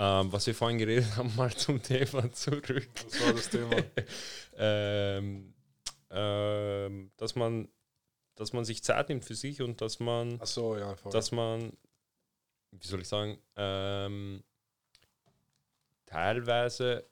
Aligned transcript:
Ähm, 0.00 0.32
was 0.32 0.46
wir 0.46 0.54
vorhin 0.54 0.78
geredet 0.78 1.16
haben, 1.16 1.34
mal 1.34 1.52
zum 1.52 1.82
Thema 1.82 2.32
zurück. 2.32 2.88
Was 3.04 3.20
war 3.20 3.32
das 3.32 3.50
Thema? 3.50 3.76
ähm, 4.56 5.54
ähm, 6.10 7.10
dass 7.16 7.34
man 7.34 7.68
dass 8.36 8.52
man 8.52 8.64
sich 8.64 8.84
Zeit 8.84 9.08
nimmt 9.08 9.24
für 9.24 9.34
sich 9.34 9.60
und 9.60 9.80
dass 9.80 9.98
man 9.98 10.38
so, 10.44 10.76
ja, 10.76 10.94
dass 11.10 11.32
man 11.32 11.72
wie 12.70 12.86
soll 12.86 13.00
ich 13.00 13.08
sagen 13.08 13.38
ähm, 13.56 14.44
teilweise 16.06 17.04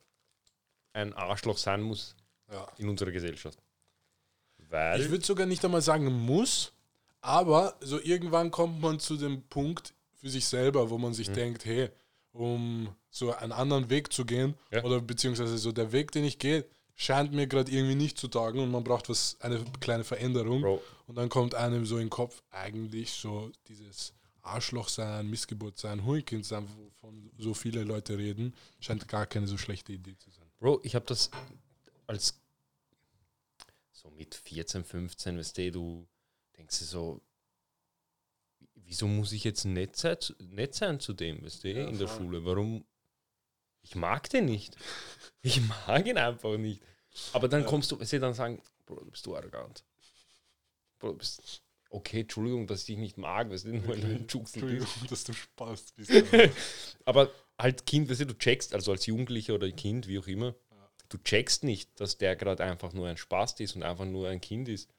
ein 0.92 1.12
Arschloch 1.12 1.58
sein 1.58 1.82
muss 1.82 2.14
ja. 2.50 2.66
in 2.78 2.88
unserer 2.88 3.10
Gesellschaft. 3.10 3.58
Ich 4.58 4.70
Weil 4.70 5.10
würde 5.10 5.24
sogar 5.24 5.46
nicht 5.46 5.64
einmal 5.64 5.82
sagen 5.82 6.06
muss, 6.12 6.72
aber 7.20 7.76
so 7.80 8.00
irgendwann 8.00 8.50
kommt 8.50 8.80
man 8.80 9.00
zu 9.00 9.16
dem 9.16 9.42
Punkt 9.48 9.94
für 10.14 10.30
sich 10.30 10.46
selber, 10.46 10.88
wo 10.90 10.98
man 10.98 11.12
sich 11.12 11.28
Mhm. 11.28 11.34
denkt, 11.34 11.64
hey, 11.64 11.90
um 12.36 12.94
so 13.10 13.34
einen 13.34 13.52
anderen 13.52 13.88
Weg 13.90 14.12
zu 14.12 14.24
gehen 14.24 14.54
Ja. 14.70 14.84
oder 14.84 15.00
beziehungsweise 15.00 15.56
so 15.58 15.72
der 15.72 15.92
Weg, 15.92 16.12
den 16.12 16.24
ich 16.24 16.38
gehe, 16.38 16.64
scheint 16.94 17.32
mir 17.32 17.46
gerade 17.46 17.70
irgendwie 17.70 17.94
nicht 17.94 18.18
zu 18.18 18.28
tagen 18.28 18.58
und 18.60 18.70
man 18.70 18.84
braucht 18.84 19.08
was 19.08 19.36
eine 19.40 19.64
kleine 19.80 20.04
Veränderung 20.04 20.62
Bro, 20.62 20.82
und 21.06 21.16
dann 21.16 21.28
kommt 21.28 21.54
einem 21.54 21.84
so 21.86 21.96
in 21.96 22.04
den 22.04 22.10
Kopf 22.10 22.42
eigentlich 22.50 23.12
so 23.12 23.50
dieses 23.68 24.12
Arschloch 24.42 24.88
sein, 24.88 25.28
Missgeburt 25.28 25.78
sein, 25.78 26.04
Hurenkind 26.04 26.46
sein, 26.46 26.68
wovon 26.76 27.30
so 27.38 27.52
viele 27.52 27.82
Leute 27.84 28.16
reden, 28.16 28.54
scheint 28.80 29.06
gar 29.08 29.26
keine 29.26 29.46
so 29.46 29.58
schlechte 29.58 29.92
Idee 29.92 30.16
zu 30.18 30.30
sein. 30.30 30.46
Bro, 30.58 30.80
ich 30.84 30.94
habe 30.94 31.04
das 31.06 31.30
als 32.06 32.40
so 33.92 34.10
mit 34.10 34.34
14, 34.34 34.84
15, 34.84 35.38
weißt 35.38 35.58
du, 35.58 35.70
du 35.72 36.06
denkst 36.56 36.78
dir 36.78 36.84
so, 36.84 37.20
wieso 38.86 39.06
muss 39.06 39.32
ich 39.32 39.44
jetzt 39.44 39.64
nett 39.64 39.96
sein, 39.96 40.20
zu- 40.20 40.34
nett 40.40 40.74
sein 40.74 40.98
zu 41.00 41.12
dem, 41.12 41.44
weißt 41.44 41.64
du, 41.64 41.68
Ja, 41.72 41.88
in 41.88 41.98
der 41.98 42.08
voll. 42.08 42.24
Schule? 42.26 42.44
Warum? 42.44 42.84
Ich 43.82 43.94
mag 43.94 44.28
den 44.30 44.46
nicht. 44.46 44.76
Ich 45.42 45.60
mag 45.60 46.04
ihn 46.06 46.18
einfach 46.18 46.56
nicht. 46.58 46.82
Aber 47.32 47.46
dann 47.48 47.62
Ja. 47.62 47.66
kommst 47.68 47.90
du, 47.92 48.00
weißt 48.00 48.14
du, 48.14 48.20
dann 48.20 48.34
sagen, 48.34 48.60
Bro, 48.84 48.96
du 49.04 49.10
bist 49.10 49.24
du 49.26 49.36
arrogant. 49.36 49.84
Bro, 50.98 51.12
du 51.12 51.18
bist, 51.18 51.62
okay, 51.90 52.20
Entschuldigung, 52.22 52.66
dass 52.66 52.80
ich 52.80 52.86
dich 52.86 52.98
nicht 52.98 53.16
mag, 53.16 53.48
weißt 53.50 53.64
du, 53.66 53.68
nur 53.74 53.86
weil 53.88 54.00
du 54.00 54.06
ein 54.08 54.26
bist. 54.26 54.34
Entschuldigung, 54.56 54.88
dass 55.08 55.22
du 55.24 55.32
Spaß 55.32 55.92
bist. 55.92 56.10
Aber 57.04 57.30
halt 57.58 57.86
Kind, 57.86 58.10
weißt 58.10 58.22
du, 58.22 58.26
du 58.26 58.34
checkst, 58.38 58.74
also 58.74 58.90
als 58.92 59.06
Jugendlicher 59.06 59.54
oder 59.54 59.70
Kind, 59.70 60.08
wie 60.08 60.18
auch 60.18 60.26
immer, 60.26 60.54
Ja. 60.72 60.90
du 61.10 61.18
checkst 61.18 61.62
nicht, 61.62 61.98
dass 62.00 62.18
der 62.18 62.34
gerade 62.34 62.64
einfach 62.64 62.92
nur 62.92 63.06
ein 63.08 63.16
Spaß 63.16 63.60
ist 63.60 63.76
und 63.76 63.82
einfach 63.84 64.04
nur 64.04 64.28
ein 64.28 64.40
Kind 64.40 64.68
ist. 64.68 64.90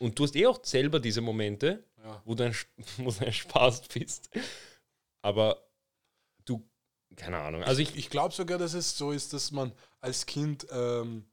Und 0.00 0.18
du 0.18 0.24
hast 0.24 0.34
eh 0.34 0.46
auch 0.46 0.64
selber 0.64 0.98
diese 0.98 1.20
Momente, 1.20 1.84
ja. 2.04 2.22
wo 2.24 2.34
du 2.34 2.44
ein, 2.44 2.52
Sch- 2.52 2.66
wo 2.98 3.10
du 3.10 3.24
ein 3.26 3.32
Spaß 3.32 3.82
bist. 3.88 4.30
Aber 5.22 5.58
du, 6.44 6.62
keine 7.16 7.38
Ahnung. 7.38 7.62
Also 7.64 7.80
ich, 7.82 7.96
Ich 7.96 8.10
glaube 8.10 8.34
sogar, 8.34 8.58
dass 8.58 8.74
es 8.74 8.96
so 8.96 9.10
ist, 9.10 9.32
dass 9.32 9.50
man 9.50 9.72
als 10.00 10.26
Kind 10.26 10.66
ähm, 10.70 11.24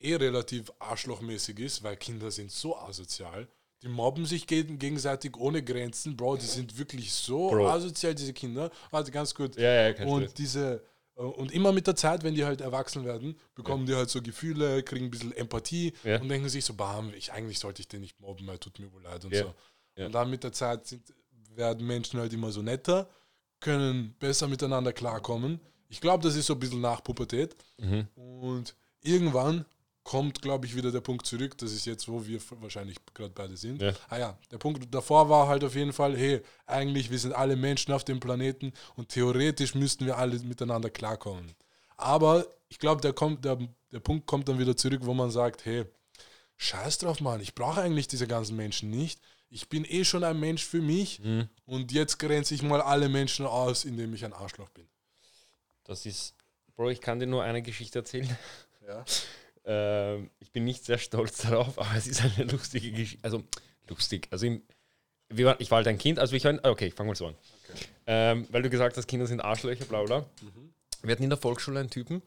eh 0.00 0.16
relativ 0.16 0.72
arschlochmäßig 0.78 1.58
ist, 1.60 1.82
weil 1.82 1.96
Kinder 1.96 2.30
sind 2.30 2.50
so 2.50 2.76
asozial. 2.76 3.48
Die 3.82 3.88
mobben 3.88 4.24
sich 4.24 4.46
geg 4.46 4.80
gegenseitig 4.80 5.36
ohne 5.36 5.62
Grenzen. 5.62 6.16
Bro, 6.16 6.36
die 6.36 6.46
sind 6.46 6.78
wirklich 6.78 7.12
so 7.12 7.50
Bro. 7.50 7.68
asozial, 7.68 8.14
diese 8.14 8.32
Kinder. 8.32 8.70
Warte, 8.90 9.10
ganz 9.10 9.34
gut. 9.34 9.56
ja, 9.56 9.72
ja, 9.74 9.92
kein 9.92 10.08
Stress. 10.08 10.10
Und 10.28 10.38
diese 10.38 10.82
äh, 11.16 11.20
und 11.20 11.52
immer 11.52 11.70
mit 11.70 11.86
der 11.86 11.94
Zeit, 11.94 12.22
wenn 12.24 12.34
die 12.34 12.44
halt 12.46 12.62
erwachsen 12.62 13.04
werden, 13.04 13.38
bekommen 13.54 13.84
die 13.84 13.94
halt 13.94 14.08
so 14.08 14.22
Gefühle, 14.22 14.82
kriegen 14.82 15.06
ein 15.06 15.10
bisschen 15.10 15.32
Empathie 15.32 15.92
Ja. 16.02 16.18
und 16.18 16.28
denken 16.30 16.48
sich 16.48 16.64
so, 16.64 16.72
bam, 16.72 17.12
ich, 17.12 17.30
eigentlich 17.32 17.58
sollte 17.58 17.82
ich 17.82 17.88
den 17.88 18.00
nicht 18.00 18.18
mobben, 18.20 18.46
weil 18.46 18.58
tut 18.58 18.78
mir 18.78 18.90
wohl 18.90 19.02
leid 19.02 19.22
und 19.26 19.34
Ja. 19.34 19.42
so. 19.42 19.54
Ja. 19.96 20.06
Und 20.06 20.12
dann 20.12 20.30
mit 20.30 20.44
der 20.44 20.52
Zeit 20.52 20.86
sind, 20.86 21.02
werden 21.54 21.86
Menschen 21.86 22.20
halt 22.20 22.32
immer 22.32 22.50
so 22.50 22.62
netter, 22.62 23.08
können 23.60 24.14
besser 24.18 24.48
miteinander 24.48 24.92
klarkommen. 24.92 25.60
Ich 25.88 26.00
glaube, 26.00 26.22
das 26.22 26.36
ist 26.36 26.46
so 26.46 26.54
ein 26.54 26.58
bisschen 26.58 26.80
nach 26.80 27.02
Pubertät. 27.02 27.56
Mhm. 27.78 28.08
Und 28.14 28.74
irgendwann 29.00 29.64
kommt, 30.02 30.42
glaube 30.42 30.66
ich, 30.66 30.76
wieder 30.76 30.92
der 30.92 31.00
Punkt 31.00 31.26
zurück. 31.26 31.56
Das 31.58 31.72
ist 31.72 31.86
jetzt, 31.86 32.08
wo 32.08 32.24
wir 32.26 32.38
wahrscheinlich 32.60 32.98
gerade 33.14 33.32
beide 33.34 33.56
sind. 33.56 33.80
Ja. 33.80 33.92
Ah 34.08 34.18
ja, 34.18 34.38
der 34.50 34.58
Punkt 34.58 34.94
davor 34.94 35.28
war 35.30 35.48
halt 35.48 35.64
auf 35.64 35.74
jeden 35.74 35.92
Fall, 35.92 36.16
hey, 36.16 36.42
eigentlich, 36.66 37.10
wir 37.10 37.18
sind 37.18 37.32
alle 37.32 37.56
Menschen 37.56 37.92
auf 37.92 38.04
dem 38.04 38.20
Planeten 38.20 38.72
und 38.96 39.08
theoretisch 39.08 39.74
müssten 39.74 40.04
wir 40.04 40.18
alle 40.18 40.38
miteinander 40.40 40.90
klarkommen. 40.90 41.54
Aber 41.96 42.46
ich 42.68 42.78
glaube, 42.78 43.00
der, 43.00 43.14
kommt, 43.14 43.44
der, 43.44 43.58
der 43.92 44.00
Punkt 44.00 44.26
kommt 44.26 44.48
dann 44.48 44.58
wieder 44.58 44.76
zurück, 44.76 45.00
wo 45.04 45.14
man 45.14 45.30
sagt, 45.30 45.64
hey, 45.64 45.86
scheiß 46.58 46.98
drauf, 46.98 47.20
Mann, 47.20 47.40
ich 47.40 47.54
brauche 47.54 47.80
eigentlich 47.80 48.08
diese 48.08 48.26
ganzen 48.26 48.56
Menschen 48.56 48.90
nicht. 48.90 49.20
Ich 49.54 49.68
bin 49.68 49.84
eh 49.84 50.04
schon 50.04 50.24
ein 50.24 50.40
Mensch 50.40 50.64
für 50.64 50.80
mich 50.82 51.20
Mhm. 51.20 51.48
und 51.64 51.92
jetzt 51.92 52.18
grenze 52.18 52.54
ich 52.56 52.62
mal 52.62 52.80
alle 52.80 53.08
Menschen 53.08 53.46
aus, 53.46 53.84
indem 53.84 54.12
ich 54.12 54.24
ein 54.24 54.32
Arschloch 54.32 54.68
bin. 54.70 54.88
Das 55.84 56.06
ist, 56.06 56.34
Bro, 56.74 56.90
ich 56.90 57.00
kann 57.00 57.20
dir 57.20 57.28
nur 57.28 57.44
eine 57.44 57.62
Geschichte 57.62 58.00
erzählen. 58.00 58.28
Ja. 58.86 59.04
Ähm, 59.66 60.30
ich 60.40 60.52
bin 60.52 60.64
nicht 60.64 60.84
sehr 60.84 60.98
stolz 60.98 61.38
darauf, 61.38 61.78
aber 61.78 61.96
es 61.96 62.06
ist 62.06 62.20
eine 62.22 62.44
lustige 62.52 62.92
Geschichte. 62.92 63.24
Also, 63.24 63.44
lustig. 63.88 64.28
Also, 64.30 64.44
im, 64.44 64.62
waren, 65.30 65.56
ich 65.58 65.70
war 65.70 65.76
halt 65.76 65.88
ein 65.88 65.96
Kind, 65.96 66.18
also 66.18 66.36
ich 66.36 66.44
war, 66.44 66.58
okay, 66.64 66.88
ich 66.88 66.92
fange 66.94 67.08
mal 67.08 67.14
so 67.16 67.28
an. 67.28 67.34
Okay. 67.70 67.78
Ähm, 68.06 68.46
weil 68.50 68.60
du 68.60 68.68
gesagt 68.68 68.94
hast, 68.98 69.06
Kinder 69.08 69.26
sind 69.26 69.40
Arschlöcher, 69.40 69.86
bla 69.86 70.02
bla. 70.02 70.20
Mhm. 70.42 70.74
Wir 71.00 71.12
hatten 71.12 71.22
in 71.22 71.30
der 71.30 71.38
Volksschule 71.38 71.80
einen 71.80 71.88
Typen, 71.88 72.20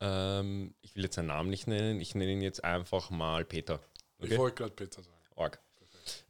ähm, 0.00 0.74
ich 0.80 0.94
will 0.96 1.02
jetzt 1.02 1.16
seinen 1.16 1.26
Namen 1.26 1.50
nicht 1.50 1.66
nennen, 1.66 2.00
ich 2.00 2.14
nenne 2.14 2.32
ihn 2.32 2.40
jetzt 2.40 2.64
einfach 2.64 3.10
mal 3.10 3.44
Peter. 3.44 3.80
Ich 4.20 4.24
Okay? 4.30 4.38
wollte 4.38 4.56
gerade 4.56 4.72
Peter 4.74 5.02
sagen. 5.02 5.18
Org. 5.34 5.60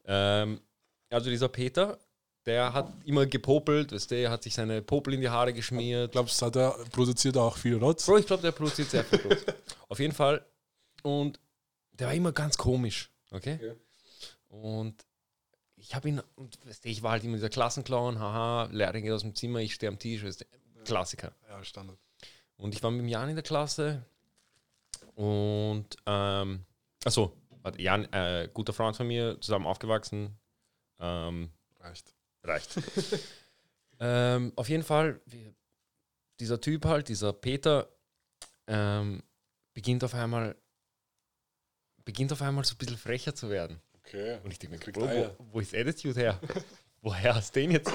Ähm, 0.08 0.60
also 1.10 1.30
dieser 1.30 1.48
Peter, 1.48 1.98
der 2.46 2.72
hat 2.72 2.92
immer 3.04 3.26
gepopelt, 3.26 3.92
weißt 3.92 4.10
du, 4.10 4.30
hat 4.30 4.42
sich 4.42 4.54
seine 4.54 4.80
Popel 4.82 5.14
in 5.14 5.20
die 5.20 5.28
Haare 5.28 5.52
geschmiert. 5.52 6.12
Glaubst 6.12 6.40
du, 6.40 6.46
hat 6.46 6.56
er 6.56 6.70
produziert 6.90 7.36
er 7.36 7.42
auch 7.42 7.56
viel 7.56 7.76
Rotz? 7.76 8.06
Bro, 8.06 8.18
ich 8.18 8.26
glaube, 8.26 8.42
der 8.42 8.52
produziert 8.52 8.90
sehr 8.90 9.04
viel 9.04 9.18
Bros. 9.18 9.44
Auf 9.88 9.98
jeden 9.98 10.14
Fall. 10.14 10.44
Und 11.02 11.38
der 11.92 12.08
war 12.08 12.14
immer 12.14 12.32
ganz 12.32 12.56
komisch, 12.56 13.10
okay? 13.30 13.58
Ja. 13.62 13.72
Und 14.48 15.04
ich 15.76 15.94
habe 15.94 16.08
ihn, 16.08 16.22
und 16.36 16.58
weißt 16.66 16.84
du, 16.84 16.88
ich 16.88 17.02
war 17.02 17.12
halt 17.12 17.24
immer 17.24 17.36
dieser 17.36 17.50
Klassenclown, 17.50 18.18
haha, 18.18 18.68
Lehrer 18.72 19.00
geht 19.00 19.12
aus 19.12 19.22
dem 19.22 19.34
Zimmer, 19.34 19.60
ich 19.60 19.74
stehe 19.74 19.90
am 19.90 19.98
Tisch, 19.98 20.24
weißt 20.24 20.40
du, 20.40 20.44
Klassiker. 20.84 21.32
Ja, 21.48 21.62
Standard. 21.62 21.98
Und 22.56 22.74
ich 22.74 22.82
war 22.82 22.90
mit 22.90 23.00
dem 23.00 23.08
Jan 23.08 23.28
in 23.28 23.36
der 23.36 23.42
Klasse 23.42 24.04
und, 25.14 25.96
ähm, 26.06 26.64
achso, 27.04 27.32
Jan, 27.76 28.04
äh, 28.12 28.48
guter 28.52 28.72
Freund 28.72 28.96
von 28.96 29.06
mir, 29.06 29.40
zusammen 29.40 29.66
aufgewachsen, 29.66 30.38
ähm, 30.98 31.50
Reicht. 31.80 32.14
reicht. 32.42 32.74
ähm, 34.00 34.52
auf 34.56 34.68
jeden 34.68 34.82
Fall, 34.82 35.20
dieser 36.40 36.60
Typ 36.60 36.84
halt, 36.84 37.08
dieser 37.08 37.32
Peter, 37.32 37.88
ähm, 38.66 39.22
beginnt 39.74 40.04
auf 40.04 40.14
einmal 40.14 40.56
beginnt 42.04 42.32
auf 42.32 42.40
einmal 42.40 42.64
so 42.64 42.74
ein 42.74 42.78
bisschen 42.78 42.96
frecher 42.96 43.34
zu 43.34 43.50
werden. 43.50 43.82
Okay. 43.98 44.38
Und 44.42 44.50
ich 44.50 44.58
denke 44.58 44.78
mir, 44.78 44.96
wo, 44.96 45.44
wo 45.52 45.60
ist 45.60 45.74
Attitude 45.74 46.18
her? 46.18 46.40
Woher 47.02 47.34
hast 47.34 47.54
du 47.54 47.60
den 47.60 47.72
jetzt? 47.72 47.92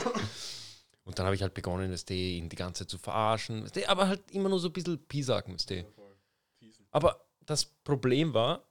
Und 1.04 1.18
dann 1.18 1.26
habe 1.26 1.36
ich 1.36 1.42
halt 1.42 1.56
begonnen, 1.56 1.90
das 1.90 2.08
ihn 2.10 2.48
die 2.48 2.56
ganze 2.56 2.84
Zeit 2.84 2.92
zu 2.92 3.00
verarschen, 3.00 3.68
aber 3.88 4.08
halt 4.08 4.22
immer 4.32 4.50
nur 4.50 4.60
so 4.60 4.70
ein 4.70 4.74
bisschen 4.74 5.04
Pisaken, 5.08 5.56
weißt 5.56 5.72
du. 5.72 5.86
Aber 6.92 7.26
das 7.42 7.66
Problem 7.66 8.36
war, 8.36 8.64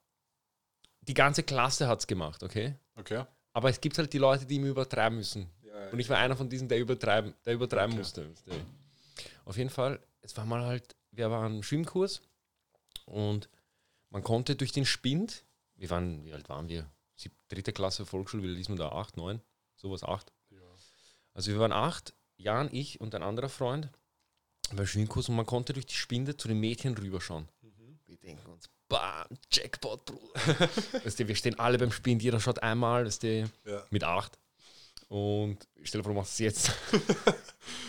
die 1.02 1.14
ganze 1.14 1.42
Klasse 1.42 1.88
hat 1.88 2.00
es 2.00 2.06
gemacht, 2.06 2.42
okay? 2.42 2.74
Okay. 2.96 3.24
Aber 3.52 3.68
es 3.68 3.80
gibt 3.80 3.98
halt 3.98 4.12
die 4.12 4.18
Leute, 4.18 4.46
die 4.46 4.56
immer 4.56 4.68
übertreiben 4.68 5.18
müssen. 5.18 5.50
Ja, 5.62 5.90
Und 5.90 5.98
ich 6.00 6.08
war 6.08 6.18
einer 6.18 6.36
von 6.36 6.48
diesen, 6.48 6.68
der 6.68 6.78
übertreiben, 6.78 7.34
der 7.44 7.54
übertreiben 7.54 7.92
Okay. 7.92 7.98
musste. 7.98 8.34
Auf 9.44 9.56
jeden 9.56 9.70
Fall, 9.70 10.00
es 10.20 10.36
war 10.36 10.44
mal 10.46 10.64
halt, 10.64 10.96
wir 11.10 11.30
waren 11.30 11.56
im 11.56 11.62
Schwimmkurs 11.62 12.22
und 13.06 13.48
man 14.10 14.22
konnte 14.22 14.56
durch 14.56 14.72
den 14.72 14.86
Spind, 14.86 15.44
wir 15.74 15.90
waren, 15.90 16.24
wie 16.24 16.32
alt 16.32 16.48
waren 16.48 16.68
wir? 16.68 16.88
Sieb, 17.16 17.32
dritte 17.48 17.72
Klasse 17.72 18.06
Volksschule, 18.06 18.42
wie 18.42 18.54
diesmal 18.54 18.78
da? 18.78 18.90
Acht, 18.90 19.16
neun? 19.16 19.40
Sowas, 19.76 20.02
acht. 20.04 20.32
ja. 20.50 20.60
Also 21.34 21.50
wir 21.50 21.58
waren 21.58 21.72
acht, 21.72 22.14
Jan, 22.36 22.68
ich 22.72 23.00
und 23.00 23.14
ein 23.14 23.22
anderer 23.22 23.48
Freund 23.48 23.90
beim 24.74 24.86
Schwimmkurs 24.86 25.28
und 25.28 25.36
man 25.36 25.46
konnte 25.46 25.72
durch 25.72 25.86
die 25.86 25.94
Spinde 25.94 26.36
zu 26.36 26.48
den 26.48 26.60
Mädchen 26.60 26.96
rüberschauen. 26.96 27.48
Wir 28.06 28.16
denken 28.18 28.46
uns, 28.50 28.68
bam, 28.92 29.26
Jackpot, 29.50 30.04
Bruder. 30.04 30.68
weißt 31.04 31.18
du, 31.18 31.28
wir 31.28 31.34
stehen 31.34 31.58
alle 31.58 31.78
beim 31.78 31.90
Spind, 31.90 32.22
jeder 32.22 32.38
schaut 32.40 32.62
einmal, 32.62 33.06
weißt 33.06 33.22
du, 33.22 33.50
ja. 33.64 33.84
mit 33.90 34.04
acht. 34.04 34.38
Und 35.08 35.58
stell 35.82 36.00
dir 36.00 36.04
vor, 36.04 36.12
du 36.12 36.18
machst 36.20 36.32
es 36.34 36.38
jetzt. 36.38 36.72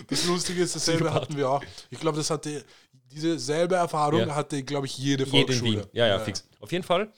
Das 0.08 0.26
Lustige 0.26 0.62
ist, 0.62 0.76
dasselbe 0.76 1.06
Psychopath. 1.06 1.24
hatten 1.24 1.36
wir 1.38 1.50
auch. 1.50 1.64
Ich 1.90 2.00
glaube, 2.00 2.16
das 2.18 2.30
hatte, 2.30 2.64
diese 3.12 3.40
selbe 3.40 3.74
Erfahrung 3.74 4.20
Ja. 4.20 4.36
hatte, 4.36 4.62
glaube 4.62 4.86
ich, 4.86 4.96
jede 5.00 5.26
Volksschule. 5.26 5.82
Wien. 5.82 5.90
Ja, 5.94 6.06
ja, 6.06 6.20
fix. 6.20 6.48
Auf 6.60 6.72
jeden 6.72 6.84
Fall, 6.84 7.12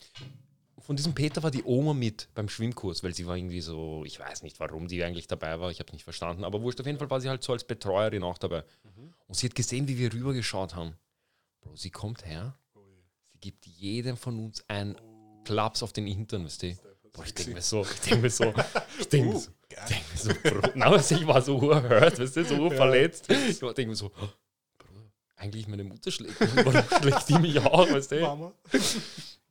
von 0.79 0.95
diesem 0.95 1.13
Peter 1.13 1.43
war 1.43 1.51
die 1.51 1.63
Oma 1.65 1.93
mit 1.93 2.29
beim 2.33 2.47
Schwimmkurs, 2.47 3.03
weil 3.03 3.13
sie 3.13 3.27
war 3.27 3.35
irgendwie 3.35 3.59
so, 3.59 4.03
ich 4.05 4.19
weiß 4.21 4.41
nicht, 4.43 4.57
warum 4.61 4.87
die 4.87 5.03
eigentlich 5.03 5.27
dabei 5.27 5.59
war, 5.59 5.69
ich 5.69 5.79
habe 5.79 5.87
es 5.87 5.93
nicht 5.93 6.05
verstanden, 6.05 6.45
aber 6.45 6.61
wurscht, 6.61 6.79
auf 6.79 6.85
jeden 6.85 6.97
Fall 6.97 7.09
war 7.09 7.19
sie 7.19 7.27
halt 7.27 7.43
so 7.43 7.51
als 7.51 7.65
Betreuerin 7.65 8.23
auch 8.23 8.37
dabei. 8.37 8.63
Und 9.27 9.35
sie 9.35 9.47
hat 9.47 9.55
gesehen, 9.55 9.89
wie 9.89 9.97
wir 9.97 10.13
rübergeschaut 10.13 10.75
haben. 10.75 10.95
Bro, 11.59 11.75
sie 11.75 11.89
kommt 11.89 12.25
her, 12.25 12.57
sie 13.35 13.51
gibt 13.51 13.65
jedem 13.65 14.17
von 14.17 14.39
uns 14.45 14.63
einen 14.67 14.95
Klaps 15.43 15.83
auf 15.83 15.93
den 15.93 16.07
Hintern, 16.07 16.45
weißt 16.45 16.63
du? 16.63 16.77
Boah, 17.13 17.25
ich 17.25 17.33
denke 17.33 17.53
mir 17.53 17.61
so, 17.61 17.83
ich 17.83 17.99
denke 18.01 18.21
mir 18.21 18.29
so, 18.29 18.53
ich 18.99 19.07
denke 19.07 19.29
mir 19.29 19.35
Uh, 19.35 19.39
so, 19.39 19.51
ich 19.69 19.77
denk 19.85 20.03
mir 20.11 20.17
so, 20.17 20.33
Bro, 20.61 20.69
na, 20.75 20.91
was, 20.91 21.11
ich 21.11 21.25
war 21.25 21.41
so 21.41 21.59
urhört, 21.59 22.19
weißt 22.19 22.35
du, 22.35 22.45
so 22.45 22.69
verletzt. 22.69 23.29
Ich 23.29 23.59
denke 23.59 23.87
mir 23.87 23.95
so, 23.95 24.09
Bro, 24.09 24.29
eigentlich 25.37 25.67
meine 25.67 25.83
Mutter 25.83 26.11
schlägt 26.11 26.35
warum 26.55 26.83
schlägt 27.01 27.29
die 27.29 27.39
mich 27.39 27.59
auch, 27.59 27.89
weißt 27.89 28.11
du? 28.11 28.21
Mama. 28.21 28.53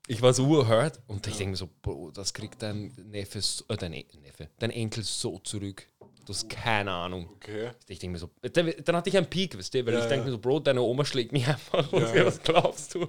Ich 0.07 0.21
war 0.21 0.35
so 0.35 0.47
urhört 0.47 1.01
und 1.07 1.27
ich 1.27 1.37
denke 1.37 1.53
mir 1.53 1.57
so, 1.57 1.71
Bro, 1.81 2.11
das 2.11 2.35
kriegt 2.35 2.61
dein 2.61 2.93
Neffe, 3.11 3.39
äh, 3.69 3.77
dein 3.77 3.93
Ne- 3.93 4.05
Neffe, 4.21 4.51
dein 4.59 4.71
Enkel 4.71 5.03
so 5.03 5.39
zurück. 5.39 5.87
Du 6.25 6.32
hast 6.32 6.49
keine 6.49 6.91
Ahnung. 6.91 7.29
Okay. 7.35 7.71
Ich 7.88 7.99
denke 7.99 8.12
mir 8.12 8.19
so, 8.19 8.31
dann, 8.41 8.97
hatte 8.97 9.11
ich 9.11 9.17
einen 9.17 9.29
Peak, 9.29 9.56
weißt 9.59 9.75
du, 9.75 9.87
weil 9.87 9.94
Ja, 9.94 10.00
ich 10.00 10.06
denke 10.06 10.25
mir 10.26 10.31
so, 10.31 10.38
Bro, 10.38 10.61
deine 10.61 10.81
Oma 10.81 11.05
schlägt 11.05 11.32
mich 11.32 11.47
einfach. 11.47 11.91
Ja, 11.93 12.26
was 12.26 12.43
glaubst 12.43 12.94
du? 12.94 13.06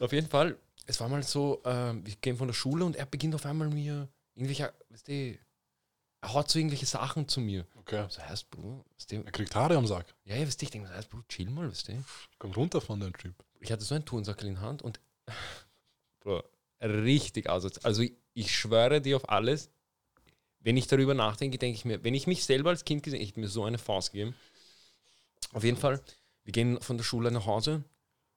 Auf 0.00 0.12
jeden 0.12 0.28
Fall, 0.28 0.56
es 0.86 1.00
war 1.00 1.08
mal 1.08 1.22
so, 1.22 1.60
ähm, 1.64 2.04
wir 2.04 2.14
gehen 2.16 2.36
von 2.36 2.48
der 2.48 2.54
Schule 2.54 2.84
und 2.84 2.96
er 2.96 3.06
beginnt 3.06 3.34
auf 3.34 3.46
einmal 3.46 3.68
mir 3.68 4.08
irgendwelche, 4.34 4.72
weißt 4.90 5.08
du, 5.08 5.38
er 6.20 6.32
haut 6.32 6.50
so 6.50 6.58
irgendwelche 6.58 6.86
Sachen 6.86 7.28
zu 7.28 7.40
mir. 7.40 7.66
Okay. 7.76 8.06
So 8.08 8.22
heißt, 8.22 8.50
Bro, 8.50 8.84
weißt 8.96 9.12
du, 9.12 9.16
Er 9.16 9.32
kriegt 9.32 9.54
Haare 9.54 9.76
am 9.76 9.86
Sack. 9.86 10.14
ja, 10.24 10.36
ja, 10.36 10.46
weißt 10.46 10.60
du, 10.60 10.64
ich 10.64 10.70
denke 10.70 10.88
mir 10.88 10.92
so, 10.92 10.98
heißt, 10.98 11.10
Bro, 11.10 11.20
chill 11.28 11.50
mal, 11.50 11.68
weißt 11.70 11.88
du. 11.88 12.04
Kommt 12.38 12.56
runter 12.56 12.80
von 12.80 13.00
deinem 13.00 13.16
Typ. 13.16 13.34
Ich 13.60 13.70
hatte 13.72 13.84
so 13.84 13.94
einen 13.94 14.04
Turnsackel 14.04 14.48
in 14.48 14.54
der 14.54 14.62
Hand 14.62 14.82
und, 14.82 15.00
Bro, 16.20 16.42
richtig 16.82 17.48
aus. 17.48 17.64
Also 17.84 18.02
ich, 18.02 18.14
ich 18.34 18.54
schwöre 18.54 19.00
dir 19.00 19.16
auf 19.16 19.28
alles, 19.28 19.70
wenn 20.66 20.76
ich 20.76 20.88
darüber 20.88 21.14
nachdenke, 21.14 21.58
denke 21.58 21.76
ich 21.76 21.84
mir, 21.84 22.02
wenn 22.02 22.14
ich 22.14 22.26
mich 22.26 22.44
selber 22.44 22.70
als 22.70 22.84
Kind 22.84 23.04
gesehen, 23.04 23.20
ich 23.20 23.28
hätte 23.28 23.38
mir 23.38 23.46
so 23.46 23.62
eine 23.62 23.78
Faust 23.78 24.10
gegeben. 24.10 24.34
Auf 25.52 25.62
jeden 25.62 25.76
Fall, 25.76 26.02
wir 26.42 26.52
gehen 26.52 26.80
von 26.80 26.96
der 26.96 27.04
Schule 27.04 27.30
nach 27.30 27.46
Hause 27.46 27.84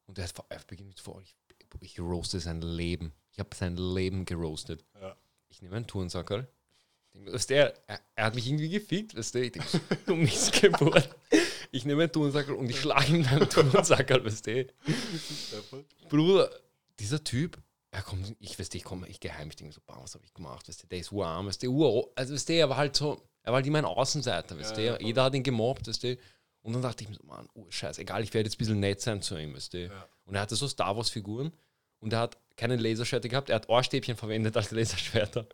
und 0.06 0.20
er, 0.20 0.30
er 0.48 0.60
beginnt 0.68 0.90
mit 0.90 1.00
vor, 1.00 1.20
ich, 1.24 1.36
ich 1.82 2.00
roaste 2.00 2.40
sein 2.40 2.62
Leben. 2.62 3.14
Ich 3.32 3.40
habe 3.40 3.50
sein 3.56 3.78
Leben 3.78 4.26
geroastet. 4.26 4.86
Ja. 5.02 5.18
Ich 5.50 5.64
nehme 5.64 5.76
einen 5.78 5.88
denke, 7.16 7.34
weißt 7.34 7.50
du, 7.50 7.56
er, 7.56 7.74
er, 8.16 8.26
hat 8.26 8.36
mich 8.36 8.46
irgendwie 8.46 8.70
gefickt, 8.70 9.18
weißt 9.18 9.34
du, 9.34 9.42
ich 9.46 9.52
denke, 9.54 9.82
du 10.06 10.16
Missgeburt. 10.16 11.10
Ich 11.72 11.86
nehme 11.86 12.04
einen 12.04 12.12
Turnsackel 12.12 12.54
und 12.54 12.70
ich 12.70 12.80
schlage 12.80 13.12
ihm 13.12 13.26
einen 13.26 13.50
Turnsackel, 13.50 14.24
weißt 14.24 14.46
du. 14.46 14.68
Bruder, 16.10 16.52
dieser 17.00 17.24
Typ, 17.24 17.58
er 17.92 18.02
kommt, 18.04 18.36
ich 18.40 18.60
weiß 18.60 18.74
ich 18.74 18.84
komme, 18.84 19.08
ich 19.08 19.20
geheim, 19.20 19.50
ich 19.50 19.56
denke 19.56 19.74
so, 19.74 19.82
boah, 19.86 20.00
was 20.02 20.14
habe 20.16 20.24
ich 20.26 20.34
gemacht, 20.34 20.68
weißt 20.68 20.84
du, 20.84 20.88
der 20.88 21.00
ist 21.00 21.12
urarm, 21.12 21.48
weißt 21.48 21.64
du, 21.64 21.68
ur, 21.72 22.12
also 22.16 22.34
weißt 22.34 22.50
du, 22.50 22.54
er 22.54 22.70
war 22.70 22.78
halt 22.78 22.96
so, 22.96 23.22
er 23.44 23.52
war 23.52 23.58
halt 23.58 23.68
immer 23.68 23.80
ein 23.80 23.86
Außenseiter, 23.86 24.58
weißt 24.58 24.72
Ja, 24.72 24.76
du, 24.78 24.86
ja, 24.86 24.96
voll. 24.96 25.06
jeder 25.06 25.24
hat 25.24 25.34
ihn 25.36 25.44
gemobbt, 25.44 25.88
weißt 25.88 26.04
du, 26.04 26.18
und 26.62 26.74
dann 26.74 26.82
dachte 26.82 27.04
ich 27.04 27.10
mir 27.10 27.16
so, 27.16 27.24
Mann, 27.24 27.48
oh, 27.56 27.66
scheiße, 27.70 28.02
egal, 28.02 28.22
ich 28.24 28.34
werde 28.34 28.48
jetzt 28.48 28.56
ein 28.56 28.60
bisschen 28.60 28.80
nett 28.80 29.02
sein 29.02 29.22
zu 29.22 29.38
ihm, 29.38 29.56
weißt 29.56 29.74
du, 29.74 29.86
Ja. 29.88 30.08
und 30.26 30.36
er 30.36 30.42
hatte 30.42 30.56
so 30.56 30.68
Star 30.68 30.96
Wars 30.96 31.10
Figuren 31.10 31.52
und 32.00 32.14
er 32.14 32.20
hat 32.20 32.38
keine 32.56 32.76
Laserschwerter 32.76 33.28
gehabt, 33.30 33.50
er 33.50 33.56
hat 33.56 33.70
Ohrstäbchen 33.70 34.16
verwendet 34.16 34.56
als 34.56 34.70
Laserschwerter 34.72 35.48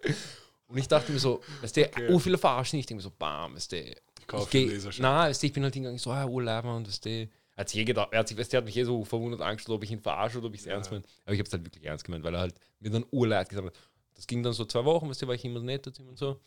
und 0.67 0.77
ich 0.77 0.87
dachte 0.87 1.11
mir 1.13 1.19
so, 1.19 1.41
weißt 1.61 1.77
du, 1.77 1.85
Okay. 1.85 2.07
oh, 2.09 2.19
viele 2.19 2.37
verarschen, 2.37 2.79
ich 2.79 2.85
denke 2.85 2.97
mir 2.99 3.03
so, 3.03 3.11
bam, 3.17 3.55
weißt 3.55 3.71
du, 3.71 3.77
Ich 4.19 4.27
kaufe 4.27 4.49
geh- 4.51 4.63
einen 4.63 4.71
Laserschwert. 4.71 5.03
Nein, 5.03 5.29
weißt 5.29 5.41
du, 5.43 5.47
ich 5.47 5.53
bin 5.53 5.63
halt 5.63 5.73
hingegangen, 5.73 5.99
so, 5.99 6.11
ah, 6.11 6.25
urleiber 6.25 6.75
und 6.75 6.87
weißt 6.87 7.05
du, 7.05 7.29
er 7.55 7.61
hat 7.61 7.69
sich 7.69 7.79
eh 7.79 7.85
gedacht, 7.85 8.09
er 8.11 8.19
hat, 8.19 8.27
sich, 8.27 8.37
weißt 8.37 8.53
er 8.53 8.57
hat 8.57 8.65
mich 8.65 8.75
eh 8.77 8.83
so 8.83 9.03
verwundert 9.05 9.41
angeschaut, 9.41 9.71
ob 9.75 9.83
ich 9.83 9.91
ihn 9.91 9.99
verarsche 10.01 10.37
oder 10.39 10.47
ob 10.47 10.53
ich 10.53 10.61
es 10.61 10.65
Ja. 10.65 10.73
ernst 10.73 10.91
meine. 10.91 11.03
Aber 11.23 11.33
ich 11.33 11.39
habe 11.39 11.47
es 11.47 11.53
halt 11.53 11.65
wirklich 11.65 11.85
ernst 11.85 12.03
gemeint, 12.03 12.23
weil 12.23 12.33
er 12.33 12.41
halt 12.41 12.55
mir 12.79 12.89
dann 12.91 13.05
urleid 13.11 13.49
gesagt 13.49 13.67
hat. 13.67 13.73
Das 14.13 14.27
ging 14.27 14.43
dann 14.43 14.53
so 14.53 14.65
zwei 14.65 14.85
Wochen, 14.85 15.09
weißt 15.09 15.21
du, 15.21 15.27
war 15.27 15.35
ich 15.35 15.43
immer 15.45 15.59
nett 15.61 15.85
zu 15.93 16.01
ihm 16.01 16.09
und 16.09 16.17
so. 16.17 16.39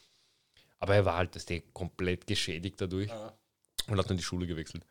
Aber 0.78 0.94
er 0.94 1.05
war 1.05 1.16
halt, 1.16 1.34
weißt 1.34 1.50
du, 1.50 1.60
komplett 1.72 2.26
geschädigt 2.26 2.81
dadurch 2.81 3.08
Ja. 3.08 3.32
und 3.88 3.99
hat 3.99 4.08
dann 4.08 4.16
die 4.16 4.22
Schule 4.22 4.46
gewechselt. 4.46 4.84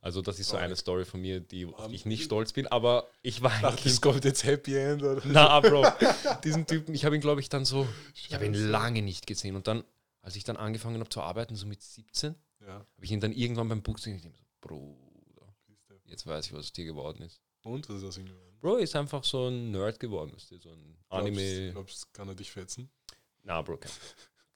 Also 0.00 0.22
das 0.22 0.38
ist 0.38 0.48
so 0.50 0.56
eine 0.56 0.76
Story 0.76 1.04
von 1.04 1.20
mir, 1.20 1.40
die 1.40 1.66
auf 1.66 1.86
Um, 1.86 1.88
die 1.90 1.96
ich 1.96 2.06
nicht 2.06 2.22
stolz 2.22 2.52
bin, 2.52 2.68
aber 2.68 3.08
ich 3.22 3.42
war 3.42 3.52
es 3.64 3.76
Kind. 3.76 4.00
kommt 4.00 4.24
jetzt 4.24 4.44
Happy 4.44 4.76
End 4.76 5.02
oder? 5.02 5.20
Na, 5.24 5.58
Bro, 5.60 5.84
diesen 6.44 6.66
Typen, 6.66 6.94
ich 6.94 7.04
habe 7.04 7.16
ihn, 7.16 7.20
glaube 7.20 7.40
ich, 7.40 7.48
dann 7.48 7.64
so, 7.64 7.86
ich 8.14 8.32
habe 8.32 8.46
ihn 8.46 8.54
lange 8.54 9.02
nicht 9.02 9.26
gesehen. 9.26 9.56
Und 9.56 9.66
dann, 9.66 9.82
als 10.22 10.36
ich 10.36 10.44
dann 10.44 10.56
angefangen 10.56 11.00
habe 11.00 11.08
zu 11.10 11.20
arbeiten, 11.20 11.56
so 11.56 11.66
mit 11.66 11.82
17, 11.82 12.36
Ja. 12.60 12.74
habe 12.74 12.86
ich 13.00 13.10
ihn 13.10 13.18
dann 13.20 13.32
irgendwann 13.32 13.68
beim 13.68 13.82
Buch 13.82 13.96
gesehen. 13.96 14.14
Ich 14.14 14.22
denke 14.22 14.38
so, 14.38 14.44
Bruder, 14.60 14.94
jetzt 16.08 16.26
weiß 16.26 16.46
ich, 16.46 16.52
was 16.52 16.60
aus 16.60 16.72
dir 16.72 16.84
geworden 16.84 17.22
ist. 17.22 17.40
Und 17.62 17.88
was 17.88 17.96
ist 17.96 18.04
aus 18.04 18.18
ihm 18.18 18.26
geworden? 18.26 18.56
Bro 18.60 18.76
ist 18.76 18.96
einfach 18.96 19.22
so 19.24 19.48
ein 19.48 19.70
Nerd 19.70 20.00
geworden, 20.00 20.32
du, 20.50 20.58
so 20.58 20.70
ein 20.70 20.96
Anime. 21.08 21.70
Glaubst, 21.72 21.72
glaubst, 21.72 22.14
kann 22.14 22.28
er 22.28 22.34
dich 22.34 22.50
fetzen? 22.50 22.90
Na, 23.44 23.62
Bro, 23.62 23.78
keine, 23.78 23.94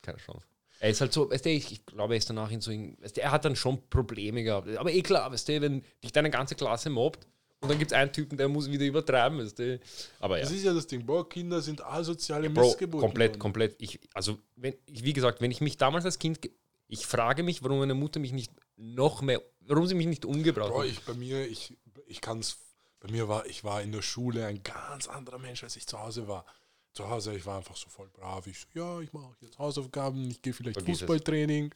keine 0.02 0.18
Chance. 0.18 0.46
Er 0.80 0.90
ist 0.90 1.00
halt 1.00 1.12
so, 1.12 1.30
weißt 1.30 1.44
du, 1.44 1.50
ich, 1.50 1.70
ich 1.70 1.86
glaube, 1.86 2.14
er 2.14 2.18
ist 2.18 2.28
danach 2.28 2.50
in 2.50 2.60
so, 2.60 2.72
in, 2.72 3.00
weißt 3.00 3.16
du, 3.16 3.22
er 3.22 3.30
hat 3.30 3.44
dann 3.44 3.54
schon 3.54 3.88
Probleme 3.88 4.42
gehabt. 4.42 4.68
Aber 4.76 4.90
eh 4.90 5.02
klar, 5.02 5.30
weißt 5.30 5.48
du, 5.48 5.60
wenn 5.60 5.84
dich 6.02 6.10
deine 6.10 6.30
ganze 6.30 6.56
Klasse 6.56 6.90
mobbt 6.90 7.28
und 7.60 7.68
dann 7.68 7.78
gibt 7.78 7.92
es 7.92 7.96
einen 7.96 8.12
Typen, 8.12 8.36
der 8.36 8.48
muss 8.48 8.68
wieder 8.68 8.84
übertreiben, 8.84 9.38
weißt 9.38 9.58
du. 9.60 9.80
Aber 10.18 10.38
ja. 10.38 10.42
Das 10.42 10.52
ist 10.52 10.64
ja 10.64 10.74
das 10.74 10.88
Ding. 10.88 11.06
Bro, 11.06 11.24
Kinder 11.24 11.62
sind 11.62 11.84
asoziale 11.84 12.50
Bro, 12.50 12.64
Missgeburten. 12.64 13.08
komplett, 13.08 13.38
komplett. 13.38 13.76
Ich, 13.78 14.00
also, 14.12 14.38
wenn, 14.56 14.74
ich, 14.86 15.04
wie 15.04 15.12
gesagt, 15.12 15.40
wenn 15.40 15.52
ich 15.52 15.60
mich 15.60 15.76
damals 15.76 16.04
als 16.04 16.18
Kind, 16.18 16.40
ich 16.88 17.06
frage 17.06 17.44
mich, 17.44 17.62
warum 17.62 17.78
meine 17.78 17.94
Mutter 17.94 18.18
mich 18.18 18.32
nicht 18.32 18.50
noch 18.76 19.22
mehr, 19.22 19.40
warum 19.60 19.86
sie 19.86 19.94
mich 19.94 20.06
nicht 20.06 20.24
umgebracht 20.24 20.70
Bro, 20.70 20.80
hat. 20.80 20.86
ich 20.86 21.00
bei 21.04 21.14
mir, 21.14 21.46
ich, 21.46 21.76
ich 22.06 22.20
kann 22.20 22.40
es, 22.40 22.56
bei 23.00 23.10
mir 23.10 23.28
war, 23.28 23.46
ich 23.46 23.64
war 23.64 23.82
in 23.82 23.92
der 23.92 24.02
Schule 24.02 24.46
ein 24.46 24.62
ganz 24.62 25.08
anderer 25.08 25.38
Mensch, 25.38 25.62
als 25.62 25.76
ich 25.76 25.86
zu 25.86 25.98
Hause 25.98 26.28
war. 26.28 26.44
Zu 26.92 27.08
Hause, 27.08 27.34
ich 27.34 27.46
war 27.46 27.56
einfach 27.58 27.76
so 27.76 27.88
voll 27.88 28.08
brav. 28.08 28.46
Ich 28.46 28.58
so, 28.60 28.66
ja, 28.74 29.00
ich 29.00 29.12
mache 29.12 29.34
jetzt 29.40 29.58
Hausaufgaben, 29.58 30.30
ich 30.30 30.42
gehe 30.42 30.52
vielleicht 30.52 30.76
Vergiss 30.76 30.96
es. 30.96 31.00
Fußballtraining. 31.00 31.72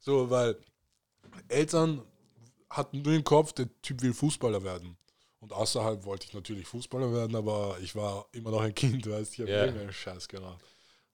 So, 0.00 0.30
weil 0.30 0.56
Eltern 1.48 2.02
hatten 2.70 3.02
nur 3.02 3.12
im 3.14 3.24
Kopf, 3.24 3.52
der 3.52 3.68
Typ 3.82 4.02
will 4.02 4.14
Fußballer 4.14 4.62
werden. 4.64 4.96
Und 5.40 5.52
außerhalb 5.52 6.04
wollte 6.04 6.26
ich 6.26 6.32
natürlich 6.32 6.66
Fußballer 6.66 7.12
werden, 7.12 7.36
aber 7.36 7.76
ich 7.82 7.94
war 7.94 8.26
immer 8.32 8.50
noch 8.50 8.62
ein 8.62 8.74
Kind, 8.74 9.06
weißt 9.08 9.30
du, 9.30 9.34
ich 9.34 9.40
habe 9.40 9.50
Ja. 9.50 9.64
irgendeinen 9.66 9.92
Scheiß 9.92 10.26
gemacht. 10.28 10.64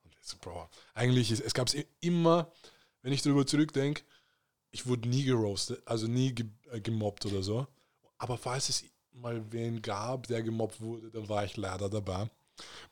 Und 0.04 0.14
jetzt, 0.14 0.40
Bro, 0.40 0.68
eigentlich, 0.94 1.32
ist, 1.32 1.40
es 1.40 1.52
gab 1.52 1.66
es 1.66 1.74
immer, 2.00 2.52
wenn 3.02 3.12
ich 3.12 3.22
darüber 3.22 3.44
zurückdenke, 3.44 4.04
ich 4.70 4.86
wurde 4.86 5.08
nie 5.08 5.24
geroastet, 5.24 5.82
also 5.84 6.06
nie 6.06 6.34
ge 6.34 6.46
äh, 6.70 6.80
gemobbt 6.80 7.26
oder 7.26 7.42
so. 7.42 7.66
Aber 8.18 8.36
falls 8.36 8.68
es 8.68 8.84
mal 9.12 9.42
wen 9.50 9.82
gab, 9.82 10.26
der 10.26 10.42
gemobbt 10.42 10.80
wurde, 10.80 11.10
dann 11.10 11.28
war 11.28 11.44
ich 11.44 11.56
leider 11.56 11.88
dabei. 11.88 12.28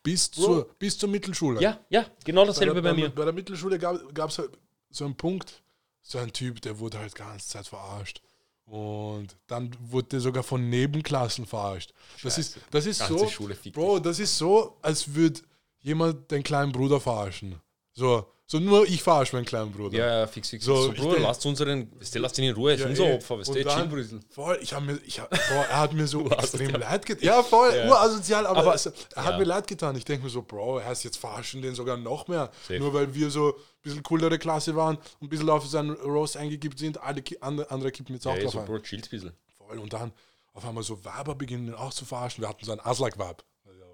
Bis, 0.02 0.30
Bro. 0.30 0.42
zur, 0.42 0.74
bis 0.78 0.96
zur 0.98 1.08
Mittelschule. 1.08 1.60
ja, 1.60 1.78
ja, 1.90 2.06
genau 2.24 2.42
bei, 2.42 2.46
dasselbe 2.48 2.74
der, 2.74 2.82
bei, 2.82 2.90
bei, 2.90 2.96
mir. 2.96 3.10
bei 3.10 3.24
der 3.24 3.34
Mittelschule 3.34 3.78
gab 3.78 4.30
es 4.30 4.38
halt 4.38 4.50
so 4.90 5.04
einen 5.04 5.16
Punkt, 5.16 5.62
so 6.02 6.18
ein 6.18 6.32
Typ, 6.32 6.62
der 6.62 6.78
wurde 6.78 6.98
halt 6.98 7.14
ganze 7.14 7.48
Zeit 7.48 7.66
verarscht. 7.66 8.22
Und 8.64 9.36
dann 9.46 9.74
wurde 9.80 10.08
der 10.08 10.20
sogar 10.20 10.42
von 10.42 10.68
Nebenklassen 10.68 11.46
verarscht. 11.46 11.94
Das 12.22 12.36
ist, 12.36 12.58
das 12.70 12.84
ist 12.84 13.00
Ganze 13.00 13.26
so, 13.28 13.48
Bro, 13.72 14.00
das 14.00 14.18
ist 14.18 14.36
so, 14.36 14.76
als 14.82 15.14
würde 15.14 15.40
jemand 15.80 16.30
den 16.30 16.42
kleinen 16.42 16.72
Bruder 16.72 17.00
verarschen. 17.00 17.60
So, 17.94 18.30
so 18.50 18.58
nur 18.58 18.86
ich 18.88 19.02
verarsche 19.02 19.36
meinen 19.36 19.44
kleinen 19.44 19.70
Bruder. 19.70 19.96
Ja, 19.98 20.20
ja, 20.20 20.26
fix, 20.26 20.48
fix. 20.48 20.64
So, 20.64 20.74
So, 20.84 20.92
Bruder, 20.92 21.20
lasst 21.20 21.44
unseren, 21.44 21.92
lasst 22.14 22.38
ihn 22.38 22.44
in 22.44 22.54
Ruhe, 22.54 22.72
ist 22.72 22.80
Ja, 22.80 22.86
unser 22.86 23.04
eh. 23.10 23.14
Opfer, 23.16 23.38
weißt 23.38 23.50
du, 23.50 23.62
Chillbrüssel. 23.62 24.20
Voll, 24.30 24.58
ich 24.62 24.72
habe 24.72 24.86
mir, 24.86 24.98
ich 25.04 25.20
hab, 25.20 25.28
boah, 25.28 25.66
er 25.70 25.78
hat 25.80 25.92
mir 25.92 26.06
so 26.06 26.26
extrem 26.30 26.70
leid 26.70 27.04
getan. 27.04 27.24
Ja, 27.26 27.42
voll, 27.42 27.74
Ja. 27.76 27.86
urasozial, 27.86 28.46
aber, 28.46 28.60
Aber- 28.60 28.74
es, 28.74 28.86
er 28.86 29.24
hat 29.24 29.32
ja. 29.32 29.38
mir 29.38 29.44
leid 29.44 29.66
getan. 29.66 29.94
Ich 29.96 30.04
denke 30.06 30.24
mir 30.24 30.30
so, 30.30 30.40
Bro, 30.42 30.78
er 30.78 30.90
ist 30.92 31.04
jetzt 31.04 31.18
verarschen 31.18 31.60
den 31.60 31.74
sogar 31.74 31.98
noch 31.98 32.26
mehr. 32.26 32.50
Safe. 32.66 32.78
Nur 32.80 32.94
weil 32.94 33.12
wir 33.14 33.30
so 33.30 33.48
ein 33.48 33.54
bisschen 33.82 34.02
coolere 34.02 34.38
Klasse 34.38 34.74
waren 34.74 34.96
und 34.96 35.26
ein 35.26 35.28
bisschen 35.28 35.50
auf 35.50 35.66
seinen 35.66 35.90
Roast 35.90 36.36
eingekippt 36.38 36.78
sind, 36.78 37.00
alle 37.02 37.22
andere, 37.42 37.70
andere 37.70 37.92
kippen 37.92 38.14
jetzt 38.14 38.26
auch 38.26 38.34
Ja, 38.34 38.42
drauf 38.44 38.52
so. 38.54 38.62
Bro, 38.62 38.78
chillt 38.80 39.04
ein 39.06 39.10
bisschen. 39.10 39.32
Voll. 39.58 39.78
Und 39.78 39.92
dann 39.92 40.10
auf 40.54 40.64
einmal 40.66 40.82
so 40.82 41.04
Weiber 41.04 41.34
beginnen 41.34 41.74
auch 41.74 41.92
zu 41.92 42.06
verarschen. 42.06 42.42
Wir 42.42 42.48
hatten 42.48 42.64
so 42.64 42.72
einen 42.72 42.80
Aslak-Wab. 42.80 43.44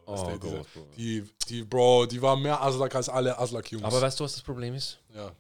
Oh 0.06 0.14
diese- 0.26 0.38
Gott, 0.56 0.66
Bro. 0.74 0.86
Die, 0.96 1.24
die, 1.48 1.62
Bro, 1.64 2.06
die 2.06 2.20
war 2.22 2.36
mehr 2.36 2.60
Aslak 2.62 2.94
als 2.94 3.08
alle 3.08 3.38
Aslak-Jungs. 3.38 3.84
Aber 3.84 4.00
weißt 4.00 4.18
du, 4.20 4.24
was 4.24 4.34
das 4.34 4.42
Problem 4.42 4.74
ist? 4.74 4.98
ja. 5.14 5.32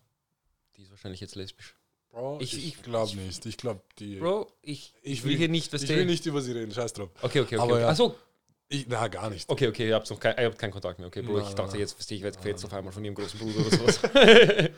Die 0.76 0.82
ist 0.82 0.90
wahrscheinlich 0.90 1.20
jetzt 1.20 1.34
lesbisch. 1.36 1.76
Bro, 2.10 2.38
Ich- 2.40 2.54
ich, 2.56 2.66
ich- 2.68 2.82
glaube 2.82 3.14
nicht. 3.16 3.44
Ich 3.46 3.56
glaube, 3.56 3.80
die. 3.98 4.16
Bro, 4.16 4.50
ich, 4.62 4.92
Ich 5.02 5.22
will 5.24 5.30
will- 5.32 5.38
hier 5.38 5.48
nicht, 5.48 5.72
weißt 5.72 5.84
ich 5.84 5.90
will 5.90 6.04
nicht 6.06 6.26
über 6.26 6.40
sie 6.40 6.52
reden, 6.52 6.72
scheiß 6.72 6.92
drauf. 6.92 7.10
Okay, 7.22 7.40
okay, 7.40 7.56
okay. 7.56 7.58
Aber 7.58 7.72
okay. 7.74 7.82
ja. 7.82 7.88
Achso, 7.90 8.14
Ich, 8.68 8.86
na, 8.88 9.06
gar 9.08 9.30
nicht. 9.30 9.48
okay, 9.48 9.68
okay, 9.68 9.88
ihr 9.88 9.94
habt 9.94 10.08
noch 10.10 10.18
kein, 10.18 10.36
ihr 10.38 10.46
habt 10.46 10.58
keinen 10.58 10.70
Kontakt 10.72 10.98
mehr. 10.98 11.08
Okay, 11.08 11.22
Bro, 11.22 11.38
Na, 11.38 11.48
ich 11.48 11.54
dachte 11.54 11.74
na. 11.74 11.78
jetzt, 11.80 11.92
verstehe 11.92 12.18
ich, 12.18 12.24
werde 12.24 12.36
gefetzt 12.36 12.64
auf 12.64 12.72
einmal 12.72 12.92
von 12.92 13.04
ihrem 13.04 13.14
großen 13.14 13.38
Bruder 13.38 13.60
oder 13.66 13.76
sowas. 13.76 14.00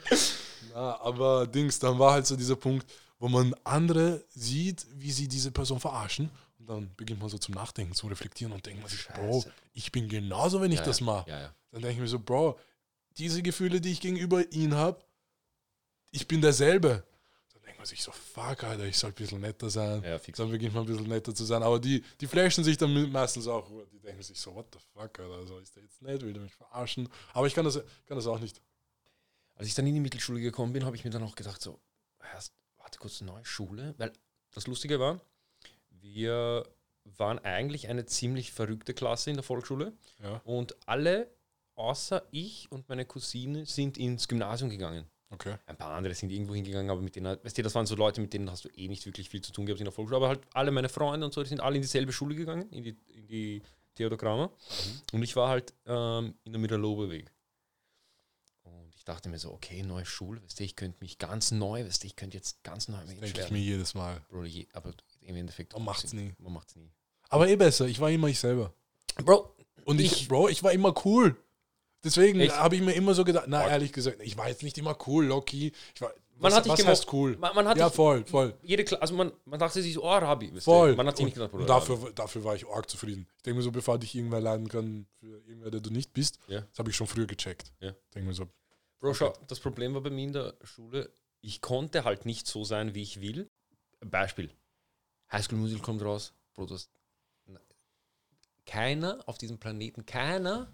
Ja, 0.73 0.99
aber 1.01 1.47
Dings, 1.47 1.79
dann 1.79 1.97
war 1.97 2.13
halt 2.13 2.27
so 2.27 2.35
dieser 2.35 2.55
Punkt, 2.55 2.85
wo 3.19 3.27
man 3.27 3.55
andere 3.63 4.23
sieht, 4.29 4.85
wie 4.95 5.11
sie 5.11 5.27
diese 5.27 5.51
Person 5.51 5.79
verarschen. 5.79 6.29
Dann 6.67 6.93
beginnt 6.95 7.19
man 7.21 7.29
so 7.29 7.37
zum 7.37 7.55
Nachdenken, 7.55 7.93
zu 7.93 8.07
reflektieren 8.07 8.51
und 8.53 8.65
denkt 8.65 8.81
man 8.81 8.89
sich, 8.89 9.07
Bro, 9.07 9.45
ich 9.73 9.91
bin 9.91 10.09
genauso, 10.09 10.61
wenn 10.61 10.71
ich 10.71 10.79
Ja, 10.79 10.85
das 10.85 11.01
mache. 11.01 11.29
ja, 11.29 11.39
ja. 11.41 11.55
Dann 11.71 11.81
denke 11.81 11.95
ich 11.95 11.99
mir 12.01 12.07
so, 12.07 12.19
Bro, 12.19 12.59
diese 13.17 13.41
Gefühle, 13.41 13.79
die 13.81 13.91
ich 13.91 14.01
gegenüber 14.01 14.51
ihnen 14.51 14.75
habe, 14.75 15.01
ich 16.11 16.27
bin 16.27 16.41
derselbe. 16.41 17.03
Dann 17.53 17.61
denkt 17.63 17.77
man 17.79 17.85
sich 17.87 18.01
so, 18.03 18.11
fuck, 18.11 18.63
Alter, 18.63 18.85
ich 18.85 18.97
soll 18.97 19.11
ein 19.11 19.15
bisschen 19.15 19.41
netter 19.41 19.69
sein. 19.69 20.03
Dann 20.37 20.51
beginnt 20.51 20.73
man 20.73 20.83
ein 20.83 20.87
bisschen 20.87 21.07
netter 21.07 21.33
zu 21.33 21.45
sein. 21.45 21.63
Aber 21.63 21.79
die, 21.79 22.03
die 22.21 22.27
flashen 22.27 22.63
sich 22.63 22.77
dann 22.77 23.11
meistens 23.11 23.47
auch. 23.47 23.69
Die 23.91 23.99
denken 23.99 24.21
sich 24.23 24.39
so, 24.39 24.53
what 24.53 24.67
the 24.73 24.79
fuck, 24.93 25.19
Alter, 25.19 25.35
also 25.35 25.59
ist 25.59 25.75
der 25.75 25.83
jetzt 25.83 26.01
nett, 26.01 26.21
will 26.21 26.33
der 26.33 26.41
mich 26.43 26.53
verarschen? 26.55 27.09
Aber 27.33 27.47
ich 27.47 27.53
kann 27.53 27.65
das, 27.65 27.75
kann 28.05 28.17
das 28.17 28.27
auch 28.27 28.39
nicht. 28.39 28.61
Als 29.55 29.67
ich 29.67 29.73
dann 29.73 29.87
in 29.87 29.93
die 29.95 29.99
Mittelschule 30.01 30.39
gekommen 30.39 30.73
bin, 30.73 30.85
habe 30.85 30.95
ich 30.95 31.03
mir 31.03 31.09
dann 31.11 31.23
auch 31.23 31.35
gedacht, 31.35 31.61
so, 31.61 31.79
erst, 32.33 32.53
warte 32.77 32.99
kurz, 32.99 33.21
neue 33.21 33.43
Schule? 33.45 33.95
Weil 33.97 34.13
das 34.53 34.67
Lustige 34.67 34.99
war, 34.99 35.19
wir 36.01 36.63
waren 37.03 37.39
eigentlich 37.39 37.87
eine 37.87 38.05
ziemlich 38.05 38.51
verrückte 38.51 38.93
Klasse 38.93 39.29
in 39.29 39.35
der 39.37 39.43
Volksschule 39.43 39.93
Ja. 40.21 40.41
und 40.43 40.75
alle 40.87 41.29
außer 41.75 42.27
ich 42.31 42.71
und 42.71 42.89
meine 42.89 43.05
Cousine 43.05 43.65
sind 43.65 43.97
ins 43.97 44.27
Gymnasium 44.27 44.69
gegangen. 44.69 45.05
Okay. 45.29 45.57
Ein 45.65 45.77
paar 45.77 45.91
andere 45.91 46.15
sind 46.15 46.31
irgendwo 46.31 46.55
hingegangen, 46.55 46.89
aber 46.89 47.01
mit 47.01 47.15
denen, 47.15 47.37
weißt 47.43 47.57
du, 47.57 47.61
das 47.61 47.75
waren 47.75 47.85
so 47.85 47.95
Leute, 47.95 48.21
mit 48.21 48.33
denen 48.33 48.49
hast 48.49 48.63
du 48.65 48.69
eh 48.69 48.87
nicht 48.87 49.05
wirklich 49.05 49.29
viel 49.29 49.41
zu 49.41 49.51
tun 49.51 49.65
gehabt 49.65 49.81
in 49.81 49.85
der 49.85 49.91
Volksschule. 49.91 50.17
Aber 50.17 50.29
halt 50.29 50.41
alle 50.53 50.71
meine 50.71 50.89
Freunde 50.89 51.25
und 51.25 51.33
so, 51.33 51.43
die 51.43 51.49
sind 51.49 51.59
alle 51.59 51.75
in 51.75 51.81
dieselbe 51.81 52.13
Schule 52.13 52.33
gegangen, 52.33 52.69
in 52.71 52.83
die, 52.83 52.95
in 53.07 53.27
die 53.27 53.61
Theodor 53.95 54.51
Und 55.11 55.23
ich 55.23 55.35
war 55.35 55.49
halt 55.49 55.73
ähm, 55.85 56.35
in 56.45 56.53
der 56.53 56.61
Mitterlobeweg. 56.61 57.31
Und 58.63 58.95
ich 58.95 59.03
dachte 59.03 59.27
mir 59.27 59.37
so, 59.37 59.51
okay, 59.51 59.83
neue 59.83 60.05
Schule, 60.05 60.41
weißt 60.43 60.59
du, 60.59 60.63
ich 60.63 60.75
könnte 60.77 60.97
mich 61.01 61.17
ganz 61.17 61.51
neu, 61.51 61.85
weißt 61.85 62.03
du, 62.03 62.07
ich 62.07 62.15
könnte 62.15 62.37
jetzt 62.37 62.63
ganz 62.63 62.87
neu 62.87 63.03
Mensch 63.05 63.19
Denke 63.19 63.41
ich 63.41 63.51
mir 63.51 63.59
jedes 63.59 63.95
Mal. 63.95 64.21
Bro, 64.29 64.45
je, 64.45 64.67
aber 64.71 64.93
im 65.27 65.35
Endeffekt. 65.35 65.73
Man 65.73 65.83
macht's 65.83 66.13
nie. 66.13 66.33
Man 66.39 66.53
macht's 66.53 66.75
nie. 66.75 66.89
Aber 67.29 67.47
eh 67.47 67.55
besser, 67.55 67.85
ich 67.85 67.99
war 67.99 68.09
immer 68.09 68.27
ich 68.27 68.39
selber. 68.39 68.73
Bro, 69.23 69.53
Und 69.85 69.99
ich, 70.01 70.11
Ich- 70.23 70.27
Bro, 70.27 70.49
ich 70.49 70.63
war 70.63 70.71
immer 70.71 70.93
cool. 71.05 71.35
Deswegen 72.03 72.39
habe 72.51 72.75
ich 72.75 72.81
mir 72.81 72.93
immer 72.93 73.13
so 73.13 73.23
gedacht, 73.23 73.45
na 73.47 73.67
ehrlich 73.67 73.91
gesagt, 73.91 74.21
ich 74.21 74.37
war 74.37 74.47
jetzt 74.47 74.63
nicht 74.63 74.77
immer 74.77 74.97
cool, 75.07 75.25
Loki. 75.25 75.73
Ich 75.95 76.01
war, 76.01 76.13
Man 76.35 76.51
was, 76.51 76.55
hat 76.55 76.65
dich 76.65 76.71
was 76.73 76.85
heißt 76.85 77.11
cool? 77.13 77.35
Man, 77.37 77.55
man 77.55 77.67
hat 77.67 77.77
ja, 77.77 77.87
dich- 77.87 77.95
voll, 77.95 78.23
voll. 78.25 78.53
jede 78.61 78.83
Kla 78.85 78.99
also 78.99 79.15
man, 79.15 79.31
man 79.45 79.59
dachte 79.59 79.81
sich 79.81 79.93
so, 79.95 80.03
oh, 80.03 80.07
Rabi, 80.09 80.51
Voll. 80.61 80.91
Du? 80.91 80.97
Man 80.97 81.07
hat 81.07 81.17
sich 81.17 81.25
nicht 81.25 81.33
gedacht, 81.33 81.51
und 81.51 81.59
Bruder, 81.59 81.73
dafür, 81.73 82.11
dafür 82.13 82.43
war 82.43 82.55
ich 82.55 82.67
arg 82.67 82.89
zufrieden. 82.89 83.27
Ich 83.37 83.43
denke 83.43 83.57
mir 83.57 83.63
so, 83.63 83.71
bevor 83.71 83.97
dich 83.97 84.13
irgendwer 84.15 84.39
leiden 84.39 84.67
kann 84.69 85.07
für 85.19 85.25
irgendwer, 85.47 85.71
der 85.71 85.81
du 85.81 85.89
nicht 85.89 86.13
bist, 86.13 86.37
Ja. 86.47 86.61
das 86.61 86.79
habe 86.79 86.91
ich 86.91 86.95
schon 86.95 87.07
früher 87.07 87.25
gecheckt. 87.25 87.73
Ja. 87.79 87.89
Ich 87.89 88.09
denke 88.13 88.27
mir 88.29 88.35
so, 88.35 88.47
Bro, 88.99 89.13
schau, 89.15 89.33
das 89.47 89.59
Problem 89.59 89.93
war 89.95 90.01
bei 90.01 90.09
mir 90.11 90.23
in 90.25 90.33
der 90.33 90.53
Schule, 90.63 91.11
ich 91.41 91.61
konnte 91.61 92.03
halt 92.03 92.25
nicht 92.25 92.47
so 92.47 92.63
sein, 92.63 92.93
wie 92.95 93.01
ich 93.01 93.19
will. 93.21 93.49
Beispiel, 94.05 94.51
High 95.31 95.43
School 95.43 95.59
Musical 95.59 95.83
kommt 95.83 96.01
raus, 96.01 96.33
na, 97.45 97.59
keiner 98.65 99.19
auf 99.27 99.37
diesem 99.37 99.57
Planeten, 99.57 100.05
keiner 100.05 100.71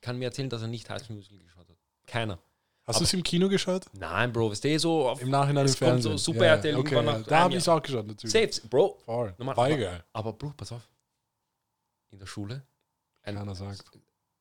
kann 0.00 0.18
mir 0.18 0.26
erzählen, 0.26 0.50
dass 0.50 0.62
er 0.62 0.68
nicht 0.68 0.88
High 0.90 1.02
School 1.02 1.16
Musical 1.16 1.38
geschaut 1.38 1.68
hat. 1.68 1.76
Keiner. 2.06 2.38
hast 2.86 3.00
du 3.00 3.04
es 3.04 3.12
im 3.14 3.22
Kino 3.22 3.48
geschaut? 3.48 3.86
Nein, 3.94 4.32
Bro, 4.32 4.50
weißt 4.50 4.64
du, 4.64 4.78
so 4.78 5.08
auf 5.08 5.20
Im 5.22 5.30
Nachhinein 5.30 5.64
im 5.66 5.70
Es 5.72 5.78
kommt 5.78 6.02
so 6.02 6.10
Fernsehen? 6.10 6.18
Super 6.18 6.44
ja, 6.46 6.54
RTL 6.54 6.76
okay, 6.76 6.94
ja. 7.02 7.18
Da 7.20 7.38
habe 7.40 7.54
ich 7.54 7.58
es 7.60 7.68
auch 7.68 7.82
geschaut, 7.82 8.06
natürlich. 8.06 8.32
Safe, 8.32 8.68
Bro. 8.68 8.98
Voll. 9.04 9.34
Normal, 9.38 9.56
War 9.56 9.68
eh 9.68 9.72
aber- 9.72 9.82
geil. 9.82 10.04
Aber 10.12 10.32
Bro, 10.34 10.52
pass 10.56 10.72
auf. 10.72 10.86
In 12.10 12.18
der 12.18 12.26
Schule, 12.26 12.62
ein, 13.22 13.36
Keiner 13.36 13.54
sagt. 13.54 13.84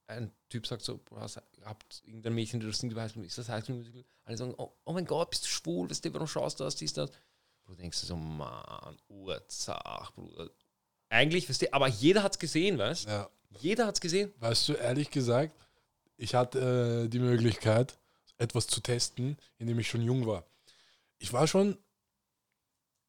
ein 0.08 0.32
Typ 0.50 0.68
sagt 0.68 0.82
so, 0.84 0.98
Bro, 0.98 1.22
hast, 1.22 1.42
habt 1.64 2.04
irgendein 2.06 2.34
Mädchen, 2.36 2.60
das 2.60 2.78
singt 2.78 2.94
ist 3.24 3.38
das 3.38 3.48
High 3.50 3.64
School 3.64 3.78
Musical? 3.78 4.04
Alle 4.26 4.38
sagen, 4.38 4.54
oh, 4.58 4.74
oh 4.84 4.94
mein 4.94 5.06
Gott, 5.06 5.30
bist 5.30 5.46
du 5.46 5.48
schwul, 5.48 5.90
weißt 5.90 6.04
du, 6.04 6.14
warum 6.14 6.28
schaust 6.28 6.60
du 6.60 6.66
das, 6.66 6.76
dies, 6.76 6.92
das? 6.94 7.10
Denkst 7.77 8.01
du 8.01 8.08
so, 8.08 8.15
Mann, 8.15 8.98
Urzach, 9.08 10.12
Bruder. 10.13 10.50
Eigentlich, 11.10 11.50
weißt 11.50 11.62
du, 11.63 11.74
aber 11.74 11.88
jeder 11.88 12.24
hat's 12.24 12.39
gesehen, 12.39 12.77
weißt 12.77 13.06
du? 13.06 13.10
Ja. 13.10 13.30
Jeder 13.60 13.86
hat's 13.86 14.01
gesehen. 14.01 14.34
Weißt 14.39 14.70
du, 14.70 14.74
ehrlich 14.74 15.12
gesagt, 15.12 15.53
ich 16.18 16.36
hatte 16.36 17.03
äh, 17.06 17.10
die 17.10 17.20
Möglichkeit, 17.20 17.98
etwas 18.38 18.68
zu 18.68 18.82
testen, 18.82 19.38
indem 19.58 19.80
ich 19.80 19.88
schon 19.88 20.01
jung 20.01 20.25
war. 20.25 20.46
Ich 21.20 21.32
war 21.34 21.48
schon, 21.48 21.77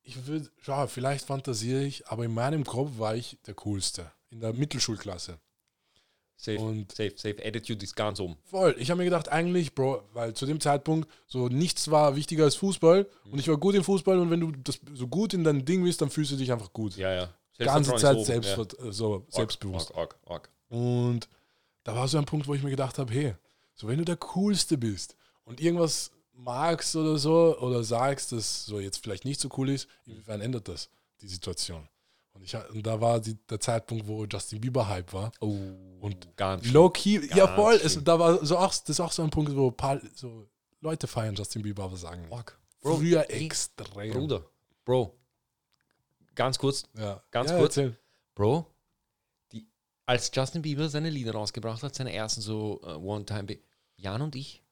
ich 0.03 0.27
würde, 0.27 0.51
schau, 0.59 0.87
vielleicht 0.87 1.27
fantasiere 1.27 1.83
ich, 1.83 2.07
aber 2.09 2.25
in 2.25 2.35
meinem 2.35 2.65
Kopf 2.65 2.99
war 2.99 3.17
ich 3.17 3.39
der 3.47 3.55
Coolste. 3.55 4.13
In 4.31 4.41
der 4.41 4.53
Mittelschulklasse. 4.53 5.39
Safe, 6.37 6.59
Und 6.59 6.93
safe, 6.93 7.13
safe. 7.17 7.37
Attitude 7.43 7.85
ist 7.85 7.95
ganz 7.95 8.21
oben. 8.21 8.37
voll, 8.45 8.75
ich 8.79 8.91
habe 8.91 8.99
mir 8.99 9.05
gedacht, 9.05 9.31
eigentlich, 9.31 9.75
Bro, 9.75 10.03
weil 10.13 10.35
zu 10.35 10.47
dem 10.47 10.61
Zeitpunkt 10.61 11.09
so 11.27 11.49
nichts 11.49 11.91
war 11.91 12.17
wichtiger 12.17 12.45
als 12.45 12.57
Fußball 12.57 13.09
und 13.31 13.39
ich 13.39 13.49
war 13.49 13.57
gut 13.57 13.75
im 13.75 13.85
Fußball 13.85 14.19
und 14.19 14.31
wenn 14.31 14.41
du 14.41 14.53
das 14.53 14.81
so 14.95 15.07
gut 15.07 15.33
in 15.33 15.45
deinem 15.45 15.65
Ding 15.65 15.85
bist, 15.85 16.03
dann 16.03 16.11
fühlst 16.11 16.33
du 16.33 16.37
dich 16.37 16.53
einfach 16.53 16.73
gut. 16.73 16.97
Ja, 16.97 17.13
ja. 17.13 17.35
Ganze 17.59 17.95
Zeit 17.97 18.17
oben, 18.17 18.25
selbst, 18.25 18.59
äh, 18.59 18.93
so 18.93 19.19
ja. 19.19 19.23
selbstbewusst. 19.29 19.95
Arg, 19.95 20.19
arg, 20.27 20.31
arg. 20.31 20.51
Und 20.69 21.29
da 21.85 21.95
war 21.95 22.09
so 22.09 22.19
ein 22.19 22.25
Punkt, 22.25 22.49
wo 22.49 22.55
ich 22.55 22.63
mir 22.63 22.71
gedacht 22.71 22.99
habe, 22.99 23.13
hey, 23.13 23.35
so 23.75 23.87
wenn 23.87 23.99
du 23.99 24.05
der 24.05 24.17
Coolste 24.17 24.77
bist 24.77 25.17
und 25.45 25.61
irgendwas 25.61 26.11
magst 26.33 26.97
oder 26.97 27.17
so 27.17 27.57
oder 27.59 27.85
sagst, 27.85 28.33
das 28.33 28.67
so 28.67 28.81
jetzt 28.81 28.99
vielleicht 28.99 29.25
nicht 29.25 29.41
so 29.41 29.49
cool 29.57 29.69
ist, 29.71 29.89
inwiefern 30.05 30.41
ändert 30.41 30.69
das 30.69 30.91
die 31.21 31.29
Situation? 31.29 31.89
Und, 32.35 32.43
ich, 32.43 32.55
und 32.71 32.85
da 32.85 33.01
war 33.01 33.21
die, 33.21 33.35
der 33.49 33.61
Zeitpunkt, 33.61 34.07
wo 34.07 34.25
Justin 34.25 34.61
Bieber 34.61 34.89
Hype 34.89 35.13
war. 35.13 35.33
Oh, 35.41 35.57
Und 36.01 36.37
ganz 36.37 36.63
schlimm. 36.65 36.75
Low 36.75 36.91
Key, 36.91 37.21
ja 37.35 37.47
Ganz 37.47 37.55
voll, 37.55 37.75
es, 37.83 38.03
da 38.05 38.19
war 38.19 38.45
so 38.45 38.59
auch, 38.59 38.69
das 38.71 38.89
ist 38.89 39.01
auch 39.01 39.13
so 39.13 39.23
ein 39.23 39.31
Punkt, 39.31 39.55
wo 39.55 39.71
paar, 39.71 40.01
so 40.15 40.47
Leute 40.81 41.07
feiern 41.07 41.35
Justin 41.37 41.63
Bieber, 41.63 41.85
aber 41.85 41.97
sagen, 41.97 42.27
Arg. 42.33 42.59
früher 42.83 43.31
ey, 43.31 43.47
extrem. 43.47 44.13
Bruder, 44.13 44.45
Bro, 44.85 45.15
ganz 46.35 46.59
kurz, 46.59 46.83
Ja. 46.99 47.23
Ganz 47.31 47.51
ja, 47.51 47.57
kurz. 47.59 47.77
Erzähl. 47.77 47.97
Bro, 48.35 48.67
die, 49.53 49.67
als 50.05 50.31
Justin 50.35 50.63
Bieber 50.63 50.89
seine 50.89 51.11
Lieder 51.11 51.33
rausgebracht 51.33 51.83
hat, 51.85 51.95
seine 51.95 52.13
ersten 52.13 52.41
so 52.41 52.81
äh, 52.85 52.95
One-Time, 52.95 53.45
Be- 53.45 53.61
Jan 53.97 54.21
und 54.23 54.35
ich, 54.35 54.64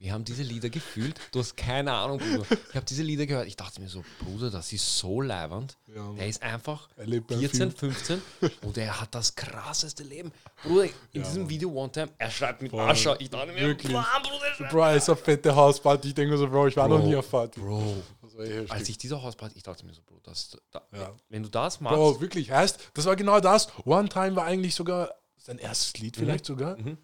wir 0.00 0.12
haben 0.12 0.24
diese 0.24 0.42
Lieder 0.44 0.70
gefühlt. 0.70 1.18
Du 1.32 1.40
hast 1.40 1.56
keine 1.56 1.92
Ahnung, 1.92 2.18
Bruder. 2.18 2.44
Ich 2.70 2.76
habe 2.76 2.86
diese 2.86 3.02
Lieder 3.02 3.26
gehört. 3.26 3.48
Ich 3.48 3.56
dachte 3.56 3.80
mir 3.80 3.88
so, 3.88 4.04
Bruder, 4.20 4.48
das 4.50 4.72
ist 4.72 4.96
so 4.98 5.20
leibernd. 5.20 5.76
Ja. 5.92 6.12
Der 6.12 6.28
ist 6.28 6.40
einfach 6.42 6.88
Er 6.96 7.06
lebt 7.06 7.26
beim 7.26 7.40
14, 7.40 7.72
Film. 7.72 7.92
15 7.92 8.22
und 8.62 8.78
er 8.78 9.00
hat 9.00 9.12
das 9.14 9.34
krasseste 9.34 10.04
Leben. 10.04 10.30
Bruder, 10.62 10.84
in 10.84 10.90
Ja, 11.12 11.22
diesem 11.22 11.42
Mann. 11.42 11.50
Video 11.50 11.70
One 11.70 11.90
Time, 11.90 12.08
er 12.16 12.30
schreibt 12.30 12.62
mit. 12.62 12.72
Ascher. 12.72 13.20
Ich 13.20 13.28
dachte 13.30 13.52
mir, 13.52 13.60
Wirklich. 13.60 13.92
Mann, 13.92 14.04
Bruder, 14.22 14.46
er 14.66 14.68
Bro, 14.70 14.94
ist 14.96 15.08
eine 15.08 15.16
fette 15.16 15.56
Hausparty. 15.56 16.08
Ich 16.08 16.14
denke 16.14 16.30
mir 16.32 16.38
so, 16.38 16.48
Bro, 16.48 16.68
ich 16.68 16.76
war 16.76 16.88
Bro. 16.88 16.98
noch 16.98 17.04
nie 17.04 17.16
auf 17.16 17.28
Party. 17.30 17.58
Bro, 17.60 17.96
eh 18.40 18.66
als 18.68 18.88
ich 18.88 18.98
diese 18.98 19.20
Hausparty, 19.20 19.56
ich 19.56 19.62
dachte 19.64 19.84
mir 19.84 19.94
so, 19.94 20.02
Bro, 20.06 20.20
das, 20.22 20.56
da, 20.70 20.80
Ja. 20.96 21.12
wenn 21.28 21.42
du 21.42 21.48
das 21.48 21.80
machst, 21.80 21.96
Bro, 21.96 22.20
wirklich, 22.20 22.52
heißt, 22.52 22.90
das 22.94 23.04
war 23.06 23.16
genau 23.16 23.40
das. 23.40 23.68
One 23.84 24.08
Time 24.08 24.36
war 24.36 24.44
eigentlich 24.44 24.76
sogar 24.76 25.12
sein 25.36 25.58
erstes 25.58 25.94
Lied 25.98 26.16
vielleicht 26.16 26.44
sogar. 26.44 26.76
Mhm. 26.78 26.98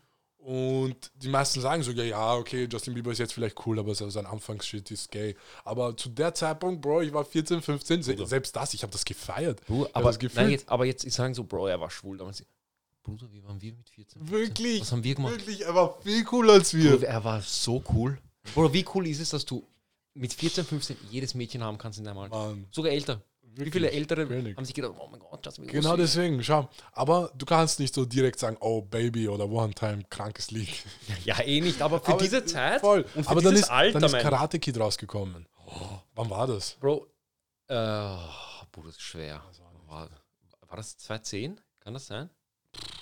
Und 0.44 1.10
die 1.14 1.28
meisten 1.28 1.62
sagen 1.62 1.82
sogar, 1.82 2.04
ja, 2.04 2.34
okay, 2.34 2.68
Justin 2.70 2.92
Bieber 2.92 3.10
ist 3.12 3.18
jetzt 3.18 3.32
vielleicht 3.32 3.66
cool, 3.66 3.78
aber 3.78 3.94
so 3.94 4.10
sein 4.10 4.26
Anfangsshit 4.26 4.90
ist 4.90 5.10
gay. 5.10 5.34
Aber 5.64 5.96
zu 5.96 6.10
der 6.10 6.34
Zeitpunkt, 6.34 6.82
Bro, 6.82 7.00
ich 7.00 7.14
war 7.14 7.24
14, 7.24 7.62
15, 7.62 8.02
se 8.02 8.12
Bruder. 8.12 8.26
selbst 8.26 8.54
das, 8.54 8.74
ich 8.74 8.82
habe 8.82 8.92
das 8.92 9.06
gefeiert. 9.06 9.64
Bruder, 9.64 9.88
aber, 9.94 10.12
das 10.12 10.34
nein, 10.34 10.50
jetzt, 10.50 10.68
aber 10.68 10.84
jetzt 10.84 11.02
ich 11.04 11.14
sagen 11.14 11.32
so, 11.32 11.44
Bro, 11.44 11.68
er 11.68 11.80
war 11.80 11.88
schwul 11.90 12.18
damals. 12.18 12.44
Bruder, 13.02 13.26
wie 13.32 13.42
waren 13.42 13.58
wir 13.62 13.72
mit 13.72 13.88
14? 13.88 14.20
15? 14.20 14.38
Wirklich, 14.38 14.80
Was 14.82 14.92
haben 14.92 15.02
wir 15.02 15.14
gemacht? 15.14 15.32
wirklich, 15.32 15.62
er 15.62 15.74
war 15.74 15.98
viel 16.02 16.24
cooler 16.24 16.52
als 16.54 16.74
wir. 16.74 16.90
Bruder, 16.90 17.08
er 17.08 17.24
war 17.24 17.40
so 17.40 17.82
cool. 17.94 18.18
Bruder, 18.52 18.70
wie 18.74 18.84
cool 18.94 19.06
ist 19.06 19.20
es, 19.20 19.30
dass 19.30 19.46
du 19.46 19.66
mit 20.12 20.34
14, 20.34 20.66
15 20.66 20.96
jedes 21.10 21.34
Mädchen 21.34 21.62
haben 21.64 21.78
kannst 21.78 21.98
in 21.98 22.04
deinem 22.04 22.18
Alter? 22.18 22.36
Mann, 22.36 22.66
Sogar 22.70 22.92
älter. 22.92 23.22
Wie 23.54 23.58
wirklich. 23.58 23.72
viele 23.74 23.90
Ältere 23.92 24.26
König. 24.26 24.56
haben 24.56 24.64
sich 24.64 24.74
gedacht, 24.74 24.94
oh 24.98 25.06
mein 25.08 25.20
Gott, 25.20 25.44
Justin 25.44 25.66
Bieber 25.66 25.80
Genau 25.80 25.96
deswegen, 25.96 26.42
schau. 26.42 26.68
Aber 26.92 27.30
du 27.36 27.46
kannst 27.46 27.78
nicht 27.80 27.94
so 27.94 28.04
direkt 28.04 28.38
sagen, 28.38 28.56
oh 28.60 28.82
Baby 28.82 29.28
oder 29.28 29.48
One 29.48 29.72
Time, 29.74 30.02
krankes 30.10 30.50
Lied. 30.50 30.68
Ja, 31.24 31.40
eh 31.40 31.60
nicht, 31.60 31.80
aber 31.80 32.00
für 32.00 32.12
Aber, 32.12 32.22
diese 32.22 32.44
Zeit 32.44 32.80
Voll. 32.80 33.04
und 33.14 33.24
für 33.24 33.30
aber 33.30 33.42
dann 33.42 33.54
ist, 33.54 33.70
Alter, 33.70 34.00
dann 34.00 34.12
ist 34.14 34.22
Karate 34.22 34.58
Kid 34.58 34.78
rausgekommen. 34.78 35.46
Wann 36.14 36.30
war 36.30 36.46
das? 36.46 36.72
Bro, 36.80 37.06
äh, 37.68 38.16
Bruder, 38.72 38.88
das 38.88 38.96
ist 38.96 39.02
schwer. 39.02 39.42
War, 39.86 40.10
war 40.68 40.76
das 40.76 40.96
2010? 40.98 41.60
Kann 41.80 41.94
das 41.94 42.06
sein? 42.06 42.28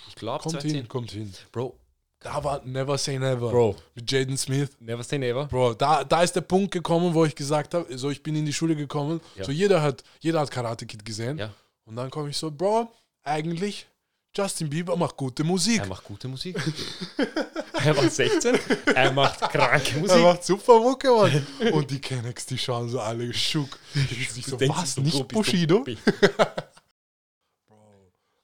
Ich 0.09 0.14
glaube 0.14 0.42
Kommt 0.42 0.52
2010. 0.61 0.75
hin, 0.75 0.88
kommt 0.88 1.11
hin. 1.12 1.32
Bro, 1.50 1.78
Da 2.22 2.42
war 2.44 2.62
Never 2.64 2.96
Say 2.98 3.18
Never. 3.18 3.50
Bro. 3.50 3.76
Mit 3.94 4.10
Jaden 4.10 4.36
Smith. 4.36 4.70
never 4.80 5.02
say 5.02 5.18
never. 5.18 5.46
Bro, 5.46 5.74
da, 5.74 6.04
da 6.04 6.22
ist 6.22 6.34
der 6.36 6.40
Punkt 6.42 6.70
gekommen, 6.72 7.12
wo 7.14 7.24
ich 7.24 7.34
gesagt 7.34 7.74
habe, 7.74 7.98
so 7.98 8.10
ich 8.10 8.22
bin 8.22 8.36
in 8.36 8.46
die 8.46 8.52
Schule 8.52 8.76
gekommen, 8.76 9.20
Ja. 9.36 9.44
so 9.44 9.50
jeder 9.52 9.82
hat, 9.82 10.04
jeder 10.20 10.40
hat 10.40 10.50
Karate 10.50 10.86
Kid 10.86 11.04
gesehen. 11.04 11.38
Ja. 11.38 11.52
Und 11.84 11.96
dann 11.96 12.10
komme 12.10 12.30
ich 12.30 12.36
so, 12.36 12.50
Bro, 12.50 12.92
eigentlich 13.24 13.86
Justin 14.34 14.70
Bieber 14.70 14.96
macht 14.96 15.16
gute 15.16 15.44
Musik. 15.44 15.80
Er 15.80 15.86
macht 15.86 16.04
gute 16.04 16.26
Musik. 16.28 16.56
er 17.74 17.96
war 17.96 18.08
16, 18.08 18.58
er 18.94 19.12
macht 19.12 19.40
kranke 19.40 19.98
Musik. 19.98 20.16
Er 20.16 20.22
macht 20.22 20.44
super 20.44 20.80
Mucke, 20.80 21.08
Mann. 21.10 21.46
Und 21.72 21.90
die 21.90 22.00
Kennex, 22.00 22.46
die 22.46 22.56
schauen 22.56 22.88
so 22.88 23.00
alle 23.00 23.26
geschuckt. 23.26 23.78
Ich 23.94 24.46
so, 24.46 24.56
Denkst 24.56 24.78
was, 24.78 24.96
nicht 24.98 25.18
Bro, 25.18 25.24
Bushido? 25.24 25.84
Bro. 27.66 27.76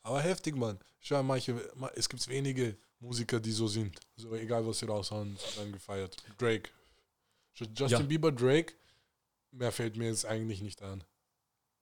Aber 0.02 0.20
heftig, 0.20 0.56
Mann. 0.56 0.78
Schau, 1.00 1.22
manche, 1.22 1.54
ma- 1.76 1.90
es 1.94 2.08
gibt 2.08 2.26
wenige 2.28 2.76
Musiker, 3.00 3.38
die 3.40 3.52
so 3.52 3.68
sind. 3.68 3.98
So 4.16 4.34
egal, 4.34 4.66
was 4.66 4.78
sie 4.80 4.86
raushauen, 4.86 5.36
werden 5.56 5.72
gefeiert. 5.72 6.16
Drake. 6.36 6.70
Just- 7.54 7.78
Justin 7.78 8.00
Ja. 8.00 8.06
Bieber, 8.06 8.32
Drake. 8.32 8.74
Mehr 9.50 9.72
fällt 9.72 9.96
mir 9.96 10.08
jetzt 10.08 10.26
eigentlich 10.26 10.60
nicht 10.62 10.82
an. 10.82 11.04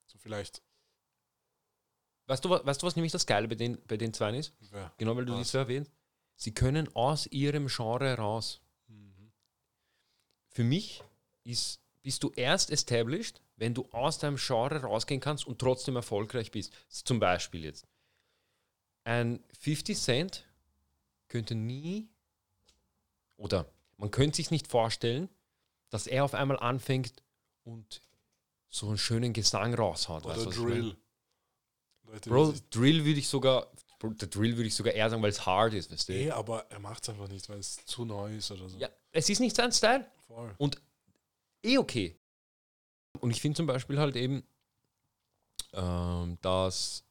So 0.07 0.19
vielleicht. 0.19 0.63
Weißt 2.27 2.45
du, 2.45 2.51
weißt 2.51 2.83
du, 2.83 2.87
was 2.87 2.97
nämlich 2.97 3.13
das 3.13 3.27
Geile 3.27 3.49
bei 3.49 3.55
den, 3.55 3.81
bei 3.87 3.97
den 3.97 4.13
zwei 4.13 4.37
ist? 4.37 4.53
Wer? 4.71 4.93
Genau, 4.99 5.17
weil 5.17 5.25
du 5.25 5.33
Was? 5.35 5.51
so 5.51 5.59
erwähnt. 5.59 5.91
Sie 6.37 6.53
können 6.53 6.95
aus 6.95 7.27
ihrem 7.29 7.69
Genre 7.69 8.15
raus. 8.15 8.61
Mhm. 8.89 9.33
Für 10.51 10.65
mich 10.65 11.03
ist, 11.45 11.81
bist 12.03 12.23
du 12.23 12.31
erst 12.33 12.71
established, 12.71 13.41
wenn 13.57 13.75
du 13.75 13.89
aus 13.93 14.19
deinem 14.19 14.37
Genre 14.37 14.83
rausgehen 14.83 15.21
kannst 15.21 15.47
und 15.47 15.59
trotzdem 15.59 15.97
erfolgreich 15.97 16.51
bist. 16.51 16.73
Zum 16.89 17.19
Beispiel 17.21 17.65
jetzt. 17.65 17.87
Ein 19.05 19.43
50 19.61 19.97
Cent 19.99 20.45
könnte 21.29 21.55
nie 21.55 22.09
oder 23.37 23.71
man 23.99 24.11
könnte 24.11 24.37
sich 24.37 24.51
nicht 24.51 24.69
vorstellen, 24.69 25.29
dass 25.91 26.07
er 26.07 26.25
auf 26.25 26.35
einmal 26.35 26.59
anfängt 26.59 27.23
und 27.65 28.03
so 28.69 28.89
einen 28.89 28.99
schönen 28.99 29.33
Gesang 29.33 29.75
raushaut. 29.75 30.25
Oder 30.27 30.47
weißt? 30.47 30.59
Drill. 30.59 30.97
Leute, 32.05 32.31
Bro, 32.31 32.55
Drill 32.71 33.05
würde 33.05 33.19
ich 33.19 33.29
sogar 33.29 33.71
der 34.03 34.29
Drill 34.29 34.57
würde 34.57 34.69
ich 34.69 34.75
sogar 34.75 34.93
eher 34.93 35.09
sagen, 35.09 35.23
weil 35.23 35.31
es 35.31 35.47
hard 35.47 35.75
ist, 35.75 35.91
weißt 35.91 36.09
du? 36.09 36.13
Eh, 36.13 36.31
aber 36.31 36.71
er 36.71 36.79
macht 36.79 37.03
es 37.03 37.09
einfach 37.09 37.29
nicht, 37.29 37.49
weil 37.49 37.59
es 37.59 37.85
zu 37.87 38.05
neu 38.05 38.37
ist 38.37 38.51
oder 38.51 38.69
so. 38.69 38.79
Ja, 38.79 38.89
es 39.13 39.29
ist 39.29 39.41
nicht 39.41 39.57
sein 39.57 39.73
Style. 39.73 40.07
Voll. 40.27 40.55
Und 40.59 40.81
eh 41.63 41.79
okay. 41.79 42.19
Und 43.21 43.31
ich 43.31 43.41
finde 43.41 43.57
zum 43.57 43.67
Beispiel 43.67 43.99
halt 43.99 44.17
eben, 44.17 44.47
ähm, 45.73 46.39
dass, 46.43 47.05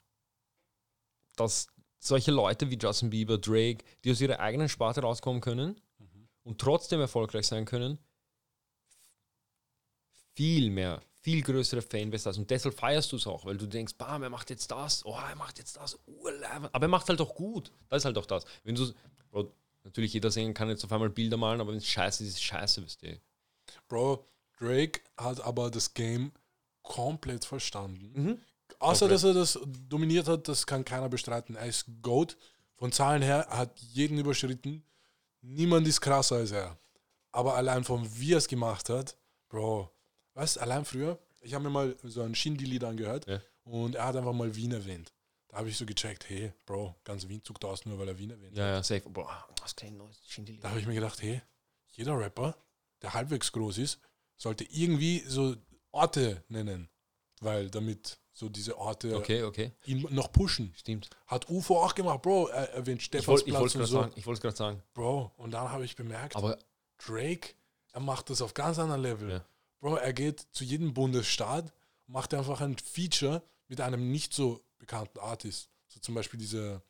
dass 1.34 1.68
solche 1.98 2.30
Leute 2.30 2.70
wie 2.70 2.78
Justin 2.78 3.10
Bieber, 3.10 3.38
Drake, 3.38 3.84
die 4.04 4.10
aus 4.10 4.20
ihrer 4.20 4.40
eigenen 4.40 4.68
Sparte 4.68 5.00
rauskommen 5.00 5.40
können 5.40 5.80
und 6.42 6.60
trotzdem 6.60 7.00
erfolgreich 7.00 7.46
sein 7.46 7.64
können, 7.64 7.98
viel 10.34 10.70
mehr, 10.70 11.02
viel 11.22 11.42
größere 11.42 11.82
Fanbase 11.82 12.28
hast. 12.28 12.38
Und 12.38 12.50
deshalb 12.50 12.78
feierst 12.78 13.10
du 13.10 13.16
es 13.16 13.26
auch, 13.26 13.44
weil 13.44 13.56
du 13.56 13.66
denkst, 13.66 13.94
bam, 13.96 14.22
er 14.22 14.30
macht 14.30 14.50
jetzt 14.50 14.70
das, 14.70 15.04
oh, 15.04 15.18
er 15.18 15.34
macht 15.34 15.58
jetzt 15.58 15.76
das, 15.76 15.98
urleibend. 16.06 16.72
aber 16.72 16.84
er 16.84 16.88
macht 16.88 17.08
halt 17.08 17.20
auch 17.20 17.34
gut. 17.34 17.72
Das 17.88 18.02
ist 18.02 18.04
halt 18.04 18.18
auch 18.18 18.26
das. 18.26 18.44
Wenn 18.62 18.74
du, 18.74 18.92
Bro, 19.30 19.52
natürlich 19.82 20.12
jeder 20.12 20.30
sehen 20.30 20.54
kann 20.54 20.68
jetzt 20.68 20.84
auf 20.84 20.92
einmal 20.92 21.10
Bilder 21.10 21.36
malen, 21.36 21.60
aber 21.60 21.72
wenn 21.72 21.78
es 21.78 21.88
scheiße 21.88 22.22
ist, 22.22 22.30
ist 22.30 22.36
es 22.36 22.42
scheiße, 22.42 22.84
wisst 22.84 23.02
ihr. 23.02 23.18
Bro, 23.88 24.24
Drake 24.58 25.00
hat 25.16 25.40
aber 25.40 25.70
das 25.70 25.94
Game 25.94 26.32
komplett 26.82 27.44
verstanden. 27.44 28.12
Mhm. 28.14 28.40
Außer, 28.78 29.08
dass 29.08 29.24
er 29.24 29.34
das 29.34 29.58
dominiert 29.88 30.28
hat, 30.28 30.48
das 30.48 30.66
kann 30.66 30.84
keiner 30.84 31.08
bestreiten. 31.08 31.56
Er 31.56 31.66
ist 31.66 31.86
GOAT. 32.02 32.36
Von 32.74 32.92
Zahlen 32.92 33.22
her 33.22 33.46
er 33.50 33.58
hat 33.58 33.78
jeden 33.80 34.18
überschritten. 34.18 34.84
Niemand 35.40 35.86
ist 35.88 36.00
krasser 36.00 36.36
als 36.36 36.50
er. 36.50 36.78
Aber 37.32 37.54
allein 37.54 37.84
von 37.84 38.06
wie 38.18 38.32
er 38.34 38.38
es 38.38 38.48
gemacht 38.48 38.88
hat, 38.88 39.16
Bro, 39.48 39.90
weißt 40.34 40.58
allein 40.58 40.84
früher, 40.84 41.18
ich 41.40 41.54
habe 41.54 41.64
mir 41.64 41.70
mal 41.70 41.96
so 42.02 42.22
ein 42.22 42.34
Shindy-Lied 42.34 42.84
angehört 42.84 43.26
Ja. 43.26 43.40
und 43.64 43.94
er 43.94 44.06
hat 44.06 44.16
einfach 44.16 44.32
mal 44.32 44.54
Wien 44.56 44.72
erwähnt. 44.72 45.12
Da 45.48 45.58
habe 45.58 45.68
ich 45.68 45.76
so 45.76 45.86
gecheckt, 45.86 46.28
hey, 46.28 46.52
Bro, 46.66 46.94
ganz 47.04 47.28
Wien 47.28 47.42
zuckt 47.42 47.64
aus, 47.64 47.86
nur 47.86 47.98
weil 47.98 48.08
er 48.08 48.18
Wien 48.18 48.30
erwähnt. 48.30 48.56
Ja, 48.56 48.66
ja, 48.68 48.82
safe. 48.82 49.08
Boah, 49.08 49.46
was 49.62 49.76
kein 49.76 49.96
neues 49.96 50.20
Schindeli. 50.26 50.58
Da 50.60 50.70
habe 50.70 50.80
ich 50.80 50.86
mir 50.86 50.94
gedacht, 50.94 51.22
hey, 51.22 51.40
jeder 51.92 52.18
Rapper, 52.18 52.56
der 53.02 53.14
halbwegs 53.14 53.52
groß 53.52 53.78
ist, 53.78 54.00
sollte 54.36 54.64
irgendwie 54.64 55.20
so 55.26 55.56
Orte 55.92 56.42
nennen. 56.48 56.88
Weil 57.40 57.70
damit 57.70 58.18
so 58.38 58.50
diese 58.50 58.76
Orte 58.76 59.16
Okay, 59.16 59.42
okay, 59.44 59.72
ihn 59.86 60.06
noch 60.10 60.30
pushen. 60.30 60.70
stimmt. 60.76 61.08
Hat 61.26 61.48
UFO 61.48 61.82
auch 61.82 61.94
gemacht, 61.94 62.20
Bro. 62.20 62.48
Er 62.48 62.70
erwähnt 62.74 63.00
Ich 63.00 63.26
und 63.26 63.86
so. 63.86 64.00
sagen. 64.00 64.12
Ich 64.14 64.26
wollte 64.26 64.36
es 64.38 64.42
gerade 64.42 64.56
sagen. 64.56 64.82
Bro, 64.92 65.32
und 65.38 65.52
dann 65.52 65.70
habe 65.72 65.86
ich 65.86 65.96
bemerkt, 65.96 66.36
Aber 66.36 66.58
Drake, 66.98 67.54
er 67.92 68.00
macht 68.00 68.28
das 68.28 68.42
auf 68.42 68.52
ganz 68.52 68.78
anderen 68.78 69.00
Level. 69.00 69.30
Ja. 69.30 69.44
Bro, 69.80 69.96
er 69.96 70.12
geht 70.12 70.40
zu 70.52 70.64
jedem 70.64 70.92
Bundesstaat, 70.92 71.72
macht 72.06 72.34
einfach 72.34 72.60
ein 72.60 72.76
Feature 72.76 73.42
mit 73.68 73.80
einem 73.80 74.10
nicht 74.12 74.34
so 74.34 74.60
bekannten 74.78 75.18
Artist. 75.18 75.70
So 75.88 75.98
zum 76.00 76.14
Beispiel 76.14 76.38
dieser, 76.38 76.82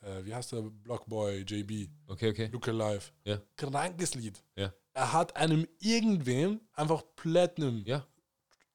äh, 0.00 0.24
wie 0.24 0.34
heißt 0.34 0.52
der, 0.52 0.62
Blockboy, 0.62 1.42
JB, 1.42 1.90
okay, 2.08 2.30
okay. 2.30 2.46
Look 2.46 2.66
Alive. 2.68 3.10
Ja. 3.24 3.42
Krankes 3.56 4.14
Lied. 4.14 4.42
Ja. 4.56 4.72
Er 4.94 5.12
hat 5.12 5.36
einem 5.36 5.66
irgendwem 5.80 6.60
einfach 6.72 7.02
Platinum 7.14 7.82
Ja, 7.84 8.06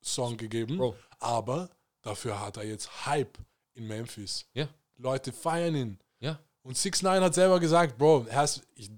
Song 0.01 0.38
gegeben, 0.38 0.77
Bro. 0.77 0.95
aber 1.19 1.69
dafür 2.01 2.39
hat 2.39 2.58
er 2.58 2.63
jetzt 2.65 3.06
Hype 3.06 3.38
in 3.74 3.88
Memphis. 3.88 4.46
Ja. 4.53 4.68
Leute 4.98 5.32
feiern 5.32 5.75
ihn. 5.75 6.00
ja. 6.20 6.39
Und 6.62 6.77
6 6.77 7.01
9 7.03 7.24
hat 7.24 7.34
selber 7.34 7.60
gesagt, 7.60 7.98
Bro, 7.98 8.27
ist, 8.44 8.62
ich, 8.75 8.91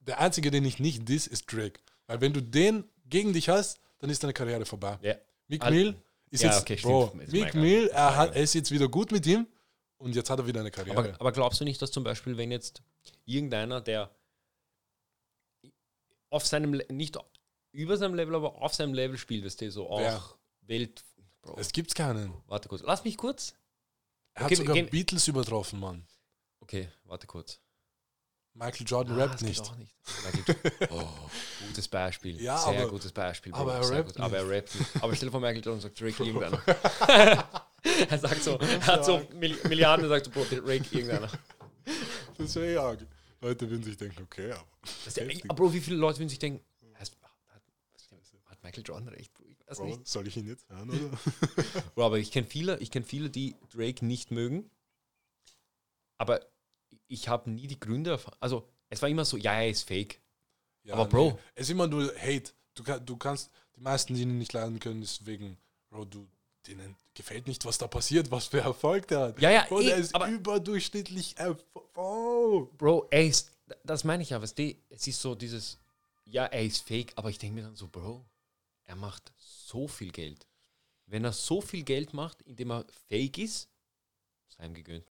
der 0.00 0.18
einzige, 0.18 0.50
den 0.50 0.64
ich 0.64 0.78
nicht 0.80 1.06
diss, 1.08 1.26
ist 1.26 1.52
Drake. 1.52 1.78
Weil 2.06 2.20
wenn 2.22 2.32
du 2.32 2.40
den 2.40 2.84
gegen 3.04 3.32
dich 3.34 3.48
hast, 3.48 3.78
dann 3.98 4.08
ist 4.10 4.22
deine 4.22 4.32
Karriere 4.32 4.64
vorbei. 4.64 4.98
Ja. 5.02 5.14
Mick 5.46 5.62
Al- 5.62 5.72
Mill 5.72 5.94
ist 6.30 6.42
Ja, 6.42 6.50
jetzt, 6.50 6.62
okay, 6.62 6.76
Bro. 6.76 7.12
Ist 7.20 7.32
Mick 7.32 7.54
Mill, 7.54 7.88
er, 7.88 8.16
hat, 8.16 8.34
er 8.34 8.42
ist 8.42 8.54
jetzt 8.54 8.70
wieder 8.70 8.88
gut 8.88 9.12
mit 9.12 9.26
ihm 9.26 9.46
und 9.98 10.16
jetzt 10.16 10.30
hat 10.30 10.38
er 10.38 10.46
wieder 10.46 10.60
eine 10.60 10.70
Karriere. 10.70 10.96
Aber, 10.98 11.20
aber 11.20 11.32
glaubst 11.32 11.60
du 11.60 11.64
nicht, 11.64 11.80
dass 11.82 11.90
zum 11.92 12.02
Beispiel, 12.02 12.36
wenn 12.38 12.50
jetzt 12.50 12.82
irgendeiner, 13.26 13.80
der 13.82 14.10
auf 16.30 16.46
seinem, 16.46 16.80
nicht 16.88 17.18
über 17.72 17.96
seinem 17.96 18.14
Level, 18.14 18.34
aber 18.34 18.60
auf 18.62 18.74
seinem 18.74 18.94
Level 18.94 19.18
spielt, 19.18 19.44
weißt 19.44 19.60
du, 19.60 19.70
so 19.70 19.88
auch 19.90 20.00
Wer? 20.00 20.22
Welt. 20.62 21.04
Bro, 21.46 21.56
es 21.58 21.72
gibt's 21.72 21.94
keinen. 21.94 22.32
warte 22.46 22.68
kurz. 22.68 22.82
Lass 22.82 23.04
mich 23.04 23.16
kurz. 23.16 23.54
Er 24.34 24.40
hat 24.40 24.46
Okay, 24.46 24.56
sogar 24.56 24.74
gehen- 24.74 24.90
Beatles 24.90 25.26
übertroffen, 25.28 25.80
Mann. 25.80 26.06
Okay, 26.60 26.88
warte 27.04 27.26
kurz. 27.26 27.60
Michael 28.54 28.86
Jordan 28.86 29.18
Ah, 29.20 29.24
rappt 29.24 29.42
nicht. 29.42 29.62
nicht. 29.78 29.94
Oh, 30.90 31.08
gutes 31.66 31.88
Beispiel. 31.88 32.40
Ja, 32.40 32.56
Sehr 32.58 32.68
aber- 32.80 32.88
gutes 32.90 33.12
Beispiel. 33.12 33.52
Bro. 33.52 33.60
aber 33.60 33.74
er 33.74 33.90
rappt 33.90 34.14
gut. 34.14 34.20
Aber 34.20 34.36
er 34.38 34.48
rappt 34.48 34.74
nicht. 34.74 35.02
Aber 35.02 35.14
stell 35.14 35.28
dir 35.28 35.32
vor, 35.32 35.40
Michael 35.40 35.62
Jordan 35.64 35.80
sagt 35.80 36.00
Drake 36.00 36.24
irgendeiner. 36.24 36.62
er 38.08 38.18
sagt 38.18 38.42
so, 38.42 38.56
er 38.58 38.86
hat 38.86 39.04
so 39.04 39.18
Milli- 39.34 39.66
Milliarden, 39.68 40.04
er 40.06 40.08
sagt 40.08 40.24
so, 40.26 40.30
Bro, 40.30 40.44
Drake 40.44 40.84
irgendeiner. 40.90 41.30
Das 42.38 42.54
wäre 42.56 42.72
ja 42.74 42.82
arg. 42.82 43.06
Leute 43.42 43.68
würden 43.70 43.82
sich 43.84 43.96
denken, 43.96 44.22
okay, 44.22 44.50
aber. 44.52 44.66
Ja, 45.14 45.54
Bro, 45.54 45.72
wie 45.74 45.80
viele 45.80 45.96
Leute 45.96 46.18
würden 46.18 46.30
sich 46.30 46.38
denken, 46.38 46.64
hat, 46.94 47.10
hat, 47.52 47.62
hat 48.50 48.62
Michael 48.64 48.82
Jordan 48.84 49.08
recht? 49.08 49.32
Bro, 49.34 49.44
Weiß 49.66 49.78
Bro, 49.78 49.86
nicht. 49.86 50.06
soll 50.06 50.26
ich 50.28 50.36
ihn 50.36 50.46
jetzt 50.46 50.68
hören, 50.68 50.90
oder? 50.90 51.18
Bro, 51.94 52.04
aber 52.06 52.18
ich 52.18 52.30
kenne 52.30 52.46
viele, 52.46 52.78
ich 52.78 52.90
kenn 52.90 53.04
viele, 53.04 53.30
die 53.30 53.56
Drake 53.72 54.04
nicht 54.04 54.30
mögen. 54.30 54.70
Aber 56.18 56.40
ich 57.08 57.28
habe 57.28 57.50
nie 57.50 57.66
die 57.66 57.78
Gründe 57.80 58.10
erfahren. 58.10 58.36
Also, 58.40 58.68
es 58.88 59.02
war 59.02 59.08
immer 59.08 59.24
so, 59.24 59.36
ja, 59.36 59.52
er 59.54 59.68
ist 59.68 59.82
fake. 59.82 60.20
Ja, 60.84 60.94
Aber 60.94 61.06
Bro. 61.06 61.38
Es 61.54 61.62
ist 61.66 61.70
immer 61.70 61.86
nur 61.86 62.12
Hate. 62.16 62.52
Du, 62.74 62.82
du 62.82 63.16
kannst, 63.16 63.50
die 63.76 63.80
meisten, 63.80 64.14
die 64.14 64.22
ihn 64.22 64.38
nicht 64.38 64.52
leiden 64.52 64.78
können, 64.78 65.02
ist 65.02 65.26
wegen, 65.26 65.56
Bro, 65.90 66.04
du, 66.06 66.28
denen 66.66 66.96
gefällt 67.14 67.46
nicht, 67.48 67.64
was 67.64 67.78
da 67.78 67.88
passiert, 67.88 68.30
was 68.30 68.46
für 68.46 68.60
Erfolg 68.60 69.08
der 69.08 69.20
hat. 69.20 69.40
Ja, 69.40 69.50
ja, 69.50 69.64
Bro, 69.68 69.80
eh, 69.80 69.86
der 69.86 69.96
ist 69.96 70.14
aber- 70.14 70.28
überdurchschnittlich. 70.28 71.34
Oh. 71.94 72.68
Bro, 72.78 73.08
er 73.10 73.26
ist, 73.26 73.50
das 73.84 74.04
meine 74.04 74.22
ich 74.22 74.30
ja, 74.30 74.40
weißt 74.40 74.58
du, 74.58 74.74
es 74.90 75.06
ist 75.06 75.20
so 75.20 75.34
dieses, 75.34 75.78
ja, 76.24 76.44
er 76.46 76.62
ist 76.64 76.86
fake, 76.86 77.12
aber 77.16 77.30
ich 77.30 77.38
denke 77.38 77.54
mir 77.56 77.62
dann 77.62 77.76
so, 77.76 77.88
Bro, 77.88 78.24
er 78.86 78.96
macht 78.96 79.32
so 79.38 79.88
viel 79.88 80.10
Geld. 80.10 80.46
Wenn 81.06 81.24
er 81.24 81.32
so 81.32 81.60
viel 81.60 81.82
Geld 81.84 82.14
macht, 82.14 82.42
indem 82.42 82.70
er 82.72 82.84
fake 83.08 83.38
ist, 83.38 83.68
sei 84.48 84.66
ihm 84.66 84.74
gegönnt. 84.74 85.06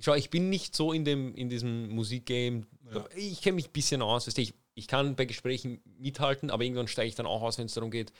Schau, 0.00 0.14
ich 0.14 0.30
bin 0.30 0.50
nicht 0.50 0.74
so 0.74 0.92
in, 0.92 1.04
dem, 1.04 1.34
in 1.36 1.48
diesem 1.48 1.88
Musikgame. 1.90 2.66
Ja. 2.92 3.06
Ich 3.14 3.40
kenne 3.40 3.54
mich 3.56 3.68
ein 3.68 3.72
bisschen 3.72 4.02
aus. 4.02 4.26
Weißt 4.26 4.36
du, 4.36 4.42
ich, 4.42 4.52
ich 4.74 4.88
kann 4.88 5.14
bei 5.14 5.26
Gesprächen 5.26 5.80
mithalten, 5.98 6.50
aber 6.50 6.64
irgendwann 6.64 6.88
steige 6.88 7.08
ich 7.08 7.14
dann 7.14 7.26
auch 7.26 7.42
aus, 7.42 7.58
wenn 7.58 7.66
es 7.66 7.74
darum 7.74 7.90
geht, 7.90 8.12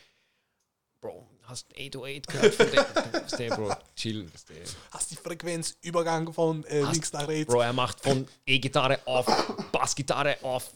Bro, 1.01 1.27
hast 1.43 1.67
808 1.77 2.29
gehört 2.29 2.55
von 2.55 2.67
dem? 2.71 3.49
Du, 3.51 3.57
Bro, 3.57 3.75
chill. 3.97 4.23
du. 4.47 4.55
Hast 4.93 5.11
die 5.11 5.17
Frequenzübergang 5.17 6.33
von 6.33 6.63
äh, 6.67 6.83
Hast- 6.85 6.93
links 6.93 7.13
nach 7.13 7.27
rechts. 7.27 7.53
Bro, 7.53 7.61
er 7.63 7.73
macht 7.73 8.01
von 8.01 8.29
E-Gitarre 8.47 9.01
auf 9.05 9.27
Bassgitarre 9.73 10.41
auf. 10.45 10.73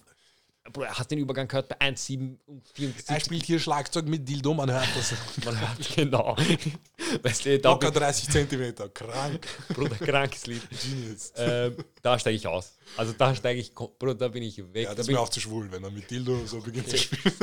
Bro, 0.72 0.82
er 0.82 0.98
hat 0.98 1.10
den 1.10 1.18
Übergang 1.18 1.48
gehört 1.48 1.68
bei 1.68 1.78
1,7 1.80 2.36
und 2.46 2.66
Er 2.68 2.74
74. 2.74 3.24
spielt 3.24 3.44
hier 3.44 3.58
Schlagzeug 3.58 4.06
mit 4.06 4.28
Dildo, 4.28 4.54
man 4.54 4.70
hört 4.70 4.88
das. 4.96 5.14
Man 5.44 5.58
hört 5.60 5.94
genau. 5.94 6.36
Weißt 7.22 7.44
du, 7.44 7.58
da 7.58 7.70
Locker 7.70 7.90
bin, 7.90 8.00
30 8.00 8.28
Zentimeter. 8.30 8.88
Krank. 8.88 9.46
Bruder, 9.68 9.96
krankes 9.96 10.46
Lied. 10.46 10.62
Genius. 10.70 11.32
Ähm, 11.36 11.76
da 12.02 12.18
steige 12.18 12.36
ich 12.36 12.46
aus. 12.46 12.72
Also 12.96 13.12
da 13.12 13.34
steige 13.34 13.60
ich, 13.60 13.74
Bruder, 13.74 14.14
da 14.14 14.28
bin 14.28 14.42
ich 14.42 14.58
weg. 14.72 14.84
Ja, 14.84 14.88
da 14.90 14.94
das 14.94 15.00
ist 15.00 15.06
bin 15.06 15.16
mir 15.16 15.20
auch 15.20 15.28
zu 15.28 15.40
schwul, 15.40 15.70
wenn 15.70 15.84
er 15.84 15.90
mit 15.90 16.10
Dildo 16.10 16.44
so 16.46 16.60
beginnt 16.60 16.88
zu 16.88 16.98
spielen. 16.98 17.34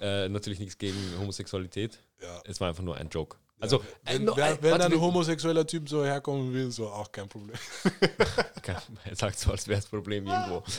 äh, 0.00 0.28
natürlich 0.28 0.58
nichts 0.58 0.78
gegen 0.78 0.96
Homosexualität. 1.18 1.98
Ja. 2.22 2.40
Es 2.44 2.60
war 2.60 2.68
einfach 2.68 2.82
nur 2.82 2.96
ein 2.96 3.08
Joke. 3.08 3.36
Also, 3.60 3.78
äh, 4.04 4.14
Wenn, 4.14 4.24
no, 4.24 4.36
wer, 4.36 4.52
äh, 4.52 4.58
wenn 4.60 4.80
ein 4.80 5.00
homosexueller 5.00 5.66
Typ 5.66 5.88
so 5.88 6.04
herkommen 6.04 6.52
will, 6.52 6.70
so 6.70 6.88
auch 6.88 7.10
kein 7.10 7.28
Problem. 7.28 7.56
er 9.04 9.16
sagt 9.16 9.38
so, 9.38 9.50
als 9.50 9.66
wäre 9.66 9.80
das 9.80 9.86
Problem 9.86 10.26
irgendwo. 10.26 10.62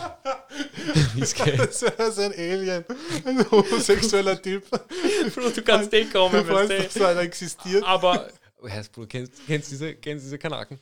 Das 1.20 1.34
ist 1.34 2.20
ein 2.20 2.34
Alien. 2.34 2.86
Ein 3.26 3.52
homosexueller 3.52 4.42
Typ. 4.42 4.64
Bro, 4.70 5.50
du 5.50 5.62
kannst 5.62 5.92
den 5.92 6.10
kommen, 6.12 6.46
Du 6.46 6.54
weißt, 6.54 6.94
so 6.94 7.06
einer 7.06 7.22
existiert. 7.22 7.84
Aber, 7.84 8.30
Herr 8.64 8.84
Bruder, 8.84 9.08
kennst, 9.08 9.34
kennst, 9.46 9.72
diese, 9.72 9.96
kennst 9.96 10.26
diese 10.26 10.38
Kanaken? 10.38 10.80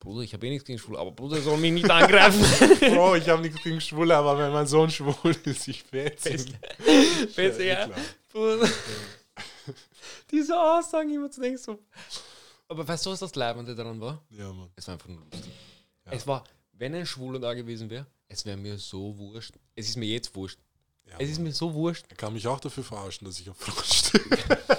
Bruder, 0.00 0.22
ich 0.22 0.32
habe 0.32 0.46
eh 0.46 0.50
nichts 0.50 0.64
gegen 0.64 0.78
Schwul, 0.78 0.96
aber 0.96 1.10
Bruder 1.10 1.40
soll 1.40 1.58
mich 1.58 1.72
nicht 1.72 1.90
angreifen. 1.90 2.44
Bro, 2.94 3.16
ich 3.16 3.28
habe 3.28 3.42
nichts 3.42 3.62
gegen 3.62 3.80
Schwule, 3.80 4.16
aber 4.16 4.38
wenn 4.38 4.52
mein 4.52 4.66
Sohn 4.66 4.90
schwul 4.90 5.36
ist, 5.44 5.66
ich 5.66 5.82
fetze 5.82 6.30
ihn. 6.30 6.56
Du, 7.34 7.42
Ja, 7.64 7.86
klar. 7.86 7.98
Bruder. 8.32 8.68
Diese 10.30 10.58
Aussagen 10.58 11.10
immer 11.10 11.30
zu 11.30 11.40
denken 11.40 11.58
so. 11.58 11.78
Aber 12.68 12.86
weißt 12.86 13.06
du, 13.06 13.10
was 13.10 13.20
das 13.20 13.34
Leibende 13.34 13.74
daran 13.74 14.00
war? 14.00 14.22
Ja, 14.30 14.52
Mann. 14.52 14.70
Es 14.76 14.86
war 14.86 14.94
einfach 14.94 15.08
nur 15.08 15.24
lustig. 15.30 15.52
Ja. 16.06 16.12
Es 16.12 16.26
war, 16.26 16.44
wenn 16.72 16.94
ein 16.94 17.06
Schwuler 17.06 17.38
da 17.38 17.54
gewesen 17.54 17.88
wäre, 17.88 18.06
es 18.28 18.44
wäre 18.44 18.56
mir 18.56 18.78
so 18.78 19.16
wurscht. 19.16 19.54
Es 19.74 19.88
ist 19.88 19.96
mir 19.96 20.06
jetzt 20.08 20.34
wurscht. 20.34 20.58
Ja, 21.06 21.16
Es 21.18 21.30
ist 21.30 21.38
mir 21.38 21.52
so 21.52 21.72
wurscht. 21.72 22.04
Er 22.10 22.16
kann 22.16 22.32
mich 22.34 22.46
auch 22.46 22.60
dafür 22.60 22.84
verarschen, 22.84 23.26
dass 23.26 23.40
ich 23.40 23.48
auf 23.48 23.56
Frauen 23.56 23.84
stehe. 23.84 24.24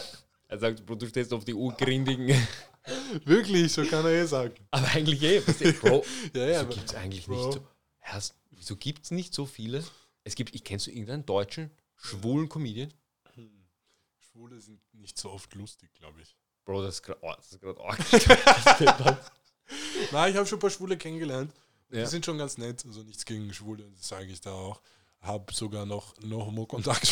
Er 0.52 0.58
sagt, 0.58 0.84
Bro, 0.84 0.96
du 0.96 1.08
stehst 1.08 1.32
auf 1.32 1.46
die 1.46 1.54
urgrindigen. 1.54 2.36
Wirklich, 3.26 3.72
so 3.72 3.86
kann 3.86 4.04
er 4.04 4.12
eh 4.14 4.26
sagen. 4.26 4.56
Aber 4.72 4.88
eigentlich 4.88 5.22
eh. 5.22 5.48
weißt 5.48 5.62
du, 5.62 5.74
Bro, 5.74 6.06
Ja, 6.34 6.48
ja, 6.48 6.68
wieso 6.68 6.76
gibt 6.76 6.90
es 6.90 6.96
eigentlich 6.96 7.26
Bro. 7.28 7.36
nicht 7.36 7.54
so. 7.54 8.34
Wieso 8.50 8.76
gibt 8.76 9.06
es 9.06 9.12
nicht 9.12 9.34
so 9.36 9.46
viele? 9.46 9.84
Es 10.24 10.34
gibt, 10.34 10.56
ich 10.56 10.64
kennst 10.64 10.88
du 10.88 10.92
irgendeinen 10.92 11.24
deutschen 11.26 11.70
schwulen 11.96 12.50
Comedian? 12.50 12.92
Schwule 14.32 14.60
sind 14.60 14.80
nicht 14.94 15.18
so 15.18 15.32
oft 15.32 15.54
lustig, 15.56 15.92
glaube 15.94 16.22
ich. 16.22 16.36
Bro, 16.66 16.84
das 16.84 16.96
ist 16.96 17.04
gerade 17.04 17.20
oh, 17.22 17.34
das 17.36 17.52
ist 17.52 17.64
arg. 17.64 19.32
Nein, 20.12 20.32
ich 20.32 20.38
habe 20.38 20.46
schon 20.48 20.58
ein 20.58 20.62
paar 20.62 20.70
Schwule 20.70 20.98
kennengelernt. 20.98 21.52
Ja. 21.92 22.02
Die 22.04 22.06
sind 22.10 22.26
schon 22.26 22.38
ganz 22.38 22.58
nett. 22.58 22.86
Also 22.86 23.02
nichts 23.04 23.26
gegen 23.26 23.52
Schwule, 23.54 23.90
das 23.96 24.08
sage 24.08 24.28
ich 24.28 24.40
da 24.42 24.52
auch. 24.52 24.82
Hab 25.22 25.52
sogar 25.54 25.86
noch, 25.86 26.16
noch 26.22 26.46
Homo-Kontakt. 26.46 27.08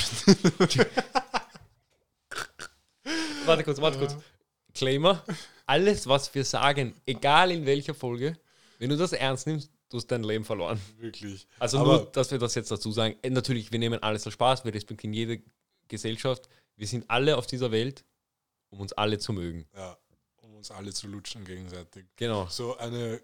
Warte 3.45 3.63
kurz, 3.63 3.81
warte 3.81 3.97
kurz. 3.97 4.15
Claimer, 4.73 5.23
alles, 5.65 6.07
was 6.07 6.33
wir 6.35 6.45
sagen, 6.45 6.93
egal 7.05 7.51
in 7.51 7.65
welcher 7.65 7.93
Folge, 7.95 8.37
wenn 8.77 8.89
du 8.89 8.97
das 8.97 9.11
ernst 9.13 9.47
nimmst, 9.47 9.71
du 9.89 9.97
hast 9.97 10.07
dein 10.07 10.23
Leben 10.23 10.45
verloren. 10.45 10.79
Wirklich. 10.99 11.47
Also 11.57 11.79
Aber- 11.79 11.97
nur, 11.97 12.05
dass 12.11 12.29
wir 12.29 12.37
das 12.37 12.53
jetzt 12.55 12.69
dazu 12.69 12.91
sagen. 12.91 13.15
Äh, 13.23 13.31
Natürlich, 13.31 13.71
wir 13.71 13.79
nehmen 13.79 14.01
alles 14.03 14.25
als 14.25 14.33
Spaß, 14.33 14.65
wir 14.65 14.73
respektieren 14.73 15.13
jede 15.13 15.41
Gesellschaft. 15.87 16.47
Wir 16.77 16.87
sind 16.87 17.09
alle 17.09 17.37
auf 17.37 17.47
dieser 17.47 17.71
Welt, 17.71 18.05
um 18.69 18.79
uns 18.79 18.93
alle 18.93 19.17
zu 19.17 19.33
mögen. 19.33 19.67
Ja, 19.75 19.97
um 20.37 20.55
uns 20.55 20.71
alle 20.71 20.93
zu 20.93 21.07
lutschen 21.07 21.43
gegenseitig. 21.43 22.05
Genau. 22.15 22.47
So 22.47 22.77
eine 22.77 23.19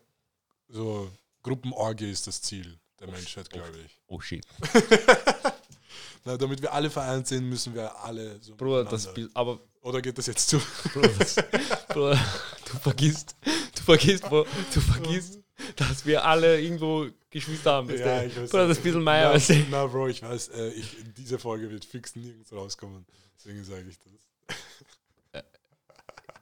so 0.67 1.09
Gruppenorgie 1.43 2.11
ist 2.11 2.25
das 2.25 2.41
Ziel 2.41 2.79
der 2.99 3.09
Menschheit, 3.09 3.49
glaube 3.49 3.77
ich. 3.85 4.01
Oh 4.07 4.19
shit. 4.19 4.45
Na, 6.25 6.37
damit 6.37 6.61
wir 6.61 6.73
alle 6.73 6.89
vereint 6.89 7.27
sind, 7.27 7.47
müssen 7.47 7.75
wir 7.75 7.95
alle 8.03 8.41
so 8.41 8.55
Bruder, 8.55 8.85
das 8.85 9.09
aber 9.33 9.59
Oder 9.81 10.01
geht 10.01 10.17
das 10.17 10.27
jetzt 10.27 10.49
zu? 10.49 10.59
Bruder, 10.93 11.09
das, 11.19 11.35
Bruder, 11.89 12.19
du 12.65 12.77
vergisst, 12.79 13.35
du 13.75 13.81
vergisst, 13.83 14.23
du 14.23 14.81
vergisst, 14.81 15.39
dass 15.75 16.05
wir 16.05 16.23
alle 16.25 16.59
irgendwo 16.61 17.07
Geschwister 17.33 17.71
haben. 17.73 17.87
du? 17.87 17.95
ich 17.95 18.01
weiß 18.01 18.49
Bruder, 18.49 18.67
das 18.67 18.79
bisschen 18.79 19.03
Meier, 19.03 19.29
Na, 19.29 19.33
weißt 19.33 19.49
du? 19.49 19.65
na, 19.69 19.85
Bro, 19.85 20.07
ich 20.07 20.21
weiß, 20.21 20.49
äh, 20.49 20.69
ich, 20.69 20.95
diese 21.17 21.39
Folge 21.39 21.69
wird 21.69 21.83
fix 21.83 22.15
nirgends 22.15 22.53
rauskommen. 22.53 23.05
Deswegen 23.37 23.63
sage 23.63 23.85
ich 23.89 23.97
das. 23.99 25.43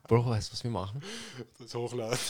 Bro, 0.08 0.26
weißt 0.26 0.50
du, 0.50 0.54
was 0.54 0.64
wir 0.64 0.72
machen? 0.72 1.02
Das 1.58 1.74
Hochladen. 1.74 2.20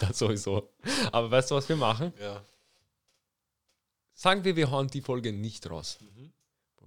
Das 0.00 0.18
sowieso. 0.18 0.70
Aber 1.12 1.30
weißt 1.30 1.50
du, 1.50 1.56
was 1.56 1.68
wir 1.68 1.76
machen? 1.76 2.10
Ja. 2.18 2.42
Sagen 4.14 4.42
wir, 4.44 4.56
wir 4.56 4.70
hauen 4.70 4.88
die 4.88 5.02
Folge 5.02 5.30
nicht 5.30 5.68
raus. 5.68 5.98
Mhm. 6.00 6.32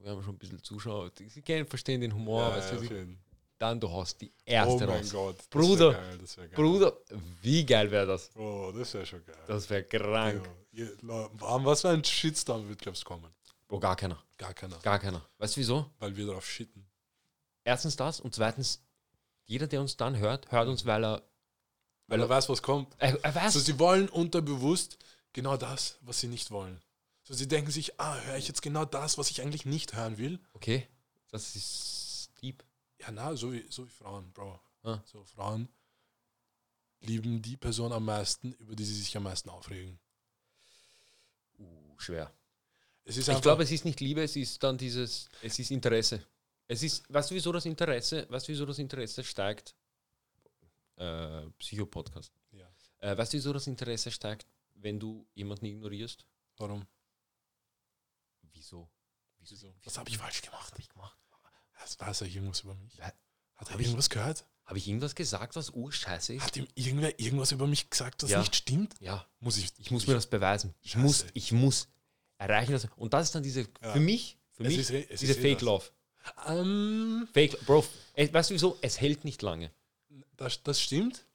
Wir 0.01 0.11
haben 0.11 0.23
schon 0.23 0.33
ein 0.33 0.39
bisschen 0.39 0.63
Zuschauer, 0.63 1.11
die 1.11 1.29
sie 1.29 1.43
kennen, 1.43 1.67
verstehen 1.67 2.01
den 2.01 2.13
Humor, 2.13 2.41
ja, 2.41 2.57
weißt 2.57 2.73
ja, 2.73 2.77
du, 2.79 2.85
schön. 2.87 3.19
Dann 3.63 3.79
du 3.79 3.89
hast 3.91 4.19
die 4.21 4.29
Oh 4.29 4.41
erste 4.45 4.85
mein 4.87 4.97
raus. 4.97 5.11
Gott. 5.11 5.37
das 5.39 5.47
Bruder. 5.47 5.93
Geil, 5.93 6.17
das 6.19 6.37
wär 6.37 6.47
geil. 6.47 6.55
Bruder, 6.55 6.97
wie 7.41 7.65
geil 7.65 7.89
wäre 7.91 8.05
das? 8.07 8.29
Oh, 8.35 8.71
das 8.77 8.93
wäre 8.93 9.05
schon 9.05 9.25
geil. 9.25 9.35
Das 9.47 9.69
wäre 9.69 9.83
krank. 9.83 10.49
Ja, 10.73 10.85
an 11.41 11.65
was 11.65 11.81
für 11.81 11.89
ein 11.89 12.03
Shitstorm 12.03 12.67
wird, 12.67 12.79
glaubst 12.81 13.03
du, 13.03 13.07
kommen? 13.07 13.31
Bro, 13.67 13.79
gar 13.79 13.95
keiner. 13.95 14.21
Gar 14.37 14.53
keiner. 14.53 14.77
Gar 14.79 14.99
keiner. 14.99 15.21
Weißt 15.37 15.55
du 15.55 15.61
wieso? 15.61 15.89
Weil 15.99 16.15
wir 16.17 16.25
drauf 16.27 16.45
shitten. 16.45 16.85
Erstens 17.63 17.95
das 17.95 18.19
und 18.19 18.35
zweitens, 18.35 18.81
jeder, 19.45 19.67
der 19.67 19.79
uns 19.81 19.95
dann 19.95 20.17
hört, 20.17 20.51
hört 20.51 20.67
uns, 20.67 20.85
weil 20.85 21.03
er, 21.05 21.21
Weil 22.07 22.19
er 22.19 22.27
weiß, 22.29 22.49
was 22.49 22.61
kommt. 22.61 22.93
er, 22.97 23.17
er 23.23 23.35
weiß. 23.35 23.43
Also 23.55 23.59
sie 23.59 23.79
wollen 23.79 24.09
unterbewusst 24.09 24.97
genau 25.31 25.55
das, 25.57 25.97
was 26.01 26.19
sie 26.19 26.27
nicht 26.27 26.51
wollen. 26.51 26.81
So, 27.23 27.33
sie 27.33 27.47
denken 27.47 27.71
sich, 27.71 27.99
ah, 28.01 28.17
höre 28.25 28.35
ich 28.37 28.49
jetzt 28.49 28.61
genau 28.61 28.83
das, 28.83 29.17
was 29.17 29.29
ich 29.31 29.41
eigentlich 29.41 29.65
nicht 29.65 29.93
hören 29.95 30.17
will? 30.17 30.39
okay, 30.53 30.85
das 31.31 31.55
ist 31.55 32.29
deep. 32.41 32.63
Ja, 33.03 33.11
na, 33.11 33.35
so 33.35 33.51
wie, 33.51 33.65
so 33.69 33.85
wie 33.85 33.89
Frauen, 33.91 34.31
Bro. 34.31 34.59
Ah. 34.83 35.01
So, 35.05 35.23
Frauen 35.25 35.67
lieben 37.01 37.41
die 37.41 37.57
Person 37.57 37.91
am 37.91 38.05
meisten, 38.05 38.53
über 38.53 38.75
die 38.75 38.85
sie 38.85 38.95
sich 38.95 39.15
am 39.17 39.23
meisten 39.23 39.49
aufregen. 39.49 39.99
Uh, 41.59 41.99
schwer. 41.99 42.33
Ich 43.05 43.41
glaube, 43.41 43.63
es 43.63 43.71
ist 43.71 43.83
nicht 43.83 43.99
Liebe, 43.99 44.23
es 44.23 44.37
ist 44.37 44.63
dann 44.63 44.77
dieses, 44.77 45.27
es 45.41 45.59
ist 45.59 45.71
Interesse. 45.71 46.25
Es 46.67 46.81
ist, 46.81 47.11
weißt 47.13 47.31
du, 47.31 47.35
wieso 47.35 47.51
das 47.51 47.65
Interesse, 47.65 48.25
weißt 48.29 48.47
du, 48.47 48.51
wieso 48.53 48.65
das 48.65 48.79
Interesse 48.79 49.23
steigt? 49.23 49.75
Äh, 50.95 51.49
Psycho-Podcast. 51.59 52.31
Ja. 52.51 52.71
Äh, 52.99 53.17
weißt 53.17 53.33
du, 53.33 53.37
wieso 53.37 53.51
das 53.51 53.67
Interesse 53.67 54.09
steigt, 54.09 54.47
wenn 54.75 54.97
du 54.99 55.27
jemanden 55.33 55.65
ignorierst? 55.65 56.25
warum? 56.57 56.87
Wieso? 58.53 58.89
Wieso? 59.39 59.75
Was 59.83 59.97
habe 59.97 60.09
ich 60.09 60.17
falsch 60.17 60.41
gemacht? 60.41 60.71
habe 60.71 60.81
ich 60.81 60.87
gemacht? 60.87 61.17
Weiß 62.07 62.21
er 62.21 62.27
irgendwas 62.27 62.61
über 62.61 62.75
mich? 62.75 63.01
Hat 63.01 63.13
er 63.57 63.73
Hab 63.73 63.79
ich- 63.79 63.85
irgendwas 63.87 64.09
gehört? 64.09 64.45
Habe 64.65 64.77
ich 64.77 64.87
irgendwas 64.87 65.13
gesagt, 65.13 65.55
was 65.57 65.71
urscheiße 65.71 66.35
ist? 66.35 66.41
Hat 66.43 66.55
ihm 66.55 66.67
irgendwer 66.75 67.19
irgendwas 67.19 67.51
über 67.51 67.67
mich 67.67 67.89
gesagt, 67.89 68.23
das 68.23 68.29
Ja. 68.29 68.39
nicht 68.39 68.55
stimmt? 68.55 68.95
Ja, 69.01 69.27
Muss 69.41 69.57
ich, 69.57 69.71
ich 69.77 69.91
muss 69.91 70.07
mir 70.07 70.13
das 70.13 70.27
beweisen. 70.27 70.73
Ich 70.81 70.91
Scheiße. 70.91 71.03
muss, 71.03 71.25
ich 71.33 71.51
muss 71.51 71.87
erreichen. 72.37 72.71
Dass, 72.71 72.87
und 72.95 73.13
das 73.13 73.25
ist 73.27 73.35
dann 73.35 73.43
diese, 73.43 73.67
Ja. 73.81 73.91
für 73.93 73.99
mich, 73.99 74.37
für 74.53 74.63
Es 74.63 74.69
mich, 74.69 74.77
ist 74.79 74.89
eh- 74.91 75.07
es 75.09 75.19
diese 75.19 75.33
eh 75.33 75.41
Fake. 75.41 75.61
Love. 75.61 75.85
Ähm, 76.47 77.27
Fake, 77.33 77.59
Bro, 77.65 77.85
weißt 78.15 78.49
du 78.49 78.53
wieso? 78.53 78.77
Es 78.81 79.01
hält 79.01 79.25
nicht 79.25 79.41
lange. 79.41 79.69
das, 80.37 80.63
das 80.63 80.79
stimmt. 80.81 81.25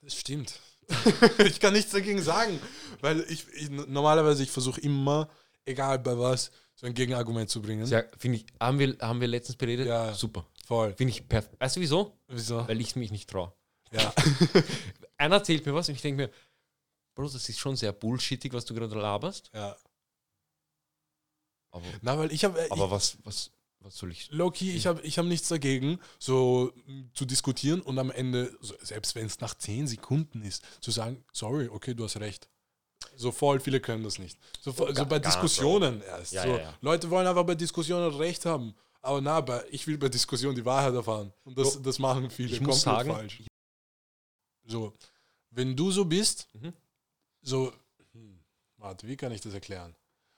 Das 0.00 0.14
stimmt. 0.14 0.58
ich 1.44 1.60
kann 1.60 1.74
nichts 1.74 1.92
dagegen 1.92 2.22
sagen, 2.22 2.58
weil 3.00 3.20
ich, 3.30 3.46
ich 3.48 3.68
normalerweise 3.70 4.42
ich 4.42 4.50
versuche 4.50 4.80
immer, 4.80 5.28
egal 5.66 5.98
bei 5.98 6.18
was, 6.18 6.50
so 6.80 6.86
ein 6.86 6.94
Gegenargument 6.94 7.50
zu 7.50 7.60
bringen. 7.60 7.84
Sehr, 7.84 8.08
finde 8.16 8.38
ich, 8.38 8.46
haben 8.58 8.78
wir, 8.78 8.96
haben 9.00 9.20
wir 9.20 9.28
letztens 9.28 9.56
beredet? 9.56 9.86
Ja. 9.86 10.14
Super. 10.14 10.46
Voll. 10.66 10.94
Finde 10.94 11.12
ich 11.12 11.28
perfekt. 11.28 11.60
Weißt 11.60 11.76
du 11.76 11.80
wieso? 11.80 12.16
Wieso? 12.28 12.66
Weil 12.66 12.80
ich 12.80 12.96
mich 12.96 13.10
nicht 13.10 13.28
traue. 13.28 13.52
Ja. 13.92 14.14
Einer 15.18 15.36
erzählt 15.36 15.66
mir 15.66 15.74
was 15.74 15.88
und 15.90 15.96
ich 15.96 16.00
denke 16.00 16.22
mir, 16.22 16.30
Bro, 17.14 17.28
das 17.28 17.46
ist 17.48 17.58
schon 17.58 17.76
sehr 17.76 17.92
bullshittig, 17.92 18.52
was 18.54 18.64
du 18.64 18.72
gerade 18.74 18.98
laberst. 18.98 19.50
ja. 19.54 19.76
Aber, 21.72 21.84
Na, 22.00 22.18
weil 22.18 22.32
ich 22.32 22.44
habe 22.44 22.66
aber 22.70 22.90
was, 22.90 23.18
was, 23.22 23.52
was 23.78 23.96
soll 23.96 24.10
ich. 24.10 24.30
Loki, 24.32 24.72
ich 24.72 24.86
habe 24.88 25.00
ich 25.02 25.18
hab 25.18 25.26
nichts 25.26 25.48
dagegen, 25.48 26.00
so 26.18 26.72
m, 26.88 27.10
zu 27.14 27.24
diskutieren 27.26 27.80
und 27.82 27.96
am 27.98 28.10
Ende, 28.10 28.56
selbst 28.80 29.14
wenn 29.14 29.26
es 29.26 29.38
nach 29.40 29.54
10 29.54 29.86
Sekunden 29.86 30.42
ist, 30.42 30.64
zu 30.80 30.90
sagen, 30.90 31.22
sorry, 31.32 31.68
okay, 31.68 31.94
du 31.94 32.02
hast 32.04 32.16
recht. 32.16 32.48
So 33.20 33.30
voll 33.32 33.60
viele 33.60 33.80
können 33.80 34.02
das 34.02 34.18
nicht. 34.18 34.38
So, 34.60 34.72
so 34.72 34.86
gar- 34.86 35.04
bei 35.06 35.18
Diskussionen 35.18 36.00
erst. 36.02 36.32
Ja, 36.32 36.42
so, 36.44 36.56
ja. 36.56 36.74
Leute 36.80 37.10
wollen 37.10 37.26
einfach 37.26 37.44
bei 37.44 37.54
Diskussionen 37.54 38.14
recht 38.14 38.46
haben. 38.46 38.74
Aber 39.02 39.20
na, 39.20 39.40
bei, 39.40 39.64
ich 39.70 39.86
will 39.86 39.98
bei 39.98 40.08
Diskussionen 40.08 40.54
die 40.56 40.64
Wahrheit 40.64 40.94
erfahren. 40.94 41.32
Und 41.44 41.56
das, 41.58 41.74
Bro, 41.74 41.80
das 41.82 41.98
machen 41.98 42.30
viele 42.30 42.50
Ich 42.54 42.60
muss 42.60 42.80
sagen, 42.82 43.10
falsch. 43.12 43.42
So, 44.64 44.94
wenn 45.50 45.76
du 45.76 45.90
so 45.90 46.04
bist, 46.04 46.48
Mhm. 46.54 46.72
so, 47.42 47.72
hm, 48.12 48.38
warte, 48.76 49.06
wie 49.06 49.16
kann 49.16 49.32
ich 49.32 49.40
das 49.40 49.54
erklären? 49.54 49.94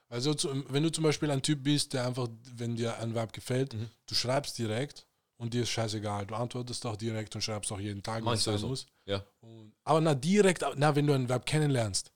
Also, 0.09 0.35
zu, 0.35 0.49
wenn 0.69 0.83
du 0.83 0.91
zum 0.93 1.05
Beispiel 1.05 1.31
ein 1.31 1.43
Typ 1.43 1.63
bist, 1.63 1.93
der 1.93 2.07
einfach, 2.07 2.29
wenn 2.55 2.77
dir 2.77 2.99
ein 2.99 3.15
Verb 3.15 3.33
gefällt, 3.33 3.75
Mhm. 3.75 3.89
du 4.07 4.15
schreibst 4.15 4.59
direkt 4.59 5.07
und 5.39 5.55
dir 5.55 5.63
ist 5.63 5.71
scheißegal. 5.71 6.27
Du 6.27 6.35
antwortest 6.35 6.85
auch 6.87 6.97
direkt 6.97 7.35
und 7.35 7.43
schreibst 7.43 7.73
auch 7.73 7.81
jeden 7.81 8.03
Tag, 8.03 8.23
es 8.27 8.45
sein 8.45 8.55
sowieso. 8.59 8.69
muss. 8.69 8.87
Ja. 9.07 9.25
Und, 9.41 9.73
aber 9.85 10.01
na, 10.01 10.15
direkt, 10.15 10.65
na, 10.77 10.95
wenn 10.95 11.07
du 11.07 11.15
ein 11.15 11.29
Verb 11.29 11.47
kennenlernst. 11.47 12.12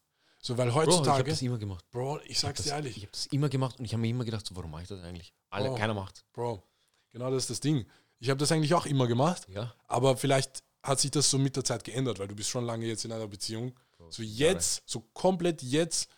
So, 0.46 0.56
weil 0.56 0.70
Bro, 0.70 0.72
ich 0.82 0.86
habe 0.86 0.92
heutzutage, 0.92 1.30
das 1.30 1.42
immer 1.42 1.58
gemacht. 1.58 1.84
Bro, 1.90 2.20
ich 2.26 2.38
sag's 2.38 2.58
das, 2.58 2.66
dir 2.66 2.72
ehrlich, 2.74 2.96
Ich 2.98 3.02
habe 3.02 3.12
das 3.12 3.26
immer 3.26 3.48
gemacht 3.48 3.78
und 3.80 3.84
ich 3.84 3.92
habe 3.92 4.00
mir 4.00 4.08
immer 4.10 4.24
gedacht, 4.24 4.46
so, 4.46 4.54
warum 4.54 4.70
mache 4.70 4.82
ich 4.82 4.88
das 4.88 5.02
eigentlich? 5.02 5.32
Alle, 5.50 5.70
Oh. 5.70 5.74
Keiner 5.74 5.94
macht. 5.94 6.24
Bro, 6.32 6.62
genau 7.10 7.30
das 7.30 7.44
ist 7.44 7.50
das 7.50 7.60
Ding. 7.60 7.84
Ich 8.20 8.30
habe 8.30 8.38
das 8.38 8.52
eigentlich 8.52 8.72
auch 8.74 8.86
immer 8.86 9.06
gemacht, 9.08 9.46
Ja. 9.48 9.74
aber 9.88 10.16
vielleicht 10.16 10.62
hat 10.84 11.00
sich 11.00 11.10
das 11.10 11.28
so 11.28 11.38
mit 11.38 11.56
der 11.56 11.64
Zeit 11.64 11.82
geändert, 11.82 12.20
weil 12.20 12.28
du 12.28 12.36
bist 12.36 12.48
schon 12.48 12.64
lange 12.64 12.86
jetzt 12.86 13.04
in 13.04 13.10
einer 13.12 13.26
Beziehung. 13.26 13.74
So 14.08 14.22
jetzt, 14.22 14.82
so 14.86 15.00
komplett 15.12 15.62
jetzt 15.62 16.08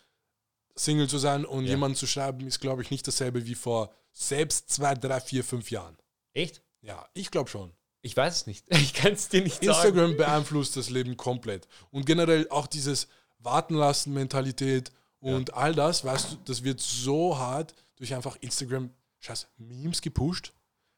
Single 0.75 1.07
zu 1.09 1.17
sein 1.17 1.43
und 1.43 1.63
Ja. 1.65 1.71
jemanden 1.71 1.97
zu 1.97 2.05
schreiben, 2.05 2.45
ist, 2.45 2.59
glaube 2.59 2.83
ich, 2.83 2.91
nicht 2.91 3.07
dasselbe 3.07 3.47
wie 3.47 3.55
vor 3.55 3.91
selbst 4.11 4.69
zwei, 4.69 4.93
drei, 4.93 5.19
vier, 5.21 5.43
fünf 5.43 5.71
Jahren. 5.71 5.97
Echt? 6.33 6.61
Ja, 6.81 7.09
ich 7.15 7.31
glaube 7.31 7.49
schon. 7.49 7.73
Ich 8.01 8.15
weiß 8.15 8.35
es 8.35 8.45
nicht. 8.47 8.65
Ich 8.69 8.93
kann 8.93 9.13
es 9.13 9.27
dir 9.29 9.41
nicht 9.41 9.55
sagen. 9.63 9.69
Instagram 9.69 10.17
beeinflusst 10.17 10.77
das 10.77 10.89
Leben 10.91 11.17
komplett. 11.17 11.67
Und 11.89 12.05
generell 12.05 12.47
auch 12.49 12.67
dieses 12.67 13.07
Warten 13.39 13.75
lassen 13.75 14.13
Mentalität 14.13 14.91
und 15.19 15.53
all 15.53 15.73
das, 15.75 16.03
weißt 16.05 16.31
du, 16.31 16.37
das 16.45 16.63
wird 16.63 16.79
so 16.79 17.37
hart 17.37 17.73
durch 17.97 18.13
einfach 18.13 18.35
Instagram, 18.41 18.89
scheiß 19.19 19.47
Memes 19.57 20.01
gepusht, 20.01 20.53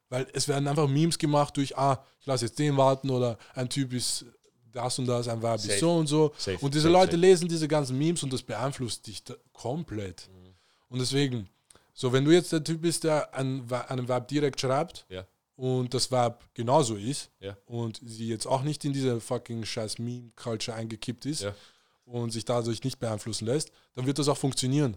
weil 0.08 0.26
es 0.32 0.46
werden 0.48 0.68
einfach 0.68 0.88
Memes 0.88 1.18
gemacht 1.18 1.56
durch, 1.56 1.76
ah, 1.76 2.04
ich 2.20 2.26
lasse 2.26 2.44
jetzt 2.46 2.58
den 2.58 2.76
warten 2.76 3.10
oder 3.10 3.38
ein 3.54 3.68
Typ 3.68 3.92
ist 3.92 4.24
das 4.70 4.98
und 4.98 5.06
das, 5.06 5.28
ein 5.28 5.42
Verb 5.42 5.56
ist 5.64 5.80
so 5.80 5.96
und 5.96 6.06
so. 6.06 6.32
Safe, 6.38 6.56
Und 6.60 6.72
diese 6.74 6.84
safe, 6.84 6.92
Leute 6.92 7.12
safe. 7.12 7.16
lesen 7.20 7.48
diese 7.48 7.68
ganzen 7.68 7.98
Memes 7.98 8.22
und 8.22 8.32
das 8.32 8.42
beeinflusst 8.42 9.06
dich 9.06 9.22
komplett. 9.52 10.28
Mhm. 10.32 10.54
Und 10.88 10.98
deswegen, 11.00 11.48
so 11.94 12.12
wenn 12.12 12.24
du 12.24 12.30
jetzt 12.30 12.52
der 12.52 12.62
Typ 12.64 12.80
bist, 12.82 13.04
der 13.04 13.34
einen 13.34 13.68
Verb 13.68 14.28
direkt 14.28 14.60
schreibt 14.60 15.04
Ja. 15.08 15.26
und 15.56 15.92
das 15.94 16.10
Verb 16.10 16.44
genauso 16.54 16.96
ist 16.96 17.30
Ja. 17.40 17.56
und 17.66 18.00
sie 18.04 18.28
jetzt 18.28 18.46
auch 18.46 18.62
nicht 18.62 18.84
in 18.84 18.92
diese 18.92 19.20
fucking 19.20 19.64
scheiß 19.64 19.98
Meme-Culture 19.98 20.76
eingekippt 20.76 21.26
ist 21.26 21.42
Ja. 21.42 21.54
Und 22.04 22.30
sich 22.30 22.44
dadurch 22.44 22.82
nicht 22.84 22.98
beeinflussen 22.98 23.46
lässt, 23.46 23.70
dann 23.94 24.06
wird 24.06 24.18
das 24.18 24.28
auch 24.28 24.36
funktionieren. 24.36 24.96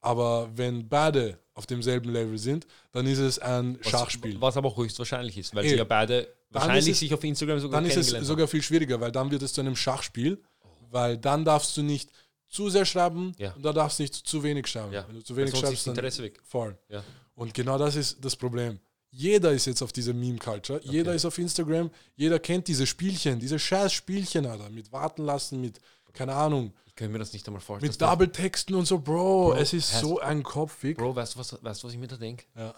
Aber 0.00 0.50
wenn 0.54 0.88
beide 0.88 1.38
auf 1.54 1.66
demselben 1.66 2.10
Level 2.10 2.36
sind, 2.38 2.66
dann 2.92 3.06
ist 3.06 3.18
es 3.18 3.38
ein 3.38 3.78
Was- 3.82 3.90
Schachspiel. 3.90 4.40
Was 4.40 4.56
aber 4.56 4.68
auch 4.68 4.76
höchstwahrscheinlich 4.76 5.38
ist, 5.38 5.54
weil 5.54 5.64
Eh. 5.64 5.70
sie 5.70 5.76
ja 5.76 5.84
beide 5.84 6.28
wahrscheinlich 6.50 6.88
es- 6.88 6.98
sich 7.00 7.14
auf 7.14 7.24
Instagram 7.24 7.58
sogar 7.60 7.80
dann 7.80 7.88
ist 7.90 7.96
es 7.96 8.26
sogar 8.26 8.46
viel 8.46 8.62
schwieriger, 8.62 9.00
weil 9.00 9.12
dann 9.12 9.30
wird 9.30 9.42
es 9.42 9.52
zu 9.52 9.60
einem 9.62 9.76
Schachspiel, 9.76 10.42
weil 10.90 11.16
dann 11.16 11.44
darfst 11.44 11.76
du 11.76 11.82
nicht 11.82 12.10
zu 12.48 12.68
sehr 12.68 12.84
schreiben 12.84 13.32
Ja. 13.38 13.52
und 13.54 13.64
da 13.64 13.72
darfst 13.72 13.98
du 13.98 14.02
nicht 14.02 14.14
zu 14.14 14.42
wenig 14.42 14.66
schreiben. 14.66 14.92
Ja. 14.92 15.06
Wenn 15.08 15.16
du 15.16 15.24
zu 15.24 15.34
wenig 15.36 15.56
schreibst, 15.56 15.86
dann 15.86 15.94
Interesse 15.94 16.22
weg. 16.22 16.38
voll. 16.44 16.76
Ja. 16.88 17.02
Und 17.34 17.52
genau 17.54 17.78
das 17.78 17.96
ist 17.96 18.22
das 18.24 18.36
Problem. 18.36 18.78
jeder 19.16 19.52
ist 19.52 19.66
jetzt 19.66 19.80
auf 19.80 19.92
dieser 19.92 20.12
Meme-Culture, 20.12 20.80
jeder 20.82 21.14
ist 21.14 21.24
auf 21.24 21.38
Instagram, 21.38 21.88
jeder 22.16 22.40
kennt 22.40 22.66
diese 22.66 22.84
Spielchen, 22.84 23.38
diese 23.38 23.60
scheiß 23.60 23.92
Spielchen, 23.92 24.44
Alter, 24.44 24.68
mit 24.70 24.90
warten 24.90 25.24
lassen, 25.24 25.60
mit, 25.60 25.78
keine 26.14 26.34
Ahnung, 26.34 26.72
Ich 26.86 26.94
kann 26.94 27.10
mir 27.12 27.18
das 27.18 27.32
nicht 27.32 27.46
einmal 27.46 27.60
vorstellen. 27.60 27.90
mit 27.92 28.00
Double-Texten 28.00 28.74
und 28.74 28.86
so, 28.86 28.98
Bro, 28.98 29.50
Bro, 29.50 29.54
es 29.56 29.72
ist 29.72 29.92
hast- 29.92 30.00
so 30.00 30.20
ein 30.20 30.42
Kopfweg. 30.42 30.96
Bro, 30.96 31.14
weißt 31.16 31.34
du, 31.34 31.38
was, 31.40 31.62
weißt 31.62 31.84
was 31.84 31.92
ich 31.92 31.98
mir 31.98 32.06
da 32.08 32.16
denke? 32.16 32.46
Ja. 32.54 32.74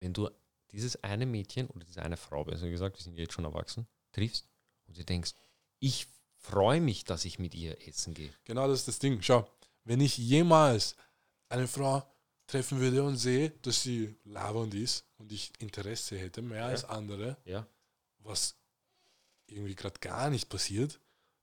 Wenn 0.00 0.12
du 0.12 0.28
dieses 0.72 1.02
eine 1.04 1.26
Mädchen 1.26 1.68
oder 1.68 1.84
diese 1.84 2.02
eine 2.02 2.16
Frau, 2.16 2.44
besser 2.44 2.68
gesagt, 2.70 2.96
wir 2.96 3.02
sind 3.04 3.16
jetzt 3.18 3.32
schon 3.34 3.44
erwachsen, 3.44 3.86
triffst 4.12 4.48
und 4.86 4.96
du 4.98 5.04
denkst, 5.04 5.32
ich 5.78 6.06
freue 6.38 6.80
mich, 6.80 7.04
dass 7.04 7.24
ich 7.24 7.38
mit 7.38 7.54
ihr 7.54 7.86
essen 7.86 8.14
gehe. 8.14 8.32
Genau 8.44 8.66
das 8.66 8.80
ist 8.80 8.88
das 8.88 8.98
Ding. 8.98 9.20
Schau, 9.22 9.46
wenn 9.84 10.00
ich 10.00 10.16
jemals 10.16 10.96
eine 11.48 11.68
Frau 11.68 12.02
treffen 12.46 12.80
würde 12.80 13.02
und 13.04 13.16
sehe, 13.16 13.50
dass 13.62 13.82
sie 13.82 14.16
labernd 14.24 14.74
ist 14.74 15.04
und 15.18 15.30
ich 15.32 15.52
Interesse 15.58 16.18
hätte, 16.18 16.40
mehr 16.42 16.64
als 16.66 16.84
andere, 16.84 17.36
Ja. 17.44 17.66
was 18.20 18.56
irgendwie 19.46 19.74
gerade 19.74 19.98
gar 20.00 20.30
nicht 20.30 20.48
passiert, 20.48 20.98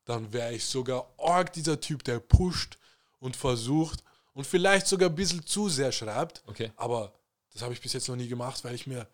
dann 0.07 0.31
wäre 0.31 0.53
ich 0.53 0.65
sogar 0.65 1.07
arg 1.17 1.51
dieser 1.53 1.79
Typ, 1.79 2.03
der 2.03 2.19
pusht 2.19 2.77
und 3.19 3.35
versucht 3.35 4.03
und 4.33 4.47
vielleicht 4.47 4.87
sogar 4.87 5.09
ein 5.09 5.15
bisschen 5.15 5.45
zu 5.45 5.67
sehr 5.67 5.91
schreibt. 5.91 6.43
Okay. 6.47 6.71
Aber 6.77 7.13
das 7.51 7.61
habe 7.61 7.73
ich 7.73 7.81
bis 7.81 7.93
jetzt 7.93 8.07
noch 8.07 8.15
nie 8.15 8.27
gemacht, 8.27 8.63
weil 8.63 8.73
ich 8.73 8.87
mir 8.87 9.07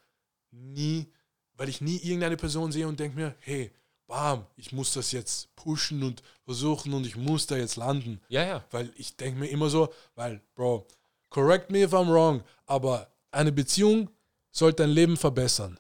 nie, 0.52 1.12
weil 1.56 1.70
ich 1.70 1.82
nie 1.82 1.98
irgendeine 1.98 2.38
Person 2.38 2.72
sehe 2.72 2.88
und 2.88 3.00
denke 3.00 3.16
mir, 3.16 3.36
hey, 3.40 3.72
bam, 4.06 4.46
ich 4.56 4.72
muss 4.72 4.94
das 4.94 5.12
jetzt 5.12 5.56
pushen 5.56 6.04
und 6.04 6.22
versuchen 6.46 6.94
und 6.94 7.08
ich 7.08 7.16
muss 7.16 7.48
da 7.48 7.56
jetzt 7.58 7.76
landen. 7.76 8.22
Ja, 8.30 8.46
ja. 8.46 8.64
Weil 8.70 8.94
ich 8.96 9.16
denke 9.16 9.40
mir 9.40 9.48
immer 9.48 9.70
so, 9.70 9.92
weil, 10.14 10.42
Bro, 10.54 10.88
correct 11.30 11.72
me 11.72 11.80
if 11.80 11.94
I'm 11.94 12.12
wrong, 12.12 12.44
aber 12.68 13.12
eine 13.32 13.52
Beziehung 13.52 14.12
sollte 14.52 14.84
dein 14.84 14.92
Leben 14.92 15.18
verbessern. 15.18 15.80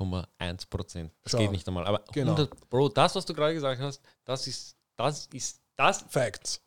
100,1 0.00 0.68
Prozent. 0.68 1.12
Das 1.22 1.32
Schau. 1.32 1.38
geht 1.38 1.50
nicht 1.52 1.66
einmal. 1.68 1.86
Aber 1.86 2.02
Genau. 2.12 2.32
100, 2.34 2.68
Bro, 2.70 2.88
das, 2.90 3.14
was 3.14 3.24
du 3.26 3.34
gerade 3.34 3.54
gesagt 3.54 3.80
hast, 3.80 4.00
das 4.24 4.46
ist, 4.46 4.76
das 4.96 5.26
ist, 5.32 5.60
das 5.76 6.02
Facts. 6.08 6.60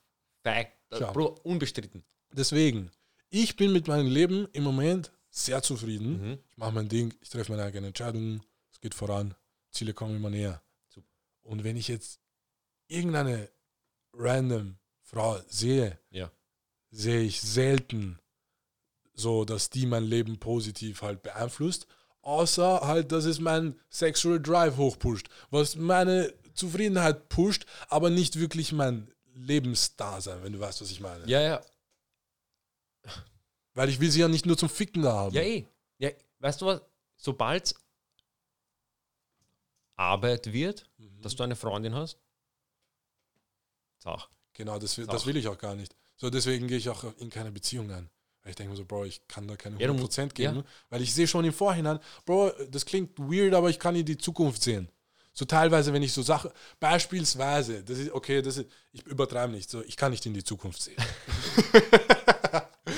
Fact. 0.43 0.73
Schau. 0.97 1.11
Bro, 1.13 1.39
unbestritten. 1.43 2.03
Deswegen, 2.31 2.91
ich 3.29 3.55
bin 3.55 3.71
mit 3.73 3.87
meinem 3.87 4.07
Leben 4.07 4.47
im 4.53 4.63
Moment 4.63 5.11
sehr 5.29 5.61
zufrieden. 5.63 6.21
Mhm. 6.21 6.39
Ich 6.49 6.57
mache 6.57 6.71
mein 6.71 6.89
Ding, 6.89 7.13
ich 7.21 7.29
treffe 7.29 7.51
meine 7.51 7.63
eigenen 7.63 7.85
Entscheidungen, 7.85 8.43
es 8.71 8.79
geht 8.79 8.93
voran, 8.93 9.33
Ziele 9.71 9.93
kommen 9.93 10.15
immer 10.15 10.29
näher. 10.29 10.61
Super. 10.89 11.07
Und 11.43 11.63
wenn 11.63 11.77
ich 11.77 11.87
jetzt 11.87 12.19
irgendeine 12.87 13.49
random 14.13 14.77
Frau 15.01 15.39
sehe, 15.47 15.97
Ja. 16.11 16.31
sehe 16.91 17.21
ich 17.21 17.41
selten 17.41 18.19
so, 19.15 19.45
dass 19.45 19.69
die 19.69 19.85
mein 19.85 20.03
Leben 20.03 20.39
positiv 20.39 21.01
halt 21.01 21.21
beeinflusst, 21.23 21.87
außer 22.23 22.81
halt, 22.81 23.11
dass 23.11 23.25
es 23.25 23.39
mein 23.39 23.79
Sexual 23.89 24.41
Drive 24.41 24.77
hochpusht, 24.77 25.29
was 25.51 25.75
meine 25.75 26.33
Zufriedenheit 26.55 27.29
pusht, 27.29 27.65
aber 27.89 28.09
nicht 28.09 28.39
wirklich 28.39 28.71
mein 28.71 29.11
Lebensdasein, 29.35 30.43
wenn 30.43 30.53
du 30.53 30.59
weißt, 30.59 30.81
was 30.81 30.91
ich 30.91 30.99
meine. 30.99 31.25
Ja, 31.27 31.41
ja. 31.41 31.61
Weil 33.75 33.89
ich 33.89 33.99
will 33.99 34.11
sie 34.11 34.19
ja 34.19 34.27
nicht 34.27 34.45
nur 34.45 34.57
zum 34.57 34.69
Ficken 34.69 35.01
da 35.03 35.13
haben. 35.13 35.35
Ja, 35.35 35.41
eh. 35.41 35.65
Ja, 35.97 36.09
weißt 36.39 36.61
du 36.61 36.65
was? 36.67 36.81
Sobald 37.17 37.73
Arbeit 39.95 40.51
wird, 40.53 40.85
Mhm. 40.97 41.21
dass 41.21 41.35
du 41.35 41.43
eine 41.43 41.55
Freundin 41.55 41.95
hast, 41.95 42.17
Sach. 43.99 44.29
Genau, 44.51 44.77
das, 44.79 44.97
will- 44.97 45.07
das 45.07 45.25
will 45.25 45.37
ich 45.37 45.47
auch 45.47 45.57
gar 45.57 45.75
nicht. 45.75 45.95
So, 46.17 46.29
deswegen 46.29 46.67
gehe 46.67 46.77
ich 46.77 46.89
auch 46.89 47.05
in 47.19 47.29
keine 47.29 47.51
Beziehung 47.53 47.89
ein. 47.89 48.09
Ich 48.45 48.55
denke 48.55 48.71
mir 48.71 48.77
so, 48.77 48.85
Bro, 48.85 49.05
ich 49.05 49.21
kann 49.27 49.47
da 49.47 49.55
keine 49.55 49.79
Ja, 49.79 49.87
du 49.87 49.93
100% 49.93 49.97
musst- 50.25 50.35
geben. 50.35 50.57
ja. 50.57 50.63
Weil 50.89 51.01
ich 51.01 51.13
sehe 51.13 51.27
schon 51.27 51.45
im 51.45 51.53
Vorhinein, 51.53 51.99
Bro, 52.25 52.51
das 52.69 52.85
klingt 52.85 53.17
weird, 53.17 53.53
aber 53.53 53.69
ich 53.69 53.79
kann 53.79 53.95
in 53.95 54.05
die 54.05 54.17
Zukunft 54.17 54.61
sehen. 54.63 54.89
So 55.35 55.45
teilweise, 55.45 55.93
wenn 55.93 56.03
ich 56.03 56.13
so 56.13 56.21
Sachen, 56.21 56.51
beispielsweise, 56.79 57.83
das 57.83 57.97
ist, 57.97 58.11
okay, 58.11 58.41
das 58.41 58.57
ist, 58.57 58.67
ich 58.91 59.03
übertreibe 59.07 59.51
nicht, 59.53 59.69
so, 59.69 59.81
ich 59.83 59.95
kann 59.97 60.11
nicht 60.11 60.25
in 60.25 60.33
die 60.33 60.43
Zukunft 60.43 60.81
sehen. 60.81 60.97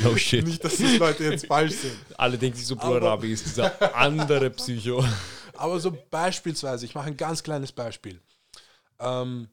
No 0.02 0.16
shit. 0.18 0.46
nicht, 0.46 0.64
dass 0.64 0.78
das 0.78 0.98
Leute 0.98 1.24
jetzt 1.26 1.46
falsch 1.48 1.74
sind. 1.76 1.96
Alle 2.18 2.38
denken 2.38 2.58
sich 2.58 2.68
so, 2.68 2.76
Bro, 2.76 2.98
Aber- 2.98 3.02
Rabi 3.04 3.32
ist 3.32 3.46
dieser 3.46 3.96
andere 3.96 4.50
Psycho. 4.50 5.04
Aber 5.54 5.80
so 5.80 5.96
beispielsweise, 6.10 6.86
ich 6.86 6.96
mache 6.96 7.08
ein 7.08 7.18
ganz 7.18 7.42
kleines 7.44 7.72
Beispiel. 7.72 8.20
Ähm, 9.00 9.48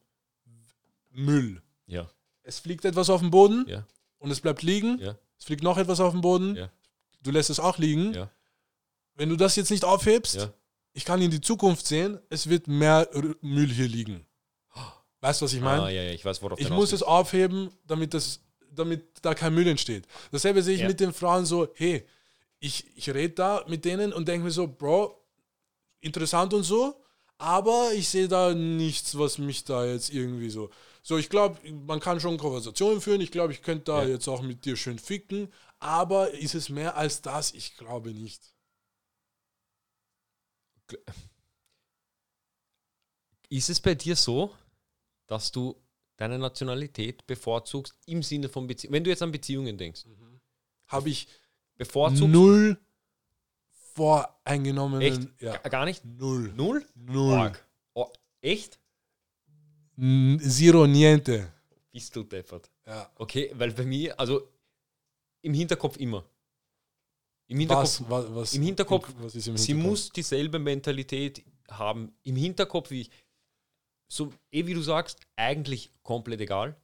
Müll. 1.11 1.63
Ja, 1.87 2.09
Es 2.43 2.59
fliegt 2.59 2.85
etwas 2.85 3.11
auf 3.11 3.21
den 3.21 3.31
Boden 3.31 3.67
ja, 3.69 3.87
und 4.19 4.31
es 4.31 4.41
bleibt 4.41 4.63
liegen. 4.63 4.99
ja, 5.01 5.17
Es 5.43 5.47
fliegt 5.47 5.65
noch 5.65 5.77
etwas 5.77 5.99
auf 5.99 6.13
den 6.13 6.21
Boden. 6.21 6.55
Ja. 6.55 6.71
Du 7.25 7.33
lässt 7.33 7.51
es 7.51 7.59
auch 7.59 7.77
liegen. 7.77 8.15
ja, 8.15 8.31
Wenn 9.17 9.29
du 9.29 9.35
das 9.35 9.57
jetzt 9.57 9.73
nicht 9.73 9.85
aufhebst, 9.85 10.37
ja. 10.37 10.55
ich 10.93 11.05
kann 11.05 11.21
in 11.21 11.33
die 11.33 11.41
Zukunft 11.41 11.85
sehen, 11.85 12.21
es 12.31 12.49
wird 12.49 12.69
mehr 12.69 13.09
Müll 13.41 13.69
hier 13.69 13.89
liegen. 13.89 14.25
Weißt 15.21 15.41
du, 15.41 15.47
was 15.47 15.53
ich 15.53 15.61
meine? 15.61 15.83
Ah, 15.83 15.89
ja, 15.89 16.01
ja, 16.01 16.13
ich 16.13 16.25
weiß, 16.25 16.43
worauf 16.43 16.61
ich 16.61 16.71
muss 16.71 16.93
es 16.93 17.03
aufheben, 17.03 17.73
damit, 17.89 18.15
das, 18.15 18.39
damit 18.71 19.05
da 19.23 19.35
kein 19.35 19.53
Müll 19.53 19.67
entsteht. 19.67 20.07
Dasselbe 20.31 20.63
sehe 20.63 20.77
ich 20.77 20.85
mit 20.85 21.01
den 21.01 21.13
Frauen 21.13 21.45
so, 21.45 21.67
hey, 21.75 22.07
ich, 22.61 22.87
ich 22.97 23.11
rede 23.11 23.35
da 23.35 23.65
mit 23.67 23.85
denen 23.85 24.13
und 24.13 24.29
denke 24.29 24.45
mir 24.45 24.53
so, 24.53 24.69
Bro, 24.69 25.21
interessant 26.03 26.55
und 26.55 26.63
so, 26.63 27.03
aber 27.39 27.91
ich 27.97 28.09
sehe 28.09 28.29
da 28.29 28.55
nichts, 28.55 29.19
was 29.19 29.39
mich 29.39 29.65
da 29.65 29.85
jetzt 29.87 30.15
irgendwie 30.15 30.51
so. 30.51 30.71
So, 31.05 31.17
ich 31.19 31.29
glaube, 31.29 31.59
man 31.71 31.99
kann 32.01 32.21
schon 32.21 32.39
Konversationen 32.39 33.01
führen. 33.01 33.21
Ich 33.21 33.33
glaube, 33.33 33.53
ich 33.53 33.63
könnte 33.63 33.85
da 33.87 34.03
Ja. 34.03 34.09
jetzt 34.11 34.29
auch 34.29 34.41
mit 34.43 34.65
dir 34.65 34.77
schön 34.77 34.99
ficken. 35.01 35.53
Aber 35.81 36.31
ist 36.31 36.55
es 36.55 36.69
mehr 36.69 36.97
als 36.97 37.23
das? 37.23 37.53
Ich 37.55 37.77
glaube 37.77 38.13
nicht. 38.13 38.41
Ist 43.49 43.69
es 43.69 43.81
bei 43.81 43.95
dir 43.95 44.17
so, 44.17 44.55
dass 45.27 45.53
du 45.53 45.77
deine 46.17 46.39
Nationalität 46.39 47.27
bevorzugst 47.27 47.95
im 48.07 48.23
Sinne 48.23 48.49
von 48.49 48.67
Beziehungen? 48.67 48.95
Wenn 48.95 49.05
du 49.05 49.11
jetzt 49.11 49.23
an 49.23 49.33
Beziehungen 49.33 49.77
denkst, 49.77 50.05
Habe 50.89 51.09
ich 51.11 51.27
bevorzugst 51.77 52.23
null 52.33 52.79
voreingenommenen. 53.95 55.03
echt 55.03 55.41
Ja. 55.41 55.57
Ga- 55.59 55.69
gar 55.69 55.85
nicht? 55.85 56.05
Null. 56.05 56.53
Null? 56.55 56.87
Null. 56.95 57.33
Org. 57.39 57.67
Oh, 57.95 58.11
echt? 58.41 58.79
N- 59.97 60.41
Zero 60.41 60.87
niente. 60.87 61.53
Bist 61.91 62.15
du 62.17 62.23
deppert. 62.23 62.71
Ja. 62.87 63.11
Okay, 63.17 63.51
weil 63.55 63.73
bei 63.73 63.85
mir, 63.85 64.19
also 64.19 64.49
im 65.43 65.55
Hinterkopf 65.55 65.97
immer. 65.99 66.25
Im 67.49 67.59
Hinterkopf, 67.59 68.01
Was, 68.01 68.11
was, 68.11 68.35
was, 68.35 68.55
Im 68.55 68.63
Hinterkopf, 68.63 69.09
im 69.21 69.29
sie 69.29 69.41
Hinterkopf? 69.41 69.75
muss 69.75 70.11
dieselbe 70.11 70.59
Mentalität 70.59 71.45
haben. 71.71 72.15
Im 72.23 72.37
Hinterkopf 72.37 72.91
wie 72.91 73.03
ich. 73.03 73.11
So, 74.09 74.33
eh 74.51 74.67
wie 74.67 74.75
du 74.75 74.83
sagst, 74.83 75.21
eigentlich 75.37 75.91
komplett 76.03 76.41
egal. 76.41 76.77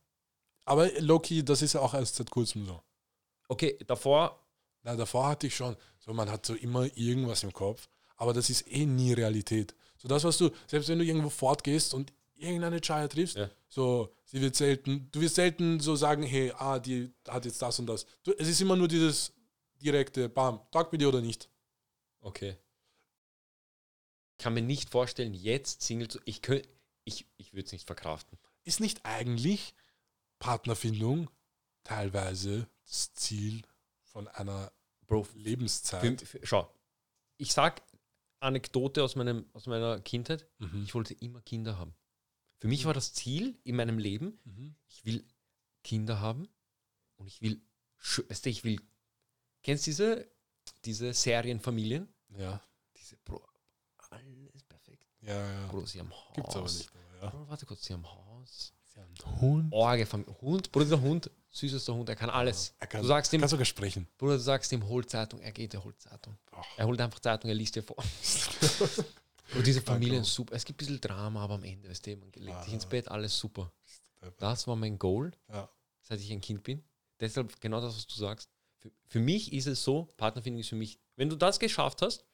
Aber 0.65 0.91
Loki, 1.01 1.43
das 1.45 1.63
ist 1.63 1.75
ja 1.75 1.81
auch 1.81 1.95
erst 1.95 2.17
seit 2.17 2.31
kurzem 2.31 2.67
so. 2.67 2.83
Okay, 3.49 3.79
davor, 3.87 4.45
Na, 4.83 4.95
davor 4.97 5.29
hatte 5.29 5.47
ich 5.47 5.57
schon, 5.57 5.77
so 5.99 6.13
man 6.13 6.31
hat 6.31 6.45
so 6.45 6.55
immer 6.55 6.85
irgendwas 6.97 7.43
im 7.43 7.53
Kopf, 7.53 7.89
aber 8.17 8.33
das 8.35 8.51
ist 8.51 8.71
eh 8.71 8.85
nie 8.87 9.13
Realität. 9.15 9.75
So 9.97 10.09
das, 10.09 10.25
was 10.25 10.37
du, 10.39 10.51
selbst 10.67 10.89
wenn 10.91 10.99
du 10.99 11.05
irgendwo 11.05 11.31
fortgehst 11.31 11.95
und 11.95 12.13
irgendeine 12.39 12.81
Chaya 12.81 13.09
triffst, 13.09 13.37
Ja. 13.37 13.51
so, 13.69 14.15
sie 14.25 14.41
wird 14.41 14.57
selten, 14.57 15.11
du 15.13 15.21
wirst 15.21 15.35
selten 15.37 15.81
so 15.81 15.97
sagen, 15.97 16.23
hey, 16.23 16.53
ah, 16.57 16.79
die 16.79 17.13
hat 17.27 17.45
jetzt 17.45 17.61
das 17.61 17.79
und 17.79 17.87
das. 17.87 18.07
Du, 18.23 18.33
es 18.39 18.49
ist 18.49 18.61
immer 18.61 18.77
nur 18.77 18.89
dieses 18.89 19.33
direkte, 19.83 20.29
bam, 20.29 20.61
Tag 20.71 20.91
mit 20.93 21.01
dir 21.01 21.09
oder 21.09 21.21
nicht. 21.21 21.49
okay. 22.21 22.57
Ich 24.41 24.45
kann 24.45 24.55
mir 24.55 24.63
nicht 24.63 24.91
vorstellen, 24.91 25.35
jetzt 25.35 25.83
Single 25.83 26.07
zu. 26.07 26.21
Ich 26.25 26.43
könnte, 26.43 26.69
ich, 27.05 27.27
ich 27.39 27.55
würde 27.55 27.67
es 27.67 27.73
nicht 27.73 27.87
verkraften. 27.89 28.39
Ist 28.63 28.79
nicht 28.79 29.05
eigentlich 29.05 29.75
Partnerfindung 30.39 31.29
teilweise 31.83 32.69
das 32.87 33.13
Ziel 33.15 33.63
von 34.05 34.29
einer 34.29 34.71
Bro, 35.09 35.27
Lebenszeit? 35.35 36.21
für, 36.21 36.27
für, 36.39 36.47
schau, 36.47 36.73
ich 37.37 37.53
sag 37.53 37.83
Anekdote 38.39 39.03
aus, 39.03 39.17
meinem, 39.17 39.45
aus 39.55 39.67
meiner 39.67 39.99
Kindheit. 40.01 40.47
Mhm. 40.59 40.85
Ich 40.85 40.95
wollte 40.95 41.15
immer 41.15 41.41
Kinder 41.43 41.77
haben. 41.77 41.93
Für 42.59 42.69
mich 42.69 42.85
war 42.85 42.95
das 42.95 43.13
Ziel 43.13 43.59
in 43.65 43.77
meinem 43.77 43.99
Leben, 43.99 44.39
Mhm. 44.45 44.75
ich 44.89 45.05
will 45.05 45.25
Kinder 45.85 46.21
haben 46.21 46.49
und 47.17 47.27
ich 47.29 47.41
will, 47.41 47.61
weißt 48.29 48.45
du, 48.47 48.51
ich 48.51 48.65
will, 48.65 48.81
kennst 49.63 49.87
du 49.87 49.91
diese, 49.91 50.29
diese 50.85 51.13
Serienfamilien? 51.15 52.09
Ja, 52.37 52.61
Diese, 52.97 53.17
Bro, 53.19 53.47
alles 54.11 54.63
perfekt. 54.65 55.07
ja, 55.21 55.35
ja. 55.53 55.67
Bro, 55.69 55.87
sie 55.87 56.01
haben 56.01 56.11
Haus. 56.13 56.35
Gibt's 56.35 56.57
aber 56.57 56.69
nicht. 56.71 56.91
Aber, 56.91 57.25
ja. 57.25 57.31
Bro, 57.31 57.49
warte 57.49 57.65
kurz, 57.67 57.85
sie 57.85 57.93
haben 57.93 58.07
Haus. 58.07 58.73
Sie 58.85 59.01
haben 59.01 59.15
einen 59.25 59.41
Hund. 59.41 59.73
Orge, 59.73 60.07
Hund, 60.41 60.73
Bruder, 60.73 60.87
der 60.87 61.01
Hund, 61.01 61.31
süßester 61.51 61.95
Hund, 61.95 62.09
er 62.09 62.17
kann 62.17 62.29
alles. 62.31 62.75
Er 62.81 62.87
kann, 62.89 63.03
du 63.03 63.07
sagst 63.09 63.33
ihm, 63.33 63.41
kann 63.41 63.49
sogar 63.49 63.65
sprechen. 63.67 64.09
Bruder, 64.19 64.35
du 64.35 64.41
sagst 64.41 64.73
ihm, 64.73 64.87
hol 64.89 65.07
Zeitung, 65.07 65.41
er 65.41 65.53
geht, 65.53 65.75
er 65.75 65.85
holt 65.85 66.01
Zeitung. 66.01 66.37
Ach. 66.51 66.65
Er 66.77 66.87
holt 66.87 67.01
einfach 67.01 67.21
Zeitung, 67.21 67.49
er 67.51 67.55
liest 67.55 67.77
dir 67.77 67.83
vor. 67.85 67.97
Und 69.55 69.67
diese 69.67 69.81
Familie 69.81 70.21
ist 70.21 70.35
super. 70.35 70.55
Es 70.55 70.65
gibt 70.65 70.77
ein 70.79 70.85
bisschen 70.87 71.01
Drama, 71.01 71.43
aber 71.45 71.55
am 71.55 71.65
Ende, 71.65 71.89
weißt 71.89 72.07
du, 72.07 72.17
man 72.17 72.31
legt 72.37 72.65
sich 72.65 72.73
ins 72.75 72.85
Ah. 72.87 72.89
Bett, 72.89 73.09
alles 73.09 73.39
super. 73.39 73.73
Das 74.39 74.67
war 74.67 74.77
mein 74.77 74.99
Goal, 74.99 75.31
Ja. 75.49 75.69
seit 76.03 76.21
ich 76.21 76.31
ein 76.33 76.41
Kind 76.41 76.63
bin. 76.65 76.83
Deshalb 77.21 77.61
genau 77.61 77.81
das, 77.81 77.97
was 77.97 78.07
du 78.07 78.15
sagst. 78.15 78.51
für, 78.81 78.91
für 79.07 79.19
mich 79.21 79.53
ist 79.53 79.67
es 79.67 79.83
so, 79.83 80.05
Partnerfindung 80.17 80.61
ist 80.61 80.69
für 80.69 80.77
mich, 80.77 80.99
wenn 81.17 81.29
du 81.29 81.35
das 81.37 81.59
geschafft 81.59 82.01
hast, 82.03 82.25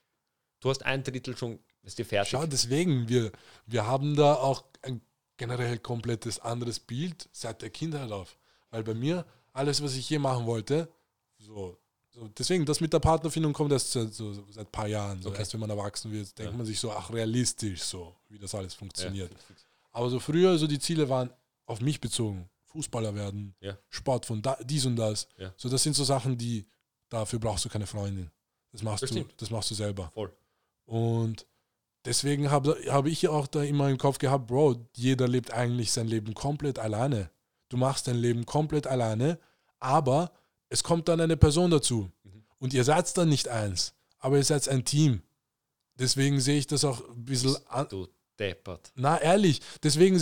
du 0.61 0.68
hast 0.68 0.85
ein 0.85 1.03
Drittel 1.03 1.37
schon, 1.37 1.59
ist 1.83 1.98
dir 1.98 2.05
fertig. 2.05 2.33
Schau, 2.33 2.44
deswegen, 2.46 3.09
wir, 3.09 3.33
wir 3.66 3.87
haben 3.87 4.14
da 4.16 4.35
auch 4.35 4.64
ein 4.83 5.00
generell 5.38 5.79
komplettes 5.79 6.38
anderes 6.40 6.81
Bild 6.81 7.29
seit 7.33 7.62
der 7.62 7.70
Kindheit 7.70 8.11
auf. 8.12 8.37
Weil 8.70 8.83
bei 8.85 8.92
mir, 8.94 9.24
alles, 9.53 9.83
was 9.83 9.94
ich 9.94 10.09
je 10.11 10.18
machen 10.18 10.44
wollte, 10.46 10.88
so, 11.38 11.79
so 12.14 12.29
deswegen, 12.38 12.64
das 12.64 12.81
mit 12.81 12.92
der 12.92 13.00
Partnerfindung 13.00 13.53
kommt 13.53 13.72
erst 13.72 13.90
seit, 13.92 14.12
so, 14.14 14.33
so 14.33 14.44
seit 14.50 14.66
ein 14.66 14.70
paar 14.72 14.87
Jahren. 14.87 15.20
So 15.20 15.31
Okay. 15.31 15.38
erst 15.40 15.53
wenn 15.53 15.61
man 15.61 15.70
erwachsen 15.70 16.12
wird, 16.12 16.38
denkt 16.38 16.53
Ja. 16.53 16.57
man 16.57 16.64
sich 16.66 16.79
so, 16.79 16.92
ach, 16.92 17.12
realistisch, 17.12 17.83
so, 17.83 18.14
wie 18.29 18.38
das 18.38 18.55
alles 18.55 18.74
funktioniert. 18.74 19.33
Ja. 19.33 19.38
Aber 19.92 20.09
so 20.11 20.20
früher, 20.20 20.57
so 20.59 20.66
die 20.66 20.79
Ziele 20.79 21.09
waren 21.09 21.31
auf 21.66 21.81
mich 21.81 22.00
bezogen. 22.00 22.48
Fußballer 22.66 23.14
werden, 23.14 23.55
Ja. 23.61 23.77
Sport 23.88 24.27
von 24.27 24.42
da, 24.42 24.57
dies 24.64 24.87
und 24.87 24.96
das. 24.96 25.29
So, 25.57 25.68
das 25.68 25.83
sind 25.83 25.94
so 25.94 26.05
Sachen, 26.05 26.37
die, 26.38 26.64
dafür 27.09 27.38
brauchst 27.38 27.64
du 27.64 27.68
keine 27.68 27.87
Freundin. 27.87 28.31
Das 28.72 28.83
machst 28.83 29.03
Das 29.05 29.11
du, 29.11 29.16
stimmt. 29.20 29.35
das 29.40 29.50
machst 29.50 29.70
du 29.70 29.74
selber. 29.74 30.11
Voll. 30.14 30.33
Und 30.87 31.46
deswegen 32.05 32.50
habe 32.50 32.77
hab 32.88 33.07
ich 33.07 33.29
auch 33.29 33.46
da 33.46 33.62
immer 33.62 33.88
im 33.88 33.98
Kopf 33.98 34.18
gehabt, 34.18 34.46
Bro, 34.48 34.87
jeder 34.94 35.29
lebt 35.29 35.53
eigentlich 35.53 35.92
sein 35.92 36.07
Leben 36.09 36.35
komplett 36.35 36.79
alleine. 36.79 37.31
Du 37.68 37.77
machst 37.77 38.07
dein 38.09 38.16
Leben 38.16 38.44
komplett 38.46 38.87
alleine, 38.87 39.38
aber 39.81 40.33
es 40.74 40.82
kommt 40.82 41.06
dann 41.08 41.20
eine 41.20 41.37
Person 41.37 41.70
dazu. 41.70 42.10
Mhm. 42.24 42.44
Und 42.58 42.74
ihr 42.74 42.82
seid 42.84 43.16
dann 43.16 43.28
nicht 43.28 43.46
eins, 43.48 43.94
aber 44.18 44.37
ihr 44.37 44.44
seid 44.44 44.68
ein 44.68 44.84
Team. 44.84 45.22
Deswegen 45.96 46.40
sehe 46.40 46.58
ich 46.58 46.66
das 46.66 46.84
auch 46.84 47.08
ein 47.08 47.24
bisschen 47.24 47.56
an. 47.68 47.87
Du 47.88 48.08
deppert. 48.38 48.90
Na, 48.96 49.20
ehrlich, 49.20 49.60
deswegen 49.84 50.18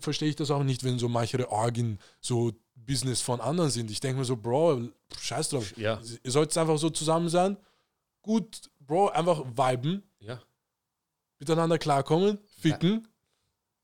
verstehe 0.00 0.28
ich 0.28 0.36
das 0.36 0.50
auch 0.50 0.62
nicht, 0.62 0.84
wenn 0.84 0.98
so 0.98 1.08
manche 1.08 1.50
Orgien 1.50 1.98
so 2.20 2.52
Business 2.74 3.22
von 3.22 3.40
anderen 3.40 3.70
sind. 3.70 3.90
Ich 3.90 4.00
denke 4.00 4.18
mir 4.18 4.26
so, 4.26 4.36
Bro, 4.36 4.88
scheiß 5.18 5.48
drauf. 5.48 5.74
Ja. 5.78 5.98
Ihr 6.22 6.30
sollt 6.30 6.54
einfach 6.58 6.76
so 6.76 6.90
zusammen 6.90 7.30
sein. 7.30 7.56
Gut, 8.20 8.70
Bro, 8.80 9.08
einfach 9.08 9.42
viben, 9.56 10.02
Ja. 10.20 10.42
miteinander 11.38 11.78
klarkommen, 11.78 12.38
ficken. 12.58 13.08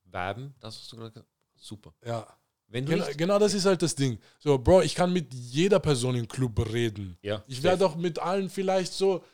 Weiben, 0.04 0.54
das 0.60 0.76
hast 0.76 0.92
du 0.92 0.96
gerade 0.96 1.12
gesagt. 1.12 1.28
Super. 1.56 1.94
Ja. 2.04 2.26
Genau, 2.72 3.06
genau 3.16 3.38
das 3.38 3.52
ist 3.54 3.66
halt 3.66 3.82
das 3.82 3.94
Ding. 3.96 4.18
So, 4.38 4.56
Bro, 4.58 4.82
ich 4.82 4.94
kann 4.94 5.12
mit 5.12 5.34
jeder 5.34 5.80
Person 5.80 6.14
im 6.14 6.28
Club 6.28 6.72
reden. 6.72 7.18
ja, 7.22 7.42
Ich 7.48 7.62
werde 7.62 7.84
auch 7.86 7.96
mit 7.96 8.18
allen 8.20 8.48
vielleicht 8.48 8.92
so, 8.92 9.24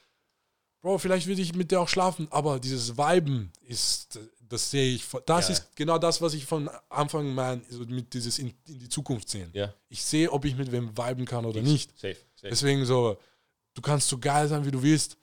Bro, 0.81 0.99
vielleicht 0.99 1.27
würde 1.27 1.43
ich 1.43 1.55
mit 1.55 1.71
der 1.71 1.81
auch 1.81 1.89
schlafen, 1.89 2.29
aber 2.31 2.59
dieses 2.61 2.97
Viben 2.97 3.53
ist, 3.67 4.19
das 4.41 4.71
sehe 4.71 4.95
ich, 4.95 5.05
das 5.27 5.49
Ja. 5.49 5.53
ist 5.55 5.75
genau 5.77 5.99
das, 5.99 6.23
was 6.23 6.33
ich 6.35 6.47
von 6.47 6.71
Anfang 6.89 7.35
meine, 7.35 7.61
so 7.69 7.81
mit 7.81 8.15
dieses 8.15 8.39
in, 8.39 8.55
in 8.69 8.79
die 8.79 8.89
Zukunft 8.89 9.29
sehen. 9.29 9.51
Ja, 9.53 9.75
Ich 9.89 10.03
sehe, 10.03 10.31
ob 10.33 10.45
ich 10.45 10.57
mit 10.57 10.71
wem 10.73 10.97
viben 10.97 11.25
kann 11.27 11.45
oder 11.45 11.61
nicht. 11.61 11.91
safe. 11.99 12.17
safe. 12.37 12.49
Deswegen 12.51 12.87
so, 12.87 13.19
du 13.75 13.83
kannst 13.83 14.09
so 14.09 14.19
geil 14.19 14.47
sein, 14.49 14.65
wie 14.65 14.71
du 14.71 14.83
willst, 14.83 15.17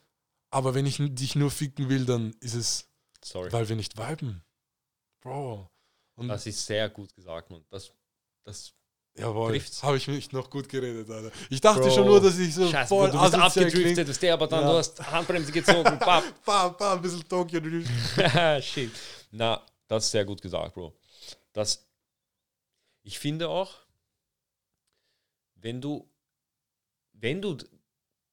aber 0.50 0.74
wenn 0.74 0.86
ich 0.86 0.98
dich 1.00 1.34
nur 1.34 1.50
ficken 1.50 1.88
will, 1.88 2.04
dann 2.04 2.32
ist 2.40 2.54
es, 2.54 2.86
Sorry. 3.24 3.50
weil 3.52 3.68
wir 3.68 3.74
nicht 3.76 3.96
viben. 3.98 4.44
Bro. 5.20 5.68
Und 6.16 6.28
Das 6.28 6.46
ist 6.46 6.64
sehr 6.66 6.88
gut 6.90 7.12
gesagt, 7.14 7.50
Mann. 7.50 7.64
Das, 7.70 7.90
das 8.44 8.72
Jawohl, 9.16 9.60
habe 9.82 9.96
ich 9.96 10.08
mich 10.08 10.32
noch 10.32 10.50
gut 10.50 10.68
geredet, 10.68 11.08
Alter. 11.08 11.30
Ich 11.48 11.60
dachte 11.60 11.82
Bro. 11.82 11.90
schon 11.90 12.06
nur, 12.06 12.20
dass 12.20 12.36
ich 12.36 12.52
so 12.52 12.68
Scheiße, 12.68 12.88
voll 12.88 13.10
Bro, 13.10 13.16
du 13.16 13.22
bist 13.22 13.34
abgedriftet, 13.34 13.82
klinge. 13.82 14.04
das 14.04 14.18
der, 14.18 14.34
aber 14.34 14.46
dann 14.48 14.62
Ja. 14.62 14.72
du 14.72 14.78
hast 14.78 15.10
Handbremse 15.12 15.52
gezogen. 15.52 15.98
Bam. 16.00 16.24
Bam, 16.44 16.76
bam, 16.76 16.98
ein 16.98 17.02
bisschen 17.02 17.28
Tokyo 17.28 17.60
Drift. 17.60 17.88
Shit. 18.64 18.90
Na, 19.30 19.64
das 19.86 20.06
ist 20.06 20.10
sehr 20.10 20.24
gut 20.24 20.42
gesagt, 20.42 20.74
Bro. 20.74 20.96
Das, 21.52 21.86
ich 23.04 23.18
finde 23.20 23.48
auch, 23.48 23.72
wenn 25.54 25.80
du, 25.80 26.10
wenn 27.12 27.40
du, 27.40 27.56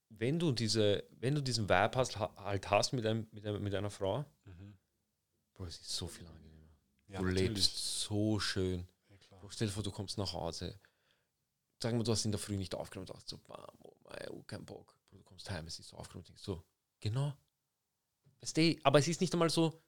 wenn 0.09 0.39
du 0.39 0.51
diese, 0.51 1.03
wenn 1.19 1.35
du 1.35 1.41
diesen 1.41 1.65
Vibe 1.69 1.91
hast, 1.95 2.17
ha- 2.17 2.33
halt 2.37 2.69
hast 2.71 2.91
mit, 2.93 3.05
einem, 3.05 3.27
mit, 3.31 3.45
einer, 3.45 3.59
mit 3.59 3.75
einer 3.75 3.91
Frau, 3.91 4.25
Bro, 5.53 5.65
es 5.65 5.75
ist 5.75 5.91
so 5.95 6.07
viel 6.07 6.25
angenehmer. 6.25 6.69
Ja, 7.07 7.19
du 7.19 7.25
natürlich. 7.25 7.49
lebst 7.49 7.99
so 8.01 8.39
schön. 8.39 8.87
Stell 9.51 9.67
dir 9.67 9.73
vor, 9.73 9.83
du 9.83 9.91
kommst 9.91 10.17
nach 10.17 10.33
Hause. 10.33 10.79
Sag 11.81 11.93
mal, 11.93 12.03
du 12.03 12.11
hast 12.11 12.25
in 12.25 12.31
der 12.31 12.39
Früh 12.39 12.57
nicht 12.57 12.75
aufgenommen 12.75 13.07
und 13.07 13.15
dachtest 13.15 13.29
so, 13.29 13.37
bam, 13.39 13.65
oh 13.83 13.93
mein, 14.05 14.29
oh, 14.29 14.43
kein 14.43 14.63
Bock. 14.65 14.95
Du 15.11 15.21
kommst 15.23 15.49
heim, 15.49 15.67
es 15.67 15.79
ist 15.79 15.89
so 15.89 15.97
aufgenommen 15.97 16.21
und 16.23 16.29
denkst 16.29 16.43
so, 16.43 16.63
genau. 16.99 17.33
Weißt 18.41 18.55
du, 18.57 18.75
aber 18.83 18.99
es 18.99 19.07
ist 19.07 19.19
nicht 19.19 19.33
einmal 19.33 19.49
so, 19.49 19.81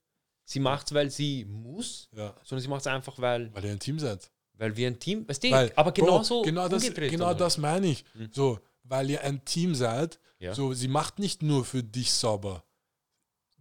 sie 0.43 0.59
macht 0.59 0.87
es, 0.87 0.93
weil 0.93 1.09
sie 1.09 1.45
muss, 1.45 2.09
Ja, 2.11 2.35
sondern 2.43 2.61
sie 2.61 2.67
macht 2.67 2.81
es 2.81 2.87
einfach, 2.87 3.17
weil, 3.19 3.53
weil 3.53 3.65
ihr 3.65 3.71
ein 3.71 3.79
Team 3.79 3.99
seid. 3.99 4.29
weil 4.53 4.75
wir 4.75 4.87
ein 4.87 4.99
Team, 4.99 5.27
weißt 5.27 5.43
du, 5.43 5.51
Weil, 5.51 5.71
aber 5.75 5.91
Bro, 5.91 6.05
genauso 6.05 6.41
genau 6.41 6.67
das, 6.67 6.83
genau 6.93 7.33
das 7.33 7.57
meine 7.57 7.87
ich. 7.87 8.03
Mhm. 8.15 8.29
So, 8.33 8.59
weil 8.83 9.09
ihr 9.09 9.21
ein 9.23 9.43
Team 9.45 9.73
seid, 9.75 10.19
Ja. 10.39 10.53
so, 10.53 10.73
sie 10.73 10.87
macht 10.89 11.19
nicht 11.19 11.41
nur 11.41 11.63
für 11.63 11.83
dich 11.83 12.11
sauber. 12.11 12.63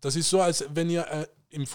Das 0.01 0.17
ist 0.17 0.29
so, 0.31 0.41
als 0.41 0.65
wenn 0.71 0.91
ihr 0.91 1.07
äh, 1.07 1.29
im 1.51 1.67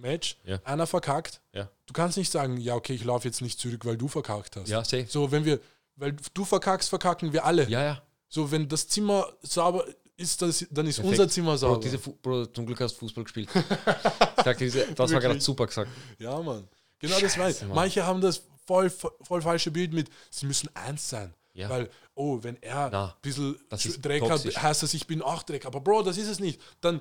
Fußballmatch 0.00 0.36
Ja. 0.44 0.58
einer 0.64 0.86
verkackt. 0.86 1.40
Ja. 1.52 1.68
Du 1.86 1.92
kannst 1.92 2.16
nicht 2.16 2.30
sagen, 2.30 2.56
ja, 2.58 2.74
okay, 2.74 2.94
ich 2.94 3.04
laufe 3.04 3.26
jetzt 3.28 3.40
nicht 3.40 3.58
zurück, 3.58 3.84
weil 3.84 3.96
du 3.96 4.08
verkackt 4.08 4.56
hast. 4.56 4.68
Ja, 4.68 4.84
safe. 4.84 5.06
So, 5.08 5.30
wenn 5.30 5.44
wir, 5.44 5.60
weil 5.96 6.16
du 6.34 6.44
verkackst, 6.44 6.88
verkacken 6.88 7.32
wir 7.32 7.44
alle. 7.44 7.68
Ja, 7.68 7.82
ja. 7.82 8.02
So, 8.28 8.50
wenn 8.50 8.68
das 8.68 8.86
Zimmer 8.88 9.26
sauber 9.42 9.84
ist, 10.16 10.40
das, 10.42 10.66
dann 10.70 10.86
ist 10.86 10.96
Perfekt. 10.96 11.18
unser 11.18 11.28
Zimmer 11.28 11.50
Bro, 11.52 11.56
sauber. 11.56 11.80
diese 11.80 11.98
Fu 11.98 12.12
Bro, 12.22 12.46
zum 12.46 12.66
Glück 12.66 12.80
hast 12.80 12.94
du 12.94 12.98
Fußball 13.00 13.24
gespielt. 13.24 13.48
Sag 14.44 14.58
diese, 14.58 14.86
das 14.94 15.12
war 15.12 15.20
gerade 15.20 15.40
super 15.40 15.66
gesagt. 15.66 15.90
ja, 16.18 16.38
Mann. 16.40 16.68
Genau 16.98 17.18
das 17.18 17.36
meine 17.36 17.50
ich. 17.50 17.56
Scheiße, 17.56 17.66
Mann. 17.66 17.74
Manche 17.76 18.06
haben 18.06 18.20
das 18.20 18.42
voll, 18.66 18.90
voll 18.90 19.42
falsche 19.42 19.70
Bild 19.70 19.92
mit, 19.92 20.10
sie 20.30 20.46
müssen 20.46 20.68
eins 20.74 21.08
sein. 21.08 21.34
Ja. 21.54 21.68
Weil, 21.68 21.90
oh, 22.14 22.38
wenn 22.42 22.56
er 22.62 22.92
ein 22.92 23.12
bisschen 23.22 23.58
Dreck 24.00 24.20
toxisch. 24.22 24.54
hat, 24.56 24.62
heißt 24.62 24.82
das, 24.84 24.94
ich 24.94 25.06
bin 25.06 25.20
auch 25.20 25.42
Dreck. 25.42 25.66
Aber 25.66 25.80
Bro, 25.80 26.02
das 26.02 26.16
ist 26.16 26.28
es 26.28 26.38
nicht. 26.38 26.60
Dann 26.80 27.00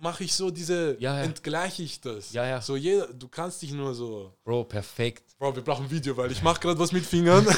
mache 0.00 0.24
ich 0.24 0.32
so 0.34 0.50
diese, 0.50 0.96
Ja, 1.00 1.18
ja. 1.18 1.22
entgleiche 1.24 1.82
ich 1.82 2.00
das. 2.00 2.32
Ja, 2.32 2.46
ja. 2.46 2.60
So 2.60 2.76
jeder, 2.76 3.06
du 3.12 3.28
kannst 3.28 3.62
dich 3.62 3.72
nur 3.72 3.94
so. 3.94 4.32
Bro, 4.44 4.64
perfekt. 4.64 5.36
Bro, 5.38 5.54
wir 5.56 5.62
brauchen 5.62 5.84
ein 5.86 5.90
Video, 5.90 6.16
weil 6.16 6.30
ich 6.32 6.42
mache 6.42 6.60
gerade 6.60 6.78
was 6.78 6.92
mit 6.92 7.04
Fingern. 7.04 7.46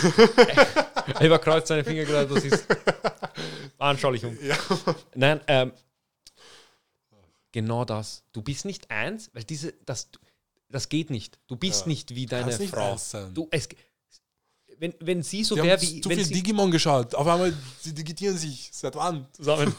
Er 1.19 1.27
überkreuzt 1.27 1.67
seine 1.69 1.83
Finger 1.83 2.05
gerade, 2.05 2.33
das 2.33 2.45
ist 2.45 2.67
Anschaulichung. 3.79 4.37
ja. 4.43 4.57
Nein, 5.15 5.41
ähm, 5.49 5.73
genau 7.53 7.85
das. 7.85 8.23
Du 8.33 8.43
bist 8.43 8.65
nicht 8.65 8.91
eins, 8.91 9.31
weil 9.33 9.45
diese, 9.45 9.73
das, 9.87 10.09
das 10.69 10.89
geht 10.89 11.11
nicht. 11.11 11.39
Du 11.49 11.57
bist 11.57 11.83
Ja. 11.83 11.89
nicht 11.89 12.15
wie 12.15 12.27
deine 12.27 12.57
nicht 12.57 12.71
Frau. 12.71 12.97
Du, 13.35 13.49
es, 13.51 13.69
wenn, 14.79 14.95
wenn 15.01 15.23
sie 15.23 15.43
so 15.43 15.57
wäre 15.57 15.81
wie. 15.83 16.01
zu 16.01 16.09
wenn 16.09 16.19
viel 16.19 16.27
sie, 16.27 16.35
Digimon 16.35 16.71
geschaut. 16.71 17.15
Auf 17.15 17.27
einmal, 17.27 17.53
sie 17.81 17.93
digitieren 17.95 18.37
sich. 18.39 18.71
Seit 18.73 18.95
wann? 18.95 19.27
zusammen. 19.33 19.75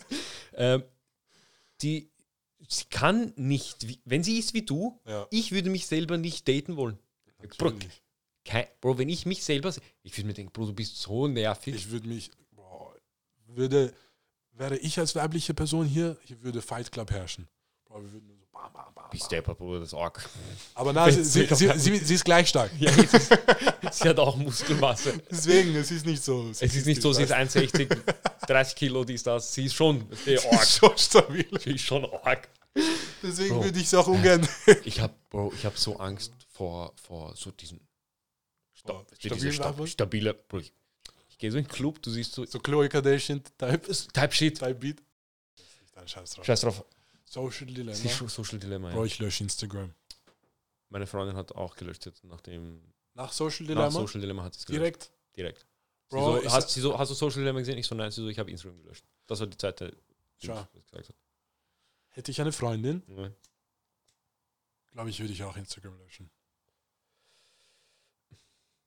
ähm, 0.54 0.82
die, 1.82 2.10
sie 2.68 2.84
kann 2.90 3.32
nicht, 3.36 3.86
wenn 4.04 4.22
sie 4.22 4.38
ist 4.38 4.54
wie 4.54 4.62
du, 4.62 5.00
Ja. 5.06 5.26
ich 5.30 5.52
würde 5.52 5.70
mich 5.70 5.86
selber 5.86 6.16
nicht 6.18 6.46
daten 6.48 6.76
wollen. 6.76 6.98
Bro, 7.58 7.72
kein, 8.44 8.66
Bro, 8.80 8.98
wenn 8.98 9.08
ich 9.08 9.26
mich 9.26 9.42
selber, 9.42 9.72
se- 9.72 9.80
ich 10.02 10.16
würde 10.16 10.28
mir 10.28 10.34
denken, 10.34 10.52
Bro, 10.52 10.66
du 10.66 10.72
bist 10.74 10.96
so 10.96 11.26
nervig. 11.26 11.74
Ich 11.74 11.90
würde 11.90 12.08
mich, 12.08 12.30
boah, 12.52 12.94
würde, 13.46 13.92
wäre 14.52 14.76
ich 14.78 14.98
als 14.98 15.14
weibliche 15.14 15.54
Person 15.54 15.86
hier, 15.86 16.16
hier 16.24 16.40
würde 16.42 16.62
Fight 16.62 16.90
Club 16.92 17.10
herrschen. 17.10 17.48
Boah, 17.86 18.00
wir 18.02 18.12
würden 18.12 18.41
bist 19.10 19.24
bam. 19.24 19.28
depper, 19.30 19.54
Bro, 19.54 19.78
das 19.78 19.88
ist 19.88 19.94
arg. 19.94 20.28
Aber 20.74 20.92
nein, 20.92 21.12
sie, 21.12 21.24
sie, 21.24 21.46
sie, 21.54 21.96
sie, 21.98 22.14
ist 22.14 22.24
gleich 22.24 22.48
stark. 22.48 22.70
Ja, 22.78 22.90
ist, 22.90 23.28
sie 23.92 24.08
hat 24.08 24.18
auch 24.18 24.36
Muskelmasse. 24.36 25.20
Deswegen, 25.30 25.76
es 25.76 25.90
ist 25.90 26.06
nicht 26.06 26.22
so. 26.22 26.48
Es 26.50 26.62
ist 26.62 26.86
nicht 26.86 27.02
so, 27.02 27.12
sie 27.12 27.22
ist 27.24 27.32
1,60, 27.32 27.96
30 28.46 28.76
Kilo, 28.76 29.04
die 29.04 29.14
ist 29.14 29.26
das. 29.26 29.52
Sie 29.54 29.66
ist 29.66 29.74
schon, 29.74 30.08
das 30.08 30.20
ist 30.20 30.24
Sie 30.42 30.48
arg. 30.48 30.62
ist 30.62 30.76
schon 30.76 30.98
stabil. 30.98 31.48
Sie 31.60 31.70
ist 31.74 31.84
schon 31.84 32.04
arg. 32.22 32.48
Deswegen 33.22 33.54
Bro. 33.56 33.64
würde 33.64 33.78
ich 33.78 33.86
es 33.86 33.94
auch 33.94 34.06
ungern. 34.06 34.46
Ich 34.84 35.00
habe, 35.00 35.14
Bro, 35.30 35.52
ich 35.54 35.64
habe 35.64 35.78
so 35.78 35.96
Angst 35.98 36.32
vor, 36.48 36.92
vor 36.96 37.34
so 37.36 37.50
diesen 37.50 37.80
sta 38.74 39.04
diese 39.22 39.52
stabilen 39.52 39.52
sta 39.52 39.86
stabile. 39.86 40.34
Bro, 40.34 40.60
ich, 40.60 40.72
ich 41.28 41.38
gehe 41.38 41.50
so 41.52 41.58
in 41.58 41.64
den 41.64 41.70
Club, 41.70 42.02
du 42.02 42.10
siehst 42.10 42.32
so 42.32 42.44
So 42.46 42.58
Chloe 42.58 42.88
Kardashian 42.88 43.42
Type, 43.58 43.92
Type 44.12 44.32
Shit. 44.32 44.58
Type 44.58 44.74
Beat. 44.74 45.02
Dann 45.94 46.08
scheiß 46.08 46.30
drauf. 46.30 46.44
Scheiß 46.46 46.60
drauf. 46.62 46.84
Social 47.32 47.66
Dilemma. 47.66 47.94
Social 48.28 48.58
Dilemma. 48.58 48.90
Bro, 48.90 49.00
Ja. 49.00 49.06
ich 49.06 49.18
lösche 49.18 49.42
Instagram. 49.44 49.94
Meine 50.90 51.06
Freundin 51.06 51.34
hat 51.36 51.52
auch 51.52 51.74
gelöscht 51.76 52.04
jetzt, 52.04 52.22
nachdem 52.24 52.82
Nach 53.14 53.32
Social 53.32 53.64
nach 53.66 53.68
Dilemma? 53.68 53.90
Social 53.90 54.20
Dilemma 54.20 54.42
hat 54.44 54.54
sie 54.54 54.60
es 54.60 54.66
gelöscht. 54.66 54.80
Direkt? 54.80 55.12
Direkt. 55.36 55.66
Bro, 56.10 56.38
ich 56.38 56.44
so, 56.44 56.50
hast, 56.52 56.68
so, 56.70 56.98
hast 56.98 57.08
du 57.10 57.14
Social 57.14 57.40
Dilemma 57.40 57.60
gesehen? 57.60 57.78
Ich 57.78 57.86
so, 57.86 57.94
nein, 57.94 58.10
sie 58.10 58.20
so, 58.20 58.28
ich 58.28 58.38
habe 58.38 58.50
Instagram 58.50 58.82
gelöscht. 58.82 59.04
Das 59.26 59.40
war 59.40 59.46
die 59.46 59.56
zweite, 59.56 59.96
die 60.42 60.46
Schau. 60.46 60.56
was 60.56 60.70
gesagt 60.90 61.08
hat. 61.08 61.16
Hätte 62.08 62.30
ich 62.30 62.40
eine 62.42 62.52
Freundin, 62.52 63.02
Ja. 63.06 63.30
glaube 64.92 65.08
ich, 65.08 65.18
würde 65.20 65.32
ich 65.32 65.42
auch 65.42 65.56
Instagram 65.56 65.96
löschen. 66.00 66.30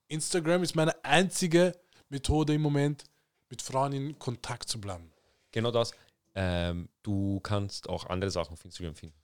Instagram 0.08 0.62
ist 0.62 0.76
meine 0.76 1.04
einzige 1.04 1.72
Methode 2.10 2.54
im 2.54 2.62
Moment, 2.62 3.06
mit 3.50 3.64
Frauen 3.64 3.94
in 3.94 4.20
Kontakt 4.20 4.70
zu 4.70 4.80
bleiben. 4.80 5.12
Genau 5.52 5.72
das. 5.72 5.92
Ähm, 6.36 6.90
du 7.02 7.40
kannst 7.40 7.88
auch 7.90 8.06
andere 8.08 8.30
Sachen 8.30 8.54
auf 8.54 8.66
Instagram 8.66 8.96
finden. 8.96 9.18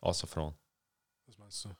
Außer 0.00 0.26
Frauen. 0.26 0.54
Was 1.26 1.36
meinst 1.38 1.64
du? 1.64 1.70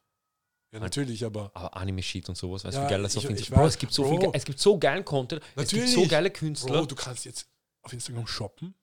Ja, 0.73 0.81
natürlich, 0.81 1.25
aber 1.25 1.53
Aber 1.55 1.77
Anime-Sheet 1.77 2.29
und 2.29 2.35
sowas, 2.37 2.65
weißt 2.65 2.77
du, 2.77 2.81
Ja, 2.81 2.87
wie 2.87 2.91
geil 2.91 3.03
das 3.03 3.15
ich- 3.15 3.25
auf 3.25 3.31
Instagram 3.31 3.61
Bro, 3.61 3.67
es 3.69 3.79
gibt 3.79 3.93
so 3.93 4.03
Bro. 4.03 4.21
viel, 4.21 4.31
es 4.33 4.45
gibt 4.45 4.59
so 4.59 4.77
geilen 4.79 5.05
Content, 5.05 5.43
es 5.55 5.69
gibt 5.69 5.71
so 5.71 5.77
Natürlich. 5.87 6.09
geile 6.11 6.31
Künstler. 6.31 6.79
Bro, 6.81 6.87
du 6.87 6.95
kannst 6.97 7.25
jetzt 7.25 7.49
auf 7.83 7.93
Instagram 7.93 8.27
shoppen. 8.27 8.75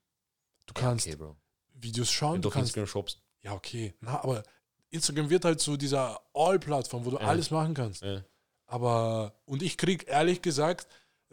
Du 0.68 0.74
kannst 0.74 1.06
okay, 1.08 1.16
Bro. 1.18 1.36
Videos 1.74 2.08
Wenn 2.08 2.14
schauen, 2.14 2.36
du 2.36 2.42
du 2.44 2.48
auf 2.48 2.54
kannst. 2.54 2.70
Instagram 2.70 2.88
shoppst. 2.88 3.22
Ja, 3.42 3.54
okay. 3.54 3.94
Na, 4.00 4.24
aber 4.24 4.44
Instagram 4.92 5.30
wird 5.30 5.44
halt 5.44 5.60
so 5.60 5.76
dieser 5.76 6.22
All-Plattform, 6.34 7.04
wo 7.04 7.10
du 7.12 7.18
Ja. 7.18 7.24
alles 7.28 7.52
machen 7.52 7.74
kannst. 7.74 8.04
Ja. 8.04 8.24
Aber, 8.68 9.34
und 9.46 9.62
ich 9.62 9.78
krieg 9.78 10.08
ehrlich 10.08 10.42
gesagt 10.42 10.88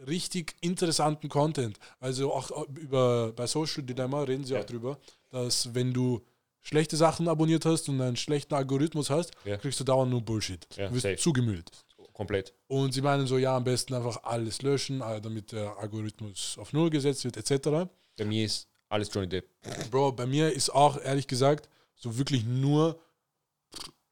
richtig 0.07 0.55
interessanten 0.61 1.29
Content. 1.29 1.77
Also 1.99 2.33
auch 2.33 2.67
über 2.67 3.31
bei 3.33 3.47
Social 3.47 3.83
Dilemma 3.83 4.23
reden 4.23 4.43
sie 4.45 4.53
Ja. 4.53 4.61
auch 4.61 4.65
drüber, 4.65 4.97
dass 5.29 5.73
wenn 5.75 5.93
du 5.93 6.21
schlechte 6.61 6.97
Sachen 6.97 7.27
abonniert 7.27 7.65
hast 7.65 7.87
und 7.89 8.01
einen 8.01 8.15
schlechten 8.17 8.53
Algorithmus 8.53 9.09
hast, 9.09 9.31
Ja. 9.45 9.57
kriegst 9.57 9.79
du 9.79 9.83
dauernd 9.83 10.11
nur 10.11 10.21
Bullshit. 10.21 10.67
Ja, 10.75 10.87
du 10.87 10.93
wirst 10.95 11.03
safe. 11.03 11.17
zugemüllt. 11.17 11.69
Komplett. 12.13 12.53
Und 12.67 12.93
sie 12.93 13.01
meinen 13.01 13.27
so, 13.27 13.37
ja, 13.37 13.55
am 13.55 13.63
besten 13.63 13.93
einfach 13.93 14.23
alles 14.23 14.61
löschen, 14.61 14.99
äh, 15.01 15.21
damit 15.21 15.53
der 15.53 15.77
Algorithmus 15.77 16.57
auf 16.59 16.73
Null 16.73 16.89
gesetzt 16.89 17.23
wird, 17.23 17.37
etc. 17.37 17.87
Bei 18.17 18.25
mir 18.25 18.43
ist 18.45 18.67
alles 18.89 19.09
Johnny 19.13 19.29
Depp. 19.29 19.47
Bro, 19.89 20.11
bei 20.13 20.25
mir 20.25 20.51
ist 20.51 20.69
auch 20.69 20.99
ehrlich 21.01 21.27
gesagt 21.27 21.69
so 21.95 22.17
wirklich 22.17 22.43
nur, 22.43 22.99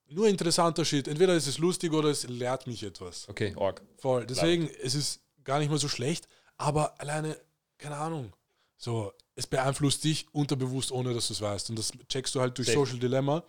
nur 0.09 0.27
interessanter 0.29 0.85
Shit. 0.85 1.07
Entweder 1.09 1.35
ist 1.35 1.47
es 1.47 1.57
lustig 1.57 1.91
oder 1.91 2.09
es 2.09 2.25
lehrt 2.27 2.65
mich 2.65 2.81
etwas. 2.83 3.27
Okay, 3.27 3.53
Org. 3.57 3.81
Voll. 3.97 4.25
Deswegen, 4.25 4.69
es 4.81 4.95
ist 4.95 5.19
gar 5.47 5.59
nicht 5.59 5.69
mal 5.69 5.79
so 5.79 5.87
schlecht, 5.87 6.27
aber 6.57 6.99
alleine, 6.99 7.35
keine 7.77 7.95
Ahnung, 7.95 8.33
so, 8.75 9.13
es 9.35 9.47
beeinflusst 9.47 10.03
dich 10.03 10.27
unterbewusst, 10.33 10.91
ohne 10.91 11.13
dass 11.13 11.27
du 11.27 11.33
es 11.33 11.41
weißt. 11.41 11.69
Und 11.71 11.79
das 11.79 11.91
checkst 12.09 12.35
du 12.35 12.41
halt 12.41 12.57
durch 12.57 12.67
Safe. 12.67 12.79
Social 12.79 12.99
Dilemma. 12.99 13.43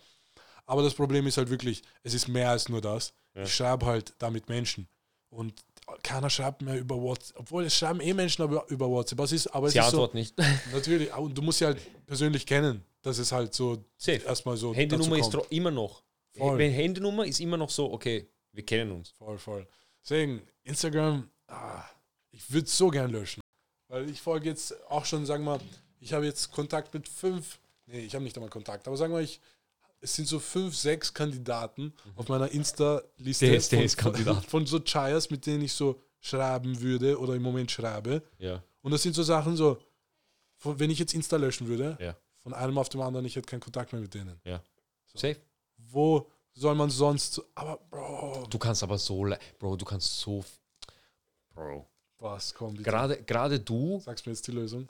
Aber 0.65 0.81
das 0.81 0.93
Problem 0.93 1.27
ist 1.27 1.37
halt 1.37 1.49
wirklich, 1.49 1.83
es 2.03 2.13
ist 2.13 2.27
mehr 2.27 2.49
als 2.49 2.69
nur 2.69 2.81
das. 2.81 3.13
Ja. 3.35 3.43
Ich 3.43 3.53
schreibe 3.53 3.85
halt 3.85 4.13
damit 4.19 4.49
Menschen. 4.49 4.87
Und 5.29 5.61
keiner 6.01 6.29
schreibt 6.29 6.61
mehr 6.61 6.79
über 6.79 6.99
WhatsApp. 6.99 7.39
Obwohl 7.39 7.65
es 7.65 7.75
schreiben 7.75 7.99
eh 8.01 8.13
Menschen 8.13 8.43
über, 8.43 8.65
über 8.69 8.89
WhatsApp. 8.89 9.19
Es 9.19 9.31
ist, 9.31 9.47
aber 9.47 9.67
es 9.67 9.73
Sie 9.73 9.79
ist 9.79 9.91
so, 9.91 10.09
nicht. 10.13 10.35
natürlich, 10.71 11.13
und 11.13 11.37
du 11.37 11.41
musst 11.41 11.59
sie 11.59 11.65
halt 11.65 11.79
persönlich 12.05 12.45
kennen, 12.45 12.83
dass 13.01 13.17
es 13.17 13.31
halt 13.31 13.53
so 13.53 13.83
Safe. 13.97 14.23
erstmal 14.25 14.57
so. 14.57 14.73
Handynummer 14.73 15.17
ist 15.17 15.35
immer 15.49 15.71
noch. 15.71 16.03
Voll. 16.37 16.61
Handynummer 16.61 17.25
ist 17.25 17.39
immer 17.39 17.57
noch 17.57 17.69
so, 17.69 17.91
okay, 17.91 18.29
wir 18.53 18.65
kennen 18.65 18.91
uns. 18.91 19.09
Voll, 19.11 19.37
voll. 19.37 19.67
Deswegen, 20.03 20.41
Instagram, 20.63 21.29
ich 22.39 22.51
würde 22.53 22.65
es 22.67 22.77
so 22.77 22.87
gern 22.89 23.11
löschen. 23.11 23.41
Weil 23.89 24.09
ich 24.09 24.21
folge 24.21 24.49
jetzt 24.49 24.73
auch 24.89 25.03
schon, 25.05 25.25
sagen 25.25 25.43
wir 25.43 25.57
mal, 25.57 25.59
ich 25.99 26.13
habe 26.13 26.25
jetzt 26.25 26.51
Kontakt 26.51 26.93
mit 26.93 27.07
fünf, 27.07 27.59
nee, 27.85 27.99
ich 27.99 28.13
habe 28.15 28.23
nicht 28.23 28.35
einmal 28.37 28.49
Kontakt, 28.49 28.87
aber 28.87 28.95
sagen 28.97 29.13
wir, 29.13 29.19
ich, 29.21 29.41
es 30.01 30.15
sind 30.15 30.27
so 30.27 30.39
fünf, 30.39 30.75
sechs 30.75 31.13
Kandidaten 31.13 31.93
auf 32.15 32.27
meiner 32.29 32.49
Insta-Liste 32.49 33.45
Der 33.47 33.55
ist- 33.57 33.71
der 33.71 33.79
von, 33.79 33.85
ist 33.85 33.97
Kandidat. 33.97 34.35
von, 34.35 34.43
von 34.45 34.65
so 34.67 34.79
Chires, 34.79 35.29
mit 35.29 35.45
denen 35.45 35.63
ich 35.63 35.73
so 35.73 36.01
schreiben 36.21 36.79
würde 36.81 37.19
oder 37.19 37.33
im 37.35 37.41
Moment 37.41 37.69
schreibe. 37.71 38.23
Ja. 38.37 38.63
Und 38.81 38.91
das 38.91 39.03
sind 39.03 39.13
so 39.15 39.23
Sachen 39.23 39.57
so, 39.57 39.77
von, 40.55 40.79
wenn 40.79 40.89
ich 40.89 40.99
jetzt 40.99 41.13
Insta 41.13 41.35
löschen 41.37 41.67
würde, 41.67 41.97
Ja. 41.99 42.15
von 42.37 42.53
einem 42.53 42.77
auf 42.77 42.87
dem 42.89 43.01
anderen, 43.01 43.25
ich 43.25 43.35
hätte 43.35 43.47
keinen 43.47 43.59
Kontakt 43.59 43.91
mehr 43.91 44.01
mit 44.01 44.13
denen. 44.13 44.39
Safe. 45.13 45.37
Wo 45.77 46.29
soll 46.53 46.75
man 46.75 46.89
sonst, 46.89 47.33
so, 47.33 47.43
aber 47.55 47.77
Bro, 47.89 48.47
Du 48.49 48.57
kannst 48.59 48.83
aber 48.83 48.97
so, 48.97 49.25
Bro, 49.59 49.75
du 49.75 49.85
kannst 49.85 50.19
so, 50.19 50.45
Bro. 51.53 51.85
Was, 52.19 52.53
komm, 52.53 52.71
bitte. 52.73 52.83
Gerade, 52.83 53.23
gerade 53.23 53.59
du, 53.59 53.99
Sagst 54.01 54.25
mir 54.25 54.31
jetzt 54.33 54.47
die 54.47 54.51
Lösung? 54.51 54.87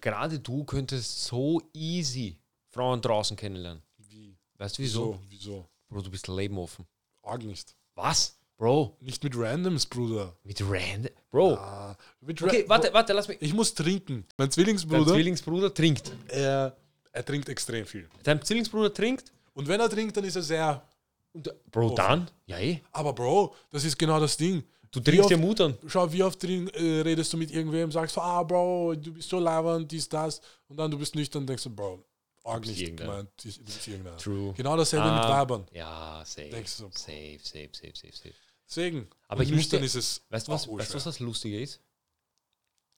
gerade 0.00 0.38
du 0.38 0.62
könntest 0.64 1.24
so 1.24 1.60
easy 1.72 2.38
Frauen 2.68 3.00
draußen 3.02 3.36
kennenlernen. 3.36 3.82
Wie? 3.98 4.36
Weißt 4.56 4.78
du 4.78 4.82
wieso? 4.82 5.18
Wieso? 5.28 5.30
Wieso? 5.30 5.68
Bro, 5.88 6.02
du 6.02 6.10
bist 6.10 6.28
Leben 6.28 6.56
offen. 6.58 6.86
Arg 7.22 7.42
nicht. 7.42 7.74
Was? 7.96 8.36
Bro, 8.56 8.96
Nicht 9.00 9.24
mit 9.24 9.36
Randoms, 9.36 9.86
Bruder. 9.86 10.36
mit 10.44 10.60
Rand. 10.62 11.10
Bro. 11.30 11.54
Ah, 11.54 11.96
mit 12.20 12.40
Ra- 12.42 12.46
Okay, 12.46 12.64
warte, 12.68 12.92
warte, 12.92 13.12
lass 13.14 13.26
mich. 13.26 13.38
Ich 13.40 13.52
muss 13.54 13.74
trinken. 13.74 14.26
Mein 14.36 14.46
Dein 14.46 14.50
Zwillingsbruder, 14.52 15.12
Zwillingsbruder 15.14 15.74
trinkt. 15.74 16.12
er, 16.28 16.76
er 17.10 17.24
trinkt 17.24 17.48
extrem 17.48 17.84
viel. 17.86 18.08
Dein 18.22 18.40
Zwillingsbruder 18.42 18.92
trinkt. 18.94 19.32
Und 19.54 19.66
wenn 19.66 19.80
er 19.80 19.88
trinkt, 19.90 20.16
dann 20.16 20.24
ist 20.24 20.36
er 20.36 20.42
sehr. 20.42 20.86
Und, 21.32 21.50
Bro, 21.72 21.86
Offen. 21.86 21.96
dann? 21.96 22.30
Ja, 22.46 22.58
eh. 22.58 22.80
Aber 22.92 23.12
Bro, 23.14 23.54
das 23.70 23.82
ist 23.84 23.98
genau 23.98 24.20
das 24.20 24.36
Ding. 24.36 24.62
Du 24.92 24.98
trinkst 25.00 25.20
oft- 25.26 25.30
dir 25.30 25.36
Mut 25.38 25.60
an. 25.60 25.78
Schau, 25.86 26.12
wie 26.12 26.22
oft 26.22 26.40
trink, 26.40 26.74
äh, 26.74 27.00
redest 27.02 27.32
du 27.32 27.36
mit 27.36 27.50
irgendwem, 27.52 27.92
sagst 27.92 28.18
ah, 28.18 28.42
Bro, 28.42 28.96
du 28.96 29.12
bist 29.14 29.28
so 29.28 29.38
labernd, 29.38 29.90
dies, 29.90 30.08
das. 30.08 30.40
Und 30.68 30.76
dann 30.76 30.90
du 30.90 30.98
bist 30.98 31.14
nüchtern 31.14 31.42
und 31.42 31.46
denkst 31.46 31.62
du, 31.62 31.70
Bro, 31.70 32.04
arg 32.44 32.66
nicht 32.66 32.96
gemeint, 32.96 33.30
du 33.36 33.48
bist 33.64 33.86
irgendeiner. 33.86 34.16
True. 34.16 34.52
Genau 34.54 34.76
dasselbe 34.76 35.06
mit 35.06 35.14
Ah. 35.14 35.40
Weibern. 35.40 35.66
Ja, 35.72 36.22
safe. 36.26 36.48
Denkst 36.48 36.76
du 36.78 36.82
so, 36.84 36.90
Safe, 36.92 37.38
safe, 37.42 37.70
safe, 37.72 37.92
safe, 37.94 38.16
safe. 38.16 38.34
Deswegen. 38.68 39.08
Aber 39.28 39.42
ich 39.44 39.50
nüchtern 39.50 39.82
ist 39.84 39.94
es. 39.94 40.24
Weißt 40.28 40.48
du, 40.48 40.52
was, 40.52 40.66
weißt 40.68 40.94
was 40.94 41.04
das 41.04 41.20
Lustige 41.20 41.60
ist? 41.60 41.80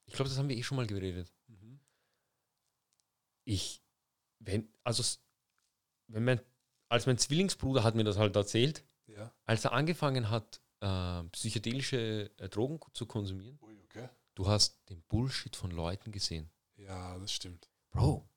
Ich 0.07 0.15
glaube, 0.15 0.29
das 0.31 0.39
haben 0.39 0.49
wir 0.49 0.57
eh 0.57 0.63
schon 0.63 0.77
mal 0.77 0.87
geredet. 0.87 1.31
Mhm. 1.49 1.79
Ich, 3.45 3.83
wenn, 4.39 4.69
also, 4.85 5.03
wenn 6.09 6.25
mein, 6.25 6.41
als 6.89 7.07
mein 7.07 7.19
Zwillingsbruder 7.19 7.83
hat 7.83 7.95
mir 7.95 8.05
das 8.05 8.17
halt 8.19 8.35
erzählt, 8.37 8.85
Ja. 9.07 9.33
als 9.45 9.65
er 9.65 9.73
angefangen 9.73 10.31
hat, 10.31 10.61
äh, 10.83 11.23
psychedelische 11.31 12.31
äh, 12.39 12.49
Drogen 12.49 12.81
zu 12.93 13.07
konsumieren, 13.07 13.59
Ui, 13.63 13.79
okay. 13.85 14.09
du 14.35 14.47
hast 14.47 14.79
den 14.91 15.03
Bullshit 15.03 15.55
von 15.55 15.71
Leuten 15.71 16.11
gesehen. 16.11 16.51
Ja, 16.77 17.17
das 17.19 17.33
stimmt. 17.33 17.71
Bro, 17.91 18.29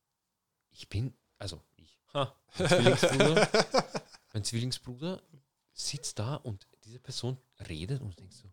ich 0.70 0.88
bin, 0.88 1.14
also 1.39 1.62
ich, 1.76 1.98
ha, 2.14 2.36
mein 2.58 2.68
Zwillingsbruder, 2.68 3.50
mein 4.34 4.43
Zwillingsbruder 4.43 5.24
sitzt 5.74 6.20
da 6.20 6.36
und 6.36 6.68
diese 6.84 7.00
Person 7.00 7.38
redet 7.68 8.02
und 8.02 8.20
denkst 8.20 8.38
so, 8.38 8.50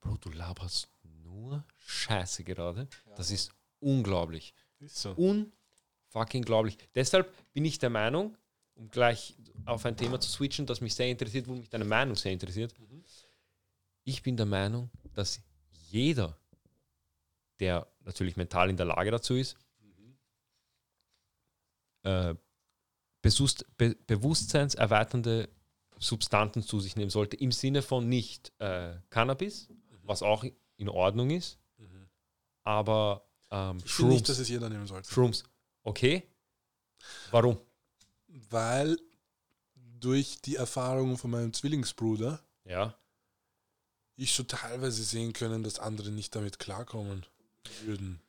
Bro, 0.00 0.16
du 0.18 0.30
laberst 0.30 0.88
nur 1.22 1.64
Scheiße 1.78 2.44
gerade. 2.44 2.88
Das 3.16 3.30
ist 3.30 3.52
unglaublich. 3.78 4.54
Ist 4.80 4.96
so. 4.96 5.12
Unfucking 5.12 6.42
glaublich. 6.42 6.76
Deshalb 6.94 7.32
bin 7.52 7.64
ich 7.64 7.78
der 7.78 7.90
Meinung, 7.90 8.36
um 8.74 8.90
gleich 8.90 9.34
auf 9.66 9.84
ein 9.86 9.96
Thema 9.96 10.20
zu 10.20 10.28
switchen, 10.30 10.66
das 10.66 10.80
mich 10.80 10.94
sehr 10.94 11.08
interessiert, 11.08 11.46
wo 11.46 11.54
mich 11.54 11.68
deine 11.68 11.84
Meinung 11.84 12.16
sehr 12.16 12.32
interessiert. 12.32 12.74
Ich 14.04 14.22
bin 14.22 14.36
der 14.36 14.46
Meinung, 14.46 14.90
dass 15.14 15.40
jeder, 15.90 16.36
der 17.60 17.86
natürlich 18.04 18.36
mental 18.36 18.68
in 18.70 18.76
der 18.76 18.86
Lage 18.86 19.10
dazu 19.10 19.34
ist, 19.34 19.56
äh, 22.02 22.34
besust, 23.22 23.64
be, 23.78 23.96
bewusstseinserweiternde 24.06 25.48
Substanzen 25.98 26.62
zu 26.62 26.80
sich 26.80 26.96
nehmen 26.96 27.10
sollte, 27.10 27.36
im 27.36 27.52
Sinne 27.52 27.80
von 27.80 28.08
nicht 28.08 28.52
äh, 28.58 28.96
Cannabis, 29.08 29.68
was 30.02 30.22
auch 30.22 30.44
in 30.76 30.88
Ordnung 30.88 31.30
ist, 31.30 31.58
aber 32.64 33.26
ähm, 33.50 33.78
Ich 33.84 33.92
finde 33.92 34.12
nicht, 34.12 34.18
Shrooms. 34.18 34.22
dass 34.24 34.38
es 34.38 34.48
jeder 34.48 34.68
nehmen 34.68 34.86
sollte. 34.86 35.10
Shrooms. 35.10 35.44
Okay. 35.82 36.24
Warum? 37.30 37.58
Weil 38.50 38.98
durch 40.00 40.40
die 40.42 40.56
Erfahrungen 40.56 41.16
von 41.16 41.30
meinem 41.30 41.52
Zwillingsbruder 41.52 42.40
Ja. 42.64 42.94
ich 44.16 44.34
schon 44.34 44.48
teilweise 44.48 45.02
sehen 45.04 45.32
können, 45.32 45.62
dass 45.62 45.78
andere 45.78 46.10
nicht 46.10 46.34
damit 46.34 46.58
klarkommen 46.58 47.24
würden. 47.84 48.20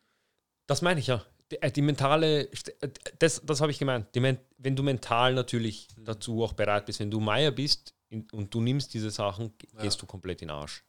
Das 0.68 0.82
meine 0.82 1.00
ich 1.00 1.08
ja. 1.08 1.24
Die, 1.52 1.62
äh, 1.62 1.72
die 1.72 1.82
mentale, 1.84 2.50
äh, 2.52 2.90
das, 3.20 3.42
das 3.46 3.62
habe 3.62 3.72
ich 3.72 3.78
gemeint. 3.80 4.08
Die, 4.16 4.22
wenn 4.58 4.76
du 4.76 4.82
mental 4.84 5.34
natürlich 5.34 5.88
Mhm. 5.96 6.06
dazu 6.06 6.44
auch 6.44 6.54
bereit 6.54 6.86
bist, 6.88 7.00
wenn 7.00 7.12
du 7.12 7.20
Meier 7.20 7.52
bist 7.52 7.94
und 8.32 8.54
du 8.54 8.62
nimmst 8.62 8.94
diese 8.94 9.12
Sachen, 9.12 9.54
Ja. 9.74 9.82
gehst 9.82 10.02
du 10.02 10.06
komplett 10.06 10.42
in 10.42 10.48
den 10.48 10.56
Arsch. 10.56 10.84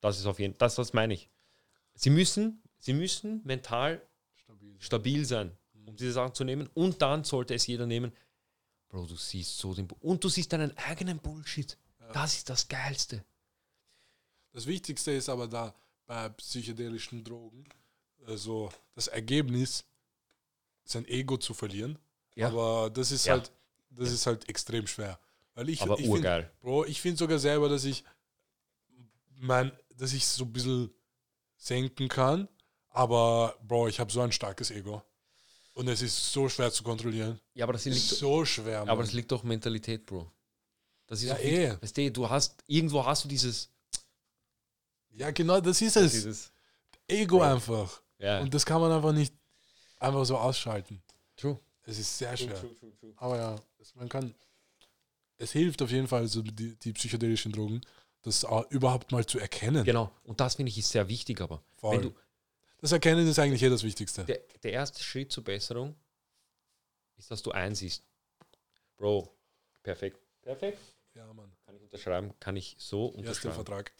Das 0.00 0.18
ist 0.18 0.26
auf 0.26 0.38
jeden 0.38 0.56
das, 0.58 0.74
das 0.74 0.92
meine 0.92 1.14
ich. 1.14 1.30
Sie 1.94 2.10
müssen, 2.10 2.62
sie 2.78 2.92
müssen 2.92 3.40
mental 3.44 4.02
Stabil. 4.36 4.76
stabil 4.78 5.24
sein, 5.24 5.56
Mhm. 5.72 5.88
um 5.88 5.96
diese 5.96 6.12
Sachen 6.12 6.34
zu 6.34 6.44
nehmen. 6.44 6.68
Und 6.74 7.00
dann 7.00 7.24
sollte 7.24 7.54
es 7.54 7.66
jeder 7.66 7.86
nehmen. 7.86 8.12
Bro, 8.94 9.06
du 9.06 9.16
siehst 9.16 9.58
so 9.58 9.74
den 9.74 9.88
Bu 9.88 9.96
und 10.02 10.22
du 10.22 10.28
siehst 10.28 10.52
deinen 10.52 10.76
eigenen 10.78 11.18
Bullshit. 11.18 11.76
Das 12.12 12.36
ist 12.36 12.48
das 12.48 12.68
Geilste. 12.68 13.24
Das 14.52 14.66
Wichtigste 14.66 15.10
ist 15.10 15.28
aber 15.28 15.48
da 15.48 15.74
bei 16.06 16.28
psychedelischen 16.28 17.24
Drogen, 17.24 17.64
also 18.24 18.70
das 18.94 19.08
Ergebnis, 19.08 19.84
sein 20.84 21.04
Ego 21.08 21.36
zu 21.38 21.54
verlieren. 21.54 21.98
Ja. 22.36 22.46
Aber 22.46 22.88
das 22.88 23.10
ist 23.10 23.26
Ja. 23.26 23.32
halt, 23.32 23.50
das 23.90 24.12
ist 24.12 24.26
halt 24.26 24.48
extrem 24.48 24.86
schwer. 24.86 25.18
Weil 25.54 25.70
ich, 25.70 25.82
Aber 25.82 25.98
ich 25.98 26.06
find. 26.06 26.60
Bro, 26.60 26.84
ich 26.84 27.00
finde 27.00 27.18
sogar 27.18 27.40
selber, 27.40 27.68
dass 27.68 27.82
ich 27.84 28.04
mein, 29.34 29.72
dass 29.96 30.12
ich 30.12 30.24
so 30.24 30.44
ein 30.44 30.52
bisschen 30.52 30.94
senken 31.56 32.06
kann. 32.08 32.48
Aber 32.90 33.58
Bro, 33.66 33.88
ich 33.88 33.98
habe 33.98 34.12
so 34.12 34.20
ein 34.20 34.30
starkes 34.30 34.70
Ego. 34.70 35.02
Und 35.74 35.88
es 35.88 36.02
ist 36.02 36.32
so 36.32 36.48
schwer 36.48 36.70
zu 36.72 36.82
kontrollieren. 36.84 37.38
Ja, 37.54 37.64
aber 37.64 37.72
das 37.74 37.84
liegt, 37.84 37.98
So 37.98 38.44
schwer, 38.44 38.80
Mann. 38.80 38.88
aber 38.90 39.02
das 39.02 39.12
liegt 39.12 39.30
doch 39.32 39.42
Mentalität, 39.42 40.06
Bro. 40.06 40.30
Das 41.06 41.20
ist 41.20 41.28
Ja, 41.28 41.36
so 41.36 41.42
eh. 41.42 41.76
Weißt 41.82 41.96
du, 41.96 42.10
du 42.12 42.30
hast, 42.30 42.54
irgendwo 42.66 43.04
hast 43.04 43.24
du 43.24 43.28
dieses, 43.28 43.68
ja, 45.10 45.30
genau, 45.30 45.60
das 45.60 45.80
ist 45.82 45.96
es. 45.96 46.12
dieses 46.12 46.52
Ego 47.08 47.38
Bro. 47.38 47.44
einfach. 47.44 48.00
ja. 48.18 48.40
Und 48.40 48.52
das 48.54 48.64
kann 48.64 48.80
man 48.80 48.92
einfach 48.92 49.12
nicht 49.12 49.34
einfach 49.98 50.24
so 50.24 50.36
ausschalten. 50.38 51.02
True. 51.36 51.58
Es 51.82 51.98
ist 51.98 52.18
sehr 52.18 52.36
schwer. 52.36 52.62
Aber 53.16 53.36
ja, 53.36 53.56
es- 53.80 53.94
man 53.94 54.08
kann. 54.08 54.34
es 55.38 55.52
hilft 55.52 55.82
auf 55.82 55.90
jeden 55.90 56.06
Fall, 56.08 56.22
also 56.22 56.40
die, 56.42 56.76
die 56.76 56.92
psychedelischen 56.92 57.52
Drogen, 57.52 57.80
das 58.22 58.44
auch 58.44 58.70
überhaupt 58.70 59.12
mal 59.12 59.26
zu 59.26 59.38
erkennen. 59.38 59.84
Genau. 59.84 60.10
Und 60.22 60.40
das 60.40 60.54
finde 60.54 60.70
ich 60.70 60.78
ist 60.78 60.88
sehr 60.90 61.08
wichtig, 61.08 61.40
aber 61.40 61.62
Voll. 61.76 61.96
wenn 61.96 62.02
du, 62.02 62.14
Das 62.84 62.92
Erkennen 62.92 63.26
ist 63.26 63.38
eigentlich 63.38 63.62
eh 63.62 63.70
das 63.70 63.82
Wichtigste. 63.82 64.24
der, 64.24 64.40
der 64.62 64.72
erste 64.72 65.02
Schritt 65.02 65.32
zur 65.32 65.42
Besserung 65.42 65.94
ist, 67.16 67.30
dass 67.30 67.40
du 67.42 67.50
einsiehst. 67.50 68.04
Bro, 68.98 69.34
perfekt. 69.82 70.18
Perfekt. 70.42 70.78
Ja, 71.14 71.32
Mann. 71.32 71.50
Kann 71.64 71.76
ich 71.76 71.82
unterschreiben, 71.82 72.34
kann 72.38 72.56
ich 72.56 72.76
so 72.78 73.06
Erster 73.06 73.18
unterschreiben. 73.20 73.54
Vertrag. 73.54 73.92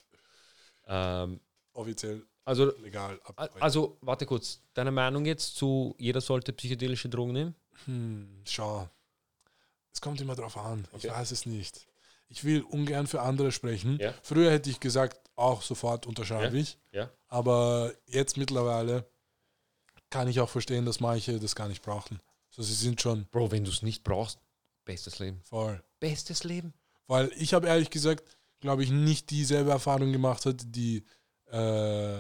Ähm, 0.86 1.40
Offiziell, 1.72 2.26
also, 2.44 2.76
legal. 2.82 3.18
Ab 3.24 3.40
a- 3.40 3.48
also, 3.58 3.96
warte 4.02 4.26
kurz. 4.26 4.60
Deine 4.74 4.90
Meinung 4.90 5.24
jetzt 5.24 5.56
zu, 5.56 5.94
jeder 5.98 6.20
sollte 6.20 6.52
psychedelische 6.52 7.08
Drogen 7.08 7.32
nehmen? 7.32 7.54
Hm, 7.86 8.42
schau. 8.46 8.86
Es 9.94 10.00
kommt 10.02 10.20
immer 10.20 10.36
drauf 10.36 10.58
an. 10.58 10.86
Ich 10.90 11.06
Okay. 11.06 11.10
weiß 11.10 11.30
es 11.30 11.46
nicht. 11.46 11.86
Ich 12.28 12.44
will 12.44 12.60
ungern 12.64 13.06
für 13.06 13.22
andere 13.22 13.50
sprechen. 13.50 13.98
Ja. 13.98 14.12
Früher 14.22 14.50
hätte 14.50 14.68
ich 14.68 14.78
gesagt, 14.78 15.23
auch 15.36 15.62
sofort 15.62 16.06
unterschreibe 16.06 16.56
Ja. 16.56 16.62
ich. 16.62 16.78
Ja. 16.92 17.10
Aber 17.28 17.92
jetzt 18.06 18.36
mittlerweile 18.36 19.04
kann 20.10 20.28
ich 20.28 20.40
auch 20.40 20.48
verstehen, 20.48 20.84
dass 20.86 21.00
manche 21.00 21.38
das 21.40 21.54
gar 21.56 21.68
nicht 21.68 21.82
brauchen. 21.82 22.20
So, 22.50 22.62
sie 22.62 22.74
sind 22.74 23.00
schon 23.00 23.26
Bro, 23.32 23.50
wenn 23.50 23.64
du 23.64 23.70
es 23.70 23.82
nicht 23.82 24.04
brauchst, 24.04 24.38
bestes 24.84 25.18
Leben. 25.18 25.40
voll. 25.42 25.82
Bestes 25.98 26.44
Leben? 26.44 26.72
Weil 27.06 27.32
ich 27.36 27.52
habe 27.52 27.66
ehrlich 27.66 27.90
gesagt, 27.90 28.22
glaube 28.60 28.84
ich, 28.84 28.90
nicht 28.90 29.30
dieselbe 29.30 29.70
Erfahrung 29.72 30.12
gemacht 30.12 30.46
hat, 30.46 30.62
die 30.66 31.04
äh, 31.46 32.18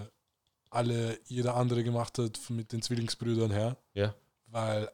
alle, 0.70 1.18
jeder 1.26 1.54
andere 1.54 1.84
gemacht 1.84 2.18
hat 2.18 2.38
mit 2.50 2.72
den 2.72 2.82
Zwillingsbrüdern 2.82 3.52
her. 3.52 3.76
Ja. 3.94 4.14
Weil, 4.46 4.90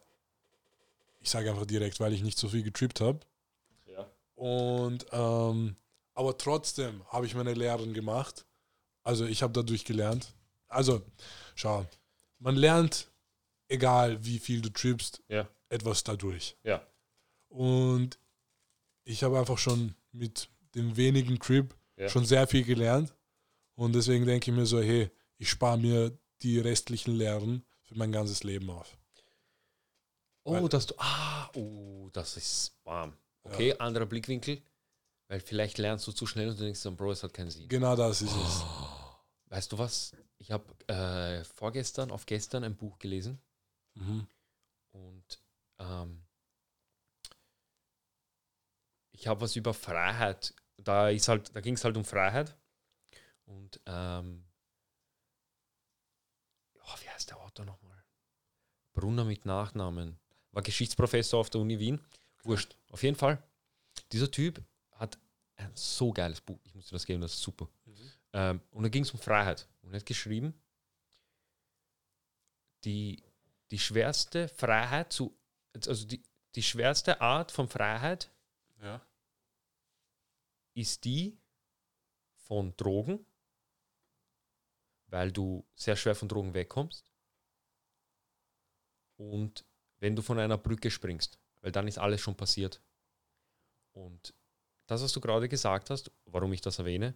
ich 1.20 1.30
sage 1.30 1.50
einfach 1.50 1.66
direkt, 1.66 1.98
weil 2.00 2.12
ich 2.12 2.22
nicht 2.22 2.38
so 2.38 2.48
viel 2.48 2.62
getrippt 2.62 3.00
habe. 3.00 3.20
Ja. 3.86 4.06
Und 4.34 5.06
ähm, 5.12 5.76
aber 6.20 6.36
trotzdem 6.36 7.02
habe 7.08 7.24
ich 7.24 7.34
meine 7.34 7.54
Lehren 7.54 7.94
gemacht. 7.94 8.44
Also 9.02 9.24
ich 9.24 9.42
habe 9.42 9.54
dadurch 9.54 9.86
gelernt. 9.86 10.34
Also, 10.68 11.02
schau, 11.54 11.86
man 12.38 12.56
lernt, 12.56 13.10
egal 13.68 14.22
wie 14.24 14.38
viel 14.38 14.60
du 14.60 14.68
trippst, 14.68 15.22
Ja. 15.28 15.48
etwas 15.70 16.04
dadurch. 16.04 16.56
Ja. 16.62 16.86
Und 17.48 18.18
ich 19.04 19.22
habe 19.24 19.38
einfach 19.38 19.56
schon 19.58 19.94
mit 20.12 20.50
dem 20.74 20.96
wenigen 20.96 21.38
Trip 21.40 21.74
Ja. 21.96 22.08
schon 22.10 22.26
sehr 22.26 22.46
viel 22.46 22.64
gelernt. 22.64 23.14
Und 23.76 23.94
deswegen 23.94 24.26
denke 24.26 24.50
ich 24.50 24.56
mir 24.56 24.66
so, 24.66 24.80
hey, 24.80 25.10
ich 25.38 25.48
spare 25.48 25.78
mir 25.78 26.16
die 26.42 26.58
restlichen 26.58 27.14
Lehren 27.14 27.64
für 27.82 27.94
mein 27.96 28.12
ganzes 28.12 28.44
Leben 28.44 28.68
auf. 28.70 28.94
Oh, 30.44 30.52
Weil- 30.52 30.68
dass 30.68 30.86
du. 30.86 30.94
Ah, 30.98 31.50
oh, 31.54 32.10
das 32.12 32.36
ist 32.36 32.76
warm. 32.84 33.16
Okay, 33.42 33.74
anderer 33.78 34.04
Blickwinkel. 34.06 34.60
Weil 35.30 35.38
vielleicht 35.38 35.78
lernst 35.78 36.04
du 36.08 36.12
zu 36.12 36.26
schnell 36.26 36.48
und 36.48 36.58
du 36.58 36.64
denkst 36.64 36.82
dann, 36.82 36.96
Bro, 36.96 37.12
es 37.12 37.22
hat 37.22 37.32
keinen 37.32 37.52
Sinn. 37.52 37.68
Genau 37.68 37.94
das 37.94 38.20
ist 38.20 38.34
es. 38.34 38.64
Weißt 39.46 39.70
du 39.70 39.78
was? 39.78 40.12
Ich 40.38 40.50
habe 40.50 40.64
äh, 40.88 41.44
vorgestern 41.44 42.10
auf 42.10 42.26
gestern 42.26 42.64
ein 42.64 42.76
Buch 42.76 42.98
gelesen 42.98 43.40
Mhm. 43.94 44.26
und 44.92 45.40
ähm, 45.78 46.24
ich 49.12 49.28
habe 49.28 49.40
was 49.42 49.54
über 49.54 49.72
Freiheit. 49.72 50.52
Da 50.78 51.10
ist 51.10 51.28
halt, 51.28 51.54
da 51.54 51.60
ging 51.60 51.74
es 51.74 51.84
halt 51.84 51.96
um 51.96 52.04
Freiheit. 52.04 52.56
Und 53.44 53.80
ähm, 53.86 54.44
oh, 56.74 56.94
wie 57.02 57.08
heißt 57.08 57.30
der 57.30 57.38
Autor 57.40 57.66
nochmal? 57.66 58.02
Brunner 58.94 59.24
mit 59.24 59.44
Nachnamen. 59.44 60.18
War 60.50 60.62
Geschichtsprofessor 60.62 61.38
auf 61.40 61.50
der 61.50 61.60
Uni 61.60 61.78
Wien. 61.78 62.00
Wurscht. 62.42 62.76
Auf 62.90 63.02
jeden 63.04 63.16
Fall. 63.16 63.40
Dieser 64.12 64.30
Typ 64.30 64.60
so 65.74 66.12
geiles 66.12 66.40
Buch. 66.40 66.58
Ich 66.64 66.74
muss 66.74 66.86
dir 66.86 66.94
das 66.96 67.06
geben, 67.06 67.20
das 67.20 67.34
ist 67.34 67.42
super. 67.42 67.68
Ähm, 68.32 68.60
und 68.70 68.82
da 68.82 68.88
ging 68.88 69.02
es 69.02 69.10
um 69.12 69.18
Freiheit. 69.20 69.68
Und 69.82 69.92
er 69.92 70.00
hat 70.00 70.06
geschrieben, 70.06 70.54
die, 72.84 73.22
die 73.70 73.78
schwerste 73.78 74.48
Freiheit 74.48 75.12
zu, 75.12 75.36
also 75.86 76.06
die, 76.06 76.22
die 76.54 76.62
schwerste 76.62 77.20
Art 77.20 77.52
von 77.52 77.68
Freiheit 77.68 78.30
Ja. 78.80 79.00
ist 80.74 81.04
die 81.04 81.38
von 82.34 82.76
Drogen, 82.76 83.24
weil 85.06 85.30
du 85.32 85.66
sehr 85.74 85.96
schwer 85.96 86.14
von 86.14 86.28
Drogen 86.28 86.54
wegkommst. 86.54 87.04
Und 89.16 89.66
wenn 89.98 90.16
du 90.16 90.22
von 90.22 90.38
einer 90.38 90.56
Brücke 90.56 90.90
springst, 90.90 91.38
weil 91.60 91.72
dann 91.72 91.86
ist 91.86 91.98
alles 91.98 92.20
schon 92.22 92.36
passiert. 92.36 92.80
Und 93.92 94.34
das, 94.90 95.02
was 95.02 95.12
du 95.12 95.20
gerade 95.20 95.48
gesagt 95.48 95.90
hast, 95.90 96.10
warum 96.26 96.52
ich 96.52 96.60
das 96.60 96.78
erwähne, 96.78 97.14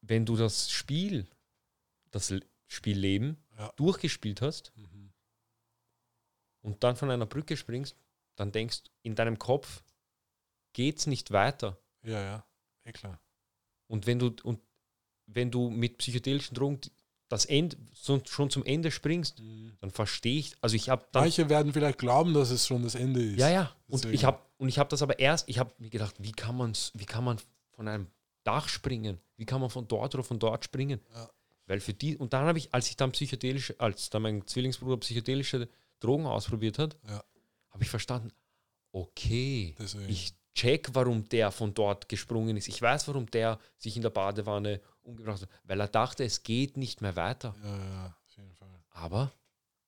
wenn 0.00 0.24
du 0.24 0.36
das 0.36 0.70
Spiel, 0.70 1.26
das 2.10 2.30
L- 2.30 2.44
Spiel 2.66 2.98
Leben 2.98 3.36
Ja. 3.56 3.72
durchgespielt 3.76 4.40
hast 4.42 4.72
Mhm. 4.76 5.12
und 6.62 6.82
dann 6.84 6.96
von 6.96 7.10
einer 7.10 7.26
Brücke 7.26 7.56
springst, 7.56 7.96
dann 8.36 8.52
denkst 8.52 8.82
in 9.02 9.14
deinem 9.14 9.38
Kopf, 9.38 9.82
geht's 10.72 11.06
nicht 11.06 11.30
weiter. 11.32 11.78
Ja, 12.02 12.20
ja. 12.22 12.46
Eh 12.84 12.92
klar. 12.92 13.20
Und 13.88 14.06
wenn 14.06 14.18
du, 14.18 14.34
und 14.44 14.60
wenn 15.26 15.50
du 15.50 15.68
mit 15.70 15.98
psychedelischen 15.98 16.54
Drogen 16.54 16.80
das 17.28 17.44
End, 17.44 17.76
schon 18.26 18.50
zum 18.50 18.64
Ende 18.64 18.90
springst, 18.90 19.42
dann 19.80 19.90
verstehe 19.90 20.38
ich, 20.38 20.52
also 20.62 20.76
ich 20.76 20.88
habe 20.88 21.04
Manche 21.12 21.48
werden 21.50 21.72
vielleicht 21.72 21.98
glauben, 21.98 22.32
dass 22.34 22.50
es 22.50 22.66
schon 22.66 22.82
das 22.82 22.94
Ende 22.94 23.22
ist. 23.22 23.38
Ja, 23.38 23.48
ja. 23.50 23.74
Und 23.86 24.04
Deswegen. 24.04 24.14
ich 24.14 24.24
habe 24.24 24.38
und 24.56 24.68
ich 24.68 24.78
habe 24.78 24.88
das 24.88 25.02
aber 25.02 25.18
erst, 25.18 25.48
ich 25.48 25.58
habe 25.58 25.72
mir 25.78 25.90
gedacht, 25.90 26.14
wie 26.18 26.32
kann 26.32 26.56
man 26.56 26.72
wie 26.94 27.04
kann 27.04 27.24
man 27.24 27.38
von 27.72 27.86
einem 27.86 28.06
Dach 28.44 28.68
springen? 28.68 29.18
Wie 29.36 29.44
kann 29.44 29.60
man 29.60 29.68
von 29.70 29.86
dort 29.86 30.14
oder 30.14 30.24
von 30.24 30.38
dort 30.38 30.64
springen? 30.64 31.00
Ja. 31.14 31.30
Weil 31.66 31.80
für 31.80 31.92
die 31.92 32.16
und 32.16 32.32
dann 32.32 32.46
habe 32.46 32.58
ich, 32.58 32.72
als 32.72 32.88
ich 32.88 32.96
dann 32.96 33.12
psychedelische, 33.12 33.74
als 33.78 34.08
dann 34.10 34.22
mein 34.22 34.46
Zwillingsbruder 34.46 34.96
psychedelische 34.96 35.68
Drogen 36.00 36.26
ausprobiert 36.26 36.78
hat, 36.78 36.96
Ja. 37.06 37.22
habe 37.70 37.82
ich 37.84 37.90
verstanden, 37.90 38.30
okay, 38.92 39.74
Deswegen. 39.78 40.08
ich 40.08 40.32
check, 40.54 40.88
warum 40.94 41.28
der 41.28 41.50
von 41.52 41.74
dort 41.74 42.08
gesprungen 42.08 42.56
ist. 42.56 42.68
Ich 42.68 42.80
weiß, 42.80 43.06
warum 43.08 43.30
der 43.30 43.58
sich 43.76 43.96
in 43.96 44.02
der 44.02 44.10
Badewanne 44.10 44.80
umgebracht 45.08 45.42
hat, 45.42 45.48
weil 45.64 45.80
er 45.80 45.88
dachte, 45.88 46.24
es 46.24 46.42
geht 46.42 46.76
nicht 46.76 47.00
mehr 47.00 47.16
weiter. 47.16 47.54
Ja, 47.62 47.76
ja, 47.78 48.16
auf 48.24 48.36
jeden 48.36 48.52
Fall. 48.54 48.82
Aber 48.90 49.32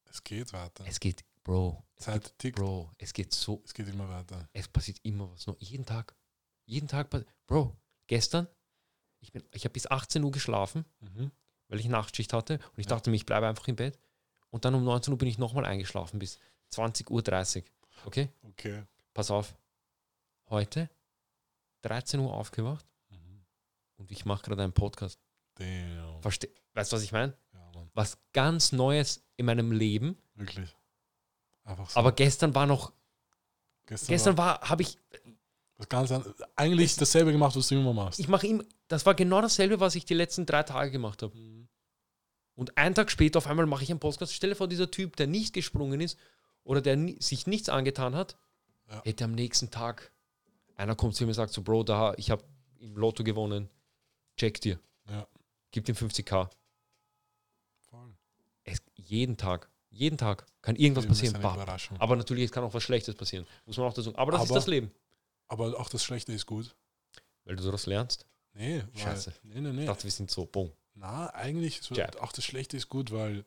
Es 0.05 0.23
geht 0.25 0.53
weiter. 0.53 0.85
es 0.87 0.99
geht, 1.01 1.25
Bro, 1.45 1.83
es 1.97 2.05
Zeit 2.05 2.23
geht, 2.25 2.39
tickt. 2.39 2.57
Bro, 2.59 2.91
es 2.99 3.13
geht 3.13 3.33
so 3.33 3.63
Es 3.65 3.73
geht 3.75 3.89
immer 3.89 4.09
weiter. 4.09 4.49
es 4.53 4.69
passiert 4.69 4.99
immer 5.03 5.31
was. 5.31 5.47
Noch 5.47 5.57
jeden 5.61 5.85
Tag. 5.87 6.15
Jeden 6.67 6.89
Tag. 6.89 7.09
Bro, 7.47 7.77
gestern, 8.07 8.47
ich, 9.21 9.33
bin- 9.33 9.45
ich 9.53 9.65
habe 9.65 9.73
bis 9.73 9.87
18 9.91 10.23
Uhr 10.25 10.31
geschlafen, 10.31 10.85
Mhm. 11.01 11.31
weil 11.69 11.81
ich 11.81 11.87
Nachtschicht 11.89 12.33
hatte 12.33 12.55
und 12.73 12.79
ich 12.79 12.87
Ja. 12.87 12.91
dachte 12.91 13.11
mir, 13.11 13.17
ich 13.17 13.27
bleibe 13.27 13.47
einfach 13.49 13.67
im 13.69 13.77
Bett. 13.77 13.99
Und 14.51 14.65
dann 14.65 14.75
um 14.75 14.83
19 14.85 15.13
Uhr 15.13 15.19
bin 15.19 15.29
ich 15.29 15.39
nochmal 15.39 15.65
eingeschlafen 15.65 16.19
bis 16.19 16.39
20.30 16.73 17.63
Uhr. 17.65 18.07
Okay? 18.07 18.29
Okay. 18.43 18.85
Pass 19.15 19.31
auf. 19.31 19.55
Heute 20.49 20.89
13 21.83 22.21
Uhr 22.21 22.33
aufgewacht. 22.35 22.85
Und 24.01 24.11
ich 24.11 24.25
mache 24.25 24.43
gerade 24.43 24.63
einen 24.63 24.73
Podcast. 24.73 25.21
Damn. 25.55 26.21
Verste 26.23 26.49
weißt 26.75 26.91
du, 26.91 26.97
was 26.97 27.03
ich 27.03 27.13
meine? 27.13 27.37
Ja. 27.53 27.61
Was 27.95 28.19
ganz 28.33 28.73
Neues 28.73 29.23
in 29.37 29.47
meinem 29.47 29.73
Leben. 29.73 30.17
Wirklich. 30.35 30.75
Einfach 31.65 31.91
so. 31.91 31.99
Aber 32.01 32.13
gestern 32.13 32.55
war 32.55 32.67
noch, 32.67 32.93
gestern, 33.87 34.09
gestern 34.09 34.39
war 34.39 34.61
war, 34.61 34.71
habe 34.71 34.83
ich, 34.83 34.99
was 35.77 35.89
ganz 35.89 36.11
an, 36.13 36.25
eigentlich 36.57 36.97
dasselbe 36.97 37.33
gemacht, 37.33 37.55
was 37.57 37.69
du 37.69 37.75
immer 37.75 37.93
machst. 37.93 38.19
ich 38.19 38.29
mache 38.29 38.47
ihm, 38.47 38.65
das 38.89 39.05
war 39.07 39.15
genau 39.15 39.41
dasselbe, 39.41 39.81
was 39.81 39.95
ich 39.95 40.05
die 40.05 40.15
letzten 40.15 40.47
drei 40.47 40.63
Tage 40.63 40.91
gemacht 40.91 41.23
habe. 41.23 41.37
Mhm. 41.37 41.69
Und 42.55 42.77
einen 42.77 42.95
Tag 42.95 43.11
später 43.11 43.39
auf 43.39 43.47
einmal 43.47 43.67
mache 43.67 43.83
ich 43.85 43.91
einen 43.91 44.01
Podcast. 44.01 44.35
Stelle 44.35 44.55
vor, 44.55 44.69
dieser 44.69 44.91
Typ, 44.91 45.17
der 45.17 45.27
nicht 45.27 45.53
gesprungen 45.55 46.01
ist 46.01 46.19
oder 46.65 46.81
der 46.81 46.97
sich 47.21 47.47
nichts 47.47 47.69
angetan 47.69 48.15
hat, 48.15 48.37
Ja. 48.89 49.03
hätte 49.05 49.25
am 49.25 49.33
nächsten 49.33 49.71
Tag 49.71 50.13
einer 50.77 50.95
kommt 50.97 51.15
zu 51.15 51.25
mir 51.25 51.29
und 51.29 51.35
sagt 51.35 51.53
so, 51.53 51.63
Bro, 51.63 51.85
da, 51.85 52.15
ich 52.17 52.31
habe 52.31 52.43
im 52.79 52.97
Lotto 52.97 53.23
gewonnen. 53.23 53.69
Check 54.41 54.59
dir. 54.63 54.81
Ja. 55.11 55.27
Gib 55.71 55.87
ihm 55.87 55.95
50k. 55.95 56.49
Voll. 57.91 58.15
Es, 58.65 58.79
jeden 58.95 59.37
Tag. 59.37 59.69
Jeden 59.91 60.17
Tag 60.17 60.47
kann 60.63 60.77
irgendwas 60.77 61.05
Leben 61.05 61.13
ist 61.37 61.43
passieren. 61.43 62.01
Aber 62.01 62.17
natürlich, 62.17 62.45
es 62.45 62.53
kann 62.53 62.65
auch 62.65 62.73
was 62.73 62.83
Schlechtes 62.83 63.15
passieren. 63.15 63.47
Muss 63.67 63.77
man 63.77 63.87
auch 63.87 63.93
dazu. 63.93 64.17
Aber 64.17 64.33
das 64.33 64.45
ist 64.45 64.51
Aber- 64.51 64.59
das 64.59 64.67
Leben. 64.67 64.91
Aber 65.49 65.79
auch 65.79 65.91
das 65.91 66.03
Schlechte 66.03 66.33
ist 66.33 66.47
gut. 66.47 66.75
Weil 67.45 67.57
du 67.57 67.65
daraus 67.65 67.85
lernst. 67.85 68.25
Nee, 68.55 68.83
weil, 68.95 69.03
Scheiße. 69.03 69.35
Nee, 69.43 69.61
nee, 69.61 69.73
nee. 69.73 69.81
Ich 69.83 69.87
dachte, 69.87 70.05
wir 70.05 70.11
sind 70.11 70.31
so, 70.31 70.47
boom. 70.47 70.73
Na, 70.95 71.35
eigentlich, 71.35 71.83
so, 71.83 71.95
auch 72.21 72.33
das 72.33 72.45
Schlechte 72.45 72.79
ist 72.79 72.89
gut, 72.89 73.11
weil, 73.11 73.45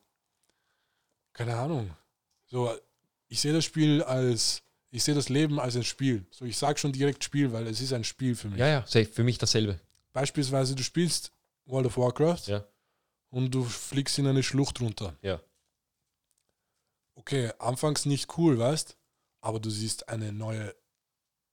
keine 1.33 1.55
Ahnung. 1.55 1.89
So, 2.45 2.71
ich 3.29 3.39
sehe 3.39 3.53
das 3.53 3.65
Spiel 3.65 4.03
als, 4.03 4.61
ich 4.91 5.03
sehe 5.03 5.15
das 5.15 5.29
Leben 5.29 5.59
als 5.59 5.75
ein 5.75 5.83
Spiel. 5.83 6.27
So, 6.29 6.45
ich 6.45 6.57
sage 6.57 6.77
schon 6.77 6.91
direkt 6.91 7.23
Spiel, 7.23 7.51
weil 7.51 7.65
es 7.65 7.81
ist 7.81 7.93
ein 7.93 8.03
Spiel 8.03 8.35
für 8.35 8.49
mich. 8.49 8.59
Ja, 8.59 8.67
ja. 8.67 9.05
Für 9.05 9.23
mich 9.23 9.39
dasselbe. 9.39 9.79
Beispielsweise, 10.13 10.75
du 10.75 10.83
spielst 10.83 11.31
World 11.65 11.87
of 11.87 11.97
Warcraft 11.97 12.47
Ja. 12.47 12.65
und 13.29 13.51
du 13.51 13.63
fliegst 13.63 14.17
in 14.19 14.27
eine 14.27 14.43
Schlucht 14.43 14.79
runter. 14.81 15.15
Ja. 15.21 15.41
Okay, 17.15 17.51
anfangs 17.59 18.05
nicht 18.05 18.37
cool, 18.37 18.57
weißt? 18.57 18.97
aber 19.41 19.59
du 19.59 19.69
siehst 19.69 20.07
eine 20.07 20.31
neue 20.31 20.73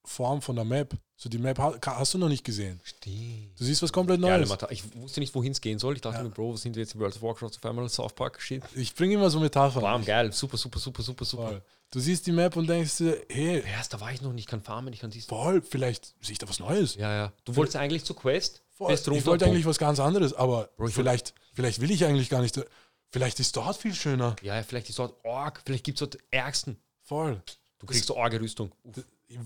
Form 0.04 0.40
von 0.42 0.54
der 0.54 0.64
Map. 0.64 0.94
So 1.16 1.28
die 1.28 1.38
Map 1.38 1.58
ha- 1.58 1.76
hast 1.84 2.14
du 2.14 2.18
noch 2.18 2.28
nicht 2.28 2.44
gesehen. 2.44 2.80
Stimmt. 2.84 3.58
Du 3.58 3.64
siehst 3.64 3.82
was 3.82 3.92
komplett 3.92 4.22
Geile 4.22 4.36
Neues. 4.38 4.48
Mata- 4.48 4.70
Ich 4.70 4.94
wusste 4.94 5.18
nicht, 5.18 5.34
wohin 5.34 5.50
es 5.50 5.60
gehen 5.60 5.80
soll. 5.80 5.96
Ich 5.96 6.00
dachte 6.00 6.18
Ja. 6.18 6.22
mir, 6.22 6.30
Bro, 6.30 6.56
sind 6.56 6.76
wir 6.76 6.82
jetzt 6.84 6.94
in 6.94 7.00
World 7.00 7.16
of 7.16 7.22
Warcraft 7.22 7.50
auf 7.56 7.64
einmal 7.64 7.88
South 7.88 8.14
Park 8.14 8.40
Shit? 8.40 8.62
Ich 8.76 8.94
bringe 8.94 9.14
immer 9.14 9.28
so 9.28 9.40
Metaphern. 9.40 9.82
Warm, 9.82 10.04
geil, 10.04 10.32
super, 10.32 10.56
super, 10.56 10.78
super, 10.78 11.02
super, 11.02 11.24
super. 11.24 11.62
Du 11.92 11.98
siehst 11.98 12.26
die 12.26 12.32
Map 12.32 12.56
und 12.56 12.68
denkst 12.68 12.98
dir, 12.98 13.20
hey, 13.28 13.64
Erst, 13.66 13.92
da 13.92 14.00
war 14.00 14.12
ich 14.12 14.22
noch 14.22 14.32
nicht, 14.32 14.44
ich 14.44 14.46
kann 14.46 14.60
farmen, 14.60 14.92
ich 14.92 15.00
kann 15.00 15.10
dies. 15.10 15.26
voll, 15.26 15.60
vielleicht 15.60 16.14
sehe 16.20 16.32
ich 16.32 16.38
da 16.38 16.48
was 16.48 16.60
Neues. 16.60 16.94
Ja, 16.94 17.12
ja. 17.12 17.32
Du 17.44 17.56
wolltest 17.56 17.76
eigentlich 17.76 18.04
zur 18.04 18.14
Quest? 18.14 18.62
Voll. 18.70 18.92
Ich 18.92 19.26
wollte 19.26 19.46
eigentlich 19.46 19.66
was 19.66 19.78
ganz 19.78 19.98
anderes, 19.98 20.32
aber 20.32 20.70
Bro, 20.76 20.88
ich 20.88 20.94
vielleicht, 20.94 21.34
vielleicht 21.52 21.80
will 21.80 21.90
ich 21.90 22.04
eigentlich 22.04 22.30
gar 22.30 22.42
nicht. 22.42 22.60
Vielleicht 23.10 23.40
ist 23.40 23.56
dort 23.56 23.76
viel 23.76 23.94
schöner. 23.94 24.36
Ja, 24.40 24.54
ja, 24.54 24.62
vielleicht 24.62 24.88
ist 24.88 25.00
dort 25.00 25.24
Org, 25.24 25.62
vielleicht 25.66 25.82
gibt 25.82 26.00
es 26.00 26.08
dort 26.08 26.22
Ärgsten. 26.30 26.78
Voll. 27.02 27.42
Du 27.80 27.86
kriegst 27.86 28.06
so 28.06 28.16
arge 28.16 28.40
Rüstung. 28.40 28.72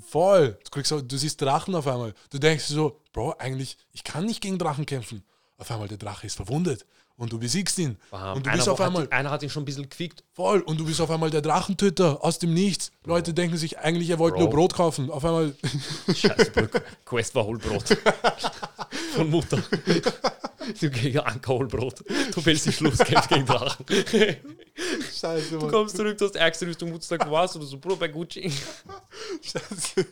Voll. 0.06 0.58
Du, 0.64 0.70
kriegst, 0.70 0.90
du 0.90 1.16
siehst 1.16 1.40
Drachen 1.40 1.74
auf 1.74 1.86
einmal. 1.86 2.12
Du 2.28 2.38
denkst 2.38 2.66
so, 2.66 3.00
Bro, 3.12 3.36
eigentlich, 3.38 3.78
ich 3.92 4.04
kann 4.04 4.26
nicht 4.26 4.42
gegen 4.42 4.58
Drachen 4.58 4.84
kämpfen. 4.84 5.24
Auf 5.56 5.70
einmal 5.70 5.88
der 5.88 5.98
Drache 5.98 6.26
ist 6.26 6.36
verwundet 6.36 6.84
und 7.16 7.32
du 7.32 7.38
besiegst 7.38 7.78
ihn. 7.78 7.96
Bam. 8.10 8.36
Und 8.36 8.46
du 8.46 8.50
einer, 8.50 8.56
bist 8.58 8.68
auf 8.68 8.78
hat, 8.80 8.86
einmal 8.88 9.08
einer 9.10 9.30
hat 9.30 9.42
ihn 9.42 9.50
schon 9.50 9.62
ein 9.62 9.66
bisschen 9.66 9.88
gefickt. 9.88 10.24
voll 10.32 10.60
und 10.60 10.78
du 10.78 10.84
bist 10.84 11.00
auf 11.00 11.10
einmal 11.10 11.30
der 11.30 11.42
Drachentöter 11.42 12.22
aus 12.24 12.38
dem 12.38 12.52
Nichts. 12.54 12.90
Leute 13.04 13.32
denken 13.34 13.56
sich 13.56 13.78
eigentlich, 13.78 14.10
er 14.10 14.18
wollte 14.18 14.34
Bro. 14.36 14.42
nur 14.44 14.50
Brot 14.50 14.74
kaufen. 14.74 15.10
Auf 15.10 15.24
einmal, 15.24 15.54
Scheiße, 16.14 16.50
Bro. 16.50 16.66
Quest 17.04 17.34
war 17.34 17.44
Hohlbrot. 17.44 17.96
Von 19.14 19.30
Mutter. 19.30 19.62
Du 20.80 20.90
gegen 20.90 21.18
Anker 21.20 21.52
Hohlbrot. 21.54 22.00
Du 22.34 22.44
willst 22.44 22.66
die 22.66 22.72
Schlusskampf 22.72 23.28
gegen 23.28 23.46
Drachen. 23.46 23.84
Scheiße, 25.14 25.50
Du 25.50 25.58
Mann. 25.58 25.70
kommst 25.70 25.96
zurück, 25.96 26.18
du 26.18 26.24
hast 26.24 26.36
ärgste 26.36 26.66
Rüstung, 26.66 26.90
Mutter 26.90 27.04
sagt, 27.04 27.30
was? 27.30 27.54
Oder 27.54 27.66
so, 27.66 27.78
Bro, 27.78 27.96
bei 27.96 28.08
Gucci. 28.08 28.50
Scheiße. 29.42 30.06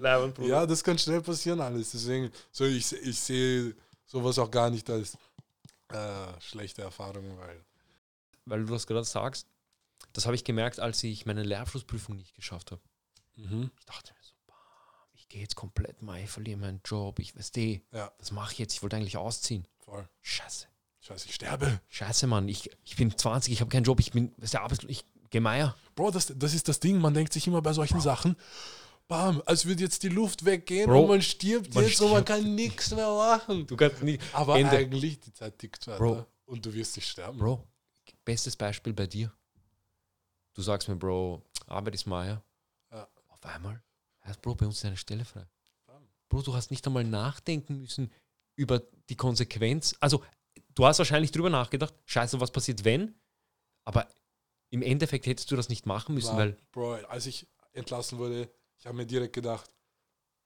Bruder. 0.00 0.32
Ja, 0.48 0.66
das 0.66 0.82
kann 0.82 0.98
schnell 0.98 1.20
passieren 1.20 1.60
alles. 1.60 1.90
Deswegen, 1.92 2.30
so 2.50 2.64
ich, 2.64 2.92
ich 2.92 3.18
sehe 3.18 3.74
sowas 4.06 4.38
auch 4.38 4.50
gar 4.50 4.70
nicht 4.70 4.88
als 4.90 5.16
äh, 5.92 6.40
schlechte 6.40 6.82
Erfahrung, 6.82 7.38
weil 7.38 7.64
Weil 8.44 8.64
du 8.64 8.72
das 8.72 8.86
gerade 8.86 9.04
sagst, 9.04 9.46
das 10.12 10.26
habe 10.26 10.34
ich 10.34 10.44
gemerkt, 10.44 10.80
als 10.80 11.02
ich 11.04 11.26
meine 11.26 11.42
Lehrabschlussprüfung 11.42 12.16
nicht 12.16 12.34
geschafft 12.34 12.72
habe. 12.72 12.82
mhm. 13.36 13.70
Ich 13.78 13.84
dachte 13.86 14.12
mir 14.12 14.22
so, 14.22 14.32
bam, 14.46 14.56
ich 15.14 15.28
gehe 15.28 15.40
jetzt 15.40 15.54
komplett 15.54 16.02
mal, 16.02 16.20
ich 16.20 16.30
verliere 16.30 16.58
meinen 16.58 16.80
Job, 16.84 17.18
ich 17.18 17.36
weiß 17.36 17.52
die, 17.52 17.82
Ja. 17.92 18.12
das 18.18 18.30
mache 18.32 18.52
ich 18.52 18.58
jetzt, 18.58 18.74
ich 18.74 18.82
wollte 18.82 18.96
eigentlich 18.96 19.16
ausziehen. 19.16 19.66
voll. 19.78 20.08
Scheiße. 20.22 20.66
Scheiße, 21.00 21.28
ich 21.28 21.34
sterbe. 21.34 21.80
Scheiße, 21.88 22.26
Mann, 22.28 22.48
ich, 22.48 22.70
ich 22.84 22.96
bin 22.96 23.16
20, 23.16 23.52
ich 23.52 23.60
habe 23.60 23.70
keinen 23.70 23.82
Job, 23.84 23.98
ich 24.00 24.12
bin, 24.12 24.32
was 24.36 24.52
der 24.52 24.62
arbeitslos, 24.62 24.90
ich 24.90 25.04
gehe 25.30 25.40
Meier. 25.40 25.74
Bro, 25.96 26.12
das, 26.12 26.32
das 26.36 26.54
ist 26.54 26.68
das 26.68 26.78
Ding, 26.78 26.98
man 27.00 27.12
denkt 27.14 27.32
sich 27.32 27.46
immer 27.48 27.60
bei 27.62 27.72
solchen 27.72 28.00
Sachen, 28.00 28.36
bam, 29.08 29.42
als 29.46 29.66
würde 29.66 29.82
jetzt 29.82 30.02
die 30.02 30.08
Luft 30.08 30.44
weggehen 30.44 30.88
Bro, 30.88 31.02
und 31.02 31.08
man 31.08 31.22
stirbt 31.22 31.74
man 31.74 31.84
jetzt 31.84 32.00
und 32.00 32.10
man 32.10 32.22
stirbt. 32.24 32.42
kann 32.42 32.54
nichts 32.54 32.90
mehr 32.92 33.08
machen. 33.12 33.66
Du 33.66 33.76
kannst 33.76 34.02
nie. 34.02 34.18
Aber 34.32 34.58
Ende. 34.58 34.70
eigentlich, 34.76 35.20
die 35.20 35.32
Zeit 35.32 35.58
tickt 35.58 35.86
weiter 35.86 35.98
Bro. 35.98 36.26
und 36.46 36.64
du 36.64 36.72
wirst 36.72 36.96
nicht 36.96 37.08
sterben. 37.08 37.38
Bro, 37.38 37.66
bestes 38.24 38.56
Beispiel 38.56 38.92
bei 38.92 39.06
dir. 39.06 39.32
Du 40.54 40.62
sagst 40.62 40.88
mir, 40.88 40.96
Bro, 40.96 41.42
Arbeit 41.66 41.94
ist 41.94 42.06
Meier. 42.06 42.42
Ja. 42.90 43.08
Auf 43.28 43.44
einmal 43.44 43.82
heißt, 44.24 44.40
Bro, 44.42 44.54
bei 44.54 44.66
uns 44.66 44.76
ist 44.78 44.84
eine 44.84 44.96
Stelle 44.96 45.24
frei. 45.24 45.46
Bam. 45.86 46.06
Bro, 46.28 46.42
du 46.42 46.54
hast 46.54 46.70
nicht 46.70 46.86
einmal 46.86 47.04
nachdenken 47.04 47.78
müssen 47.80 48.12
über 48.56 48.82
die 49.08 49.16
Konsequenz. 49.16 49.94
Also, 50.00 50.22
du 50.74 50.84
hast 50.86 50.98
wahrscheinlich 50.98 51.32
drüber 51.32 51.50
nachgedacht, 51.50 51.94
scheiße, 52.06 52.38
was 52.40 52.50
passiert, 52.50 52.84
wenn? 52.84 53.14
Aber 53.84 54.06
im 54.70 54.82
Endeffekt 54.82 55.26
hättest 55.26 55.50
du 55.50 55.56
das 55.56 55.68
nicht 55.68 55.86
machen 55.86 56.14
müssen, 56.14 56.28
War- 56.32 56.38
weil, 56.38 56.58
Bro, 56.70 56.92
als 57.08 57.26
ich 57.26 57.46
entlassen 57.72 58.18
wurde, 58.18 58.50
ich 58.82 58.86
habe 58.86 58.96
mir 58.96 59.06
direkt 59.06 59.32
gedacht, 59.32 59.72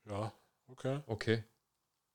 ja, 0.05 0.31
okay. 0.69 1.01
okay, 1.07 1.43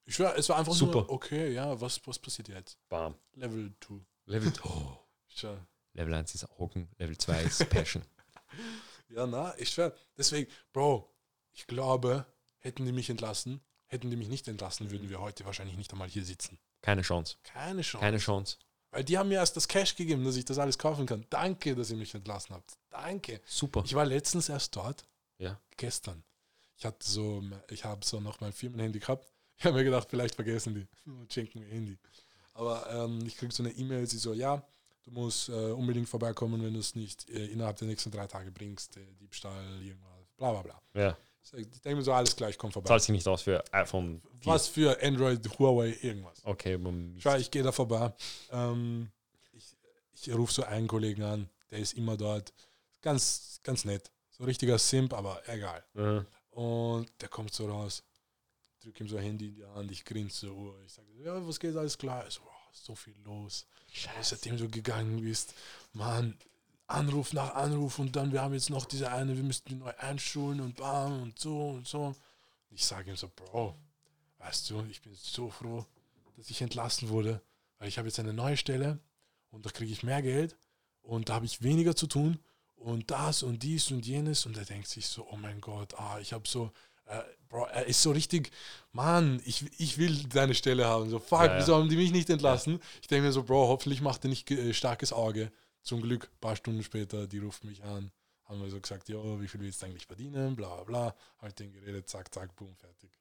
Ich 0.06 0.14
schwör, 0.14 0.38
es 0.38 0.48
war 0.50 0.58
einfach 0.58 0.74
Super. 0.76 1.02
nur, 1.02 1.10
okay, 1.10 1.52
ja, 1.52 1.82
was, 1.82 2.00
was 2.06 2.20
passiert 2.20 2.48
jetzt? 2.48 2.78
bam. 2.90 3.16
Level 3.34 3.74
2. 3.80 3.96
Level, 4.26 4.54
oh. 4.66 5.00
Schau. 5.30 5.58
Level 5.94 6.14
1 6.14 6.36
ist 6.36 6.48
Hocken, 6.60 6.88
Level 7.00 7.18
2 7.18 7.44
ist 7.44 7.70
Passion. 7.70 8.04
Ja, 9.10 9.26
na, 9.28 9.54
ich 9.58 9.70
schwör. 9.70 9.94
Deswegen, 10.18 10.50
Bro, 10.72 11.10
ich 11.52 11.68
glaube, 11.68 12.26
hätten 12.60 12.86
die 12.86 12.94
mich 12.94 13.10
entlassen, 13.10 13.60
hätten 13.88 14.10
die 14.10 14.16
mich 14.16 14.30
nicht 14.30 14.48
entlassen, 14.48 14.90
würden 14.90 15.10
wir 15.10 15.20
heute 15.20 15.44
wahrscheinlich 15.44 15.76
nicht 15.76 15.92
einmal 15.92 16.08
hier 16.08 16.24
sitzen. 16.24 16.60
Keine 16.82 17.02
Chance. 17.02 17.36
Keine 17.44 17.82
Chance. 17.82 18.06
Keine 18.06 18.18
Chance. 18.20 18.58
Weil 18.92 19.04
die 19.04 19.18
haben 19.18 19.28
mir 19.28 19.36
erst 19.40 19.58
das 19.58 19.68
Cash 19.68 19.96
gegeben, 19.98 20.24
dass 20.24 20.38
ich 20.38 20.46
das 20.46 20.60
alles 20.60 20.78
kaufen 20.78 21.06
kann. 21.06 21.26
Danke, 21.30 21.76
dass 21.76 21.90
ihr 21.90 21.98
mich 21.98 22.14
entlassen 22.14 22.56
habt. 22.56 22.78
Danke. 22.90 23.42
Super. 23.46 23.84
Ich 23.86 23.96
war 23.96 24.06
letztens 24.06 24.48
erst 24.48 24.76
dort. 24.78 25.04
Ja. 25.42 25.60
Gestern. 25.78 26.24
Ich 26.78 26.86
hatte 26.86 27.08
so, 27.08 27.44
ich 27.70 27.84
habe 27.84 28.06
so 28.06 28.20
noch 28.20 28.40
mein 28.40 28.54
Firmenhandy 28.54 29.00
gehabt. 29.00 29.32
Ich 29.58 29.66
habe 29.66 29.78
mir 29.78 29.84
gedacht, 29.84 30.08
vielleicht 30.10 30.36
vergessen 30.36 30.74
die 30.76 30.88
und 31.12 31.32
schenken 31.32 31.60
mir 31.60 31.68
Handy. 31.68 31.98
Aber 32.54 32.90
ähm, 32.92 33.26
ich 33.26 33.38
kriege 33.38 33.54
so 33.54 33.64
eine 33.64 33.72
E-Mail, 33.72 34.06
sie 34.08 34.18
so, 34.18 34.34
ja, 34.34 34.62
du 35.04 35.12
musst 35.12 35.50
äh, 35.50 35.72
unbedingt 35.72 36.10
vorbeikommen, 36.10 36.64
wenn 36.64 36.74
du 36.74 36.80
es 36.80 36.96
nicht 36.96 37.30
äh, 37.30 37.46
innerhalb 37.48 37.78
der 37.78 37.88
nächsten 37.88 38.12
drei 38.12 38.28
Tage 38.28 38.52
bringst. 38.52 38.98
Äh, 38.98 39.06
Diebstahl, 39.20 39.64
irgendwas, 39.82 40.10
bla 40.38 40.52
bla 40.52 40.62
bla. 40.62 40.82
Ja. 40.94 41.18
Ich 41.54 41.68
denke 41.82 41.96
mir 41.98 42.04
so, 42.04 42.14
alles 42.14 42.36
klar, 42.36 42.50
ich 42.52 42.58
komme 42.58 42.72
vorbei. 42.72 42.88
Zahlt 42.88 43.02
sich 43.02 43.10
nicht 43.10 43.28
aus 43.28 43.42
für 43.42 43.64
iPhone 43.74 44.22
4. 44.42 44.52
Was 44.54 44.68
für 44.68 45.02
Android, 45.02 45.48
Huawei, 45.58 45.98
irgendwas. 46.02 46.40
Okay, 46.46 46.78
man- 46.78 47.16
Schau, 47.20 47.36
ich 47.36 47.50
gehe 47.50 47.64
da 47.64 47.72
vorbei. 47.72 48.14
Ähm, 48.52 49.10
ich 49.54 49.76
ich 50.14 50.34
rufe 50.36 50.54
so 50.54 50.64
einen 50.64 50.88
Kollegen 50.88 51.24
an, 51.24 51.50
der 51.72 51.80
ist 51.80 51.94
immer 51.94 52.16
dort. 52.16 52.54
Ganz, 53.02 53.60
ganz 53.64 53.86
nett. 53.86 54.12
So 54.42 54.46
richtiger 54.46 54.80
Simp, 54.80 55.14
aber 55.14 55.48
egal. 55.48 55.84
Mhm. 55.94 56.26
Und 56.50 57.12
der 57.22 57.30
kommt 57.30 57.54
so 57.54 57.70
raus, 57.70 58.04
drück 58.82 59.00
ihm 59.00 59.08
so 59.08 59.18
ein 59.18 59.24
Handy 59.24 59.50
in 59.50 59.56
die 59.56 59.64
Hand, 59.64 59.92
ich 59.92 60.04
grinse 60.04 60.48
so. 60.48 60.76
Ich 60.84 60.94
sage, 60.94 61.10
ja, 61.24 61.48
was 61.48 61.60
geht, 61.60 61.76
alles 61.76 61.96
klar? 61.96 62.26
So, 62.28 62.42
oh, 62.44 62.70
so 62.72 62.96
viel 62.96 63.14
los. 63.24 63.68
Seitdem 64.24 64.58
du 64.58 64.68
gegangen 64.68 65.22
bist, 65.22 65.54
Mann, 65.94 66.36
Anruf 66.88 67.34
nach 67.34 67.54
Anruf 67.54 68.00
und 68.00 68.16
dann, 68.16 68.32
wir 68.32 68.42
haben 68.42 68.56
jetzt 68.56 68.72
noch 68.72 68.86
diese 68.86 69.12
eine, 69.12 69.36
wir 69.36 69.44
müssten 69.44 69.70
die 69.70 69.76
neu 69.76 69.94
einschulen 70.00 70.60
und 70.60 70.78
bam 70.78 71.22
und 71.22 71.38
so 71.38 71.70
und 71.74 71.88
so. 71.88 72.16
Ich 72.72 72.84
sage 72.84 73.12
ihm 73.12 73.18
so, 73.18 73.30
Bro, 73.36 73.78
weißt 74.40 74.72
du, 74.72 74.84
ich 74.90 75.04
bin 75.04 75.14
so 75.14 75.52
froh, 75.52 75.86
dass 76.38 76.50
ich 76.50 76.64
entlassen 76.64 77.10
wurde, 77.10 77.44
weil 77.78 77.90
ich 77.90 78.00
habe 78.00 78.08
jetzt 78.08 78.20
eine 78.20 78.34
neue 78.34 78.58
Stelle 78.58 78.98
und 79.52 79.68
da 79.68 79.70
kriege 79.70 79.94
ich 79.94 80.02
mehr 80.02 80.24
Geld 80.24 80.58
und 81.04 81.30
da 81.30 81.36
habe 81.36 81.46
ich 81.46 81.62
weniger 81.62 81.96
zu 81.96 82.08
tun 82.08 82.40
und 82.84 83.12
das 83.12 83.44
und 83.44 83.64
dies 83.64 83.92
und 83.92 84.06
jenes 84.06 84.46
und 84.46 84.58
er 84.58 84.66
denkt 84.66 84.88
sich 84.88 85.08
so, 85.08 85.28
oh 85.32 85.38
mein 85.38 85.62
Gott, 85.62 85.94
ah, 85.96 86.20
ich 86.20 86.34
habe 86.34 86.48
so, 86.48 86.72
äh, 87.06 87.22
Bro, 87.50 87.66
er 87.66 87.86
ist 87.86 88.02
so 88.02 88.12
richtig, 88.12 88.52
Mann, 88.92 89.42
ich, 89.46 89.66
ich 89.80 89.98
will 89.98 90.24
deine 90.24 90.56
Stelle 90.56 90.86
haben, 90.86 91.10
so, 91.10 91.20
fuck, 91.20 91.42
Ja, 91.42 91.46
ja. 91.54 91.60
wieso 91.60 91.76
haben 91.76 91.90
die 91.90 91.98
mich 91.98 92.12
nicht 92.12 92.30
entlassen? 92.30 92.80
Ich 93.02 93.08
denke 93.08 93.26
mir 93.28 93.32
so, 93.32 93.44
Bro, 93.44 93.68
hoffentlich 93.68 94.02
macht 94.02 94.24
er 94.26 94.30
nicht 94.30 94.50
äh, 94.52 94.74
starkes 94.74 95.14
Auge. 95.14 95.52
Zum 95.84 96.02
Glück, 96.02 96.30
ein 96.32 96.40
paar 96.40 96.56
Stunden 96.56 96.84
später, 96.84 97.28
die 97.28 97.40
rufen 97.40 97.68
mich 97.68 97.84
an, 97.84 98.12
haben 98.46 98.62
wir 98.62 98.70
so 98.70 98.80
gesagt, 98.80 99.10
jo, 99.10 99.42
wie 99.42 99.48
viel 99.48 99.60
willst 99.62 99.82
du 99.82 99.88
eigentlich 99.88 100.06
verdienen, 100.06 100.56
bla 100.56 100.76
bla 100.76 100.84
bla, 100.84 101.16
habe 101.38 101.48
ich 101.48 101.56
denen 101.56 101.74
geredet, 101.74 102.08
zack, 102.08 102.34
zack, 102.34 102.56
boom, 102.56 102.76
fertig. 102.76 103.12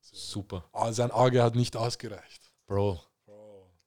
So. 0.00 0.16
Super. 0.16 0.64
Aber 0.72 0.92
sein 0.92 1.10
Auge 1.10 1.42
hat 1.42 1.54
nicht 1.54 1.76
ausgereicht. 1.76 2.52
Bro. 2.66 3.02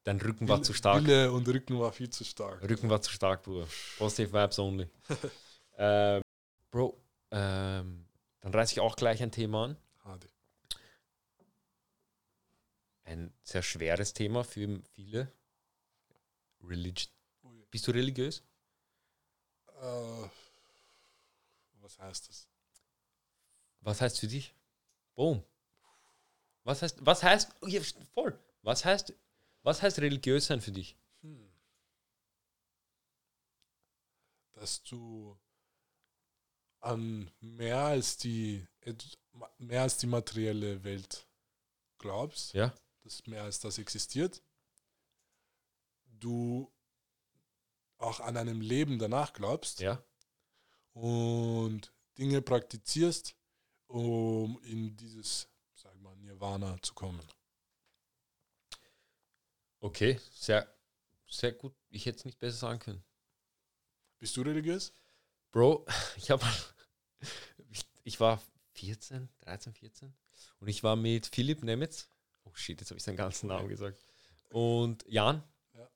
Dein 0.08 0.22
Rücken 0.22 0.48
war 0.48 0.58
Wille- 0.58 0.66
zu 0.66 0.74
stark. 0.74 1.04
Wille 1.04 1.32
und 1.32 1.48
Rücken 1.48 1.80
war 1.80 1.92
viel 1.92 2.10
zu 2.10 2.24
stark. 2.24 2.62
Rücken 2.64 2.90
war 2.90 3.02
zu 3.02 3.12
stark, 3.12 3.44
Bruder. 3.44 3.68
Positive 3.98 4.32
Vibes 4.32 4.58
only. 4.58 4.90
ähm, 5.78 6.22
Bro, 6.72 6.98
ähm, 7.32 8.08
dann 8.40 8.54
reiße 8.54 8.74
ich 8.74 8.80
auch 8.80 8.96
gleich 8.96 9.22
ein 9.22 9.32
Thema 9.32 9.66
an. 9.66 9.78
Hade. 10.06 10.28
Ein 13.04 13.34
sehr 13.44 13.62
schweres 13.62 14.14
Thema 14.14 14.44
für 14.46 14.82
viele. 14.96 15.32
Religion. 16.64 17.12
Ui. 17.44 17.66
Bist 17.70 17.88
du 17.88 17.92
religiös? 17.92 18.44
Äh, 19.82 20.30
was 21.82 22.00
heißt 22.00 22.30
das? 22.30 22.48
Was 23.82 24.02
heißt 24.02 24.20
für 24.20 24.28
dich? 24.28 24.56
Boom. 25.16 25.44
Was 26.64 26.82
heißt, 26.82 27.06
was 27.06 27.24
heißt, 27.24 27.56
oh, 27.62 27.68
voll. 28.14 28.38
Was 28.62 28.84
heißt, 28.84 29.14
was 29.68 29.82
heißt 29.82 30.00
religiös 30.00 30.46
sein 30.46 30.62
für 30.62 30.72
dich? 30.72 30.96
Hm. 31.24 31.52
Dass 34.54 34.82
du 34.84 35.38
an 36.80 37.30
mehr 37.42 37.80
als 37.80 38.16
die 38.18 38.66
mehr 39.58 39.82
als 39.82 39.98
die 39.98 40.08
materielle 40.08 40.86
Welt 40.86 41.28
glaubst, 41.98 42.54
Ja. 42.54 42.74
dass 43.04 43.28
mehr 43.28 43.44
als 43.44 43.60
das 43.60 43.78
existiert. 43.78 44.42
Du 46.06 46.72
auch 47.98 48.22
an 48.22 48.38
einem 48.38 48.62
Leben 48.62 48.98
danach 49.00 49.34
glaubst 49.34 49.82
Ja. 49.82 50.02
und 50.94 51.94
Dinge 52.18 52.42
praktizierst, 52.42 53.36
um 53.88 54.62
in 54.64 54.96
dieses, 54.96 55.50
sag 55.74 55.94
mal, 56.00 56.16
Nirvana 56.16 56.82
zu 56.82 56.94
kommen. 56.94 57.20
Okay, 59.80 60.20
sehr, 60.32 60.68
sehr 61.28 61.54
gut. 61.54 61.76
Ich 61.90 62.06
hätte 62.06 62.20
es 62.20 62.26
nicht 62.26 62.40
besser 62.40 62.58
sagen 62.58 62.80
können. 62.80 63.04
Bist 64.20 64.36
du 64.36 64.42
religiös? 64.42 64.94
Bro, 65.52 65.86
ich 66.18 66.32
habe. 66.32 66.46
Ich, 67.70 67.84
ich 68.04 68.20
war 68.20 68.40
14, 68.74 69.28
13, 69.42 69.74
14 69.74 70.14
und 70.60 70.68
ich 70.68 70.84
war 70.84 70.96
mit 70.96 71.26
Philipp 71.26 71.64
Nemetz. 71.64 72.08
Oh 72.44 72.54
shit, 72.54 72.80
jetzt 72.80 72.92
habe 72.92 72.98
ich 72.98 73.04
seinen 73.04 73.18
ganzen 73.18 73.48
Namen 73.48 73.68
gesagt. 73.68 73.98
Und 74.50 75.04
Jan. 75.08 75.44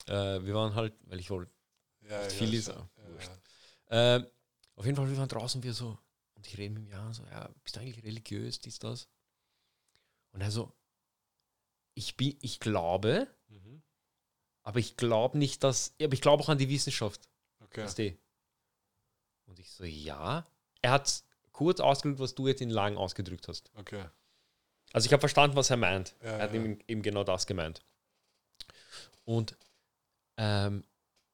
Äh, 0.07 0.43
wir 0.43 0.53
waren 0.53 0.75
halt, 0.75 0.93
weil 1.05 1.19
ich 1.19 1.29
wollte. 1.29 1.51
Ja, 2.01 2.21
Viel 2.29 2.53
ist 2.53 2.67
Ja, 2.67 2.89
ja. 3.89 4.17
Äh, 4.17 4.31
auf 4.75 4.85
jeden 4.85 4.95
Fall, 4.95 5.09
wir 5.09 5.17
waren 5.17 5.29
draußen, 5.29 5.61
wir 5.63 5.73
so. 5.73 5.97
Und 6.33 6.47
ich 6.47 6.57
rede 6.57 6.73
mit 6.73 6.83
dem 6.83 6.89
Jan 6.89 7.13
so: 7.13 7.23
Ja, 7.25 7.49
bist 7.63 7.75
du 7.75 7.79
eigentlich 7.79 8.03
religiös, 8.03 8.59
dies, 8.59 8.79
das? 8.79 9.07
Und 10.31 10.41
er 10.41 10.51
so: 10.51 10.75
Ich, 11.93 12.17
bin, 12.17 12.37
ich 12.41 12.59
glaube, 12.59 13.27
Mhm. 13.51 13.81
aber 14.63 14.79
ich 14.79 14.97
glaube 14.97 15.37
nicht, 15.37 15.63
dass. 15.63 15.93
Aber 16.01 16.13
ich 16.13 16.21
glaube 16.21 16.43
auch 16.43 16.49
an 16.49 16.57
die 16.57 16.69
Wissenschaft. 16.69 17.29
Okay. 17.59 17.83
Weißt 17.83 17.97
du? 17.99 18.17
Und 19.45 19.59
ich 19.59 19.69
so, 19.69 19.83
ja. 19.83 20.47
Er 20.81 20.91
hat 20.91 21.23
kurz 21.51 21.79
ausgedrückt, 21.79 22.19
was 22.19 22.35
du 22.35 22.47
jetzt 22.47 22.61
in 22.61 22.69
lang 22.69 22.97
ausgedrückt 22.97 23.47
hast. 23.47 23.69
Okay. 23.75 24.05
Also 24.93 25.05
ich 25.05 25.13
habe 25.13 25.19
verstanden, 25.19 25.55
was 25.55 25.69
er 25.69 25.77
meint. 25.77 26.15
Ja, 26.21 26.31
er 26.31 26.43
hat 26.43 26.53
ja. 26.53 26.59
eben, 26.59 26.79
eben 26.87 27.01
genau 27.01 27.23
das 27.23 27.45
gemeint. 27.45 27.83
Und 29.25 29.55
ähm, 30.37 30.83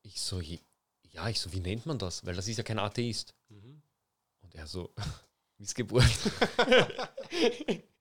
ich 0.02 0.20
so, 0.20 0.42
ja, 0.42 1.30
ich 1.30 1.40
so, 1.40 1.54
wie 1.54 1.60
nennt 1.60 1.86
man 1.86 1.98
das? 1.98 2.26
Weil 2.26 2.36
das 2.36 2.48
ist 2.48 2.58
ja 2.58 2.64
kein 2.64 2.80
Atheist. 2.80 3.34
Mhm. 3.50 3.82
Und 4.42 4.56
er 4.56 4.68
so, 4.68 4.94
Missgeburt. 5.58 6.04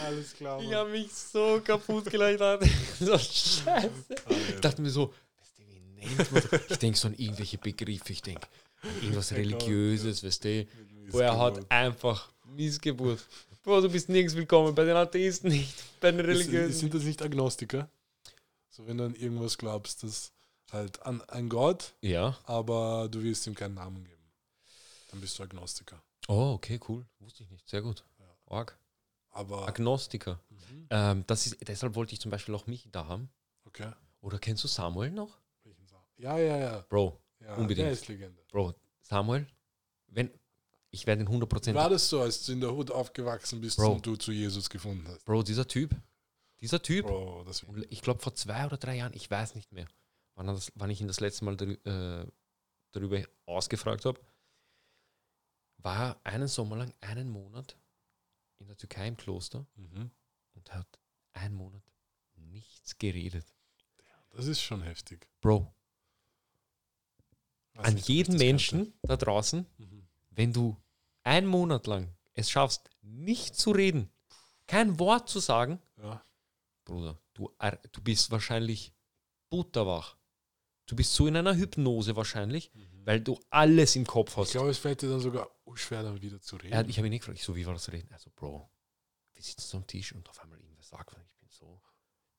Alles 0.00 0.34
klar. 0.34 0.60
Ich 0.62 0.72
habe 0.72 0.90
mich 0.90 1.12
so 1.12 1.60
kaputt 1.64 2.04
gelacht. 2.10 2.64
So 2.98 3.18
scheiße. 3.18 4.14
Ich 4.54 4.60
dachte 4.60 4.80
mir 4.82 4.90
so, 4.90 5.12
weißt 5.40 5.58
du, 5.58 5.62
wie 5.66 5.80
nennt 5.80 6.32
man 6.32 6.42
das? 6.50 6.70
Ich 6.70 6.78
denke 6.78 6.98
so 6.98 7.08
an 7.08 7.14
irgendwelche 7.14 7.58
Begriffe. 7.58 8.12
Ich 8.12 8.22
denke 8.22 8.46
an 8.82 8.90
irgendwas 9.02 9.32
Religiöses, 9.32 10.22
weißt 10.24 10.44
du. 10.44 10.66
Wo 11.08 11.18
er 11.18 11.36
hat 11.38 11.70
einfach 11.70 12.30
Missgeburt. 12.44 13.20
Bro, 13.62 13.80
du 13.82 13.88
bist 13.90 14.08
nirgends 14.08 14.34
willkommen, 14.34 14.74
bei 14.74 14.84
den 14.84 14.96
Atheisten 14.96 15.48
nicht, 15.50 15.72
bei 16.00 16.10
den 16.10 16.20
Ist, 16.20 16.26
Religiösen. 16.48 16.72
sind 16.72 16.94
das 16.94 17.02
nicht 17.04 17.22
Agnostiker? 17.22 17.88
So, 18.70 18.86
wenn 18.88 18.98
du 18.98 19.04
an 19.04 19.14
irgendwas 19.14 19.56
glaubst, 19.56 20.02
das 20.02 20.32
halt 20.72 21.00
an 21.02 21.22
ein 21.28 21.48
Gott, 21.48 21.92
Ja. 22.00 22.36
aber 22.44 23.08
du 23.08 23.22
willst 23.22 23.46
ihm 23.46 23.54
keinen 23.54 23.74
Namen 23.74 24.02
geben. 24.04 24.16
Dann 25.12 25.20
bist 25.20 25.38
du 25.38 25.44
Agnostiker. 25.44 26.02
Oh, 26.26 26.54
okay, 26.54 26.80
cool. 26.88 27.04
Wusste 27.20 27.44
ich 27.44 27.50
nicht. 27.50 27.68
Sehr 27.68 27.82
gut. 27.82 28.02
Org. 28.46 28.76
Aber. 29.32 29.66
Agnostiker. 29.66 30.40
Mhm. 30.48 30.86
Ähm, 30.90 31.24
das 31.26 31.46
ist, 31.46 31.68
deshalb 31.68 31.94
wollte 31.94 32.12
ich 32.14 32.20
zum 32.20 32.30
Beispiel 32.30 32.54
auch 32.54 32.66
mich 32.66 32.88
da 32.92 33.06
haben. 33.06 33.30
Okay. 33.64 33.90
Oder 34.20 34.38
kennst 34.38 34.62
du 34.62 34.68
Samuel 34.68 35.10
noch? 35.10 35.42
Ja, 36.16 36.38
ja, 36.38 36.56
ja. 36.56 36.84
Bro, 36.88 37.20
ja 37.40 37.54
Unbedingt. 37.56 37.86
Der 37.86 37.92
ist 37.92 38.06
Legende. 38.06 38.40
Bro, 38.48 38.74
Samuel, 39.00 39.46
wenn 40.06 40.30
ich 40.90 41.06
werde 41.06 41.22
ihn 41.22 41.28
100%. 41.28 41.74
War 41.74 41.90
das 41.90 42.08
so, 42.08 42.20
als 42.20 42.44
du 42.44 42.52
in 42.52 42.60
der 42.60 42.70
Hut 42.70 42.90
aufgewachsen 42.90 43.60
bist 43.60 43.78
Bro. 43.78 43.94
und 43.94 44.06
du 44.06 44.14
zu 44.16 44.30
Jesus 44.30 44.68
gefunden 44.68 45.08
hast? 45.08 45.24
Bro, 45.24 45.42
dieser 45.42 45.66
Typ, 45.66 45.96
dieser 46.60 46.80
Typ, 46.80 47.06
Bro, 47.06 47.46
ich 47.88 48.02
glaube 48.02 48.20
vor 48.20 48.34
zwei 48.34 48.66
oder 48.66 48.76
drei 48.76 48.96
Jahren, 48.96 49.14
ich 49.14 49.28
weiß 49.28 49.54
nicht 49.54 49.72
mehr, 49.72 49.86
wann, 50.34 50.46
das, 50.46 50.70
wann 50.74 50.90
ich 50.90 51.00
ihn 51.00 51.08
das 51.08 51.20
letzte 51.20 51.44
Mal 51.44 51.56
darü 51.56 51.72
äh, 51.84 52.26
darüber 52.92 53.22
ausgefragt 53.46 54.04
habe, 54.04 54.20
war 55.78 56.20
er 56.22 56.26
einen 56.26 56.46
Sommer 56.46 56.76
lang, 56.76 56.94
einen 57.00 57.30
Monat 57.30 57.76
in 58.62 58.68
der 58.68 58.76
Türkei 58.76 59.08
im 59.08 59.16
Kloster 59.16 59.66
mhm. 59.74 60.10
und 60.54 60.72
hat 60.72 61.00
einen 61.32 61.54
Monat 61.54 61.82
nichts 62.36 62.96
geredet. 62.98 63.46
Das 64.30 64.46
ist 64.46 64.62
schon 64.62 64.82
heftig. 64.82 65.28
Bro, 65.40 65.74
Weiß 67.74 67.86
an 67.86 67.94
nicht, 67.94 68.08
jeden 68.08 68.36
Menschen 68.36 68.94
da 69.02 69.16
draußen, 69.16 69.66
könnte. 69.76 69.94
Mhm. 69.94 70.08
wenn 70.30 70.52
du 70.52 70.76
einen 71.22 71.46
Monat 71.46 71.86
lang 71.86 72.14
es 72.34 72.50
schaffst, 72.50 72.88
nicht 73.02 73.54
zu 73.54 73.72
reden, 73.72 74.10
kein 74.66 74.98
Wort 74.98 75.28
zu 75.28 75.38
sagen, 75.40 75.80
Ja. 75.98 76.24
Bruder, 76.84 77.20
du, 77.34 77.52
du 77.92 78.00
bist 78.02 78.30
wahrscheinlich 78.30 78.92
butterwach. 79.50 80.16
Du 80.86 80.96
bist 80.96 81.14
so 81.14 81.26
in 81.26 81.36
einer 81.36 81.54
Hypnose 81.56 82.16
wahrscheinlich, 82.16 82.70
weil 83.04 83.20
du 83.20 83.38
alles 83.50 83.96
im 83.96 84.06
Kopf 84.06 84.36
Mhm. 84.36 84.42
Ich 84.42 84.46
hast. 84.48 84.52
glaube, 84.52 84.70
es 84.70 84.78
fällt 84.78 85.02
dir 85.02 85.08
dann 85.08 85.20
sogar 85.20 85.48
oh, 85.64 85.76
schwer, 85.76 86.02
dann 86.02 86.20
wieder 86.20 86.40
zu 86.40 86.56
reden. 86.56 86.76
Hat, 86.76 86.88
ich 86.88 86.96
habe 86.98 87.06
ihn 87.06 87.10
nicht 87.10 87.20
gefragt, 87.20 87.38
ich 87.38 87.44
so, 87.44 87.54
wie 87.56 87.64
war 87.66 87.72
das 87.74 87.90
Reden? 87.92 88.12
Also, 88.12 88.30
Bro, 88.34 88.68
wir 89.34 89.42
sitzen 89.42 89.62
so 89.62 89.76
am 89.78 89.86
Tisch 89.86 90.12
und 90.12 90.28
auf 90.28 90.40
einmal 90.40 90.58
irgendwer 90.58 90.82
sagt, 90.84 91.12
ich 91.12 91.38
bin 91.38 91.48
so. 91.50 91.80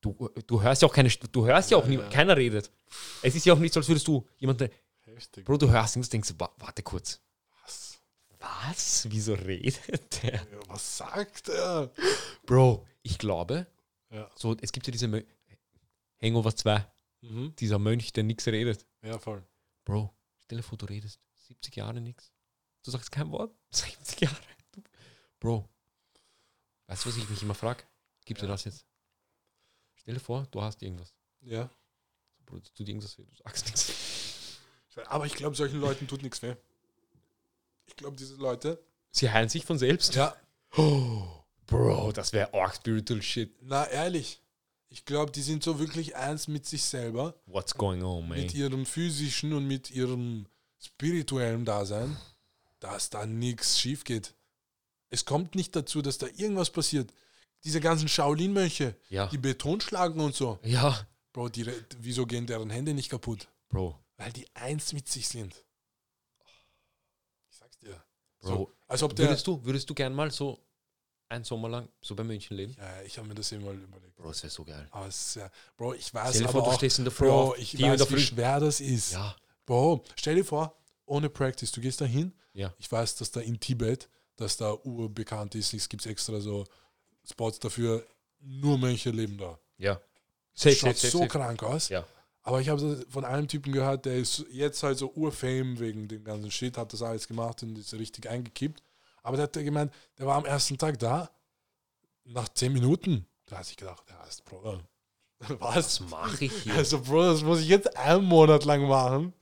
Du, 0.01 0.29
du 0.45 0.61
hörst 0.61 0.81
ja 0.81 0.87
auch 0.89 0.93
keine, 0.93 1.09
du 1.09 1.45
hörst 1.45 1.71
ja 1.71 1.77
auch 1.77 1.83
Ja, 1.83 1.89
niemand, 1.89 2.11
ja. 2.11 2.15
keiner 2.17 2.35
redet. 2.35 2.69
Es 3.21 3.33
ist 3.35 3.45
ja 3.45 3.53
auch 3.53 3.59
nicht 3.59 3.73
so, 3.73 3.79
als 3.79 3.87
würdest 3.87 4.07
du 4.07 4.27
jemanden, 4.37 4.69
Heftig. 5.05 5.45
Bro, 5.45 5.57
du 5.57 5.69
hörst 5.69 5.95
irgendwas, 5.95 6.09
denkst 6.09 6.29
du, 6.29 6.39
wa- 6.39 6.53
warte 6.57 6.81
kurz. 6.83 7.21
Was? 7.63 7.99
Was? 8.39 9.07
Wieso 9.09 9.33
redet 9.33 10.23
der? 10.23 10.33
Ja, 10.35 10.45
was 10.67 10.97
sagt 10.97 11.49
er? 11.49 11.91
Bro, 12.45 12.85
ich 13.01 13.17
glaube, 13.17 13.67
so, 14.35 14.55
es 14.61 14.71
gibt 14.71 14.85
ja 14.87 14.91
diese 14.91 15.25
Hangover 16.21 16.55
2, 16.55 16.85
Mhm. 17.23 17.55
dieser 17.55 17.79
Mönch, 17.79 18.11
der 18.13 18.23
nichts 18.23 18.45
redet. 18.47 18.85
Ja, 19.01 19.17
voll. 19.19 19.43
Bro, 19.85 20.13
stell 20.45 20.57
dir 20.57 20.63
vor, 20.63 20.77
du 20.77 20.85
redest 20.85 21.19
70 21.47 21.75
Jahre 21.75 21.99
nichts. 22.01 22.31
Du 22.83 22.91
sagst 22.91 23.11
kein 23.11 23.31
Wort. 23.31 23.55
70 23.71 24.21
Jahre. 24.21 24.35
Du- 24.73 24.81
Bro, 25.39 25.69
weißt 26.87 27.05
du, 27.05 27.09
was 27.09 27.17
ich 27.17 27.29
mich 27.29 27.41
immer 27.41 27.55
frage? 27.55 27.83
Gib 28.25 28.37
dir 28.37 28.43
Ja. 28.45 28.51
das 28.51 28.65
jetzt. 28.65 28.85
Stell 29.95 30.13
dir 30.15 30.19
vor, 30.19 30.45
du 30.51 30.61
hast 30.61 30.81
irgendwas. 30.81 31.13
Ja. 31.41 31.69
Bro, 32.45 32.57
es 32.57 32.73
tut 32.73 32.87
irgendwas 32.87 33.17
weh, 33.17 33.23
du 33.25 33.35
sagst 33.35 33.65
nichts. 33.65 34.59
Aber 35.07 35.25
ich 35.25 35.33
glaube, 35.33 35.55
solchen 35.55 35.79
Leuten 35.79 36.07
tut 36.07 36.21
nichts 36.21 36.41
weh. 36.41 36.55
Ich 37.85 37.95
glaube, 37.95 38.15
diese 38.17 38.35
Leute. 38.35 38.83
Sie 39.11 39.29
heilen 39.29 39.49
sich 39.49 39.65
von 39.65 39.77
selbst. 39.77 40.13
Ja. 40.15 40.35
Oh, 40.75 41.25
Bro, 41.65 42.11
das 42.11 42.33
wäre 42.33 42.53
arg 42.53 42.75
spiritual 42.75 43.21
shit. 43.21 43.55
Na, 43.61 43.85
ehrlich. 43.87 44.41
Ich 44.93 45.05
glaube, 45.05 45.31
die 45.31 45.41
sind 45.41 45.63
so 45.63 45.79
wirklich 45.79 46.15
eins 46.15 46.47
mit 46.47 46.67
sich 46.67 46.83
selber, 46.83 47.33
What's 47.47 47.73
going 47.73 48.03
on, 48.03 48.27
man? 48.27 48.37
mit 48.39 48.53
ihrem 48.53 48.85
physischen 48.85 49.51
und 49.53 49.67
mit 49.67 49.89
ihrem 49.89 50.45
spirituellen 50.79 51.65
Dasein, 51.65 52.15
dass 52.79 53.09
da 53.09 53.25
nichts 53.25 53.79
schief 53.79 54.03
geht. 54.03 54.35
Es 55.09 55.25
kommt 55.25 55.55
nicht 55.55 55.75
dazu, 55.75 56.03
dass 56.03 56.19
da 56.19 56.27
irgendwas 56.27 56.69
passiert. 56.69 57.11
Diese 57.63 57.79
ganzen 57.81 58.07
Shaolin-Mönche, 58.07 58.95
Ja. 59.09 59.25
die 59.29 59.39
Beton 59.39 59.81
schlagen 59.81 60.19
und 60.19 60.35
so. 60.35 60.59
Ja. 60.61 61.07
Bro, 61.31 61.49
die, 61.49 61.65
wieso 61.97 62.27
gehen 62.27 62.45
deren 62.45 62.69
Hände 62.69 62.93
nicht 62.93 63.09
kaputt? 63.09 63.47
Bro, 63.69 63.97
Weil 64.17 64.31
die 64.31 64.45
eins 64.53 64.93
mit 64.93 65.07
sich 65.07 65.27
sind. 65.27 65.55
Ich 67.49 67.55
sag's 67.57 67.79
dir. 67.79 67.99
Bro. 68.41 68.47
So, 68.47 68.71
als 68.87 69.01
ob 69.01 69.15
der. 69.15 69.29
würdest 69.29 69.47
du, 69.47 69.65
würdest 69.65 69.89
du 69.89 69.95
gern 69.95 70.13
mal 70.13 70.29
so 70.29 70.59
einen 71.33 71.43
Sommer 71.43 71.69
lang 71.69 71.89
so 72.01 72.15
bei 72.15 72.23
München 72.23 72.55
leben? 72.55 72.75
Ja, 72.77 73.01
ich 73.01 73.17
habe 73.17 73.27
mir 73.27 73.35
das 73.35 73.51
immer 73.51 73.71
überlegt. 73.71 74.15
Bro, 74.15 74.29
das 74.29 74.43
wäre 74.43 74.51
so 74.51 74.63
geil. 74.63 74.87
Aber 74.91 75.07
es 75.07 75.35
ja, 75.35 75.49
Bro, 75.75 75.95
ich 75.95 76.13
weiß 76.13 76.29
Stell 76.29 76.41
dir 76.41 76.49
aber 76.49 76.51
vor, 76.51 76.63
du 76.63 76.69
auch, 76.69 76.77
stehst 76.77 76.99
in 76.99 77.05
der 77.05 77.11
Früh 77.11 77.25
Bro, 77.25 77.41
auf, 77.41 77.57
ich 77.57 77.71
vier 77.71 77.79
in 77.79 77.85
der 77.85 77.99
weiß, 77.99 78.09
wie 78.09 78.13
Früh. 78.13 78.21
schwer 78.21 78.59
das 78.59 78.79
ist. 78.79 79.13
Ja. 79.13 79.35
Bro, 79.65 80.03
stell 80.15 80.35
dir 80.35 80.45
vor, 80.45 80.75
ohne 81.05 81.29
Practice, 81.29 81.71
du 81.71 81.81
gehst 81.81 82.01
da 82.01 82.05
hin. 82.05 82.33
Ja. 82.53 82.73
Ich 82.77 82.91
weiß, 82.91 83.15
dass 83.15 83.31
da 83.31 83.39
in 83.39 83.59
Tibet, 83.59 84.09
dass 84.35 84.57
da 84.57 84.73
urbekannt 84.73 85.55
ist, 85.55 85.73
es 85.73 85.89
gibt 85.89 86.05
extra 86.05 86.39
so 86.39 86.65
Spots 87.29 87.59
dafür, 87.59 88.05
nur 88.39 88.77
Mönche 88.77 89.09
leben 89.09 89.37
da. 89.37 89.57
Ja. 89.77 89.99
Das 90.61 90.77
schaut 90.77 90.97
so 90.97 91.25
krank 91.27 91.63
aus. 91.63 91.89
Ja. 91.89 92.05
Aber 92.43 92.59
ich 92.59 92.67
habe 92.69 93.05
von 93.09 93.23
einem 93.23 93.47
Typen 93.47 93.71
gehört, 93.71 94.05
der 94.05 94.17
ist 94.17 94.45
jetzt 94.51 94.83
halt 94.83 94.97
so 94.97 95.11
urfame 95.13 95.79
wegen 95.79 96.09
dem 96.09 96.23
ganzen 96.23 96.51
Shit, 96.51 96.77
hat 96.77 96.91
das 96.91 97.01
alles 97.01 97.27
gemacht 97.27 97.63
und 97.63 97.77
ist 97.77 97.93
richtig 97.93 98.29
eingekippt. 98.29 98.83
Aber 99.23 99.37
der 99.37 99.43
hat 99.45 99.53
gemeint, 99.53 99.91
der 100.17 100.27
war 100.27 100.35
am 100.35 100.45
ersten 100.45 100.77
Tag 100.77 100.99
da, 100.99 101.29
nach 102.25 102.49
zehn 102.49 102.73
Minuten, 102.73 103.25
da 103.45 103.57
hat 103.57 103.65
sich 103.65 103.77
gedacht, 103.77 104.03
ja, 104.09 104.23
ist 104.25 104.45
Bruder. 104.45 104.81
Was? 105.59 105.99
Was 106.01 106.09
mache 106.09 106.45
ich 106.45 106.53
hier? 106.63 106.75
Also, 106.75 107.01
Bro, 107.01 107.23
das 107.23 107.41
muss 107.41 107.59
ich 107.59 107.67
jetzt 107.67 107.97
einen 107.97 108.23
Monat 108.23 108.63
lang 108.63 108.87
machen. 108.87 109.33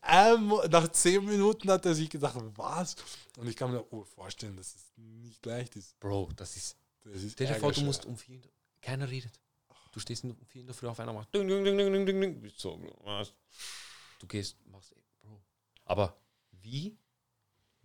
Ein 0.00 0.44
Mo 0.44 0.62
nach 0.70 0.88
zehn 0.88 1.24
Minuten 1.24 1.70
hat 1.70 1.84
er 1.86 1.94
sich 1.94 2.08
gedacht, 2.08 2.36
was? 2.56 2.96
Und 3.36 3.46
ich 3.46 3.56
kann 3.56 3.70
mir 3.70 3.84
oh, 3.92 4.02
vorstellen, 4.04 4.56
dass 4.56 4.74
es 4.74 4.92
nicht 4.96 5.44
leicht 5.44 5.76
ist. 5.76 5.98
Bro, 6.00 6.30
das 6.34 6.56
ist. 6.56 6.76
Das 7.04 7.22
ist 7.22 7.32
Stell 7.32 7.46
dir 7.46 7.54
vor, 7.54 7.72
du 7.72 7.82
musst 7.82 8.04
um 8.06 8.16
vier. 8.16 8.36
in 8.36 8.42
der- 8.42 8.50
Keiner 8.80 9.08
redet. 9.08 9.38
Du 9.92 10.00
stehst 10.00 10.24
um 10.24 10.36
vier 10.46 10.62
in 10.62 10.66
der 10.66 10.74
Früh 10.74 10.86
auf 10.88 10.98
einer 10.98 11.12
macht. 11.12 11.32
Ding, 11.34 11.46
ding, 11.46 11.62
ding, 11.64 11.76
ding, 11.76 11.92
ding, 11.92 12.06
ding, 12.06 12.20
ding. 12.20 12.40
Bist 12.40 12.58
So, 12.58 12.80
was? 13.04 13.32
Du 14.18 14.26
gehst, 14.26 14.56
machst. 14.66 14.94
Bro. 15.22 15.40
Aber 15.84 16.16
wie, 16.52 16.96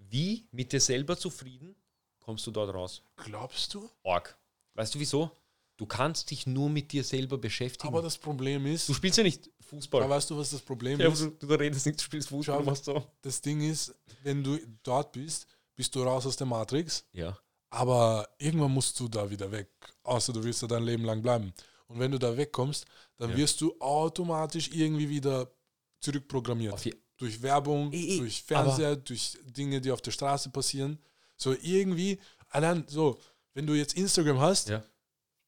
wie 0.10 0.48
mit 0.52 0.72
dir 0.72 0.80
selber 0.82 1.18
zufrieden 1.18 1.76
kommst 2.20 2.46
du 2.48 2.52
dort 2.52 2.74
raus? 2.74 3.02
Glaubst 3.18 3.74
du? 3.74 3.90
Org. 4.04 4.38
Weißt 4.74 4.96
du 4.96 5.00
wieso? 5.00 5.32
Du 5.78 5.86
kannst 5.86 6.32
dich 6.32 6.48
nur 6.48 6.70
mit 6.70 6.92
dir 6.94 7.04
selber 7.04 7.38
beschäftigen. 7.38 7.88
Aber 7.90 8.02
das 8.02 8.18
Problem 8.18 8.66
ist, 8.66 8.88
du 8.88 8.94
spielst 8.94 9.18
ja 9.18 9.24
nicht 9.24 9.50
Fußball. 9.60 10.04
aber 10.04 10.16
weißt 10.16 10.30
du, 10.30 10.38
was 10.38 10.52
das 10.52 10.62
Problem 10.62 11.00
ja, 11.00 11.10
ist? 11.10 11.22
du, 11.22 11.30
du 11.32 11.54
redest 11.54 11.86
nicht, 11.86 12.00
du 12.00 12.04
spielst 12.04 12.30
Fußball, 12.30 12.56
Schau. 12.56 12.62
du 12.62 12.66
machst 12.70 12.86
so. 12.86 13.06
Das 13.22 13.42
Ding 13.42 13.60
ist, 13.62 13.94
wenn 14.24 14.44
du 14.44 14.58
dort 14.84 15.12
bist, 15.12 15.48
bist 15.76 15.94
du 15.94 16.02
raus 16.04 16.26
aus 16.26 16.38
der 16.38 16.48
Matrix, 16.48 17.04
Ja. 17.12 17.38
aber 17.70 18.28
irgendwann 18.38 18.72
musst 18.72 18.98
du 19.00 19.10
da 19.10 19.30
wieder 19.30 19.52
weg, 19.52 19.68
außer 20.04 20.32
du 20.32 20.42
willst 20.44 20.64
da 20.64 20.68
dein 20.68 20.84
Leben 20.84 21.04
lang 21.04 21.22
bleiben. 21.22 21.54
Und 21.88 22.00
wenn 22.00 22.12
du 22.12 22.18
da 22.20 22.36
wegkommst, 22.38 22.86
dann 23.18 23.32
Ja. 23.32 23.38
wirst 23.38 23.60
du 23.60 23.76
automatisch 23.82 24.70
irgendwie 24.72 25.10
wieder 25.10 25.52
zurückprogrammiert. 26.00 26.74
Auf 26.74 26.86
durch 27.18 27.42
Werbung, 27.42 27.92
Eh, 27.94 28.16
eh, 28.16 28.18
durch 28.20 28.44
Fernseher, 28.44 28.96
durch 28.96 29.38
Dinge, 29.46 29.80
die 29.82 29.92
auf 29.92 30.02
der 30.02 30.12
Straße 30.12 30.50
passieren. 30.50 31.00
So 31.38 31.54
irgendwie, 31.62 32.20
allein 32.50 32.84
so, 32.88 33.20
wenn 33.54 33.66
du 33.68 33.74
jetzt 33.74 33.94
Instagram 33.96 34.40
hast, 34.40 34.70
Ja. 34.70 34.84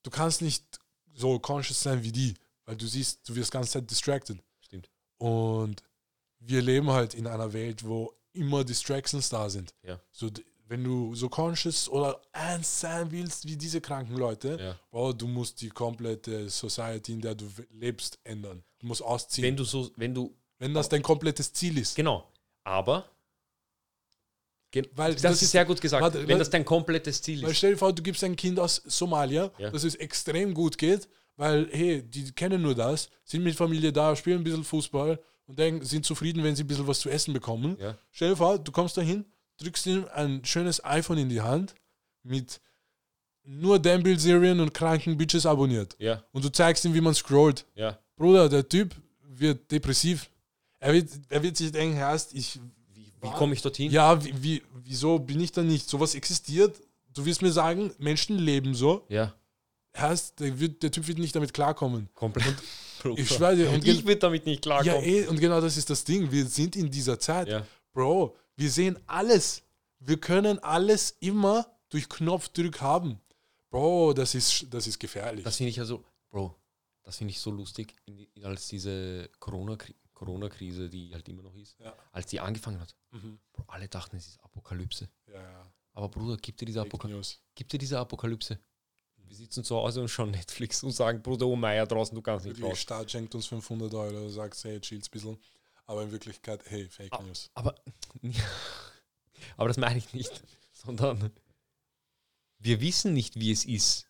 du 0.03 0.09
kannst 0.09 0.41
nicht 0.41 0.63
so 1.13 1.39
conscious 1.39 1.81
sein 1.81 2.03
wie 2.03 2.11
die, 2.11 2.33
weil 2.65 2.75
du 2.75 2.85
siehst, 2.87 3.27
du 3.27 3.35
wirst 3.35 3.51
die 3.53 3.57
ganze 3.57 3.71
Zeit 3.71 3.89
distracted. 3.89 4.37
Stimmt. 4.61 4.89
Und 5.17 5.83
wir 6.39 6.61
leben 6.61 6.89
halt 6.91 7.13
in 7.15 7.27
einer 7.27 7.51
Welt, 7.53 7.83
wo 7.83 8.13
immer 8.33 8.63
Distractions 8.63 9.29
da 9.29 9.49
sind. 9.49 9.73
Ja. 9.83 9.99
So, 10.11 10.29
wenn 10.67 10.83
du 10.83 11.15
so 11.15 11.27
conscious 11.29 11.89
oder 11.89 12.21
ernst 12.33 12.81
sein 12.81 13.09
willst 13.11 13.45
wie 13.47 13.55
diese 13.57 13.81
kranken 13.81 14.15
Leute, 14.15 14.57
Ja. 14.59 14.79
Bro, 14.91 15.13
du 15.13 15.27
musst 15.27 15.59
die 15.61 15.69
komplette 15.69 16.49
Society, 16.49 17.13
in 17.13 17.21
der 17.21 17.35
du 17.35 17.49
lebst, 17.71 18.19
ändern. 18.23 18.63
Du 18.79 18.87
musst 18.87 19.01
ausziehen. 19.01 19.43
Wenn 19.45 19.57
du 19.57 19.63
so, 19.63 19.89
wenn 19.95 20.13
du, 20.13 20.35
wenn 20.59 20.73
das 20.73 20.89
dein 20.89 21.01
komplettes 21.03 21.53
Ziel 21.53 21.77
ist. 21.77 21.95
genau, 21.95 22.31
aber, 22.63 23.05
Weil 24.93 25.13
das, 25.13 25.21
das 25.21 25.41
ist 25.41 25.51
sehr 25.51 25.65
gut 25.65 25.79
gesagt, 25.81 26.03
warte, 26.03 26.19
wenn 26.21 26.29
weil- 26.29 26.39
das 26.39 26.49
dein 26.49 26.65
komplettes 26.65 27.21
Ziel 27.21 27.41
Weil 27.41 27.51
ist. 27.51 27.57
stell 27.57 27.71
dir 27.71 27.77
vor, 27.77 27.93
du 27.93 28.03
gibst 28.03 28.23
ein 28.23 28.35
Kind 28.35 28.59
aus 28.59 28.81
Somalia, 28.85 29.49
Ja. 29.57 29.71
dass 29.71 29.83
es 29.83 29.95
extrem 29.95 30.53
gut 30.53 30.77
geht, 30.77 31.07
weil, 31.35 31.67
hey, 31.71 32.03
die 32.03 32.31
kennen 32.33 32.61
nur 32.61 32.75
das, 32.75 33.09
sind 33.23 33.43
mit 33.43 33.55
Familie 33.55 33.91
da, 33.93 34.15
spielen 34.15 34.39
ein 34.39 34.43
bisschen 34.43 34.63
Fußball 34.63 35.19
und 35.45 35.57
denken, 35.57 35.85
sind 35.85 36.05
zufrieden, 36.05 36.43
wenn 36.43 36.55
sie 36.55 36.63
ein 36.63 36.67
bisschen 36.67 36.85
was 36.85 36.99
zu 36.99 37.09
essen 37.09 37.33
bekommen. 37.33 37.77
Ja. 37.79 37.97
Stell 38.11 38.31
dir 38.31 38.35
vor, 38.35 38.59
du 38.59 38.71
kommst 38.71 38.97
dahin, 38.97 39.25
drückst 39.57 39.85
ihm 39.87 40.05
ein 40.13 40.43
schönes 40.45 40.83
iPhone 40.83 41.17
in 41.17 41.29
die 41.29 41.41
Hand 41.41 41.73
mit 42.23 42.59
nur 43.43 43.79
Dan 43.79 44.03
Bilzerian 44.03 44.59
und 44.59 44.73
kranken 44.73 45.17
Bitches 45.17 45.45
abonniert. 45.45 45.95
Ja, 45.99 46.23
Und 46.33 46.43
du 46.43 46.49
zeigst 46.51 46.83
ihm, 46.83 46.93
wie 46.93 47.01
man 47.01 47.15
scrollt. 47.15 47.65
ja. 47.75 47.97
Bruder, 48.17 48.49
der 48.49 48.67
Typ 48.67 48.95
wird 49.21 49.71
depressiv. 49.71 50.29
Er 50.79 50.93
wird, 50.93 51.09
er 51.29 51.41
wird 51.43 51.57
sich 51.57 51.71
denken, 51.71 51.95
Herrst, 51.95 52.33
ich 52.33 52.59
Wie, 52.93 53.11
wie 53.21 53.31
komme 53.31 53.53
ich 53.53 53.61
dorthin? 53.61 53.91
ja, 53.91 54.23
wie, 54.23 54.43
wie, 54.43 54.63
wieso 54.83 55.17
bin 55.19 55.39
ich 55.39 55.51
da 55.51 55.63
nicht? 55.63 55.89
Sowas 55.89 56.13
existiert. 56.15 56.79
Du 57.13 57.25
wirst 57.25 57.41
mir 57.41 57.51
sagen, 57.51 57.91
Menschen 57.97 58.37
leben 58.37 58.75
so. 58.75 59.05
Ja, 59.09 59.33
Heißt, 59.97 60.39
der, 60.39 60.59
wird, 60.59 60.83
der 60.83 60.91
Typ 60.91 61.07
wird 61.07 61.17
nicht 61.17 61.35
damit 61.35 61.53
klarkommen. 61.53 62.09
komplett. 62.13 62.55
Ich 63.15 63.29
schwöre 63.29 63.55
dir. 63.55 63.69
Und 63.71 63.87
ich 63.87 64.03
würde 64.05 64.17
damit 64.17 64.45
nicht 64.47 64.65
ja, 64.65 64.81
klarkommen. 64.81 65.07
eh, 65.07 65.27
und 65.27 65.39
genau 65.39 65.61
das 65.61 65.77
ist 65.77 65.87
das 65.89 66.03
Ding. 66.03 66.31
Wir 66.31 66.45
sind 66.47 66.75
in 66.75 66.89
dieser 66.89 67.19
Zeit. 67.19 67.47
Ja. 67.47 67.65
Bro, 67.93 68.35
wir 68.55 68.69
sehen 68.71 68.97
alles. 69.05 69.61
Wir 69.99 70.17
können 70.19 70.57
alles 70.59 71.15
immer 71.19 71.67
durch 71.89 72.09
Knopfdruck 72.09 72.81
haben. 72.81 73.19
Bro, 73.69 74.13
das 74.13 74.33
ist, 74.35 74.65
das 74.71 74.87
ist 74.87 74.99
gefährlich. 74.99 75.43
Das 75.43 75.57
finde 75.57 75.69
ich 75.69 75.79
also, 75.79 76.03
Bro, 76.31 76.55
das 77.03 77.17
finde 77.17 77.31
ich 77.31 77.39
so 77.39 77.51
lustig, 77.51 77.95
als 78.43 78.67
diese 78.67 79.29
Corona-Kri- 79.39 79.93
Corona-Krise, 80.17 80.89
die 80.89 81.13
halt 81.13 81.27
immer 81.29 81.43
noch 81.43 81.53
ist, 81.55 81.77
Ja. 81.79 81.95
als 82.11 82.25
die 82.25 82.39
angefangen 82.39 82.79
hat. 82.79 82.95
Mhm. 83.11 83.39
Bro, 83.53 83.65
alle 83.67 83.87
dachten, 83.87 84.17
es 84.17 84.27
ist 84.27 84.43
Apokalypse. 84.43 85.07
ja. 85.31 85.71
Aber 85.93 86.09
Bruder, 86.09 86.37
gibt 86.37 86.61
dir 86.61 86.65
diese, 86.65 86.79
Fake 86.81 86.93
Apoka 86.93 87.07
News. 87.07 87.41
gibt 87.55 87.73
dir 87.73 87.79
diese 87.79 87.97
Apokalypse? 87.99 88.59
Wir 89.17 89.35
sitzen 89.35 89.63
zu 89.63 89.75
Hause 89.75 90.01
und 90.01 90.07
schauen 90.09 90.29
Netflix 90.31 90.83
und 90.83 90.91
sagen, 90.91 91.21
Bruder, 91.23 91.47
oh 91.47 91.55
Meier 91.55 91.85
draußen, 91.87 92.13
du 92.15 92.21
kannst 92.21 92.45
nicht 92.45 92.61
raus. 92.61 92.77
Staat 92.79 93.09
schenkt 93.11 93.33
uns 93.35 93.47
500 93.47 93.91
Euro, 93.95 94.29
sagt, 94.29 94.63
hey, 94.63 94.79
chill's 94.79 95.07
ein 95.07 95.11
bisschen. 95.11 95.37
Aber 95.85 96.03
in 96.03 96.11
Wirklichkeit, 96.11 96.61
hey, 96.69 96.87
Fake 96.87 97.11
Ah. 97.13 97.21
News. 97.23 97.49
Aber, 97.55 97.75
aber 99.57 99.67
das 99.67 99.77
meine 99.77 99.97
ich 99.97 100.13
nicht, 100.13 100.43
sondern 100.71 101.31
wir 102.59 102.79
wissen 102.81 103.13
nicht, 103.13 103.35
wie 103.39 103.51
es 103.51 103.65
ist, 103.65 104.07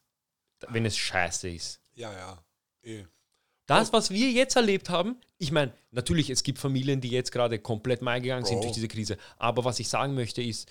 wenn 0.69 0.85
es 0.85 0.97
scheiße 0.97 1.49
ist. 1.49 1.81
Ja, 1.95 2.11
ja. 2.13 2.45
Eh. 2.83 3.05
Das, 3.67 3.93
was 3.93 4.09
wir 4.11 4.31
jetzt 4.31 4.55
erlebt 4.55 4.89
haben, 4.89 5.17
ich 5.37 5.51
meine, 5.51 5.73
natürlich, 5.91 6.29
es 6.29 6.41
gibt 6.43 6.57
Familien, 6.57 7.01
die 7.01 7.09
jetzt 7.09 7.31
gerade 7.31 7.59
komplett 7.59 7.99
gegangen 7.99 8.45
sind 8.45 8.63
durch 8.63 8.73
diese 8.73 8.87
Krise. 8.87 9.17
Aber 9.37 9.65
was 9.65 9.79
ich 9.79 9.89
sagen 9.89 10.15
möchte, 10.15 10.41
ist, 10.41 10.67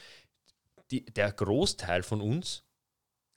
die, 0.91 1.05
der 1.05 1.31
Großteil 1.33 2.03
von 2.03 2.21
uns, 2.21 2.63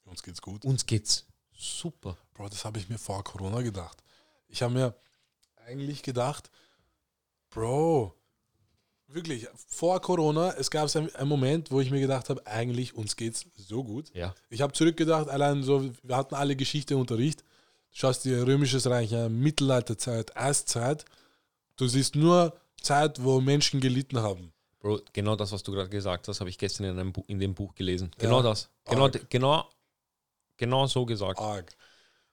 Uns 0.04 0.22
geht's 0.22 0.40
gut. 0.40 0.64
uns 0.64 0.86
geht's 0.86 1.26
super. 1.52 2.16
Bro, 2.34 2.48
das 2.48 2.64
habe 2.64 2.78
ich 2.78 2.88
mir 2.88 2.98
vor 2.98 3.22
Corona 3.22 3.60
gedacht. 3.62 4.02
Ich 4.48 4.62
habe 4.62 4.72
mir 4.72 4.94
eigentlich 5.66 6.02
gedacht, 6.02 6.50
Bro, 7.50 8.14
wirklich, 9.08 9.46
vor 9.68 10.00
Corona, 10.00 10.54
es 10.56 10.70
gab 10.70 10.94
einen, 10.96 11.14
einen 11.16 11.28
Moment, 11.28 11.70
wo 11.70 11.80
ich 11.80 11.90
mir 11.90 12.00
gedacht 12.00 12.30
habe, 12.30 12.46
eigentlich 12.46 12.94
uns 12.94 13.16
geht's 13.16 13.46
so 13.56 13.84
gut. 13.84 14.10
Ja, 14.14 14.34
Ich 14.48 14.62
habe 14.62 14.72
zurückgedacht, 14.72 15.28
allein 15.28 15.62
so, 15.62 15.90
wir 16.02 16.16
hatten 16.16 16.34
alle 16.34 16.56
Geschichteunterricht. 16.56 17.44
Du 17.92 17.98
schaust 17.98 18.24
dir 18.24 18.46
Römisches 18.46 18.86
Reich 18.86 19.14
an, 19.14 19.38
Mittelalterzeit, 19.40 20.36
Eiszeit. 20.36 21.04
Du 21.76 21.86
siehst 21.88 22.14
nur 22.14 22.58
Zeit, 22.80 23.22
wo 23.22 23.40
Menschen 23.40 23.80
gelitten 23.80 24.18
haben. 24.18 24.52
Bro, 24.78 25.00
genau 25.12 25.36
das, 25.36 25.52
was 25.52 25.62
du 25.62 25.72
gerade 25.72 25.90
gesagt 25.90 26.28
hast, 26.28 26.40
habe 26.40 26.48
ich 26.50 26.56
gestern 26.56 26.84
in, 26.84 26.98
einem 26.98 27.12
Bu 27.12 27.24
in 27.26 27.38
dem 27.38 27.54
Buch 27.54 27.74
gelesen. 27.74 28.10
Genau 28.18 28.38
Ja. 28.38 28.42
das. 28.44 28.70
Genau, 28.86 29.04
Arg. 29.04 29.28
genau, 29.28 29.68
genau 30.56 30.86
so 30.86 31.04
gesagt. 31.04 31.38
Arg. 31.38 31.74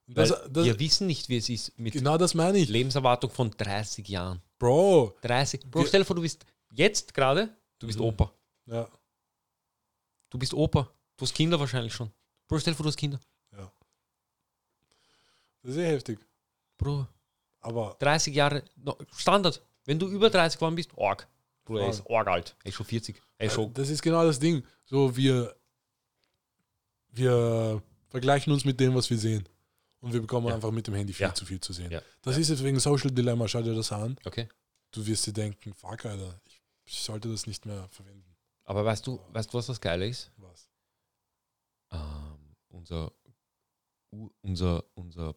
Das, 0.10 0.30
das, 0.49 0.64
wir 0.66 0.80
wissen 0.80 1.08
nicht, 1.08 1.28
wie 1.28 1.36
es 1.38 1.49
ist 1.49 1.78
mit 1.78 1.91
genau 1.93 2.18
das 2.18 2.34
meine 2.34 2.58
ich. 2.60 2.70
Lebenserwartung 2.70 3.30
von 3.30 3.51
30 3.51 4.08
Jahren. 4.08 4.41
Bro. 4.58 5.18
30. 5.22 5.70
Bro, 5.70 5.86
stell 5.86 6.01
dir 6.01 6.05
vor, 6.05 6.16
du 6.16 6.22
bist 6.22 6.45
jetzt 6.72 7.14
gerade, 7.14 7.49
du 7.80 7.88
bist 7.88 7.99
Mhm. 7.99 8.05
Opa. 8.05 8.32
Ja, 8.68 8.88
Du 10.30 10.38
bist 10.38 10.53
Opa. 10.53 10.89
Du 11.18 11.24
hast 11.26 11.34
Kinder 11.34 11.60
wahrscheinlich 11.60 11.93
schon. 11.93 12.12
Bro, 12.47 12.60
stell 12.60 12.74
dir 12.74 12.78
vor, 12.78 12.84
du 12.84 12.88
hast 12.89 12.97
Kinder. 12.97 13.20
Das 15.62 15.70
ist 15.72 15.76
sehr 15.76 15.89
heftig. 15.89 16.20
Bro, 16.78 17.08
Aber 17.62 17.95
30 17.99 18.34
Jahre, 18.36 18.64
no, 18.76 18.97
Standard. 19.16 19.62
Wenn 19.86 19.99
du 19.99 20.08
über 20.08 20.30
30 20.30 20.58
geworden 20.60 20.76
bist, 20.76 20.91
arg. 20.97 21.28
Bruder, 21.66 21.84
er 21.84 21.89
ist 21.89 22.03
arg 22.10 22.28
alt. 22.28 22.55
Er 22.64 22.70
ist 22.70 22.76
schon 22.76 22.86
40. 22.86 23.22
Er 23.38 23.47
ist 23.47 23.53
schon. 23.53 23.74
Das 23.74 23.89
ist 23.89 24.01
genau 24.01 24.24
das 24.24 24.39
Ding. 24.39 24.64
So, 24.86 25.16
wir, 25.16 25.55
wir 27.12 27.82
vergleichen 28.10 28.53
uns 28.53 28.66
mit 28.66 28.80
dem, 28.80 28.95
was 28.95 29.10
wir 29.10 29.18
sehen. 29.18 29.47
Und 29.99 30.14
wir 30.14 30.22
bekommen 30.22 30.47
Ja. 30.47 30.55
einfach 30.55 30.72
mit 30.72 30.88
dem 30.88 30.93
Handy 30.93 31.14
viel 31.14 31.26
Ja. 31.26 31.34
zu 31.34 31.45
viel 31.45 31.60
zu 31.60 31.74
sehen. 31.74 31.91
Ja. 31.91 32.01
Das 32.22 32.38
ist 32.38 32.49
jetzt 32.49 32.64
wegen 32.64 32.80
Social 32.80 33.10
Dilemma. 33.12 33.47
Schau 33.47 33.62
dir 33.62 33.74
das 33.74 33.91
an. 33.91 34.18
Okay. 34.26 34.47
Du 34.91 35.05
wirst 35.05 35.26
dir 35.28 35.34
denken, 35.34 35.74
fuck, 35.74 36.05
Alter, 36.05 36.39
ich, 36.86 36.99
sollte 37.01 37.30
das 37.30 37.47
nicht 37.47 37.66
mehr 37.66 37.88
verwenden. 37.89 38.36
Aber 38.64 38.86
weißt 38.86 39.05
du, 39.08 39.20
weißt 39.34 39.51
du, 39.53 39.58
was 39.58 39.68
das 39.68 39.82
Geile 39.82 40.08
ist? 40.08 40.32
Was? 40.38 40.70
Ähm, 41.91 42.55
unser, 42.70 43.12
unser, 44.41 44.84
unser 44.93 45.36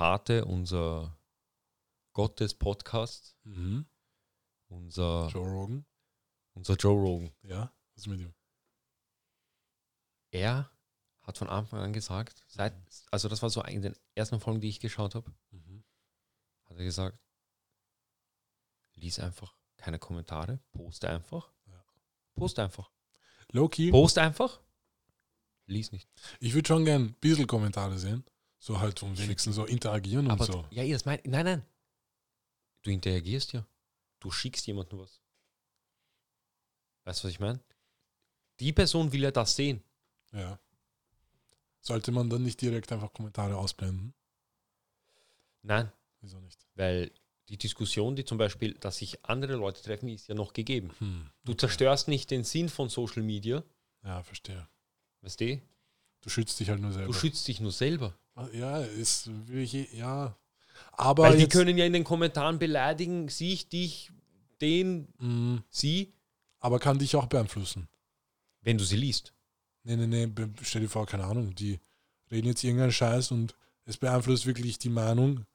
Pate, 0.00 0.44
unser 0.44 1.18
Gott 2.12 2.38
des 2.40 2.52
Podcasts, 2.52 3.34
Mhm. 3.44 3.86
unser, 4.68 5.28
Joe 5.28 5.48
Rogan? 5.48 5.86
unser 6.52 6.74
Joe 6.74 6.92
Rogan. 7.00 7.32
Ja? 7.42 7.72
Was 7.94 8.02
ist 8.04 8.06
mit 8.08 8.20
ihm? 8.20 8.34
Er 10.32 10.70
hat 11.22 11.38
von 11.38 11.48
Anfang 11.48 11.80
an 11.80 11.94
gesagt, 11.94 12.44
seit, 12.46 12.74
also 13.10 13.28
das 13.30 13.40
war 13.40 13.48
so 13.48 13.62
in 13.62 13.80
den 13.80 13.96
ersten 14.14 14.38
Folgen, 14.38 14.60
die 14.60 14.68
ich 14.68 14.80
geschaut 14.80 15.14
habe, 15.14 15.34
Mhm. 15.50 15.82
hat 16.64 16.76
er 16.76 16.84
gesagt, 16.84 17.18
lies 18.96 19.18
einfach 19.18 19.56
keine 19.78 19.98
Kommentare, 19.98 20.60
poste 20.72 21.08
einfach. 21.08 21.50
Ja. 21.66 21.82
Poste 22.34 22.62
einfach. 22.62 22.90
Loki, 23.50 23.90
Poste 23.90 24.20
einfach, 24.20 24.60
lies 25.64 25.90
nicht. 25.92 26.06
ich 26.40 26.52
würde 26.52 26.68
schon 26.68 26.84
gern 26.84 27.02
ein 27.06 27.14
bisschen 27.14 27.46
Kommentare 27.46 27.98
sehen. 27.98 28.26
So 28.66 28.80
halt 28.80 29.00
um 29.04 29.16
wenigstens 29.16 29.54
so 29.54 29.64
interagieren 29.64 30.26
und 30.26 30.32
Aber 30.32 30.44
so. 30.44 30.66
ja, 30.72 30.84
das 30.88 31.04
mein, 31.04 31.20
nein, 31.24 31.44
nein. 31.44 31.62
Du 32.82 32.90
interagierst 32.90 33.52
ja. 33.52 33.64
Du 34.18 34.32
schickst 34.32 34.66
jemandem 34.66 34.98
was. 34.98 35.20
Weißt 37.04 37.22
du, 37.22 37.28
was 37.28 37.32
ich 37.32 37.38
meine? 37.38 37.60
Die 38.58 38.72
Person 38.72 39.12
will 39.12 39.22
ja 39.22 39.30
das 39.30 39.54
sehen. 39.54 39.84
Ja. 40.32 40.58
Sollte 41.80 42.10
man 42.10 42.28
dann 42.28 42.42
nicht 42.42 42.60
direkt 42.60 42.90
einfach 42.90 43.12
Kommentare 43.12 43.56
ausblenden? 43.56 44.14
Nein, 45.62 45.92
Wieso 46.20 46.40
nicht? 46.40 46.66
weil 46.74 47.12
die 47.48 47.58
Diskussion, 47.58 48.16
die 48.16 48.24
zum 48.24 48.36
Beispiel, 48.38 48.74
dass 48.74 48.96
sich 48.98 49.24
andere 49.24 49.54
Leute 49.54 49.80
treffen, 49.80 50.08
ist 50.08 50.26
ja 50.26 50.34
noch 50.34 50.52
gegeben. 50.52 50.90
Hm. 50.98 51.30
Du 51.44 51.54
zerstörst 51.54 52.08
nicht 52.08 52.32
den 52.32 52.42
Sinn 52.42 52.68
von 52.68 52.88
Social 52.88 53.22
Media, 53.22 53.62
Ja, 54.02 54.24
verstehe. 54.24 54.68
weißt 55.20 55.40
du? 55.40 55.62
Du 56.22 56.30
schützt 56.30 56.58
dich 56.58 56.68
halt 56.68 56.80
nur 56.80 56.90
selber. 56.90 57.06
Du 57.06 57.12
schützt 57.12 57.46
dich 57.46 57.60
nur 57.60 57.70
selber. 57.70 58.18
Ja, 58.52 58.80
ist 58.80 59.30
wirklich, 59.48 59.92
ja. 59.92 60.36
Aber 60.92 61.24
Weil 61.24 61.38
die 61.38 61.48
können 61.48 61.78
ja 61.78 61.84
in 61.86 61.92
den 61.92 62.04
Kommentaren 62.04 62.58
beleidigen, 62.58 63.28
sich, 63.28 63.68
dich, 63.68 64.10
den, 64.60 65.08
mh, 65.18 65.62
sie, 65.70 66.12
aber 66.60 66.78
kann 66.78 66.98
dich 66.98 67.16
auch 67.16 67.26
beeinflussen. 67.26 67.88
wenn 68.62 68.78
du 68.78 68.84
sie 68.84 68.96
liest. 68.96 69.32
Nee, 69.84 69.96
nee, 69.96 70.06
nee, 70.26 70.46
stell 70.62 70.82
dir 70.82 70.88
vor, 70.88 71.06
keine 71.06 71.24
Ahnung, 71.24 71.54
die 71.54 71.78
reden 72.30 72.48
jetzt 72.48 72.64
irgendeinen 72.64 72.92
Scheiß 72.92 73.30
und 73.30 73.54
es 73.84 73.96
beeinflusst 73.96 74.46
wirklich 74.46 74.78
die 74.78 74.88
Meinung 74.88 75.46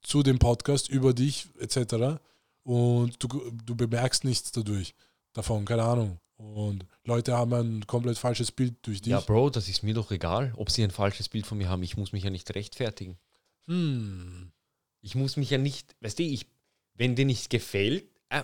zu 0.00 0.22
dem 0.22 0.38
Podcast 0.38 0.88
über 0.88 1.12
dich 1.12 1.48
etc. 1.58 2.20
Und 2.62 3.22
du, 3.22 3.52
du 3.64 3.74
bemerkst 3.76 4.24
nichts 4.24 4.50
dadurch, 4.52 4.94
davon, 5.34 5.64
keine 5.64 5.82
Ahnung. 5.82 6.18
Und 6.38 6.86
Leute 7.04 7.36
haben 7.36 7.52
ein 7.52 7.86
komplett 7.86 8.16
falsches 8.16 8.52
Bild 8.52 8.74
durch 8.82 9.02
dich. 9.02 9.10
Ja, 9.10 9.20
Bro, 9.20 9.50
das 9.50 9.68
ist 9.68 9.82
mir 9.82 9.94
doch 9.94 10.10
egal, 10.12 10.52
ob 10.56 10.70
sie 10.70 10.84
ein 10.84 10.90
falsches 10.92 11.28
Bild 11.28 11.46
von 11.46 11.58
mir 11.58 11.68
haben. 11.68 11.82
Ich 11.82 11.96
muss 11.96 12.12
mich 12.12 12.22
ja 12.22 12.30
nicht 12.30 12.54
rechtfertigen. 12.54 13.18
Hm. 13.66 14.52
Ich 15.00 15.14
muss 15.14 15.36
mich 15.36 15.50
ja 15.50 15.58
nicht, 15.58 15.96
weißt 16.00 16.18
du, 16.18 16.22
ich, 16.22 16.46
wenn 16.94 17.16
dir 17.16 17.26
nicht 17.26 17.50
gefällt, 17.50 18.08
Äh, 18.30 18.42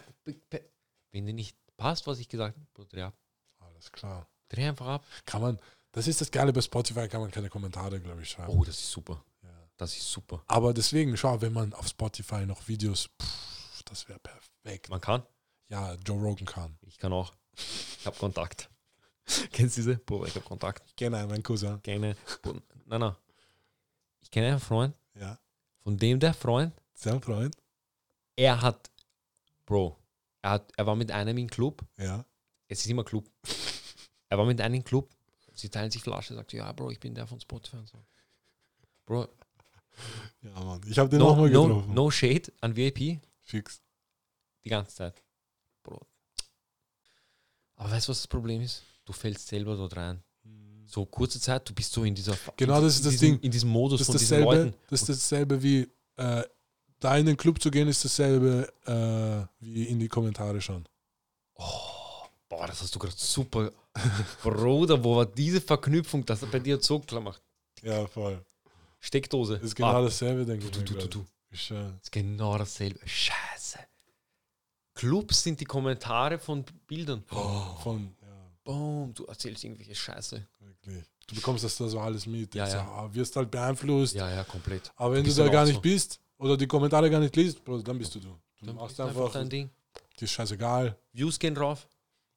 wenn 1.12 1.26
dir 1.26 1.34
nicht 1.34 1.56
passt, 1.76 2.06
was 2.06 2.18
ich 2.18 2.28
gesagt 2.28 2.58
habe, 2.58 2.86
dreh 2.88 3.02
ab. 3.02 3.14
Alles 3.58 3.92
klar. 3.92 4.28
Dreh 4.48 4.64
einfach 4.68 4.86
ab. 4.86 5.06
Kann 5.24 5.42
man, 5.42 5.60
das 5.92 6.08
ist 6.08 6.20
das 6.20 6.30
Geile 6.30 6.52
bei 6.52 6.62
Spotify, 6.62 7.08
kann 7.08 7.20
man 7.20 7.30
keine 7.30 7.48
Kommentare, 7.48 8.00
glaube 8.00 8.22
ich, 8.22 8.30
schreiben. 8.30 8.52
Oh, 8.52 8.64
das 8.64 8.76
ist 8.76 8.90
super. 8.90 9.24
Ja. 9.42 9.68
Das 9.76 9.96
ist 9.96 10.10
super. 10.10 10.42
Aber 10.46 10.74
deswegen, 10.74 11.16
schau, 11.16 11.40
wenn 11.40 11.52
man 11.52 11.72
auf 11.74 11.88
Spotify 11.88 12.46
noch 12.46 12.66
Videos, 12.66 13.10
pff, 13.20 13.82
das 13.84 14.08
wäre 14.08 14.18
perfekt. 14.18 14.88
Man 14.88 15.00
kann. 15.00 15.22
Ja, 15.68 15.94
Joe 15.94 16.20
Rogan 16.20 16.46
kann. 16.46 16.76
Ich 16.82 16.98
kann 16.98 17.12
auch. 17.12 17.34
Ich 17.56 18.06
habe 18.06 18.16
Kontakt. 18.16 18.68
Kennst 19.52 19.76
du 19.76 19.80
diese? 19.82 19.96
Bro, 19.96 20.26
ich 20.26 20.34
habe 20.34 20.44
Kontakt. 20.44 20.82
Ich 20.86 20.96
kenne 20.96 21.18
einen, 21.18 21.28
mein 21.30 21.42
Cousin. 21.42 21.82
Keine. 21.82 22.16
Nein, 22.86 23.00
nein. 23.00 23.16
Ich 24.20 24.30
kenne 24.30 24.48
einen 24.48 24.60
Freund, 24.60 24.94
Ja. 25.14 25.38
von 25.82 25.96
dem 25.96 26.18
der 26.20 26.34
Freund, 26.34 26.72
Sein 26.94 27.20
Freund. 27.22 27.56
er 28.36 28.60
hat, 28.60 28.90
Bro, 29.66 29.98
er, 30.42 30.50
hat, 30.50 30.72
er 30.76 30.86
war 30.86 30.96
mit 30.96 31.10
einem 31.10 31.38
im 31.38 31.48
Club. 31.48 31.82
Ja. 31.96 32.24
Es 32.68 32.80
ist 32.80 32.86
immer 32.90 33.04
Club. 33.04 33.30
er 34.28 34.38
war 34.38 34.44
mit 34.46 34.60
einem 34.60 34.74
im 34.76 34.84
Club. 34.84 35.10
Sie 35.54 35.68
teilen 35.68 35.90
sich 35.90 36.02
Flasche, 36.02 36.34
sagt, 36.34 36.52
ja, 36.52 36.70
Bro, 36.72 36.90
ich 36.90 37.00
bin 37.00 37.14
der 37.14 37.26
von 37.26 37.38
Spotify 37.40 37.76
und 37.76 37.88
so. 37.88 38.04
Bro, 39.06 39.28
Ja, 40.42 40.60
Mann. 40.60 40.80
Ich 40.86 40.98
habe 40.98 41.08
den 41.08 41.20
no, 41.20 41.28
auch 41.30 41.36
mal 41.36 41.48
no, 41.50 41.66
getroffen. 41.68 41.94
no 41.94 42.10
shade 42.10 42.52
an 42.60 42.74
VIP 42.76 43.20
Fix. 43.42 43.80
die 44.64 44.68
ganze 44.70 44.94
Zeit. 44.96 45.22
Aber 47.76 47.90
weißt 47.90 48.08
du, 48.08 48.10
was 48.10 48.18
das 48.18 48.26
Problem 48.28 48.60
ist? 48.62 48.82
Du 49.04 49.12
fällst 49.12 49.48
selber 49.48 49.76
dort 49.76 49.96
rein. 49.96 50.22
So 50.86 51.04
kurze 51.06 51.40
Zeit, 51.40 51.68
du 51.68 51.74
bist 51.74 51.92
so 51.92 52.04
in 52.04 52.14
dieser 52.14 52.36
Genau, 52.56 52.80
das 52.80 52.96
ist 52.96 53.06
das 53.06 53.12
diesem, 53.12 53.32
Ding. 53.32 53.40
in 53.40 53.50
diesem 53.50 53.70
Modus 53.70 53.98
Das 54.00 54.06
von 54.06 54.16
diesen 54.18 54.38
dasselbe, 54.40 54.64
Leuten. 54.64 54.76
das 54.90 55.00
ist 55.00 55.08
dasselbe 55.08 55.62
wie 55.62 55.88
äh, 56.16 56.42
da 57.00 57.16
in 57.16 57.26
den 57.26 57.36
Club 57.36 57.60
zu 57.60 57.70
gehen, 57.70 57.88
ist 57.88 58.04
dasselbe 58.04 58.70
äh, 58.86 59.64
wie 59.64 59.84
in 59.84 59.98
die 59.98 60.08
Kommentare 60.08 60.60
schauen. 60.60 60.86
Oh, 61.56 62.26
boah, 62.48 62.66
das 62.66 62.82
hast 62.82 62.94
du 62.94 62.98
gerade 62.98 63.14
super. 63.16 63.72
Bruder, 64.42 65.02
wo 65.02 65.16
war 65.16 65.26
diese 65.26 65.60
Verknüpfung? 65.60 66.24
Das 66.26 66.42
hat 66.42 66.50
bei 66.50 66.58
dir 66.58 66.80
so 66.80 66.98
klar 67.00 67.20
gemacht. 67.22 67.42
Ja, 67.82 68.06
voll. 68.06 68.44
Steckdose. 69.00 69.54
Das 69.54 69.64
ist 69.64 69.74
genau 69.74 69.88
Ah, 69.88 70.02
dasselbe, 70.02 70.44
denke 70.44 70.68
du, 70.70 70.78
ich. 70.80 70.84
du, 70.84 70.94
du, 70.94 71.08
du. 71.08 71.26
Ist, 71.50 71.70
äh, 71.70 71.74
Das 71.74 72.02
ist 72.04 72.12
genau 72.12 72.56
dasselbe. 72.58 73.00
Scheiße. 73.06 73.34
Clubs 75.04 75.42
sind 75.42 75.60
die 75.60 75.66
Kommentare 75.66 76.38
von 76.38 76.64
Bildern. 76.86 77.22
Oh, 77.30 77.76
von, 77.82 78.14
ja, 78.22 78.50
Boom, 78.64 79.12
du 79.12 79.24
erzählst 79.26 79.62
irgendwelche 79.62 79.94
Scheiße. 79.94 80.46
wirklich. 80.60 81.04
Du 81.26 81.34
bekommst 81.34 81.62
das 81.64 81.76
da 81.76 81.86
so 81.88 82.00
alles 82.00 82.26
mit. 82.26 82.54
Ja, 82.54 82.64
Jetzt, 82.64 82.74
ja. 82.74 82.88
ah, 82.88 83.08
wirst 83.12 83.36
halt 83.36 83.50
beeinflusst. 83.50 84.14
Ja, 84.14 84.30
ja, 84.30 84.44
komplett. 84.44 84.90
Aber 84.96 85.14
wenn 85.14 85.24
du, 85.24 85.34
da 85.34 85.48
gar 85.48 85.64
nicht 85.64 85.74
so. 85.76 85.80
bist 85.80 86.20
oder 86.38 86.56
die 86.56 86.66
Kommentare 86.66 87.10
gar 87.10 87.20
nicht 87.20 87.36
liest, 87.36 87.62
Bro, 87.64 87.82
dann 87.82 87.98
bist 87.98 88.14
du 88.14 88.20
du. 88.20 88.28
Du 88.60 88.66
Dann 88.66 88.76
machst 88.76 88.98
einfach 88.98 89.16
einfach, 89.20 89.32
dein 89.32 89.50
Ding. 89.50 89.70
dir 90.18 90.24
ist 90.24 90.30
scheißegal. 90.32 90.96
Views 91.12 91.38
gehen 91.38 91.54
drauf. 91.54 91.86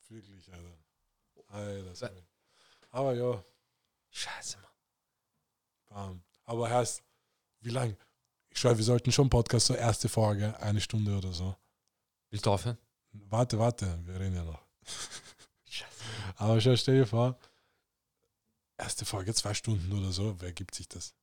Wirklich, 0.10 0.52
Alter. 0.52 0.78
Alter, 1.50 1.96
sorry. 1.96 2.24
Aber 2.92 3.14
ja, 3.14 3.44
Scheiße, 4.10 4.58
Mann. 4.58 4.72
bam. 5.90 6.22
Aber 6.44 6.70
heißt, 6.70 7.02
wie 7.62 7.70
lang? 7.70 7.96
Ich 8.50 8.60
schreibe, 8.60 8.78
wir 8.78 8.86
sollten 8.86 9.12
schon 9.12 9.30
Podcast, 9.30 9.68
so 9.68 9.74
erste 9.74 10.10
Folge, 10.10 10.60
eine 10.60 10.82
Stunde 10.82 11.18
oder 11.18 11.32
so. 11.32 11.56
Willst 12.30 12.46
du 12.46 12.52
aufhören? 12.52 12.78
Warte, 13.12 13.58
warte, 13.60 14.00
wir 14.06 14.20
reden 14.20 14.36
ja 14.36 14.44
noch. 14.44 14.62
Scheiße. 15.66 16.04
Aber 16.36 16.60
schau, 16.62 16.76
stell 16.76 17.00
dir 17.00 17.06
vor, 17.08 17.38
erste 18.78 19.06
Folge, 19.06 19.34
zwei 19.34 19.54
Stunden 19.54 19.92
oder 19.92 20.12
so, 20.12 20.36
wer 20.40 20.52
gibt 20.52 20.76
sich 20.76 20.88
das? 20.88 21.14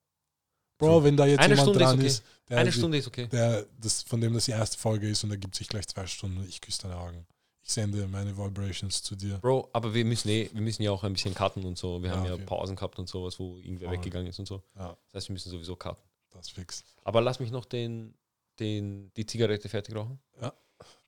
Bro, 0.78 1.04
wenn 1.04 1.16
da 1.16 1.24
jetzt 1.26 1.38
Eine 1.40 1.54
jemand 1.54 1.68
Stunde 1.76 1.78
ist 1.84 1.86
dran 1.88 1.98
okay. 1.98 2.06
ist, 2.06 2.24
der, 2.48 2.58
Eine 2.58 2.72
Stunde 2.72 2.98
ist 2.98 3.06
okay. 3.06 3.26
der 3.28 3.66
das, 3.80 4.02
von 4.02 4.20
dem 4.20 4.34
das 4.34 4.46
die 4.46 4.50
erste 4.50 4.76
Folge 4.76 5.08
ist 5.08 5.22
und 5.22 5.30
er 5.30 5.36
gibt 5.36 5.54
sich 5.54 5.68
gleich 5.68 5.86
zwei 5.86 6.06
Stunden, 6.06 6.44
ich 6.48 6.60
küsse 6.60 6.82
deine 6.82 6.96
Augen. 6.96 7.26
Ich 7.62 7.72
sende 7.72 8.06
meine 8.08 8.36
Vibrations 8.36 9.02
zu 9.02 9.14
dir. 9.16 9.38
Bro, 9.38 9.70
aber 9.72 9.94
wir 9.94 10.04
müssen 10.04 10.28
eh, 10.28 10.50
wir 10.52 10.60
müssen 10.60 10.82
ja 10.82 10.90
auch 10.90 11.02
ein 11.04 11.12
bisschen 11.14 11.32
cutten 11.34 11.64
und 11.64 11.78
so. 11.78 12.02
Wir 12.02 12.10
Ja, 12.10 12.16
haben 12.16 12.26
ja 12.26 12.34
okay. 12.34 12.44
Pausen 12.44 12.76
gehabt 12.76 12.98
und 12.98 13.08
sowas, 13.08 13.38
wo 13.38 13.56
irgendwer 13.56 13.88
Voll. 13.88 13.96
weggegangen 13.98 14.26
ist 14.28 14.38
und 14.38 14.46
so. 14.46 14.62
Ja, 14.76 14.96
Das 15.06 15.14
heißt, 15.14 15.28
wir 15.28 15.32
müssen 15.34 15.50
sowieso 15.50 15.74
cutten. 15.76 16.02
das 16.32 16.50
fix. 16.50 16.84
Aber 17.04 17.20
lass 17.22 17.38
mich 17.40 17.50
noch 17.52 17.64
den, 17.64 18.14
den, 18.58 19.12
die 19.14 19.24
Zigarette 19.24 19.68
fertig 19.70 19.94
rauchen. 19.94 20.18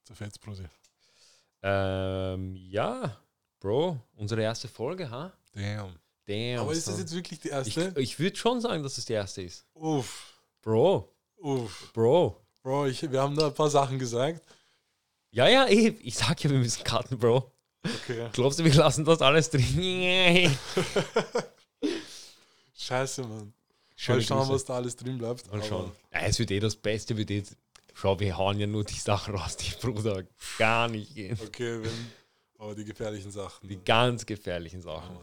Zerfett's, 0.07 0.39
Prosi. 0.39 0.65
Ähm, 1.63 2.55
ja, 2.55 3.17
Bro, 3.59 4.01
unsere 4.15 4.43
erste 4.43 4.69
Folge, 4.69 5.11
ha? 5.11 5.33
Damn. 5.53 5.97
Damn. 6.27 6.61
Aber 6.61 6.73
ist 6.73 6.87
das 6.87 6.99
jetzt 6.99 7.13
wirklich 7.13 7.41
die 7.41 7.49
ich 7.49 7.77
erste? 7.77 7.93
ich 8.01 8.19
würde 8.19 8.37
schon 8.37 8.61
sagen, 8.61 8.85
dass 8.85 8.99
es 8.99 9.05
die 9.05 9.15
erste 9.15 9.43
ist. 9.43 9.67
Uff, 9.75 10.41
Bro, 10.63 11.13
uff. 11.39 11.93
Bro. 11.93 12.41
Bro, 12.63 12.87
ich, 12.87 13.11
wir 13.11 13.21
haben 13.21 13.35
da 13.37 13.47
ein 13.47 13.55
paar 13.55 13.71
Sachen 13.71 13.99
gesagt. 13.99 14.43
Ja, 15.31 15.49
ja, 15.49 15.67
eh, 15.67 15.89
ich 16.01 16.17
sag 16.17 16.43
ja, 16.45 16.51
wir 16.51 16.59
müssen 16.59 16.85
cutten, 16.85 17.19
Bro. 17.19 17.51
Okay. 17.83 18.29
Glaubst 18.33 18.61
du, 18.61 18.65
wir 18.65 18.75
lassen 18.75 19.05
das 19.05 19.21
alles 19.21 19.51
drin? 19.51 20.57
Scheiße, 22.77 23.23
Mann. 23.23 23.53
Schöne 23.97 24.19
Mal 24.19 24.25
schauen, 24.25 24.39
Grüße. 24.39 24.53
was 24.53 24.65
da 24.65 24.75
alles 24.77 24.95
drin 24.95 25.19
bleibt. 25.19 25.51
Mal 25.51 25.63
schauen. 25.65 25.91
Ja, 26.13 26.21
es 26.21 26.39
wird 26.39 26.51
eh 26.53 26.61
das 26.61 26.77
Beste, 26.77 27.17
wird 27.17 27.31
eh. 27.31 27.43
Schau, 27.99 28.21
wir 28.21 28.37
hauen 28.37 28.61
ja 28.61 28.67
nur 28.67 28.85
die 28.85 28.93
Sachen 28.93 29.35
raus, 29.35 29.57
die 29.57 29.71
Bruder 29.81 30.23
gar 30.59 30.87
nicht 30.87 31.15
gehen. 31.15 31.39
Okay, 31.43 31.83
wenn, 31.83 32.11
aber 32.59 32.75
die 32.75 32.85
gefährlichen 32.85 33.31
Sachen. 33.31 33.67
Die 33.67 33.83
ganz 33.83 34.27
gefährlichen 34.27 34.83
Sachen. 34.83 35.17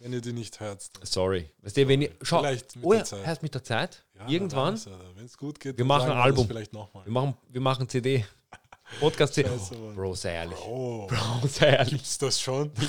Wenn 0.00 0.12
ihr 0.12 0.20
die 0.20 0.32
nicht 0.32 0.58
hört, 0.58 0.90
Sorry. 1.04 1.48
Weißt 1.62 1.76
du, 1.76 1.86
wenn 1.86 2.02
ihr. 2.02 2.10
Schau, 2.20 2.40
vielleicht 2.40 2.74
mit 2.74 2.84
oh 2.84 2.94
der 2.94 3.04
Zeit. 3.04 3.24
erst 3.24 3.42
mit 3.44 3.54
der 3.54 3.62
Zeit. 3.62 4.04
Ja, 4.18 4.28
irgendwann. 4.28 4.80
Wenn 5.14 5.24
es 5.24 5.38
gut 5.38 5.60
geht, 5.60 5.78
Wir 5.78 5.84
machen 5.84 6.10
ein 6.10 6.16
Album. 6.16 6.48
Vielleicht 6.48 6.72
nochmal. 6.72 7.04
Wir 7.04 7.12
machen, 7.12 7.36
wir 7.48 7.60
machen 7.60 7.88
CD. 7.88 8.24
Podcast 8.98 9.34
CD. 9.34 9.48
Scheiße, 9.50 9.76
Mann. 9.76 9.94
Bro, 9.94 10.14
sei 10.16 10.32
ehrlich. 10.34 10.58
Oh, 10.66 11.06
Bro, 11.06 11.46
sei 11.46 11.68
ehrlich. 11.68 11.92
gibt's 11.92 12.18
das 12.18 12.40
schon? 12.40 12.72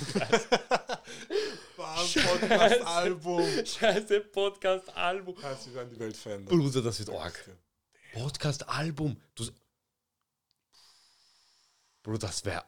Podcast-Album. 1.77 3.43
Scheiße, 3.63 4.21
Podcast-Album. 4.21 5.35
Kannst 5.39 5.67
du 5.67 5.79
an 5.79 5.91
die 5.91 5.99
Welt 5.99 6.17
verändern. 6.17 6.57
Bruder, 6.57 6.81
das 6.81 6.97
wird 6.97 7.11
arg. 7.11 7.51
Podcast-Album. 8.15 9.17
Du. 9.35 9.45
Bro, 12.03 12.17
das 12.17 12.43
wäre 12.45 12.63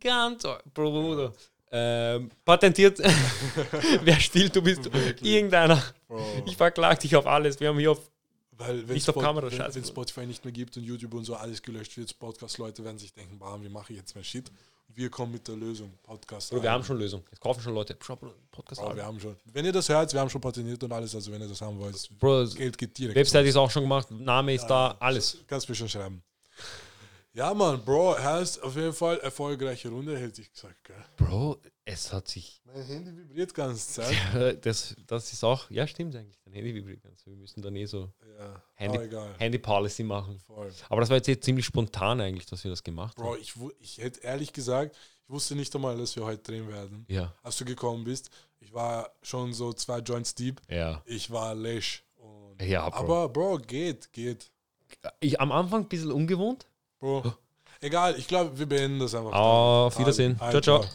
ganz. 0.00 0.44
Bruder. 0.74 1.32
Ähm, 1.72 2.30
patentiert. 2.44 2.98
Wer 4.02 4.18
stiehlt, 4.20 4.54
du 4.56 4.62
bist 4.62 4.92
Wirklich. 4.92 5.22
irgendeiner. 5.22 5.82
Bro. 6.08 6.42
Ich 6.46 6.56
verklag 6.56 6.98
dich 7.00 7.14
auf 7.16 7.26
alles. 7.26 7.60
Wir 7.60 7.68
haben 7.68 7.78
hier 7.78 7.92
auf. 7.92 8.10
Weil 8.52 8.86
wenn, 8.86 8.94
Nicht 8.94 9.08
auf 9.08 9.14
Spot- 9.14 9.22
Kamera, 9.22 9.50
wenn, 9.50 9.56
scheiße. 9.56 9.76
wenn 9.76 9.84
Spotify 9.86 10.26
nicht 10.26 10.44
mehr 10.44 10.52
gibt 10.52 10.76
und 10.76 10.82
YouTube 10.84 11.14
und 11.14 11.24
so 11.24 11.34
alles 11.34 11.62
gelöscht 11.62 11.96
wird, 11.96 12.18
Podcast-Leute 12.18 12.84
werden 12.84 12.98
sich 12.98 13.14
denken, 13.14 13.38
bam, 13.38 13.62
wie 13.62 13.70
mache 13.70 13.92
ich 13.94 13.98
jetzt 14.00 14.14
mein 14.14 14.24
Shit? 14.24 14.50
Wir 14.94 15.10
kommen 15.10 15.32
mit 15.32 15.46
der 15.46 15.56
Lösung. 15.56 15.92
Podcast. 16.02 16.50
Bro, 16.50 16.62
wir 16.62 16.70
haben 16.70 16.84
schon 16.84 16.98
Lösung. 16.98 17.22
Jetzt 17.30 17.40
kaufen 17.40 17.60
schon 17.60 17.74
Leute. 17.74 17.96
Schau, 18.00 18.16
Bro, 18.16 18.32
Bro, 18.50 18.96
wir 18.96 19.04
haben 19.04 19.20
schon. 19.20 19.36
Wenn 19.52 19.64
ihr 19.64 19.72
das 19.72 19.88
hört, 19.88 20.12
wir 20.12 20.20
haben 20.20 20.30
schon 20.30 20.40
patentiert 20.40 20.82
und 20.82 20.92
alles, 20.92 21.14
also 21.14 21.30
wenn 21.32 21.40
ihr 21.40 21.48
das 21.48 21.60
haben 21.60 21.78
wollt, 21.78 22.10
Bro, 22.18 22.46
Geld 22.54 22.76
geht 22.76 22.98
direkt. 22.98 23.16
Website 23.16 23.46
ist 23.46 23.56
auch 23.56 23.70
schon 23.70 23.82
gemacht. 23.82 24.10
Name 24.10 24.54
ist 24.54 24.66
da. 24.66 24.96
Alles. 24.98 25.38
Kannst 25.46 25.68
mir 25.68 25.74
schon 25.74 25.88
schreiben. 25.88 26.22
Ja, 27.32 27.54
Mann, 27.54 27.84
Bro, 27.84 28.18
heißt 28.18 28.62
auf 28.62 28.74
jeden 28.74 28.92
Fall 28.92 29.18
erfolgreiche 29.18 29.88
Runde, 29.88 30.18
hätte 30.18 30.42
ich 30.42 30.52
gesagt, 30.52 30.82
gell? 30.82 30.96
Bro, 31.16 31.58
es 31.92 32.12
hat 32.12 32.28
sich. 32.28 32.60
Mein 32.64 32.82
Handy 32.84 33.16
vibriert 33.16 33.50
die 33.50 33.54
ganze 33.54 33.86
Zeit. 34.02 34.14
Das, 34.64 34.94
das 35.06 35.32
ist 35.32 35.42
auch. 35.44 35.70
Ja, 35.70 35.86
stimmt 35.86 36.14
eigentlich. 36.16 36.38
Dein 36.44 36.54
Handy 36.54 36.74
vibriert 36.74 37.02
ganz. 37.02 37.24
Wir 37.26 37.34
müssen 37.36 37.60
dann 37.62 37.74
eh 37.76 37.84
so 37.86 38.10
Ja, 38.38 38.62
Handy-. 38.74 39.16
Handy 39.38 39.58
Policy 39.58 40.02
machen. 40.02 40.38
Voll. 40.46 40.72
Aber 40.88 41.00
das 41.00 41.10
war 41.10 41.16
jetzt 41.16 41.28
eh 41.28 41.38
ziemlich 41.38 41.64
spontan 41.66 42.20
eigentlich, 42.20 42.46
dass 42.46 42.62
wir 42.64 42.70
das 42.70 42.82
gemacht 42.82 43.16
Bro, 43.16 43.32
haben. 43.34 43.40
ich, 43.40 43.58
wu- 43.58 43.72
ich 43.80 43.98
hätte 43.98 44.20
ehrlich 44.20 44.52
gesagt, 44.52 44.96
ich 45.24 45.30
wusste 45.30 45.54
nicht 45.54 45.74
einmal, 45.74 45.96
dass 45.96 46.16
wir 46.16 46.24
heute 46.24 46.42
drehen 46.42 46.68
werden. 46.68 47.04
Ja, 47.08 47.34
Als 47.42 47.56
du 47.58 47.64
gekommen 47.64 48.04
bist, 48.04 48.30
ich 48.60 48.72
war 48.72 49.10
schon 49.22 49.52
so 49.52 49.72
zwei 49.72 49.98
Joints 50.00 50.34
deep. 50.34 50.60
ja. 50.68 51.02
Ich 51.06 51.30
war 51.30 51.54
lesch. 51.54 52.04
Ja, 52.60 52.88
Bro. 52.90 52.98
aber 52.98 53.28
Bro, 53.30 53.58
geht, 53.58 54.12
geht. 54.12 54.50
Ich, 55.20 55.40
am 55.40 55.50
Anfang 55.52 55.82
ein 55.84 55.88
bisschen 55.88 56.12
ungewohnt. 56.12 56.66
Bro. 56.98 57.32
Egal, 57.80 58.18
ich 58.18 58.28
glaube, 58.28 58.58
wir 58.58 58.66
beenden 58.66 58.98
das 58.98 59.14
einfach. 59.14 59.32
Auf. 59.32 59.98
Wiedersehen. 59.98 60.36
Ciao, 60.36 60.60
ciao. 60.60 60.80
ciao. 60.80 60.90